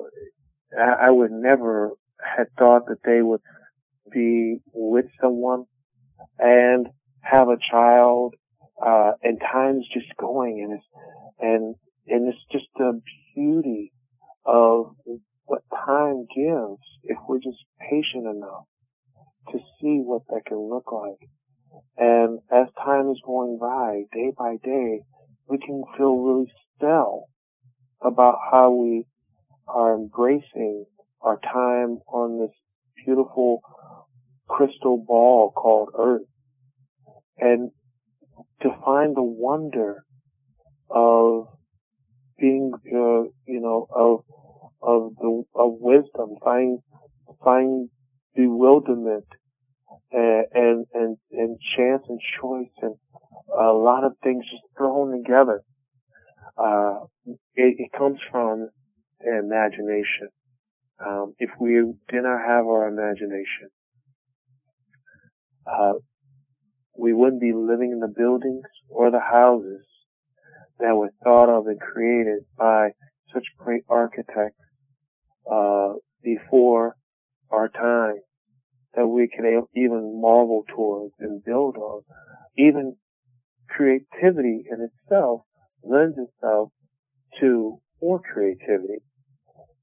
I, 0.75 1.09
would 1.11 1.31
never 1.31 1.91
have 2.37 2.47
thought 2.57 2.87
that 2.87 3.03
they 3.05 3.21
would 3.21 3.41
be 4.11 4.59
with 4.73 5.05
someone 5.21 5.65
and 6.39 6.87
have 7.21 7.47
a 7.49 7.57
child, 7.71 8.35
uh, 8.85 9.11
and 9.23 9.39
time's 9.39 9.87
just 9.93 10.15
going 10.19 10.61
and 10.63 10.77
it's, 10.77 10.85
and, 11.39 11.75
and 12.07 12.27
it's 12.27 12.43
just 12.51 12.67
the 12.75 13.01
beauty 13.35 13.91
of 14.45 14.95
what 15.45 15.61
time 15.85 16.25
gives 16.35 16.81
if 17.03 17.17
we're 17.27 17.39
just 17.39 17.63
patient 17.89 18.25
enough 18.25 18.65
to 19.51 19.59
see 19.79 20.01
what 20.03 20.23
that 20.29 20.45
can 20.45 20.57
look 20.57 20.91
like. 20.91 21.29
And 21.97 22.39
as 22.51 22.67
time 22.83 23.09
is 23.09 23.21
going 23.25 23.57
by, 23.59 24.03
day 24.13 24.31
by 24.37 24.57
day, 24.63 25.01
we 25.47 25.57
can 25.57 25.83
feel 25.97 26.15
really 26.15 26.51
still 26.75 27.25
about 28.01 28.37
how 28.51 28.71
we 28.71 29.05
are 29.67 29.95
embracing 29.95 30.85
our 31.21 31.39
time 31.39 31.99
on 32.07 32.39
this 32.39 32.55
beautiful 33.05 33.61
crystal 34.47 35.03
ball 35.05 35.51
called 35.51 35.89
Earth 35.97 36.27
and 37.37 37.71
to 38.61 38.69
find 38.83 39.15
the 39.15 39.23
wonder 39.23 40.03
of 40.89 41.47
being, 42.39 42.71
uh, 42.73 43.29
you 43.45 43.61
know, 43.61 43.87
of 43.95 44.23
of 44.81 45.15
the 45.17 45.43
of 45.55 45.73
wisdom, 45.79 46.35
find 46.43 46.79
find 47.43 47.89
bewilderment 48.35 49.25
and 50.11 50.45
and 50.53 50.85
and, 50.93 51.17
and 51.31 51.57
chance 51.75 52.03
and 52.07 52.19
choice 52.39 52.71
and 52.81 52.95
a 53.59 53.71
lot 53.71 54.03
of 54.03 54.13
things 54.23 54.43
just 54.45 54.63
thrown 54.77 55.11
together. 55.11 55.61
Uh, 56.57 57.01
it, 57.55 57.75
it 57.77 57.91
comes 57.97 58.19
from 58.31 58.69
the 59.19 59.39
imagination. 59.39 60.29
Um, 61.05 61.33
if 61.37 61.49
we 61.59 61.73
did 62.09 62.23
not 62.23 62.39
have 62.39 62.65
our 62.65 62.87
imagination, 62.87 63.69
uh, 65.65 65.93
we 66.97 67.13
wouldn't 67.13 67.41
be 67.41 67.53
living 67.53 67.91
in 67.91 67.99
the 67.99 68.13
buildings 68.15 68.65
or 68.89 69.11
the 69.11 69.19
houses 69.19 69.85
that 70.79 70.95
were 70.95 71.11
thought 71.23 71.49
of 71.49 71.67
and 71.67 71.79
created 71.79 72.43
by 72.57 72.89
such 73.33 73.45
great 73.57 73.83
architects 73.89 74.57
uh, 75.51 75.93
before 76.23 76.95
our 77.51 77.69
time 77.69 78.17
that 78.95 79.07
we 79.07 79.27
can 79.27 79.45
even 79.75 80.19
marvel 80.19 80.63
towards 80.75 81.13
and 81.19 81.43
build 81.43 81.77
on. 81.77 82.01
Even 82.57 82.95
creativity 83.69 84.65
in 84.69 84.89
itself 84.89 85.41
lends 85.83 86.17
itself 86.17 86.69
to 87.39 87.79
more 88.01 88.21
creativity. 88.21 89.01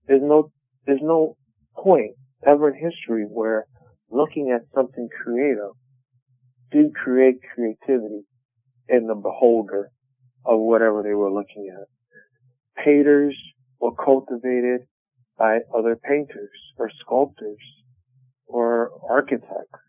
There's 0.06 0.22
no 0.22 0.50
there's 0.86 1.02
no 1.02 1.36
point 1.76 2.12
ever 2.46 2.68
in 2.70 2.74
history 2.74 3.24
where 3.24 3.66
looking 4.10 4.50
at 4.54 4.62
something 4.74 5.08
creative 5.22 5.72
did 6.70 6.94
create 6.94 7.36
creativity 7.54 8.24
in 8.88 9.06
the 9.06 9.14
beholder 9.14 9.90
of 10.44 10.60
whatever 10.60 11.02
they 11.02 11.14
were 11.14 11.32
looking 11.32 11.72
at. 11.72 12.84
Painters 12.84 13.36
were 13.80 13.94
cultivated 13.94 14.82
by 15.38 15.60
other 15.76 15.96
painters 15.96 16.50
or 16.78 16.90
sculptors 17.00 17.58
or 18.46 18.90
architects. 19.08 19.80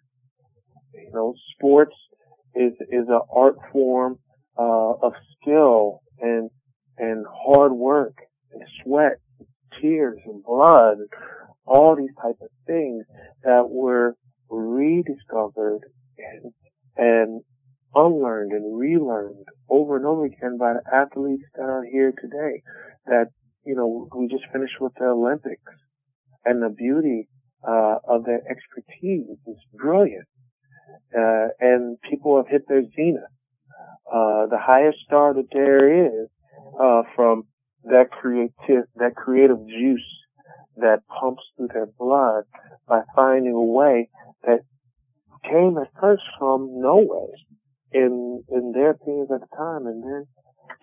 You 0.93 1.11
know, 1.13 1.33
sports 1.55 1.95
is 2.55 2.73
is 2.89 3.07
an 3.09 3.19
art 3.33 3.55
form 3.71 4.17
uh, 4.57 4.93
of 5.01 5.13
skill 5.41 6.01
and 6.19 6.49
and 6.97 7.25
hard 7.29 7.73
work 7.73 8.17
and 8.51 8.61
sweat, 8.83 9.19
tears 9.81 10.19
and 10.25 10.43
blood, 10.43 10.97
all 11.65 11.95
these 11.95 12.15
type 12.21 12.37
of 12.41 12.49
things 12.65 13.05
that 13.43 13.69
were 13.69 14.15
rediscovered 14.49 15.81
and 16.17 16.53
and 16.97 17.41
unlearned 17.93 18.51
and 18.51 18.77
relearned 18.77 19.45
over 19.69 19.97
and 19.97 20.05
over 20.05 20.25
again 20.25 20.57
by 20.57 20.73
the 20.73 20.95
athletes 20.95 21.43
that 21.55 21.63
are 21.63 21.83
here 21.83 22.11
today. 22.11 22.61
That, 23.05 23.27
you 23.65 23.75
know, 23.75 24.07
we 24.15 24.27
just 24.27 24.51
finished 24.51 24.79
with 24.79 24.93
the 24.97 25.05
Olympics 25.05 25.73
and 26.43 26.61
the 26.61 26.69
beauty, 26.69 27.27
uh, 27.67 27.95
of 28.07 28.25
their 28.25 28.41
expertise 28.49 29.25
is 29.47 29.57
brilliant. 29.73 30.27
Uh, 31.17 31.47
and 31.59 31.97
people 32.09 32.37
have 32.37 32.47
hit 32.47 32.67
their 32.67 32.83
zenith. 32.95 33.23
Uh, 34.07 34.45
the 34.47 34.59
highest 34.59 34.99
star 35.05 35.33
that 35.33 35.47
there 35.51 36.05
is, 36.05 36.29
uh, 36.79 37.03
from 37.15 37.43
that 37.83 38.11
creative, 38.11 38.85
that 38.95 39.15
creative 39.15 39.59
juice 39.67 40.05
that 40.77 41.01
pumps 41.07 41.43
through 41.55 41.69
their 41.73 41.87
blood 41.97 42.43
by 42.87 43.01
finding 43.15 43.53
a 43.53 43.61
way 43.61 44.09
that 44.43 44.59
came 45.43 45.77
at 45.77 45.89
first 45.99 46.23
from 46.39 46.81
nowhere 46.81 47.33
in 47.91 48.43
in 48.49 48.71
their 48.73 48.91
opinions 48.91 49.29
at 49.33 49.41
the 49.41 49.55
time, 49.55 49.87
and 49.87 50.03
then 50.03 50.25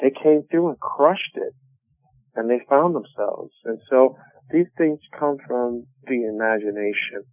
they 0.01 0.11
came 0.11 0.43
through 0.51 0.69
and 0.69 0.81
crushed 0.81 1.35
it, 1.35 1.55
and 2.35 2.49
they 2.49 2.61
found 2.69 2.95
themselves. 2.95 3.53
And 3.65 3.79
so 3.91 4.17
these 4.51 4.67
things 4.79 4.99
come 5.19 5.37
from 5.47 5.87
the 6.07 6.25
imagination. 6.25 7.25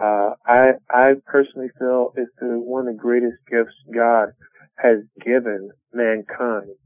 Uh, 0.00 0.30
I 0.46 0.72
I 0.90 1.14
personally 1.26 1.68
feel 1.78 2.12
it's 2.16 2.30
the, 2.38 2.58
one 2.58 2.88
of 2.88 2.94
the 2.94 3.00
greatest 3.00 3.38
gifts 3.50 3.74
God 3.94 4.28
has 4.78 4.98
given 5.24 5.70
mankind. 5.92 6.76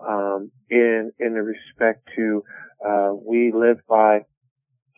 Um, 0.00 0.52
in 0.70 1.10
in 1.18 1.34
the 1.34 1.42
respect 1.42 2.08
to 2.16 2.44
uh, 2.86 3.12
we 3.12 3.52
live 3.52 3.78
by 3.88 4.20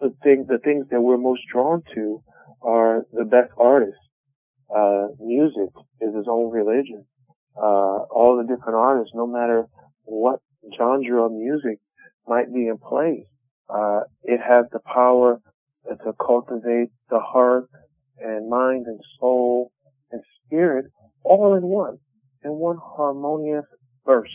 the 0.01 0.15
thing 0.23 0.47
the 0.49 0.59
things 0.59 0.87
that 0.91 1.01
we're 1.01 1.17
most 1.17 1.43
drawn 1.51 1.83
to 1.95 2.23
are 2.63 3.07
the 3.13 3.25
best 3.25 3.51
artists. 3.57 4.01
Uh, 4.75 5.09
music 5.19 5.71
is 6.01 6.15
his 6.15 6.27
own 6.29 6.51
religion. 6.51 7.05
Uh, 7.57 8.05
all 8.11 8.37
the 8.37 8.55
different 8.55 8.77
artists, 8.77 9.13
no 9.15 9.27
matter 9.27 9.67
what 10.05 10.41
genre 10.77 11.27
of 11.27 11.33
music 11.33 11.79
might 12.29 12.53
be 12.53 12.69
in 12.69 12.79
place, 12.79 13.27
uh, 13.69 14.01
it 14.23 14.41
has 14.41 14.67
the 14.73 14.79
power 14.81 15.41
to 15.89 16.13
cultivate 16.25 16.91
the 17.09 17.19
heart 17.19 17.69
and 18.19 18.49
mind 18.49 18.87
and 18.87 19.01
soul 19.19 19.73
and 20.13 20.23
spirit 20.45 20.87
all 21.25 21.55
in 21.55 21.63
one, 21.63 21.99
in 22.45 22.53
one 22.53 22.79
harmonious 22.81 23.65
burst 24.05 24.33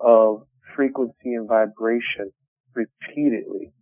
of 0.00 0.42
frequency 0.76 1.34
and 1.34 1.48
vibration 1.48 2.32
repeatedly. 2.74 3.72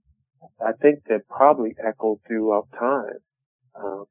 I 0.60 0.72
think 0.80 1.04
that 1.08 1.28
probably 1.28 1.74
echoed 1.84 2.18
throughout 2.26 2.68
time. 2.78 3.18
Uh, 3.74 4.04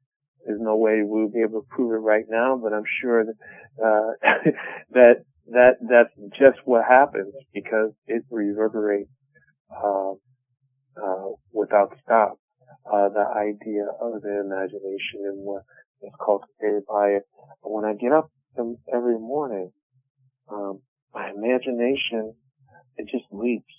there's 0.44 0.60
no 0.60 0.76
way 0.76 1.02
we'll 1.04 1.28
be 1.28 1.42
able 1.42 1.62
to 1.62 1.66
prove 1.70 1.92
it 1.92 2.04
right 2.04 2.24
now, 2.28 2.58
but 2.60 2.72
I'm 2.72 2.84
sure 3.00 3.24
that 3.24 3.34
uh, 3.82 4.50
that 4.92 5.24
that 5.48 5.74
that's 5.80 6.10
just 6.38 6.58
what 6.64 6.84
happens 6.84 7.34
because 7.54 7.92
it 8.06 8.22
reverberates 8.30 9.10
uh, 9.70 10.12
uh, 11.02 11.28
without 11.52 11.96
stop. 12.02 12.38
Uh, 12.90 13.08
the 13.10 13.24
idea 13.36 13.84
of 14.00 14.22
the 14.22 14.40
imagination 14.40 15.20
and 15.24 15.38
what 15.38 15.62
is 16.02 16.10
cultivated 16.24 16.82
by 16.88 17.08
it. 17.08 17.22
when 17.62 17.84
I 17.84 17.94
get 17.94 18.12
up 18.12 18.30
every 18.92 19.18
morning, 19.18 19.70
um, 20.50 20.80
my 21.14 21.30
imagination 21.30 22.34
it 22.96 23.08
just 23.10 23.24
leaps. 23.30 23.74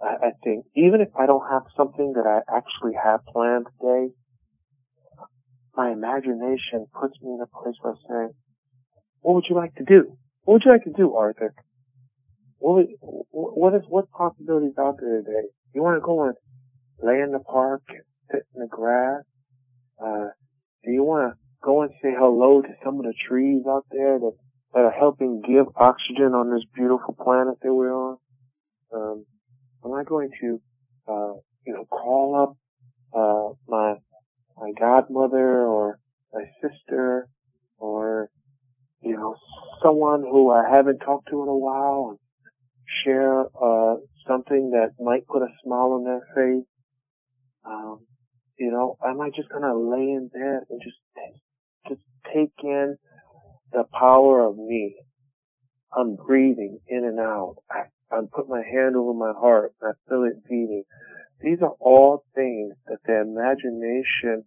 I, 0.00 0.26
I 0.26 0.30
think 0.44 0.66
even 0.76 1.00
if 1.00 1.08
I 1.18 1.26
don't 1.26 1.48
have 1.50 1.62
something 1.76 2.14
that 2.14 2.26
I 2.26 2.40
actually 2.56 2.94
have 3.02 3.24
planned 3.26 3.66
today, 3.80 4.12
my 5.76 5.90
imagination 5.90 6.86
puts 6.98 7.14
me 7.22 7.30
in 7.32 7.40
a 7.42 7.46
place 7.46 7.76
where 7.80 7.94
I 7.94 7.96
say, 7.96 8.34
what 9.20 9.34
would 9.34 9.44
you 9.48 9.56
like 9.56 9.74
to 9.76 9.84
do? 9.84 10.16
What 10.44 10.54
would 10.54 10.62
you 10.64 10.72
like 10.72 10.84
to 10.84 10.92
do, 10.96 11.14
Arthur? 11.14 11.54
What, 12.58 12.86
what 13.30 13.74
is, 13.74 13.82
what 13.88 14.10
possibilities 14.10 14.74
out 14.78 14.96
there 15.00 15.22
today? 15.22 15.48
You 15.74 15.82
want 15.82 15.96
to 15.96 16.04
go 16.04 16.24
and 16.24 16.34
lay 17.02 17.20
in 17.20 17.32
the 17.32 17.40
park, 17.40 17.82
and 17.88 18.02
sit 18.30 18.42
in 18.54 18.62
the 18.62 18.68
grass? 18.68 19.22
Uh, 20.02 20.28
do 20.84 20.90
you 20.90 21.02
want 21.02 21.32
to 21.32 21.38
go 21.62 21.82
and 21.82 21.90
say 22.02 22.10
hello 22.16 22.62
to 22.62 22.68
some 22.84 22.98
of 22.98 23.04
the 23.04 23.14
trees 23.28 23.62
out 23.68 23.86
there 23.90 24.18
that, 24.18 24.32
that 24.74 24.80
are 24.80 24.90
helping 24.90 25.42
give 25.46 25.66
oxygen 25.76 26.34
on 26.34 26.50
this 26.50 26.64
beautiful 26.74 27.14
planet 27.14 27.56
that 27.62 27.72
we're 27.72 27.94
on? 27.94 28.16
Um, 28.94 29.26
am 29.84 29.92
I 29.92 30.04
going 30.04 30.30
to, 30.40 30.60
uh, 31.08 31.34
you 31.66 31.74
know, 31.74 31.84
call 31.84 32.36
up, 32.42 32.56
uh, 33.14 33.54
my, 33.68 33.94
my 34.56 34.72
godmother 34.78 35.66
or 35.66 35.98
my 36.32 36.44
sister 36.62 37.28
or, 37.78 38.30
you 39.02 39.16
know, 39.16 39.34
someone 39.82 40.22
who 40.22 40.50
I 40.50 40.68
haven't 40.70 41.00
talked 41.00 41.28
to 41.30 41.42
in 41.42 41.48
a 41.48 41.56
while 41.56 42.10
and 42.10 42.18
share, 43.04 43.40
uh, 43.40 43.96
something 44.26 44.70
that 44.70 44.92
might 44.98 45.26
put 45.26 45.42
a 45.42 45.48
smile 45.64 45.92
on 45.92 46.04
their 46.04 46.22
face? 46.34 46.66
Um, 47.64 48.06
you 48.58 48.70
know, 48.70 48.96
am 49.04 49.20
I 49.20 49.30
just 49.30 49.48
gonna 49.48 49.74
lay 49.74 50.10
in 50.10 50.28
bed 50.32 50.60
and 50.70 50.80
just, 50.82 50.96
just 51.88 52.00
take 52.32 52.52
in 52.62 52.96
the 53.72 53.84
power 53.92 54.46
of 54.46 54.56
me? 54.56 54.96
I'm 55.96 56.16
breathing 56.16 56.78
in 56.88 57.04
and 57.04 57.20
out. 57.20 57.56
I, 57.70 57.82
I'm 58.14 58.28
put 58.28 58.48
my 58.48 58.62
hand 58.62 58.96
over 58.96 59.14
my 59.14 59.32
heart 59.38 59.72
I 59.82 59.92
feel 60.08 60.24
it 60.24 60.44
beating. 60.48 60.84
These 61.40 61.58
are 61.62 61.74
all 61.80 62.24
things 62.34 62.74
that 62.86 62.98
the 63.04 63.20
imagination 63.20 64.44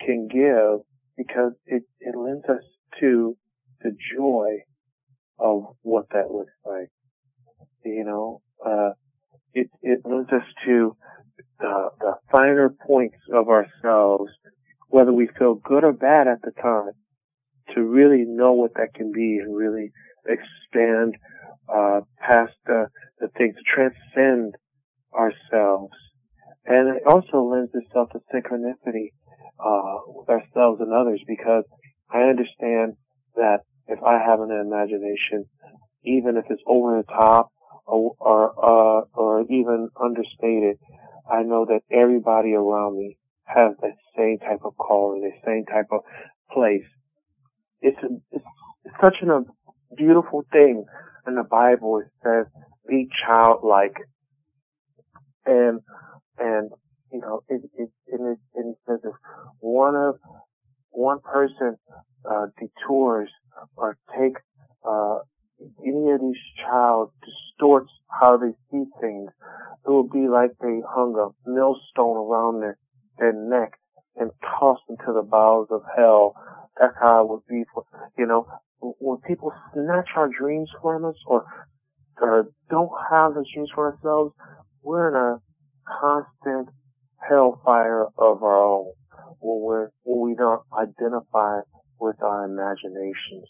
can 0.00 0.28
give 0.28 0.80
because 1.16 1.52
it, 1.66 1.82
it 2.00 2.16
lends 2.16 2.44
us 2.48 2.62
to 3.00 3.36
the 3.80 3.96
joy 4.16 4.58
of 5.38 5.74
what 5.82 6.06
that 6.10 6.30
looks 6.30 6.52
like. 6.64 6.88
You 7.84 8.04
know, 8.04 8.42
uh, 8.64 8.90
it, 9.54 9.68
it 9.82 10.00
lends 10.04 10.30
us 10.32 10.42
to 10.66 10.96
the, 11.58 11.88
the 12.00 12.12
finer 12.30 12.74
points 12.86 13.18
of 13.32 13.48
ourselves, 13.48 14.30
whether 14.88 15.12
we 15.12 15.28
feel 15.38 15.54
good 15.54 15.84
or 15.84 15.92
bad 15.92 16.28
at 16.28 16.42
the 16.42 16.52
time, 16.60 16.92
to 17.74 17.82
really 17.82 18.24
know 18.26 18.52
what 18.52 18.74
that 18.74 18.94
can 18.94 19.12
be 19.12 19.38
and 19.42 19.54
really 19.54 19.90
expand 20.26 21.14
uh, 21.68 22.00
past 22.20 22.52
the, 22.66 22.86
the 23.20 23.28
things, 23.36 23.54
to 23.56 23.62
transcend 23.64 24.54
ourselves. 25.14 25.94
And 26.64 26.96
it 26.96 27.02
also 27.06 27.42
lends 27.42 27.70
itself 27.74 28.10
to 28.10 28.20
synchronicity 28.32 29.12
uh, 29.64 29.98
with 30.06 30.28
ourselves 30.28 30.80
and 30.80 30.92
others 30.92 31.20
because 31.26 31.64
I 32.12 32.22
understand 32.22 32.94
that 33.36 33.60
if 33.88 34.02
I 34.02 34.18
have 34.18 34.40
an 34.40 34.50
imagination, 34.50 35.46
even 36.04 36.36
if 36.36 36.44
it's 36.50 36.62
over 36.66 36.98
the 36.98 37.12
top 37.12 37.50
or 37.86 38.14
or, 38.18 38.50
uh, 38.58 39.04
or 39.14 39.42
even 39.42 39.88
understated, 40.02 40.78
I 41.30 41.42
know 41.42 41.66
that 41.66 41.82
everybody 41.90 42.54
around 42.54 42.96
me 42.96 43.16
has 43.44 43.74
that 43.80 43.96
same 44.16 44.38
type 44.38 44.60
of 44.64 44.76
calling, 44.76 45.22
the 45.22 45.32
same 45.46 45.64
type 45.66 45.86
of 45.92 46.00
place. 46.52 46.86
It's, 47.86 48.02
a, 48.02 48.08
it's, 48.32 48.44
such 49.00 49.16
a 49.22 49.40
beautiful 49.96 50.44
thing 50.50 50.84
in 51.26 51.34
the 51.36 51.44
Bible. 51.44 52.00
It 52.00 52.10
says, 52.24 52.46
be 52.88 53.08
childlike. 53.24 53.96
And, 55.44 55.80
and, 56.36 56.70
you 57.12 57.20
know, 57.20 57.42
it, 57.48 57.62
it, 57.78 57.90
and 58.10 58.32
it, 58.32 58.38
and 58.56 58.74
it 58.74 58.78
says 58.88 58.98
if 59.04 59.14
one 59.60 59.94
of, 59.94 60.16
one 60.90 61.18
person, 61.20 61.76
uh, 62.28 62.46
detours 62.58 63.30
or 63.76 63.96
take, 64.18 64.36
uh, 64.88 65.18
any 65.86 66.10
of 66.10 66.20
these 66.20 66.42
child 66.64 67.12
distorts 67.24 67.92
how 68.08 68.36
they 68.36 68.50
see 68.70 68.84
things, 69.00 69.30
it 69.86 69.90
will 69.90 70.08
be 70.08 70.26
like 70.26 70.50
they 70.60 70.80
hung 70.88 71.14
a 71.14 71.48
millstone 71.48 72.16
around 72.16 72.60
their, 72.60 72.78
their 73.18 73.32
neck 73.32 73.78
and 74.16 74.30
tossed 74.58 74.82
into 74.88 75.12
the 75.12 75.22
bowels 75.22 75.68
of 75.70 75.82
hell. 75.96 76.34
That's 76.78 76.94
how 77.00 77.22
it 77.22 77.28
would 77.28 77.46
be 77.48 77.64
for, 77.72 77.84
you 78.18 78.26
know, 78.26 78.46
when 78.80 79.18
people 79.26 79.52
snatch 79.72 80.08
our 80.16 80.28
dreams 80.28 80.70
from 80.82 81.04
us 81.04 81.16
or, 81.26 81.44
or 82.20 82.48
don't 82.70 82.90
have 83.10 83.34
the 83.34 83.44
dreams 83.54 83.70
for 83.74 83.92
ourselves, 83.92 84.34
we're 84.82 85.08
in 85.08 85.14
a 85.14 85.40
constant 86.00 86.68
hellfire 87.28 88.06
of 88.18 88.42
our 88.42 88.64
own 88.64 88.92
when 89.40 89.60
we're, 89.62 89.88
when 90.04 90.30
we 90.30 90.34
don't 90.36 90.62
identify 90.72 91.60
with 91.98 92.22
our 92.22 92.44
imaginations 92.44 93.48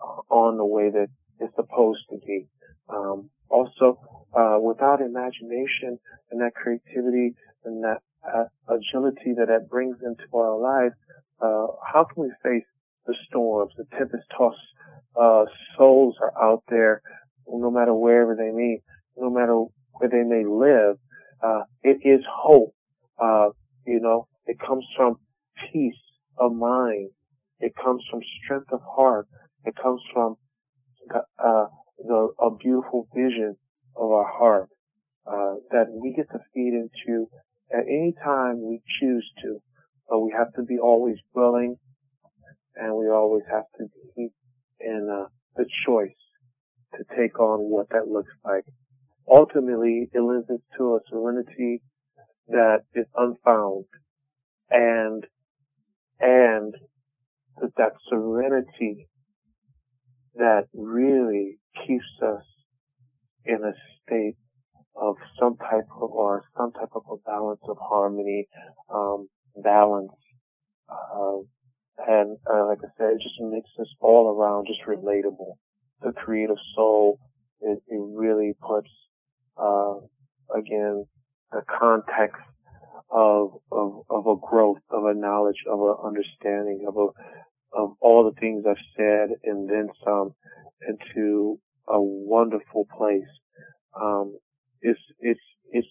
uh, 0.00 0.34
on 0.34 0.56
the 0.56 0.64
way 0.64 0.90
that 0.90 1.08
is 1.40 1.50
supposed 1.54 2.00
to 2.10 2.18
be. 2.26 2.46
Um, 2.88 3.30
also, 3.48 3.98
uh, 4.34 4.56
without 4.60 5.00
imagination 5.00 5.98
and 6.30 6.40
that 6.40 6.54
creativity 6.54 7.34
and 7.64 7.84
that 7.84 7.98
uh, 8.24 8.44
agility 8.68 9.34
that 9.36 9.48
that 9.48 9.68
brings 9.68 9.96
into 10.02 10.24
our 10.34 10.58
life, 10.58 10.92
uh, 11.42 11.66
how 11.92 12.04
can 12.04 12.24
we 12.24 12.32
face 12.42 12.64
the 13.06 13.14
storms, 13.28 13.72
the 13.76 13.84
tempest-tossed 13.98 14.56
uh, 15.20 15.44
souls 15.76 16.16
are 16.20 16.32
out 16.40 16.62
there, 16.68 17.02
no 17.48 17.70
matter 17.70 17.92
wherever 17.92 18.34
they 18.34 18.50
may, 18.50 18.80
no 19.16 19.30
matter 19.30 19.64
where 19.92 20.08
they 20.08 20.22
may 20.22 20.44
live. 20.44 20.96
Uh, 21.42 21.62
it 21.82 21.98
is 22.04 22.24
hope. 22.30 22.74
Uh, 23.20 23.48
you 23.86 24.00
know, 24.00 24.28
it 24.46 24.56
comes 24.64 24.84
from 24.96 25.16
peace 25.72 25.94
of 26.38 26.52
mind. 26.54 27.10
It 27.60 27.72
comes 27.82 28.02
from 28.10 28.20
strength 28.44 28.72
of 28.72 28.80
heart. 28.84 29.26
It 29.64 29.74
comes 29.80 30.00
from 30.12 30.36
uh, 31.14 31.66
the, 31.98 32.28
a 32.40 32.50
beautiful 32.56 33.08
vision 33.14 33.56
of 33.96 34.10
our 34.10 34.26
heart 34.26 34.68
uh, 35.26 35.54
that 35.70 35.86
we 35.90 36.14
get 36.16 36.26
to 36.32 36.38
feed 36.54 36.74
into 36.74 37.28
at 37.72 37.84
any 37.86 38.14
time 38.24 38.60
we 38.62 38.80
choose 39.00 39.28
to. 39.42 39.60
But 40.12 40.20
we 40.20 40.34
have 40.36 40.52
to 40.56 40.62
be 40.62 40.78
always 40.78 41.16
willing, 41.32 41.76
and 42.76 42.94
we 42.94 43.08
always 43.08 43.44
have 43.50 43.64
to 43.78 43.86
be 44.14 44.28
in 44.78 45.08
uh, 45.10 45.28
the 45.56 45.64
choice 45.86 46.10
to 46.92 47.04
take 47.16 47.40
on 47.40 47.60
what 47.60 47.88
that 47.92 48.08
looks 48.08 48.34
like. 48.44 48.64
Ultimately, 49.26 50.10
it 50.12 50.20
lends 50.20 50.50
us 50.50 50.60
to 50.76 50.96
a 50.96 50.98
serenity 51.08 51.80
that 52.48 52.80
is 52.94 53.06
unfound, 53.16 53.86
and 54.68 55.24
and 56.20 56.74
that, 57.62 57.70
that 57.78 57.92
serenity 58.10 59.08
that 60.34 60.64
really 60.74 61.56
keeps 61.86 62.04
us 62.22 62.44
in 63.46 63.64
a 63.64 63.72
state 64.02 64.36
of 64.94 65.16
some 65.40 65.56
type 65.56 65.88
of 66.02 66.10
or 66.10 66.42
some 66.54 66.70
type 66.72 66.90
of 66.94 67.02
a 67.10 67.16
balance 67.24 67.62
of 67.66 67.78
harmony, 67.80 68.46
um, 68.92 69.26
balance, 69.56 70.12
uh, 70.88 71.38
and 72.06 72.36
uh, 72.52 72.66
like 72.66 72.78
I 72.82 72.88
said, 72.96 73.12
it 73.12 73.22
just 73.22 73.40
makes 73.40 73.70
us 73.80 73.88
all 74.00 74.28
around 74.28 74.66
just 74.66 74.82
relatable. 74.88 75.54
The 76.02 76.12
creative 76.12 76.56
soul, 76.74 77.18
it, 77.60 77.82
it 77.86 78.00
really 78.00 78.54
puts, 78.60 78.90
uh, 79.56 79.94
again, 80.56 81.06
the 81.52 81.62
context 81.78 82.42
of, 83.10 83.60
of, 83.70 84.02
of 84.10 84.26
a 84.26 84.36
growth, 84.36 84.78
of 84.90 85.04
a 85.04 85.14
knowledge, 85.14 85.62
of 85.70 85.80
an 85.80 85.96
understanding, 86.04 86.86
of 86.88 86.96
a, 86.96 87.06
of 87.78 87.94
all 88.00 88.24
the 88.24 88.40
things 88.40 88.64
I've 88.68 88.76
said 88.96 89.28
and 89.44 89.68
then 89.68 89.88
some 90.04 90.34
into 90.88 91.60
a 91.88 92.00
wonderful 92.00 92.86
place. 92.96 93.28
Um, 94.00 94.38
it's, 94.80 95.00
it's, 95.20 95.40
it's, 95.70 95.88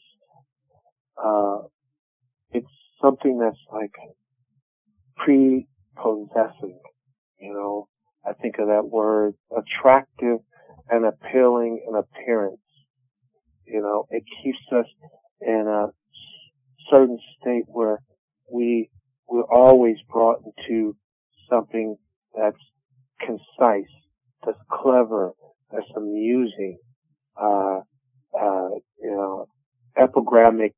uh, 1.23 1.59
it's 2.51 2.67
something 3.01 3.39
that's 3.39 3.57
like 3.71 3.91
prepossessing, 5.17 6.79
you 7.39 7.53
know. 7.53 7.87
I 8.25 8.33
think 8.33 8.59
of 8.59 8.67
that 8.67 8.87
word 8.87 9.33
attractive 9.51 10.39
and 10.89 11.05
appealing 11.05 11.83
in 11.87 11.95
appearance. 11.95 12.59
You 13.65 13.81
know, 13.81 14.05
it 14.11 14.23
keeps 14.43 14.59
us 14.71 14.85
in 15.41 15.65
a 15.67 15.87
certain 16.91 17.17
state 17.39 17.63
where 17.67 17.99
we, 18.51 18.89
we're 19.27 19.43
always 19.43 19.97
brought 20.11 20.43
into 20.45 20.95
something 21.49 21.95
that's 22.35 22.57
concise, 23.19 23.91
that's 24.45 24.59
clever, 24.69 25.31
that's 25.71 25.89
amusing, 25.95 26.77
uh, 27.41 27.79
uh, 28.39 28.69
you 29.01 29.11
know, 29.11 29.47
epigrammic, 29.97 30.73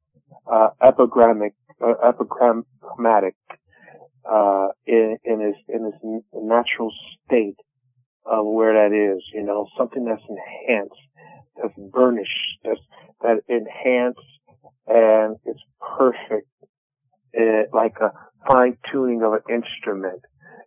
uh, 0.52 0.70
epigrammic, 0.82 1.52
uh, 1.82 1.94
epigrammatic, 2.10 3.36
uh, 4.30 4.68
in, 4.86 5.18
in 5.24 5.42
its, 5.42 5.58
in 5.68 5.86
its 5.86 6.26
natural 6.34 6.92
state 7.26 7.58
of 8.26 8.46
where 8.46 8.74
that 8.74 8.96
is, 8.96 9.22
you 9.34 9.44
know, 9.44 9.68
something 9.78 10.06
that's 10.06 10.22
enhanced, 10.30 10.94
that's 11.62 11.74
burnished, 11.92 12.60
that's, 12.64 12.80
that 13.22 13.42
enhanced, 13.48 14.20
and 14.88 15.38
it's 15.46 15.60
perfect, 15.98 16.48
it, 17.34 17.70
like 17.74 17.96
a 18.02 18.12
fine 18.48 18.78
tuning 18.92 19.24
of 19.24 19.34
an 19.34 19.42
instrument. 19.50 20.22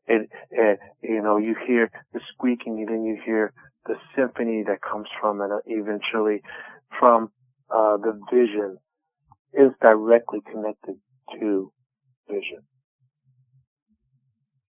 It, 0.07 0.29
it, 0.51 0.79
you 1.03 1.23
know, 1.23 1.39
you 1.39 1.57
hear 1.67 1.91
the 2.13 2.21
squeaking 2.35 2.79
and 2.79 2.89
then 2.89 3.05
you 3.05 3.19
hear 3.25 3.53
the 3.87 3.97
symphony 4.15 4.65
that 4.67 4.81
comes 4.81 5.09
from 5.21 5.41
it 5.41 5.51
eventually 5.67 6.43
from, 6.99 7.31
uh, 7.71 7.97
the 7.97 8.21
vision 8.33 8.79
is 9.57 9.73
directly 9.81 10.41
connected 10.51 10.97
to 11.39 11.73
vision. 12.29 12.63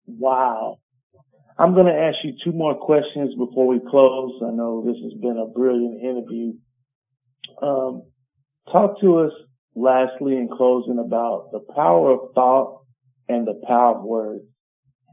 Wow. 0.07 0.79
I'm 1.57 1.73
going 1.73 1.85
to 1.85 1.93
ask 1.93 2.17
you 2.23 2.33
two 2.43 2.51
more 2.51 2.75
questions 2.75 3.35
before 3.35 3.67
we 3.67 3.79
close. 3.79 4.41
I 4.43 4.51
know 4.51 4.83
this 4.85 4.97
has 5.03 5.13
been 5.21 5.37
a 5.37 5.51
brilliant 5.51 6.01
interview. 6.01 6.53
Um, 7.61 8.03
talk 8.71 8.99
to 9.01 9.19
us 9.19 9.33
lastly 9.75 10.33
in 10.37 10.49
closing 10.49 10.99
about 10.99 11.49
the 11.51 11.59
power 11.75 12.11
of 12.11 12.33
thought 12.33 12.81
and 13.27 13.47
the 13.47 13.61
power 13.67 13.97
of 13.97 14.03
words. 14.03 14.43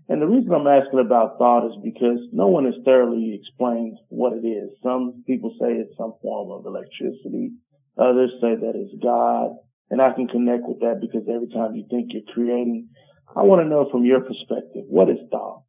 And 0.09 0.23
the 0.23 0.27
reason 0.27 0.53
I'm 0.53 0.67
asking 0.67 1.01
about 1.01 1.37
thought 1.37 1.67
is 1.67 1.77
because 1.85 2.19
no 2.33 2.47
one 2.47 2.65
has 2.65 2.75
thoroughly 2.83 3.39
explained 3.39 3.99
what 4.09 4.33
it 4.33 4.47
is. 4.47 4.71
Some 4.83 5.23
people 5.27 5.55
say 5.61 5.73
it's 5.73 5.97
some 5.99 6.15
form 6.23 6.51
of 6.51 6.65
electricity. 6.65 7.53
Others 7.99 8.31
say 8.41 8.55
that 8.55 8.73
it's 8.75 9.03
God. 9.03 9.57
And 9.91 10.01
I 10.03 10.13
can 10.13 10.29
connect 10.29 10.65
with 10.67 10.81
that 10.81 11.01
because 11.01 11.27
every 11.29 11.49
time 11.49 11.75
you 11.75 11.85
think 11.91 12.11
you're 12.13 12.35
creating, 12.35 12.89
I 13.35 13.43
want 13.43 13.63
to 13.63 13.69
know 13.69 13.89
from 13.91 14.05
your 14.05 14.21
perspective, 14.21 14.85
what 14.89 15.09
is 15.09 15.19
thought? 15.31 15.63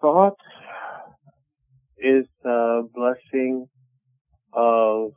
Thought 0.00 0.36
is 1.98 2.26
the 2.44 2.88
blessing 2.94 3.66
of, 4.52 5.10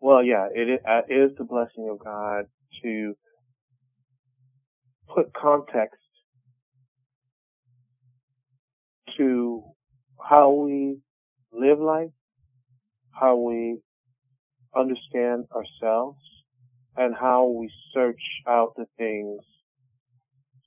well, 0.00 0.22
yeah, 0.22 0.46
uh, 0.46 1.00
it 1.08 1.14
is 1.14 1.36
the 1.38 1.44
blessing 1.44 1.88
of 1.90 2.04
God 2.04 2.44
to 2.82 3.14
put 5.14 5.32
context 5.32 5.96
to 9.16 9.62
how 10.20 10.50
we 10.50 10.98
live 11.52 11.78
life, 11.78 12.10
how 13.10 13.36
we 13.36 13.78
understand 14.74 15.44
ourselves, 15.54 16.18
and 16.96 17.14
how 17.14 17.46
we 17.46 17.70
search 17.94 18.20
out 18.46 18.74
the 18.76 18.86
things 18.96 19.40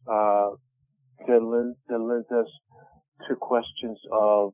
uh, 0.08 0.50
that, 1.28 1.44
lend, 1.44 1.76
that 1.88 2.00
lends 2.00 2.28
us 2.32 2.52
to 3.28 3.36
questions 3.36 4.00
of, 4.12 4.54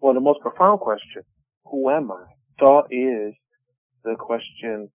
well, 0.00 0.14
the 0.14 0.20
most 0.20 0.40
profound 0.40 0.80
question, 0.80 1.22
who 1.66 1.90
am 1.90 2.10
I? 2.10 2.24
Thought 2.58 2.86
is 2.90 3.34
the 4.04 4.16
question, 4.18 4.90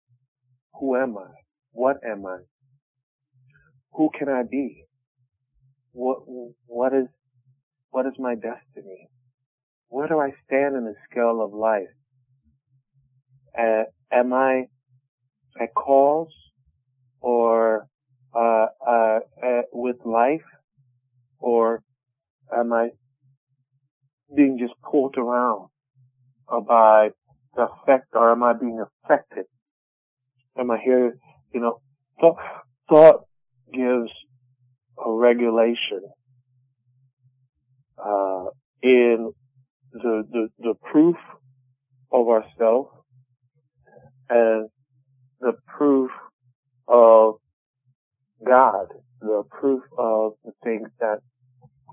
who 0.79 0.95
am 0.95 1.17
I? 1.17 1.31
What 1.71 1.97
am 2.03 2.25
I? 2.25 2.39
Who 3.93 4.09
can 4.17 4.29
I 4.29 4.43
be? 4.49 4.83
What, 5.91 6.19
what 6.65 6.93
is, 6.93 7.07
what 7.89 8.05
is 8.05 8.13
my 8.19 8.35
destiny? 8.35 9.09
Where 9.89 10.07
do 10.07 10.19
I 10.19 10.31
stand 10.45 10.75
in 10.75 10.85
the 10.85 10.95
scale 11.09 11.41
of 11.41 11.53
life? 11.53 11.87
Uh, 13.57 13.83
am 14.11 14.33
I 14.33 14.67
at 15.59 15.73
cause 15.73 16.33
or 17.21 17.87
uh, 18.35 18.67
uh, 18.87 19.19
uh, 19.43 19.61
with 19.71 19.97
life, 20.05 20.45
or 21.39 21.81
am 22.55 22.71
I 22.71 22.89
being 24.35 24.57
just 24.59 24.73
pulled 24.81 25.17
around 25.17 25.69
by 26.67 27.09
the 27.55 27.63
effect, 27.63 28.07
or 28.13 28.31
am 28.31 28.43
I 28.43 28.53
being 28.53 28.83
affected? 29.03 29.45
Am 30.59 30.69
I 30.69 30.77
here? 30.83 31.17
You 31.53 31.61
know, 31.61 31.81
thought, 32.19 32.37
thought 32.89 33.25
gives 33.73 34.11
a 35.03 35.11
regulation 35.11 36.01
uh, 37.97 38.45
in 38.83 39.33
the, 40.01 40.23
the 40.31 40.47
the 40.59 40.73
proof 40.91 41.15
of 42.11 42.27
ourselves 42.27 42.89
and 44.29 44.69
the 45.39 45.53
proof 45.67 46.11
of 46.87 47.35
God, 48.45 48.87
the 49.21 49.43
proof 49.49 49.83
of 49.97 50.33
the 50.43 50.51
things 50.63 50.89
that 50.99 51.19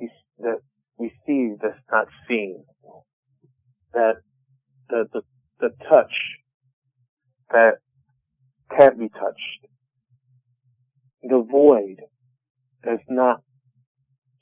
we 0.01 0.11
that 0.39 0.61
we 0.99 1.13
see 1.27 1.55
that's 1.61 1.79
not 1.91 2.09
seen, 2.29 2.65
that 3.93 4.17
the 4.89 5.07
the, 5.13 5.23
the 5.61 5.71
touch 5.89 6.13
that 7.51 7.75
can't 8.77 8.99
be 8.99 9.09
touched, 9.09 9.67
the 11.23 11.47
void 11.51 12.01
is 12.87 13.01
not 13.09 13.43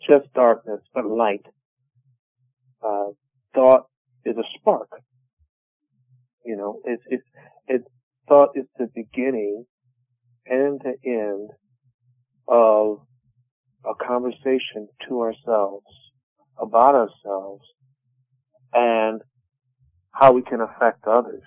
just 0.06 0.32
darkness 0.34 0.80
but 0.94 1.06
light. 1.06 1.46
Uh, 2.84 3.10
is 4.24 4.36
a 4.36 4.44
spark. 4.58 4.88
You 6.44 6.56
know, 6.56 6.80
it's 6.84 7.02
it's 7.06 7.26
it's 7.66 7.88
thought 8.28 8.50
is 8.54 8.66
the 8.78 8.88
beginning 8.94 9.64
and 10.46 10.80
the 10.80 10.94
end 11.04 11.50
of 12.48 12.98
a 13.84 13.94
conversation 13.94 14.88
to 15.08 15.20
ourselves 15.20 15.86
about 16.58 16.94
ourselves 16.94 17.64
and 18.72 19.20
how 20.12 20.32
we 20.32 20.42
can 20.42 20.60
affect 20.60 21.06
others, 21.06 21.42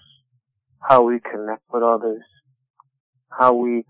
how 0.80 1.04
we 1.04 1.20
connect 1.20 1.64
with 1.72 1.84
others, 1.84 2.24
how 3.30 3.54
we 3.54 3.86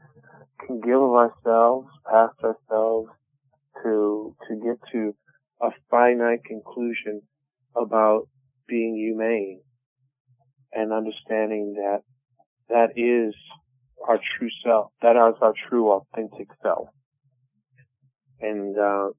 can 0.66 0.80
give 0.80 1.02
of 1.02 1.12
ourselves, 1.12 1.88
past 2.10 2.36
ourselves 2.44 3.10
to, 3.84 4.36
to 4.48 4.56
get 4.56 4.78
to 4.92 5.16
a 5.62 5.70
finite 5.90 6.44
conclusion 6.44 7.22
about 7.76 8.28
being 8.68 8.96
humane 8.96 9.62
and 10.74 10.92
understanding 10.92 11.76
that 11.78 12.02
that 12.70 12.98
is 12.98 13.34
our 14.08 14.20
true 14.38 14.50
self. 14.64 14.92
That 15.02 15.16
is 15.16 15.36
our 15.42 15.54
true 15.70 15.92
authentic 15.92 16.48
self. 16.62 16.88
And, 18.42 18.78
uh, 18.78 19.10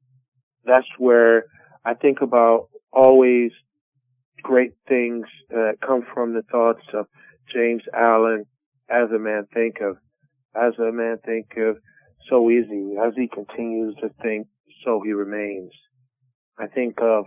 that's 0.65 0.87
where 0.99 1.45
I 1.85 1.95
think 1.95 2.21
about 2.21 2.69
always 2.93 3.53
great 4.43 4.73
things 4.89 5.27
that 5.51 5.79
come 5.85 6.03
from 6.13 6.35
the 6.35 6.43
thoughts 6.43 6.83
of 6.93 7.07
James 7.53 7.83
Allen, 7.95 8.45
as 8.89 9.11
a 9.15 9.19
man 9.19 9.47
thinketh, 9.53 9.97
as 10.55 10.73
a 10.79 10.93
man 10.93 11.19
think 11.25 11.47
of, 11.57 11.77
so 12.29 12.51
easy. 12.51 12.97
As 12.97 13.15
he 13.17 13.29
continues 13.29 13.95
to 13.97 14.11
think, 14.23 14.49
so 14.85 15.01
he 15.05 15.13
remains. 15.13 15.71
I 16.59 16.67
think 16.67 16.97
of, 17.01 17.27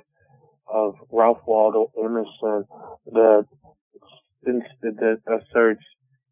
of 0.72 0.96
Ralph 1.12 1.40
Waldo 1.46 1.92
Emerson 1.98 2.66
that, 3.12 3.46
that 4.44 5.18
asserts 5.28 5.84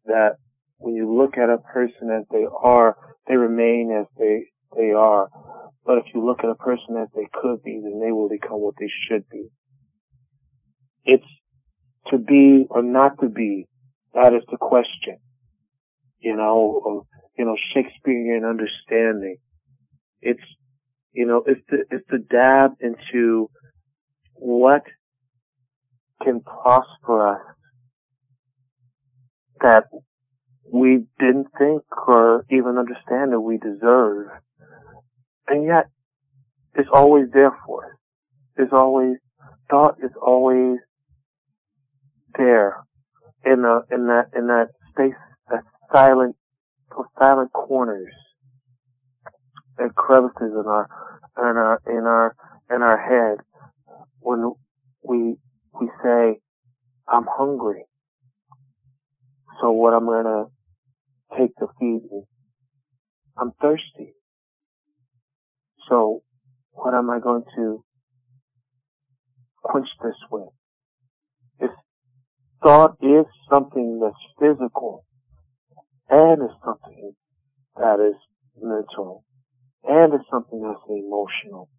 that 0.06 0.36
when 0.78 0.94
you 0.94 1.12
look 1.12 1.36
at 1.36 1.50
a 1.50 1.58
person 1.58 2.10
as 2.16 2.24
they 2.30 2.44
are, 2.62 2.96
they 3.26 3.36
remain 3.36 3.90
as 3.98 4.06
they, 4.18 4.44
they 4.76 4.92
are. 4.92 5.28
But 5.84 5.98
if 5.98 6.04
you 6.14 6.24
look 6.24 6.40
at 6.44 6.50
a 6.50 6.54
person 6.54 6.96
as 7.00 7.08
they 7.14 7.28
could 7.32 7.62
be, 7.62 7.80
then 7.82 8.00
they 8.00 8.12
will 8.12 8.28
become 8.28 8.60
what 8.60 8.74
they 8.78 8.90
should 9.08 9.28
be. 9.28 9.48
It's 11.04 11.24
to 12.10 12.18
be 12.18 12.66
or 12.70 12.82
not 12.82 13.18
to 13.20 13.28
be. 13.28 13.66
That 14.14 14.34
is 14.34 14.42
the 14.50 14.56
question. 14.56 15.18
You 16.20 16.36
know, 16.36 16.82
of, 16.84 17.06
you 17.38 17.44
know, 17.44 17.56
Shakespearean 17.72 18.44
understanding. 18.44 19.36
It's, 20.20 20.42
you 21.12 21.26
know, 21.26 21.42
it's 21.46 21.60
the, 21.68 21.84
it's 21.90 22.06
the 22.10 22.18
dab 22.18 22.72
into 22.80 23.50
what 24.38 24.82
can 26.22 26.40
prosper 26.40 27.34
us 27.34 27.40
that 29.60 29.84
we 30.72 31.06
didn't 31.18 31.48
think 31.58 31.82
or 32.06 32.44
even 32.50 32.76
understand 32.78 33.32
that 33.32 33.40
we 33.40 33.58
deserve. 33.58 34.28
And 35.46 35.64
yet, 35.64 35.86
it's 36.74 36.88
always 36.92 37.26
there 37.32 37.56
for 37.66 37.86
us. 37.86 37.98
It's 38.56 38.72
always, 38.72 39.16
thought 39.70 39.96
is 40.02 40.10
always 40.20 40.78
there 42.36 42.76
in 43.44 43.62
the, 43.62 43.82
in 43.90 44.06
that, 44.06 44.26
in 44.36 44.46
that 44.48 44.68
space, 44.90 45.18
that 45.50 45.62
silent, 45.94 46.36
those 46.90 47.06
silent 47.18 47.52
corners 47.52 48.12
and 49.78 49.94
crevices 49.94 50.52
in 50.52 50.64
our, 50.66 50.88
in 51.38 51.56
our, 51.56 51.80
in 51.86 52.04
our, 52.04 52.36
in 52.70 52.82
our 52.82 52.98
head 52.98 53.44
when 54.28 54.52
we, 55.02 55.36
we 55.80 55.88
say, 56.04 56.38
I'm 57.08 57.24
hungry. 57.26 57.84
So 59.58 59.70
what 59.70 59.94
I'm 59.94 60.04
gonna 60.04 60.44
take 61.38 61.56
to 61.56 61.68
feed 61.80 62.02
me? 62.12 62.24
I'm 63.38 63.52
thirsty. 63.62 64.12
So 65.88 66.22
what 66.72 66.92
am 66.92 67.08
I 67.08 67.20
going 67.20 67.44
to 67.56 67.82
quench 69.62 69.88
this 70.02 70.14
with. 70.30 70.50
If 71.60 71.70
thought 72.62 72.96
is 73.00 73.24
something 73.50 73.98
that's 74.02 74.14
physical 74.38 75.06
and 76.10 76.42
is 76.42 76.56
something 76.62 77.12
that 77.76 77.98
is 78.00 78.16
mental 78.60 79.24
and 79.84 80.12
is 80.12 80.20
something 80.30 80.60
that's 80.60 80.84
emotional 80.90 81.70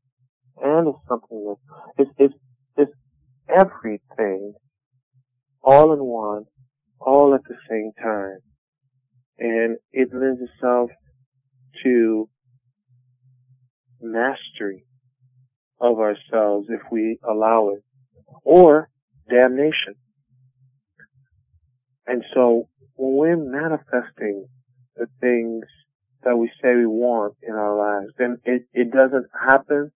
and 0.61 0.88
it's 0.88 0.98
something 1.07 1.45
that 1.45 1.57
it's, 1.98 2.11
it's, 2.18 2.34
it's 2.77 2.91
everything 3.49 4.53
all 5.64 5.94
in 5.94 6.03
one, 6.03 6.45
all 6.99 7.34
at 7.34 7.41
the 7.44 7.56
same 7.69 7.91
time. 8.02 8.40
And 9.38 9.77
it 9.91 10.10
lends 10.14 10.41
itself 10.41 10.90
to 11.84 12.30
mastery 14.02 14.86
of 15.80 15.99
ourselves 15.99 16.68
if 16.69 16.81
we 16.91 17.19
allow 17.27 17.69
it, 17.69 17.84
or 18.44 18.90
damnation. 19.30 19.95
And 22.06 22.23
so 22.34 22.68
when 22.95 23.15
we're 23.15 23.38
manifesting 23.38 24.48
the 24.95 25.07
things 25.22 25.64
that 26.23 26.36
we 26.36 26.52
say 26.61 26.76
we 26.76 26.86
want 26.86 27.36
in 27.41 27.53
our 27.53 27.77
lives, 27.77 28.11
then 28.18 28.40
it, 28.44 28.64
it 28.73 28.91
doesn't 28.91 29.27
happen 29.48 29.91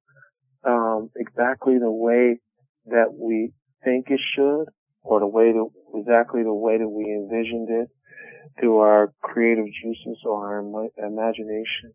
um, 0.65 1.09
exactly 1.15 1.77
the 1.79 1.91
way 1.91 2.39
that 2.87 3.13
we 3.13 3.51
think 3.83 4.07
it 4.09 4.19
should, 4.35 4.65
or 5.03 5.19
the 5.19 5.27
way 5.27 5.51
that 5.51 5.69
exactly 5.95 6.43
the 6.43 6.53
way 6.53 6.77
that 6.77 6.89
we 6.89 7.05
envisioned 7.05 7.69
it 7.69 7.89
through 8.59 8.77
our 8.79 9.13
creative 9.21 9.65
juices 9.65 10.19
or 10.25 10.45
our 10.47 10.87
imagination. 10.97 11.93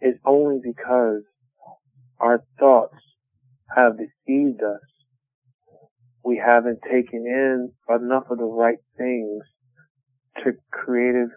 is 0.00 0.16
only 0.24 0.60
because 0.62 1.22
our 2.20 2.42
thoughts 2.58 2.96
have 3.74 3.94
deceived 3.98 4.62
us. 4.62 4.80
We 6.24 6.42
haven't 6.44 6.80
taken 6.82 7.24
in 7.26 7.72
enough 7.88 8.24
of 8.30 8.38
the 8.38 8.44
right 8.44 8.78
things 8.96 9.42
to 10.44 10.52
creative, 10.70 11.30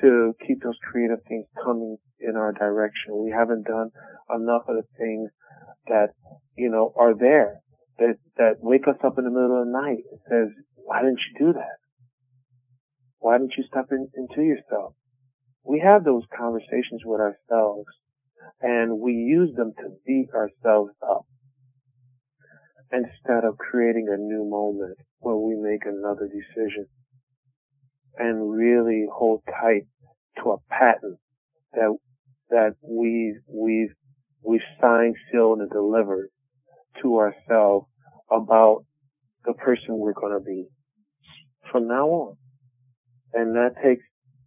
to 0.00 0.34
keep 0.46 0.62
those 0.62 0.78
creative 0.90 1.18
things 1.28 1.46
coming 1.62 1.96
in 2.20 2.36
our 2.36 2.52
direction. 2.52 3.16
We 3.22 3.30
haven't 3.30 3.66
done 3.66 3.90
enough 4.34 4.62
of 4.68 4.76
the 4.76 4.86
things 4.96 5.30
that, 5.88 6.10
you 6.56 6.70
know, 6.70 6.92
are 6.96 7.14
there 7.14 7.60
that, 7.98 8.16
that 8.36 8.54
wake 8.60 8.86
us 8.88 8.96
up 9.04 9.18
in 9.18 9.24
the 9.24 9.30
middle 9.30 9.60
of 9.60 9.66
the 9.66 9.72
night 9.72 10.04
and 10.10 10.20
says, 10.28 10.48
why 10.76 11.02
didn't 11.02 11.20
you 11.32 11.46
do 11.46 11.52
that? 11.54 11.78
Why 13.18 13.38
didn't 13.38 13.54
you 13.56 13.64
step 13.64 13.86
in, 13.90 14.08
into 14.14 14.42
yourself? 14.42 14.94
We 15.64 15.80
have 15.80 16.04
those 16.04 16.24
conversations 16.36 17.02
with 17.04 17.20
ourselves 17.20 17.88
and 18.60 18.98
we 18.98 19.12
use 19.12 19.54
them 19.56 19.72
to 19.78 19.96
beat 20.06 20.28
ourselves 20.34 20.92
up 21.02 21.26
instead 22.92 23.44
of 23.44 23.58
creating 23.58 24.08
a 24.08 24.16
new 24.16 24.48
moment 24.48 24.98
where 25.18 25.36
we 25.36 25.54
make 25.54 25.84
another 25.84 26.26
decision 26.26 26.86
and 28.18 28.50
really 28.50 29.06
hold 29.12 29.42
tight 29.46 29.86
to 30.42 30.50
a 30.50 30.58
patent 30.68 31.18
that 31.72 31.96
that 32.50 32.74
we 32.82 33.38
we've 33.46 33.94
we've 34.42 34.60
signed, 34.80 35.16
sealed, 35.30 35.60
and 35.60 35.70
delivered 35.70 36.30
to 37.02 37.16
ourselves 37.16 37.86
about 38.30 38.84
the 39.44 39.54
person 39.54 39.98
we're 39.98 40.12
going 40.12 40.38
to 40.38 40.44
be 40.44 40.66
from 41.70 41.88
now 41.88 42.06
on. 42.08 42.36
And 43.32 43.54
that 43.56 43.74
takes 43.82 44.04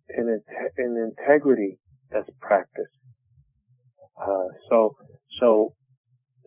an, 0.10 0.42
an 0.78 1.14
integrity 1.18 1.80
that's 2.12 2.30
practiced. 2.40 2.92
Uh, 4.20 4.48
so, 4.70 4.96
so, 5.40 5.74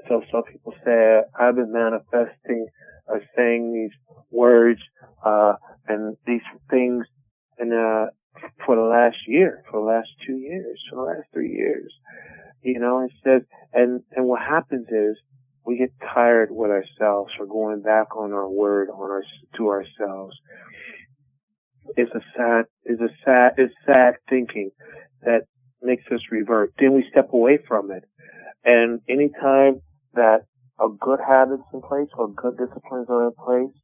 so 0.09 0.23
some 0.31 0.43
people 0.51 0.75
say, 0.85 1.21
I've 1.39 1.57
been 1.57 1.73
manifesting 1.73 2.69
or 3.09 3.21
saying 3.37 3.73
these 3.73 4.17
words, 4.31 4.81
uh, 5.25 5.55
and 5.89 6.17
these 6.27 6.43
things 6.71 7.07
and, 7.59 7.73
uh, 7.73 8.07
for 8.65 8.77
the 8.77 8.83
last 8.83 9.17
year, 9.27 9.63
for 9.71 9.81
the 9.81 9.87
last 9.87 10.09
two 10.27 10.37
years, 10.37 10.79
for 10.91 10.97
the 10.97 11.03
last 11.03 11.29
three 11.33 11.53
years. 11.53 11.93
You 12.63 12.81
know, 12.81 13.07
says, 13.25 13.43
and, 13.73 14.03
and 14.13 14.27
what 14.27 14.41
happens 14.41 14.87
is 14.89 15.17
we 15.65 15.79
get 15.79 15.93
tired 16.15 16.51
with 16.51 16.71
ourselves 16.71 17.33
for 17.37 17.47
going 17.47 17.83
back 17.83 18.17
on 18.17 18.33
our 18.33 18.49
word 18.49 18.89
on 18.89 19.11
our, 19.11 19.23
to 19.57 19.69
ourselves. 19.69 20.37
It's 21.97 22.11
a 22.13 22.21
sad, 22.37 22.65
it's 22.85 23.01
a 23.01 23.11
sad, 23.25 23.53
it's 23.59 23.75
sad 23.85 24.15
thinking 24.29 24.71
that 25.23 25.43
makes 25.83 26.05
us 26.13 26.21
revert. 26.31 26.73
Then 26.79 26.95
we 26.95 27.05
step 27.11 27.33
away 27.33 27.59
from 27.67 27.91
it. 27.91 28.05
And 28.65 29.01
anytime 29.09 29.81
that 30.15 30.41
a 30.81 30.89
good 30.89 31.21
habits 31.27 31.63
in 31.73 31.83
place 31.83 32.09
or 32.17 32.29
good 32.29 32.57
disciplines 32.59 33.07
are 33.09 33.27
in 33.27 33.33
place, 33.33 33.77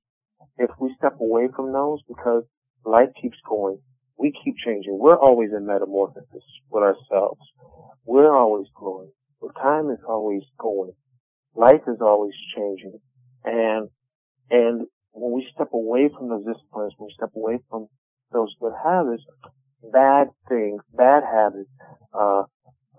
if 0.58 0.70
we 0.80 0.94
step 0.98 1.16
away 1.20 1.48
from 1.54 1.72
those 1.72 2.00
because 2.08 2.44
life 2.84 3.08
keeps 3.20 3.38
going, 3.48 3.78
we 4.18 4.32
keep 4.44 4.56
changing. 4.64 4.98
We're 4.98 5.18
always 5.18 5.50
in 5.56 5.66
metamorphosis 5.66 6.44
with 6.70 6.82
ourselves. 6.82 7.40
We're 8.04 8.34
always 8.34 8.66
growing. 8.74 9.10
The 9.40 9.50
time 9.60 9.90
is 9.90 9.98
always 10.08 10.42
going. 10.58 10.92
Life 11.54 11.82
is 11.86 12.00
always 12.00 12.34
changing. 12.56 13.00
And, 13.44 13.88
and 14.50 14.86
when 15.12 15.32
we 15.32 15.46
step 15.54 15.68
away 15.72 16.10
from 16.16 16.28
those 16.28 16.44
disciplines, 16.44 16.92
when 16.96 17.08
we 17.08 17.14
step 17.14 17.30
away 17.34 17.58
from 17.68 17.88
those 18.32 18.54
good 18.60 18.72
habits, 18.82 19.22
bad 19.92 20.28
things, 20.48 20.82
bad 20.94 21.22
habits, 21.24 21.68
uh, 22.14 22.44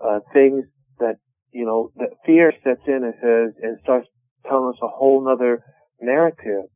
uh, 0.00 0.20
things 0.32 0.64
that, 0.98 1.16
you 1.52 1.64
know, 1.64 1.90
that 1.96 2.10
fear 2.26 2.52
sets 2.62 2.82
in 2.86 3.04
and 3.04 3.14
says, 3.22 3.54
and 3.62 3.78
starts 3.82 4.08
telling 4.46 4.68
us 4.68 4.80
a 4.82 4.88
whole 4.88 5.24
nother 5.24 5.64
narrative. 6.00 6.68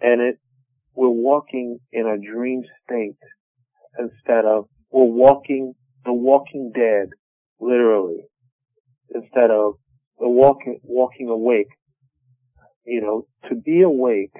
And 0.00 0.20
it, 0.20 0.38
we're 0.94 1.08
walking 1.08 1.78
in 1.92 2.06
a 2.06 2.18
dream 2.18 2.62
state 2.84 3.16
instead 3.98 4.44
of, 4.44 4.66
we're 4.90 5.04
walking 5.04 5.74
the 6.04 6.12
walking 6.12 6.72
dead, 6.74 7.10
literally, 7.60 8.24
instead 9.14 9.50
of 9.50 9.74
the 10.18 10.28
walking, 10.28 10.80
walking 10.82 11.28
awake. 11.28 11.68
You 12.84 13.02
know, 13.02 13.26
to 13.48 13.54
be 13.54 13.82
awake 13.82 14.32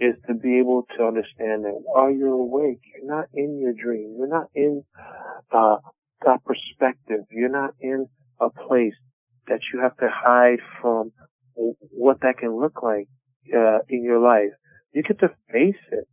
is 0.00 0.14
to 0.26 0.34
be 0.34 0.58
able 0.58 0.86
to 0.96 1.04
understand 1.04 1.64
that 1.64 1.78
while 1.82 2.10
you're 2.10 2.28
awake, 2.28 2.80
you're 2.92 3.10
not 3.10 3.26
in 3.32 3.58
your 3.58 3.72
dream. 3.72 4.16
You're 4.18 4.28
not 4.28 4.48
in 4.54 4.84
uh, 5.50 5.76
that 6.26 6.40
perspective. 6.44 7.24
You're 7.30 7.48
not 7.48 7.74
in 7.80 8.06
a 8.40 8.50
place 8.50 8.94
that 9.46 9.60
you 9.72 9.80
have 9.80 9.96
to 9.98 10.08
hide 10.12 10.58
from 10.80 11.12
what 11.54 12.20
that 12.22 12.38
can 12.38 12.60
look 12.60 12.82
like 12.82 13.08
uh, 13.54 13.78
in 13.88 14.02
your 14.02 14.18
life. 14.18 14.50
You 14.94 15.02
get 15.02 15.18
to 15.20 15.28
face 15.50 15.74
it. 15.90 16.06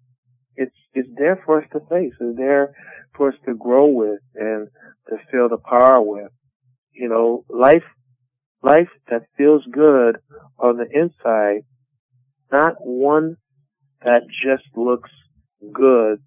It's 0.56 0.76
it's 0.94 1.10
there 1.18 1.42
for 1.46 1.62
us 1.62 1.68
to 1.74 1.80
face. 1.82 2.14
It's 2.20 2.38
there 2.38 2.74
for 3.16 3.30
us 3.30 3.36
to 3.46 3.54
grow 3.54 3.86
with 3.86 4.20
and 4.36 4.68
to 5.08 5.18
feel 5.32 5.48
the 5.50 5.58
power 5.58 6.02
with. 6.02 6.32
You 6.92 7.08
know, 7.08 7.46
life 7.48 7.84
life 8.64 8.90
that 9.10 9.24
feels 9.38 9.64
good 9.72 10.18
on 10.58 10.78
the 10.78 10.88
inside, 10.92 11.62
not 12.52 12.76
one 12.80 13.38
that 14.04 14.24
just 14.44 14.66
looks 14.76 15.12
good 15.72 16.20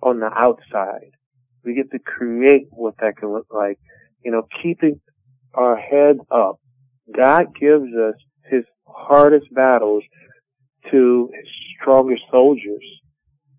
on 0.00 0.20
the 0.20 0.30
outside. 0.32 1.10
We 1.64 1.74
get 1.74 1.90
to 1.90 1.98
create 1.98 2.68
what 2.70 2.94
that 3.00 3.16
can 3.16 3.32
look 3.32 3.48
like. 3.50 3.78
You 4.24 4.30
know, 4.30 4.46
keeping 4.62 5.00
our 5.52 5.76
head 5.76 6.18
up. 6.30 6.60
God 7.14 7.46
gives 7.58 7.92
us 7.94 8.14
his 8.44 8.64
hardest 8.86 9.52
battles 9.52 10.04
to 10.90 11.30
his 11.34 11.48
strongest 11.80 12.22
soldiers, 12.30 12.84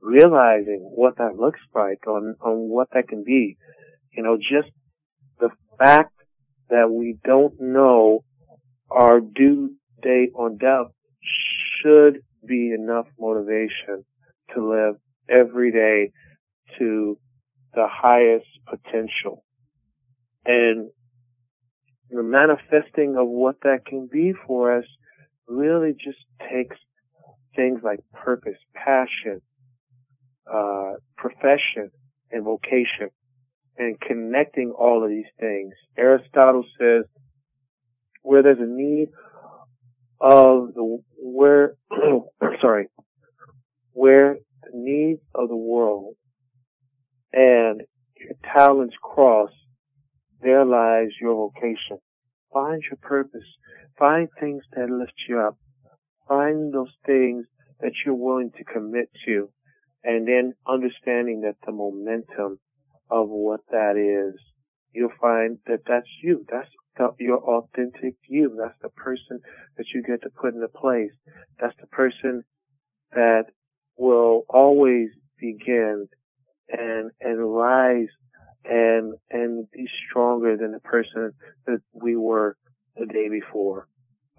realizing 0.02 0.80
what 0.96 1.18
that 1.18 1.36
looks 1.36 1.60
like 1.74 2.08
on, 2.08 2.36
on 2.42 2.70
what 2.70 2.90
that 2.94 3.08
can 3.08 3.24
be. 3.24 3.58
You 4.16 4.24
know, 4.24 4.38
just 4.38 4.72
the 5.40 5.50
fact 5.78 6.14
that 6.70 6.90
we 6.90 7.18
don't 7.24 7.60
know 7.60 8.24
our 8.90 9.20
due 9.20 9.76
date 10.02 10.32
on 10.36 10.58
death 10.58 10.92
should 11.82 12.22
be 12.46 12.72
enough 12.72 13.08
motivation 13.20 14.06
to 14.54 14.70
live 14.70 14.96
every 15.30 15.72
day 15.72 16.12
to 16.78 17.18
the 17.74 17.88
highest 17.90 18.48
potential. 18.68 19.44
And 20.46 20.90
the 22.10 22.24
manifesting 22.24 23.16
of 23.18 23.28
what 23.28 23.58
that 23.64 23.86
can 23.86 24.10
be 24.12 24.34
for 24.48 24.78
us 24.78 24.86
really 25.48 25.92
just 25.94 26.20
takes 26.52 26.78
things 27.60 27.81
like 27.84 27.99
purpose, 28.14 28.57
passion, 28.73 29.41
uh, 30.52 30.94
profession, 31.18 31.91
and 32.31 32.45
vocation, 32.45 33.10
and 33.77 33.99
connecting 33.99 34.72
all 34.72 35.03
of 35.03 35.10
these 35.10 35.26
things. 35.40 35.73
Aristotle 35.98 36.64
says, 36.80 37.03
where 38.22 38.44
there's 38.44 38.60
a 38.60 38.65
need 38.65 39.10
of 40.22 40.73
the 40.73 40.99
where 41.18 41.76
sorry 42.61 42.88
where 43.94 44.38
the 44.64 44.69
needs 44.73 45.22
of 45.34 45.49
the 45.49 45.56
world 45.56 46.15
and 47.34 47.81
your 48.18 48.36
talents 48.53 48.95
cross, 49.02 49.52
there 50.41 50.65
lies 50.65 51.10
your 51.22 51.36
vocation. 51.36 51.98
Find 52.53 52.81
your 52.84 52.98
purpose. 53.02 53.48
Find 53.98 54.27
things 54.40 54.64
that 54.76 54.90
lift 54.90 55.14
you 55.27 55.40
up. 55.40 55.57
Find 56.30 56.72
those 56.72 56.94
things 57.06 57.46
that 57.82 57.92
you're 58.06 58.16
willing 58.16 58.52
to 58.58 58.64
commit 58.64 59.10
to. 59.26 59.50
And 60.04 60.28
then 60.28 60.54
understanding 60.68 61.42
that 61.42 61.56
the 61.66 61.74
momentum 61.74 62.60
of 63.10 63.28
what 63.30 63.62
that 63.72 63.98
is, 63.98 64.40
you'll 64.94 65.10
find 65.20 65.58
that 65.68 65.80
that's 65.88 66.08
you. 66.24 66.46
That's 66.50 66.70
the, 66.98 67.10
your 67.20 67.40
authentic 67.40 68.16
you. 68.28 68.58
That's 68.62 68.78
the 68.82 68.90
person 68.90 69.40
that 69.78 69.86
you 69.94 70.04
get 70.04 70.22
to 70.22 70.30
put 70.30 70.54
into 70.54 70.68
place. 70.68 71.12
That's 71.60 71.76
the 71.82 71.88
person 71.88 72.44
that 73.12 73.46
will 73.98 74.46
always 74.50 75.10
begin 75.40 76.08
and, 76.70 77.12
and 77.20 77.54
rise 77.56 78.08
and, 78.64 79.16
and 79.32 79.70
be 79.72 79.88
stronger 80.08 80.56
than 80.58 80.72
the 80.72 80.80
person 80.80 81.32
that 81.66 81.82
we 81.94 82.16
were 82.16 82.56
the 82.96 83.06
day 83.06 83.30
before. 83.30 83.88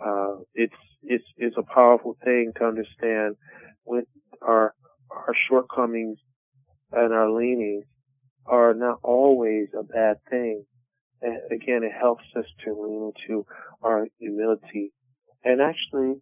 Uh, 0.05 0.37
it's, 0.55 0.73
it's, 1.03 1.25
it's 1.37 1.57
a 1.57 1.75
powerful 1.75 2.17
thing 2.25 2.53
to 2.57 2.65
understand 2.65 3.37
when 3.85 4.05
our, 4.43 4.75
our 5.11 5.35
shortcomings 5.49 6.19
and 6.93 7.13
our 7.13 7.31
leanings 7.31 7.85
are 8.47 8.75
not 8.75 8.99
always 9.03 9.69
a 9.79 9.83
bad 9.83 10.17
thing. 10.29 10.65
And 11.23 11.39
again, 11.53 11.83
it 11.85 11.93
helps 11.99 12.25
us 12.37 12.47
to 12.65 12.73
lean 12.73 13.13
into 13.13 13.45
our 13.83 14.07
humility 14.19 14.93
and 15.45 15.61
actually 15.61 16.21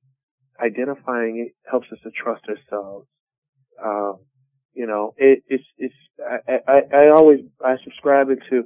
identifying 0.62 1.46
it 1.46 1.54
helps 1.70 1.86
us 1.92 1.98
to 2.02 2.10
trust 2.10 2.44
ourselves. 2.48 3.06
Um, 3.82 4.18
you 4.74 4.86
know, 4.86 5.14
it, 5.16 5.42
it's, 5.48 5.64
it's, 5.76 5.94
I, 6.20 6.58
I, 6.66 6.80
I 6.92 7.08
always, 7.10 7.40
I 7.64 7.76
subscribe 7.84 8.28
into, 8.30 8.64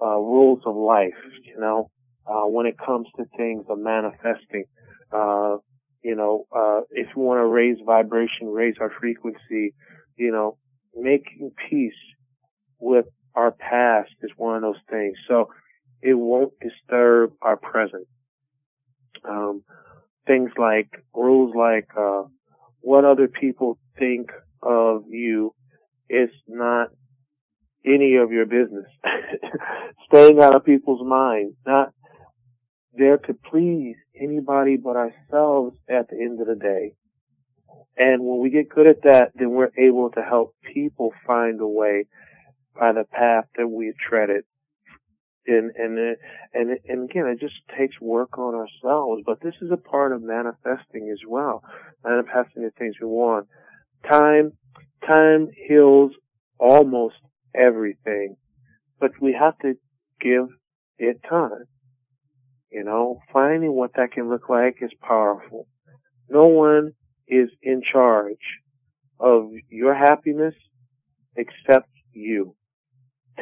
uh, 0.00 0.16
rules 0.18 0.60
of 0.66 0.74
life, 0.76 1.14
you 1.44 1.60
know, 1.60 1.90
uh, 2.26 2.46
when 2.46 2.66
it 2.66 2.76
comes 2.78 3.06
to 3.16 3.24
things 3.36 3.64
of 3.68 3.78
manifesting. 3.78 4.64
Uh, 5.12 5.56
you 6.02 6.16
know, 6.16 6.46
uh, 6.54 6.80
if 6.90 7.08
we 7.16 7.22
want 7.22 7.38
to 7.38 7.46
raise 7.46 7.76
vibration, 7.84 8.48
raise 8.48 8.74
our 8.80 8.90
frequency, 9.00 9.74
you 10.16 10.32
know, 10.32 10.58
making 10.94 11.52
peace 11.68 11.92
with 12.78 13.06
our 13.34 13.52
past 13.52 14.10
is 14.22 14.30
one 14.36 14.56
of 14.56 14.62
those 14.62 14.82
things. 14.90 15.16
So 15.28 15.48
it 16.02 16.14
won't 16.14 16.52
disturb 16.60 17.32
our 17.40 17.56
present. 17.56 18.06
Um, 19.24 19.62
things 20.26 20.50
like 20.58 20.88
rules 21.14 21.54
like, 21.54 21.88
uh, 21.96 22.24
what 22.80 23.04
other 23.04 23.28
people 23.28 23.78
think 23.98 24.30
of 24.62 25.04
you 25.08 25.54
is 26.10 26.30
not 26.48 26.88
any 27.86 28.16
of 28.16 28.32
your 28.32 28.46
business. 28.46 28.86
Staying 30.08 30.40
out 30.40 30.54
of 30.54 30.64
people's 30.64 31.06
mind, 31.06 31.54
not 31.66 31.92
there 32.94 33.18
to 33.18 33.34
please 33.34 33.96
anybody 34.20 34.76
but 34.76 34.96
ourselves 34.96 35.76
at 35.88 36.08
the 36.08 36.16
end 36.16 36.40
of 36.40 36.46
the 36.46 36.54
day. 36.54 36.94
And 37.96 38.22
when 38.22 38.40
we 38.40 38.50
get 38.50 38.68
good 38.68 38.86
at 38.86 39.02
that, 39.02 39.32
then 39.34 39.50
we're 39.50 39.72
able 39.78 40.10
to 40.10 40.22
help 40.22 40.54
people 40.74 41.12
find 41.26 41.60
a 41.60 41.66
way 41.66 42.06
by 42.78 42.92
the 42.92 43.04
path 43.04 43.44
that 43.56 43.68
we 43.68 43.92
treaded. 44.08 44.44
And, 45.46 45.72
and, 45.76 46.16
and, 46.54 46.78
and 46.86 47.10
again, 47.10 47.26
it 47.26 47.40
just 47.40 47.54
takes 47.76 48.00
work 48.00 48.38
on 48.38 48.54
ourselves, 48.54 49.22
but 49.26 49.40
this 49.42 49.54
is 49.60 49.70
a 49.72 49.76
part 49.76 50.12
of 50.12 50.22
manifesting 50.22 51.10
as 51.12 51.18
well. 51.26 51.62
Manifesting 52.04 52.62
the 52.62 52.70
things 52.78 52.94
we 53.00 53.08
want. 53.08 53.48
Time, 54.08 54.52
time 55.06 55.48
heals 55.68 56.12
almost 56.58 57.16
everything, 57.54 58.36
but 59.00 59.10
we 59.20 59.36
have 59.38 59.58
to 59.58 59.74
give 60.20 60.46
it 60.98 61.20
time. 61.28 61.64
You 62.72 62.84
know, 62.84 63.20
finding 63.32 63.72
what 63.74 63.92
that 63.96 64.12
can 64.12 64.30
look 64.30 64.48
like 64.48 64.76
is 64.80 64.90
powerful. 65.06 65.66
No 66.30 66.46
one 66.46 66.92
is 67.28 67.50
in 67.62 67.82
charge 67.82 68.38
of 69.20 69.50
your 69.68 69.94
happiness 69.94 70.54
except 71.36 71.90
you. 72.12 72.56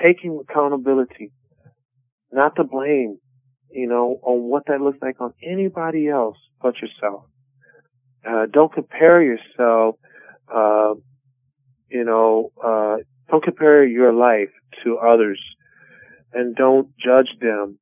Taking 0.02 0.42
accountability, 0.42 1.30
not 2.32 2.56
to 2.56 2.64
blame, 2.64 3.18
you 3.70 3.88
know, 3.88 4.18
on 4.22 4.50
what 4.50 4.64
that 4.66 4.80
looks 4.80 4.98
like 5.00 5.20
on 5.20 5.32
anybody 5.40 6.08
else 6.08 6.36
but 6.60 6.74
yourself. 6.82 7.24
Uh, 8.28 8.46
don't 8.52 8.72
compare 8.72 9.22
yourself, 9.22 9.94
uh, 10.52 10.94
you 11.88 12.04
know, 12.04 12.50
uh, 12.62 12.96
don't 13.30 13.44
compare 13.44 13.84
your 13.84 14.12
life 14.12 14.50
to 14.82 14.98
others 14.98 15.40
and 16.32 16.56
don't 16.56 16.88
judge 16.98 17.30
them 17.40 17.78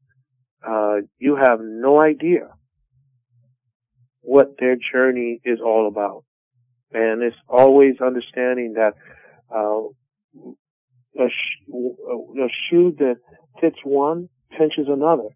uh, 0.67 0.97
you 1.19 1.37
have 1.37 1.61
no 1.61 2.01
idea 2.01 2.49
what 4.21 4.57
their 4.59 4.77
journey 4.93 5.41
is 5.45 5.59
all 5.65 5.89
about. 5.89 6.25
And 6.93 7.23
it's 7.23 7.37
always 7.49 8.01
understanding 8.01 8.75
that 8.75 8.95
uh, 9.55 9.89
a, 11.19 11.29
sh- 11.29 11.73
a 11.73 12.49
shoe 12.69 12.95
that 12.99 13.17
fits 13.61 13.79
one 13.85 14.29
pinches 14.51 14.87
another. 14.89 15.29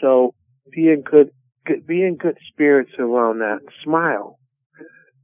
So 0.00 0.34
be 0.70 0.88
in 0.88 1.02
good, 1.02 1.30
be 1.86 2.02
in 2.02 2.16
good 2.16 2.38
spirits 2.52 2.92
around 2.98 3.38
that. 3.40 3.60
Smile. 3.84 4.38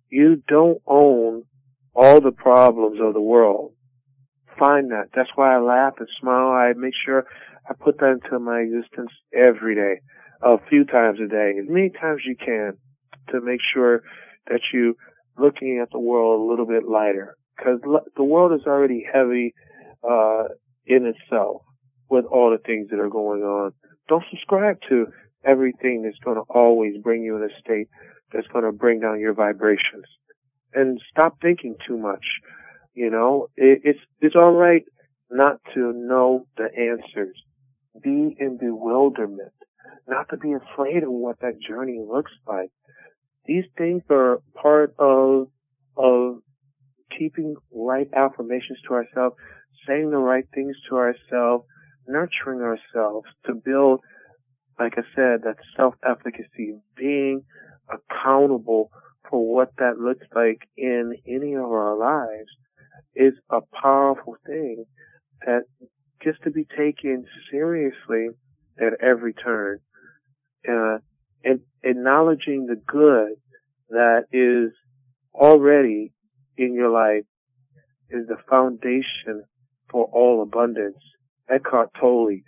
You 0.08 0.42
don't 0.46 0.80
own 0.86 1.44
all 1.94 2.20
the 2.20 2.32
problems 2.32 3.00
of 3.02 3.14
the 3.14 3.20
world. 3.20 3.72
Find 4.58 4.90
that. 4.90 5.08
That's 5.14 5.30
why 5.34 5.54
I 5.54 5.60
laugh 5.60 5.94
and 5.98 6.08
smile. 6.20 6.48
I 6.48 6.72
make 6.76 6.94
sure 7.04 7.24
I 7.68 7.74
put 7.74 7.98
that 7.98 8.20
into 8.22 8.38
my 8.38 8.60
existence 8.60 9.10
every 9.34 9.74
day, 9.74 10.00
a 10.42 10.56
few 10.68 10.84
times 10.84 11.18
a 11.20 11.28
day, 11.28 11.54
as 11.60 11.68
many 11.68 11.90
times 11.90 12.20
as 12.22 12.26
you 12.26 12.36
can, 12.36 12.74
to 13.30 13.40
make 13.40 13.60
sure 13.74 14.02
that 14.46 14.60
you 14.72 14.96
looking 15.38 15.80
at 15.82 15.90
the 15.90 15.98
world 15.98 16.40
a 16.40 16.50
little 16.50 16.66
bit 16.66 16.88
lighter, 16.88 17.36
because 17.56 17.80
the 18.16 18.24
world 18.24 18.52
is 18.52 18.66
already 18.66 19.04
heavy 19.12 19.54
uh, 20.08 20.44
in 20.86 21.06
itself 21.06 21.62
with 22.08 22.24
all 22.26 22.50
the 22.50 22.62
things 22.64 22.88
that 22.90 23.00
are 23.00 23.10
going 23.10 23.42
on. 23.42 23.72
Don't 24.08 24.24
subscribe 24.30 24.78
to 24.88 25.06
everything 25.44 26.02
that's 26.02 26.18
going 26.24 26.36
to 26.36 26.44
always 26.48 26.94
bring 27.02 27.22
you 27.22 27.36
in 27.36 27.42
a 27.42 27.60
state 27.60 27.88
that's 28.32 28.46
going 28.48 28.64
to 28.64 28.72
bring 28.72 29.00
down 29.00 29.20
your 29.20 29.34
vibrations. 29.34 30.04
And 30.72 31.00
stop 31.10 31.40
thinking 31.40 31.74
too 31.86 31.96
much. 31.96 32.24
You 32.94 33.10
know, 33.10 33.48
it, 33.56 33.80
it's 33.84 33.98
it's 34.20 34.36
all 34.36 34.52
right 34.52 34.84
not 35.30 35.60
to 35.74 35.92
know 35.92 36.46
the 36.56 36.64
answers 36.64 37.36
be 38.02 38.36
in 38.38 38.58
bewilderment, 38.58 39.52
not 40.08 40.28
to 40.30 40.36
be 40.36 40.52
afraid 40.52 41.02
of 41.02 41.10
what 41.10 41.40
that 41.40 41.60
journey 41.60 41.98
looks 42.06 42.32
like. 42.46 42.70
These 43.46 43.64
things 43.76 44.02
are 44.10 44.40
part 44.60 44.94
of, 44.98 45.48
of 45.96 46.38
keeping 47.16 47.56
right 47.72 48.08
affirmations 48.14 48.78
to 48.88 48.94
ourselves, 48.94 49.36
saying 49.86 50.10
the 50.10 50.18
right 50.18 50.46
things 50.54 50.76
to 50.88 50.96
ourselves, 50.96 51.64
nurturing 52.08 52.60
ourselves 52.60 53.26
to 53.46 53.54
build, 53.54 54.00
like 54.78 54.94
I 54.96 55.02
said, 55.14 55.42
that 55.44 55.56
self-efficacy, 55.76 56.78
being 56.96 57.42
accountable 57.88 58.90
for 59.30 59.54
what 59.54 59.72
that 59.78 59.98
looks 59.98 60.26
like 60.34 60.68
in 60.76 61.14
any 61.26 61.54
of 61.54 61.64
our 61.64 61.96
lives 61.96 62.50
is 63.14 63.34
a 63.50 63.60
powerful 63.80 64.36
thing 64.46 64.84
that 65.44 65.62
just 66.26 66.42
to 66.42 66.50
be 66.50 66.66
taken 66.76 67.24
seriously 67.50 68.28
at 68.78 69.00
every 69.00 69.32
turn. 69.32 69.78
Uh, 70.68 70.98
and 71.44 71.60
acknowledging 71.84 72.66
the 72.66 72.74
good 72.74 73.36
that 73.90 74.24
is 74.32 74.72
already 75.32 76.12
in 76.58 76.74
your 76.74 76.90
life 76.90 77.24
is 78.10 78.26
the 78.26 78.36
foundation 78.50 79.44
for 79.90 80.06
all 80.06 80.42
abundance. 80.42 80.98
Eckhart 81.48 81.90
Tolle, 82.00 82.40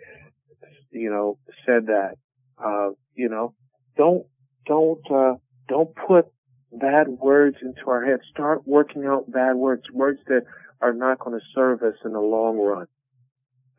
you 0.90 1.10
know, 1.10 1.38
said 1.64 1.86
that. 1.86 2.14
Uh, 2.62 2.90
you 3.14 3.28
know, 3.28 3.54
don't, 3.96 4.26
don't, 4.66 5.00
uh, 5.12 5.34
don't 5.68 5.90
put 5.94 6.26
bad 6.72 7.06
words 7.06 7.56
into 7.62 7.88
our 7.88 8.04
heads. 8.04 8.22
Start 8.32 8.66
working 8.66 9.04
out 9.06 9.30
bad 9.30 9.54
words, 9.54 9.84
words 9.92 10.18
that 10.26 10.42
are 10.80 10.92
not 10.92 11.20
going 11.20 11.38
to 11.38 11.44
serve 11.54 11.82
us 11.82 11.94
in 12.04 12.12
the 12.12 12.20
long 12.20 12.58
run 12.58 12.86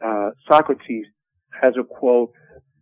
uh, 0.03 0.29
Socrates 0.49 1.05
has 1.61 1.73
a 1.79 1.83
quote, 1.83 2.31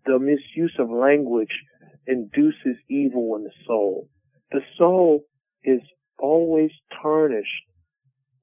the 0.05 0.19
misuse 0.19 0.75
of 0.79 0.89
language 0.89 1.63
induces 2.05 2.77
evil 2.89 3.35
in 3.35 3.43
the 3.43 3.51
soul. 3.65 4.07
The 4.51 4.61
soul 4.77 5.21
is 5.63 5.81
always 6.19 6.71
tarnished 7.01 7.63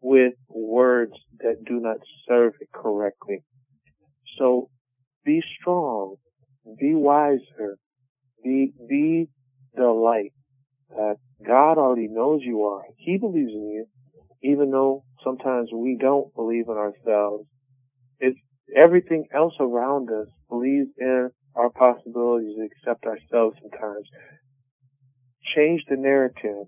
with 0.01 0.35
words 0.49 1.13
that 1.39 1.65
do 1.65 1.81
not 1.81 1.97
serve 2.29 2.55
it 2.61 2.69
correctly. 2.73 3.43
So 4.39 4.69
be 5.25 5.43
strong, 5.61 6.17
be 6.79 6.95
wiser, 6.95 7.79
be, 8.43 8.73
be 8.89 9.29
the 9.75 9.87
light 9.87 10.33
that 10.91 11.17
God 11.47 11.79
already 11.79 12.09
knows 12.09 12.41
you 12.43 12.63
are. 12.65 12.83
He 12.99 13.17
believes 13.17 13.53
in 13.53 13.69
you, 13.71 13.87
even 14.43 14.71
though 14.71 15.05
sometimes 15.25 15.71
we 15.73 15.97
don't 15.99 16.35
believe 16.35 16.67
in 16.69 16.77
ourselves. 16.77 17.47
It's 18.21 18.39
everything 18.75 19.27
else 19.35 19.55
around 19.61 20.09
us 20.11 20.29
believes 20.49 20.89
in 20.99 21.31
our 21.55 21.71
possibilities, 21.71 22.57
accept 22.65 23.05
ourselves 23.05 23.57
sometimes. 23.61 24.09
Change 25.55 25.83
the 25.89 25.97
narrative 25.97 26.67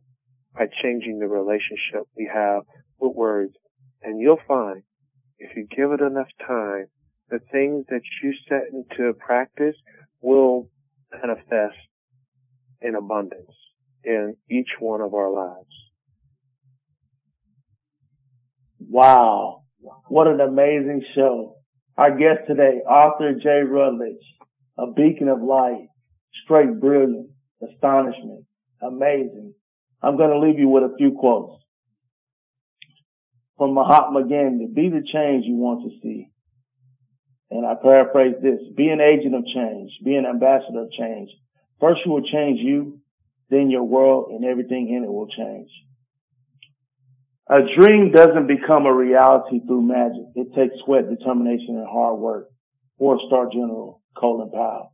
by 0.54 0.66
changing 0.82 1.18
the 1.18 1.26
relationship 1.26 2.06
we 2.16 2.30
have 2.32 2.62
with 2.98 3.14
words. 3.14 3.54
And 4.02 4.20
you'll 4.20 4.40
find 4.46 4.82
if 5.38 5.56
you 5.56 5.66
give 5.66 5.92
it 5.92 6.00
enough 6.00 6.28
time, 6.46 6.86
the 7.28 7.40
things 7.50 7.84
that 7.88 8.02
you 8.22 8.32
set 8.48 8.62
into 8.72 9.12
practice 9.14 9.74
will 10.20 10.68
manifest 11.12 11.76
in 12.80 12.94
abundance 12.94 13.50
in 14.04 14.36
each 14.50 14.68
one 14.78 15.00
of 15.00 15.14
our 15.14 15.32
lives. 15.32 15.66
Wow. 18.78 19.64
What 20.08 20.28
an 20.28 20.40
amazing 20.40 21.02
show. 21.14 21.56
Our 21.98 22.10
guest 22.10 22.46
today, 22.46 22.82
Arthur 22.86 23.32
J. 23.42 23.62
Rutledge, 23.62 24.20
a 24.78 24.92
beacon 24.92 25.28
of 25.28 25.40
light, 25.40 25.88
straight 26.44 26.78
brilliant, 26.78 27.30
astonishment, 27.62 28.44
amazing. 28.82 29.54
I'm 30.02 30.18
going 30.18 30.30
to 30.30 30.38
leave 30.38 30.58
you 30.58 30.68
with 30.68 30.82
a 30.82 30.94
few 30.98 31.16
quotes. 31.18 31.62
From 33.56 33.72
Mahatma 33.72 34.28
Gandhi, 34.28 34.66
be 34.66 34.90
the 34.90 35.00
change 35.10 35.46
you 35.46 35.56
want 35.56 35.90
to 35.90 36.00
see. 36.02 36.28
And 37.50 37.64
I 37.64 37.72
paraphrase 37.82 38.34
this, 38.42 38.60
be 38.76 38.88
an 38.88 39.00
agent 39.00 39.34
of 39.34 39.46
change, 39.46 39.90
be 40.04 40.16
an 40.16 40.26
ambassador 40.26 40.82
of 40.82 40.90
change. 40.90 41.30
First 41.80 42.00
you 42.04 42.12
will 42.12 42.28
change 42.28 42.60
you, 42.60 43.00
then 43.48 43.70
your 43.70 43.84
world 43.84 44.32
and 44.32 44.44
everything 44.44 44.92
in 44.94 45.04
it 45.04 45.10
will 45.10 45.28
change. 45.28 45.70
A 47.48 47.60
dream 47.78 48.10
doesn't 48.10 48.48
become 48.48 48.86
a 48.86 48.94
reality 48.94 49.60
through 49.66 49.82
magic. 49.82 50.26
It 50.34 50.54
takes 50.54 50.74
sweat, 50.84 51.08
determination, 51.08 51.76
and 51.78 51.86
hard 51.86 52.18
work. 52.18 52.48
Four 52.98 53.20
star 53.26 53.46
general 53.52 54.02
Colin 54.18 54.50
Powell. 54.50 54.92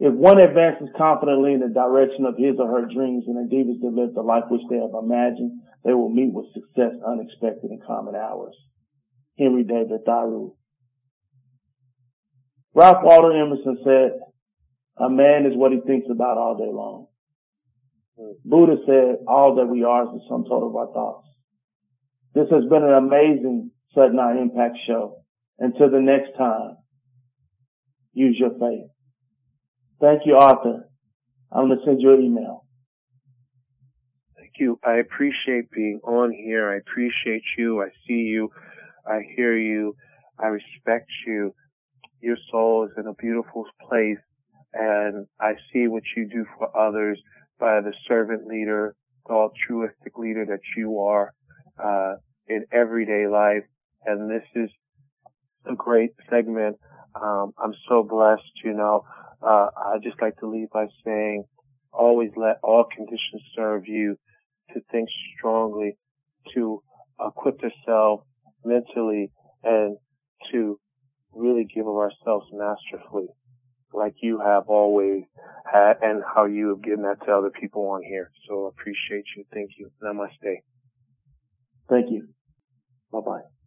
If 0.00 0.12
one 0.14 0.38
advances 0.38 0.88
confidently 0.96 1.54
in 1.54 1.60
the 1.60 1.68
direction 1.68 2.24
of 2.26 2.36
his 2.36 2.56
or 2.58 2.68
her 2.68 2.86
dreams 2.86 3.24
and 3.26 3.38
endeavors 3.38 3.80
to 3.80 3.88
live 3.88 4.14
the 4.14 4.22
life 4.22 4.44
which 4.48 4.62
they 4.70 4.76
have 4.76 4.94
imagined, 4.94 5.60
they 5.84 5.92
will 5.92 6.10
meet 6.10 6.32
with 6.32 6.52
success 6.52 6.92
unexpected 7.06 7.70
in 7.70 7.80
common 7.84 8.14
hours. 8.14 8.54
Henry 9.38 9.64
David 9.64 10.04
Thoreau. 10.04 10.56
Ralph 12.74 13.02
Waldo 13.02 13.30
Emerson 13.30 13.78
said, 13.82 14.12
a 14.98 15.08
man 15.08 15.46
is 15.46 15.56
what 15.56 15.72
he 15.72 15.80
thinks 15.80 16.08
about 16.10 16.38
all 16.38 16.56
day 16.56 16.70
long. 16.70 17.06
Buddha 18.44 18.76
said, 18.86 19.24
all 19.26 19.56
that 19.56 19.66
we 19.66 19.84
are 19.84 20.02
is 20.04 20.08
the 20.12 20.20
sum 20.28 20.44
total 20.44 20.70
of 20.70 20.76
our 20.76 20.92
thoughts. 20.92 21.28
This 22.34 22.48
has 22.50 22.64
been 22.68 22.82
an 22.82 22.94
amazing 22.94 23.70
Sudden 23.94 24.18
Impact 24.18 24.78
show. 24.86 25.22
Until 25.58 25.90
the 25.90 26.00
next 26.00 26.36
time, 26.36 26.76
use 28.12 28.36
your 28.38 28.50
faith. 28.50 28.90
Thank 30.00 30.22
you, 30.24 30.36
Arthur. 30.36 30.88
I'm 31.50 31.66
going 31.66 31.78
to 31.78 31.84
send 31.84 32.00
you 32.00 32.14
an 32.14 32.22
email. 32.22 32.64
Thank 34.36 34.52
you. 34.58 34.78
I 34.84 34.98
appreciate 34.98 35.70
being 35.72 36.00
on 36.04 36.32
here. 36.32 36.70
I 36.70 36.76
appreciate 36.76 37.42
you. 37.56 37.82
I 37.82 37.88
see 38.06 38.28
you. 38.30 38.50
I 39.06 39.20
hear 39.36 39.56
you. 39.56 39.96
I 40.38 40.46
respect 40.46 41.10
you. 41.26 41.54
Your 42.20 42.36
soul 42.50 42.84
is 42.84 42.92
in 42.96 43.06
a 43.06 43.14
beautiful 43.14 43.64
place 43.88 44.18
and 44.72 45.26
I 45.40 45.54
see 45.72 45.88
what 45.88 46.02
you 46.16 46.28
do 46.28 46.44
for 46.56 46.76
others 46.76 47.20
by 47.58 47.80
the 47.80 47.92
servant 48.06 48.46
leader, 48.46 48.94
the 49.26 49.34
altruistic 49.34 50.16
leader 50.16 50.46
that 50.46 50.60
you 50.76 51.00
are 51.00 51.32
uh, 51.82 52.14
in 52.48 52.64
everyday 52.72 53.26
life. 53.26 53.64
And 54.04 54.30
this 54.30 54.44
is 54.54 54.70
a 55.66 55.74
great 55.74 56.12
segment. 56.30 56.76
Um, 57.14 57.52
I'm 57.62 57.74
so 57.88 58.02
blessed, 58.02 58.42
you 58.64 58.74
know. 58.74 59.04
Uh, 59.42 59.68
I 59.76 59.98
just 60.02 60.20
like 60.20 60.36
to 60.38 60.48
leave 60.48 60.70
by 60.70 60.86
saying, 61.04 61.44
always 61.92 62.30
let 62.36 62.56
all 62.62 62.84
conditions 62.84 63.42
serve 63.54 63.86
you 63.86 64.16
to 64.72 64.80
think 64.90 65.08
strongly, 65.36 65.96
to 66.54 66.82
equip 67.20 67.60
yourself 67.62 68.20
mentally, 68.64 69.30
and 69.64 69.96
to 70.52 70.78
really 71.34 71.64
give 71.64 71.86
of 71.86 71.96
ourselves 71.96 72.46
masterfully 72.52 73.28
like 73.92 74.14
you 74.22 74.40
have 74.40 74.64
always 74.68 75.24
had 75.70 75.94
and 76.02 76.22
how 76.34 76.44
you 76.46 76.68
have 76.70 76.82
given 76.82 77.02
that 77.02 77.24
to 77.26 77.32
other 77.32 77.50
people 77.50 77.88
on 77.88 78.02
here. 78.02 78.30
So 78.48 78.66
appreciate 78.66 79.24
you. 79.36 79.44
Thank 79.52 79.72
you. 79.78 79.90
Namaste. 80.02 80.62
Thank 81.88 82.10
you. 82.10 82.28
Bye 83.12 83.20
bye. 83.20 83.57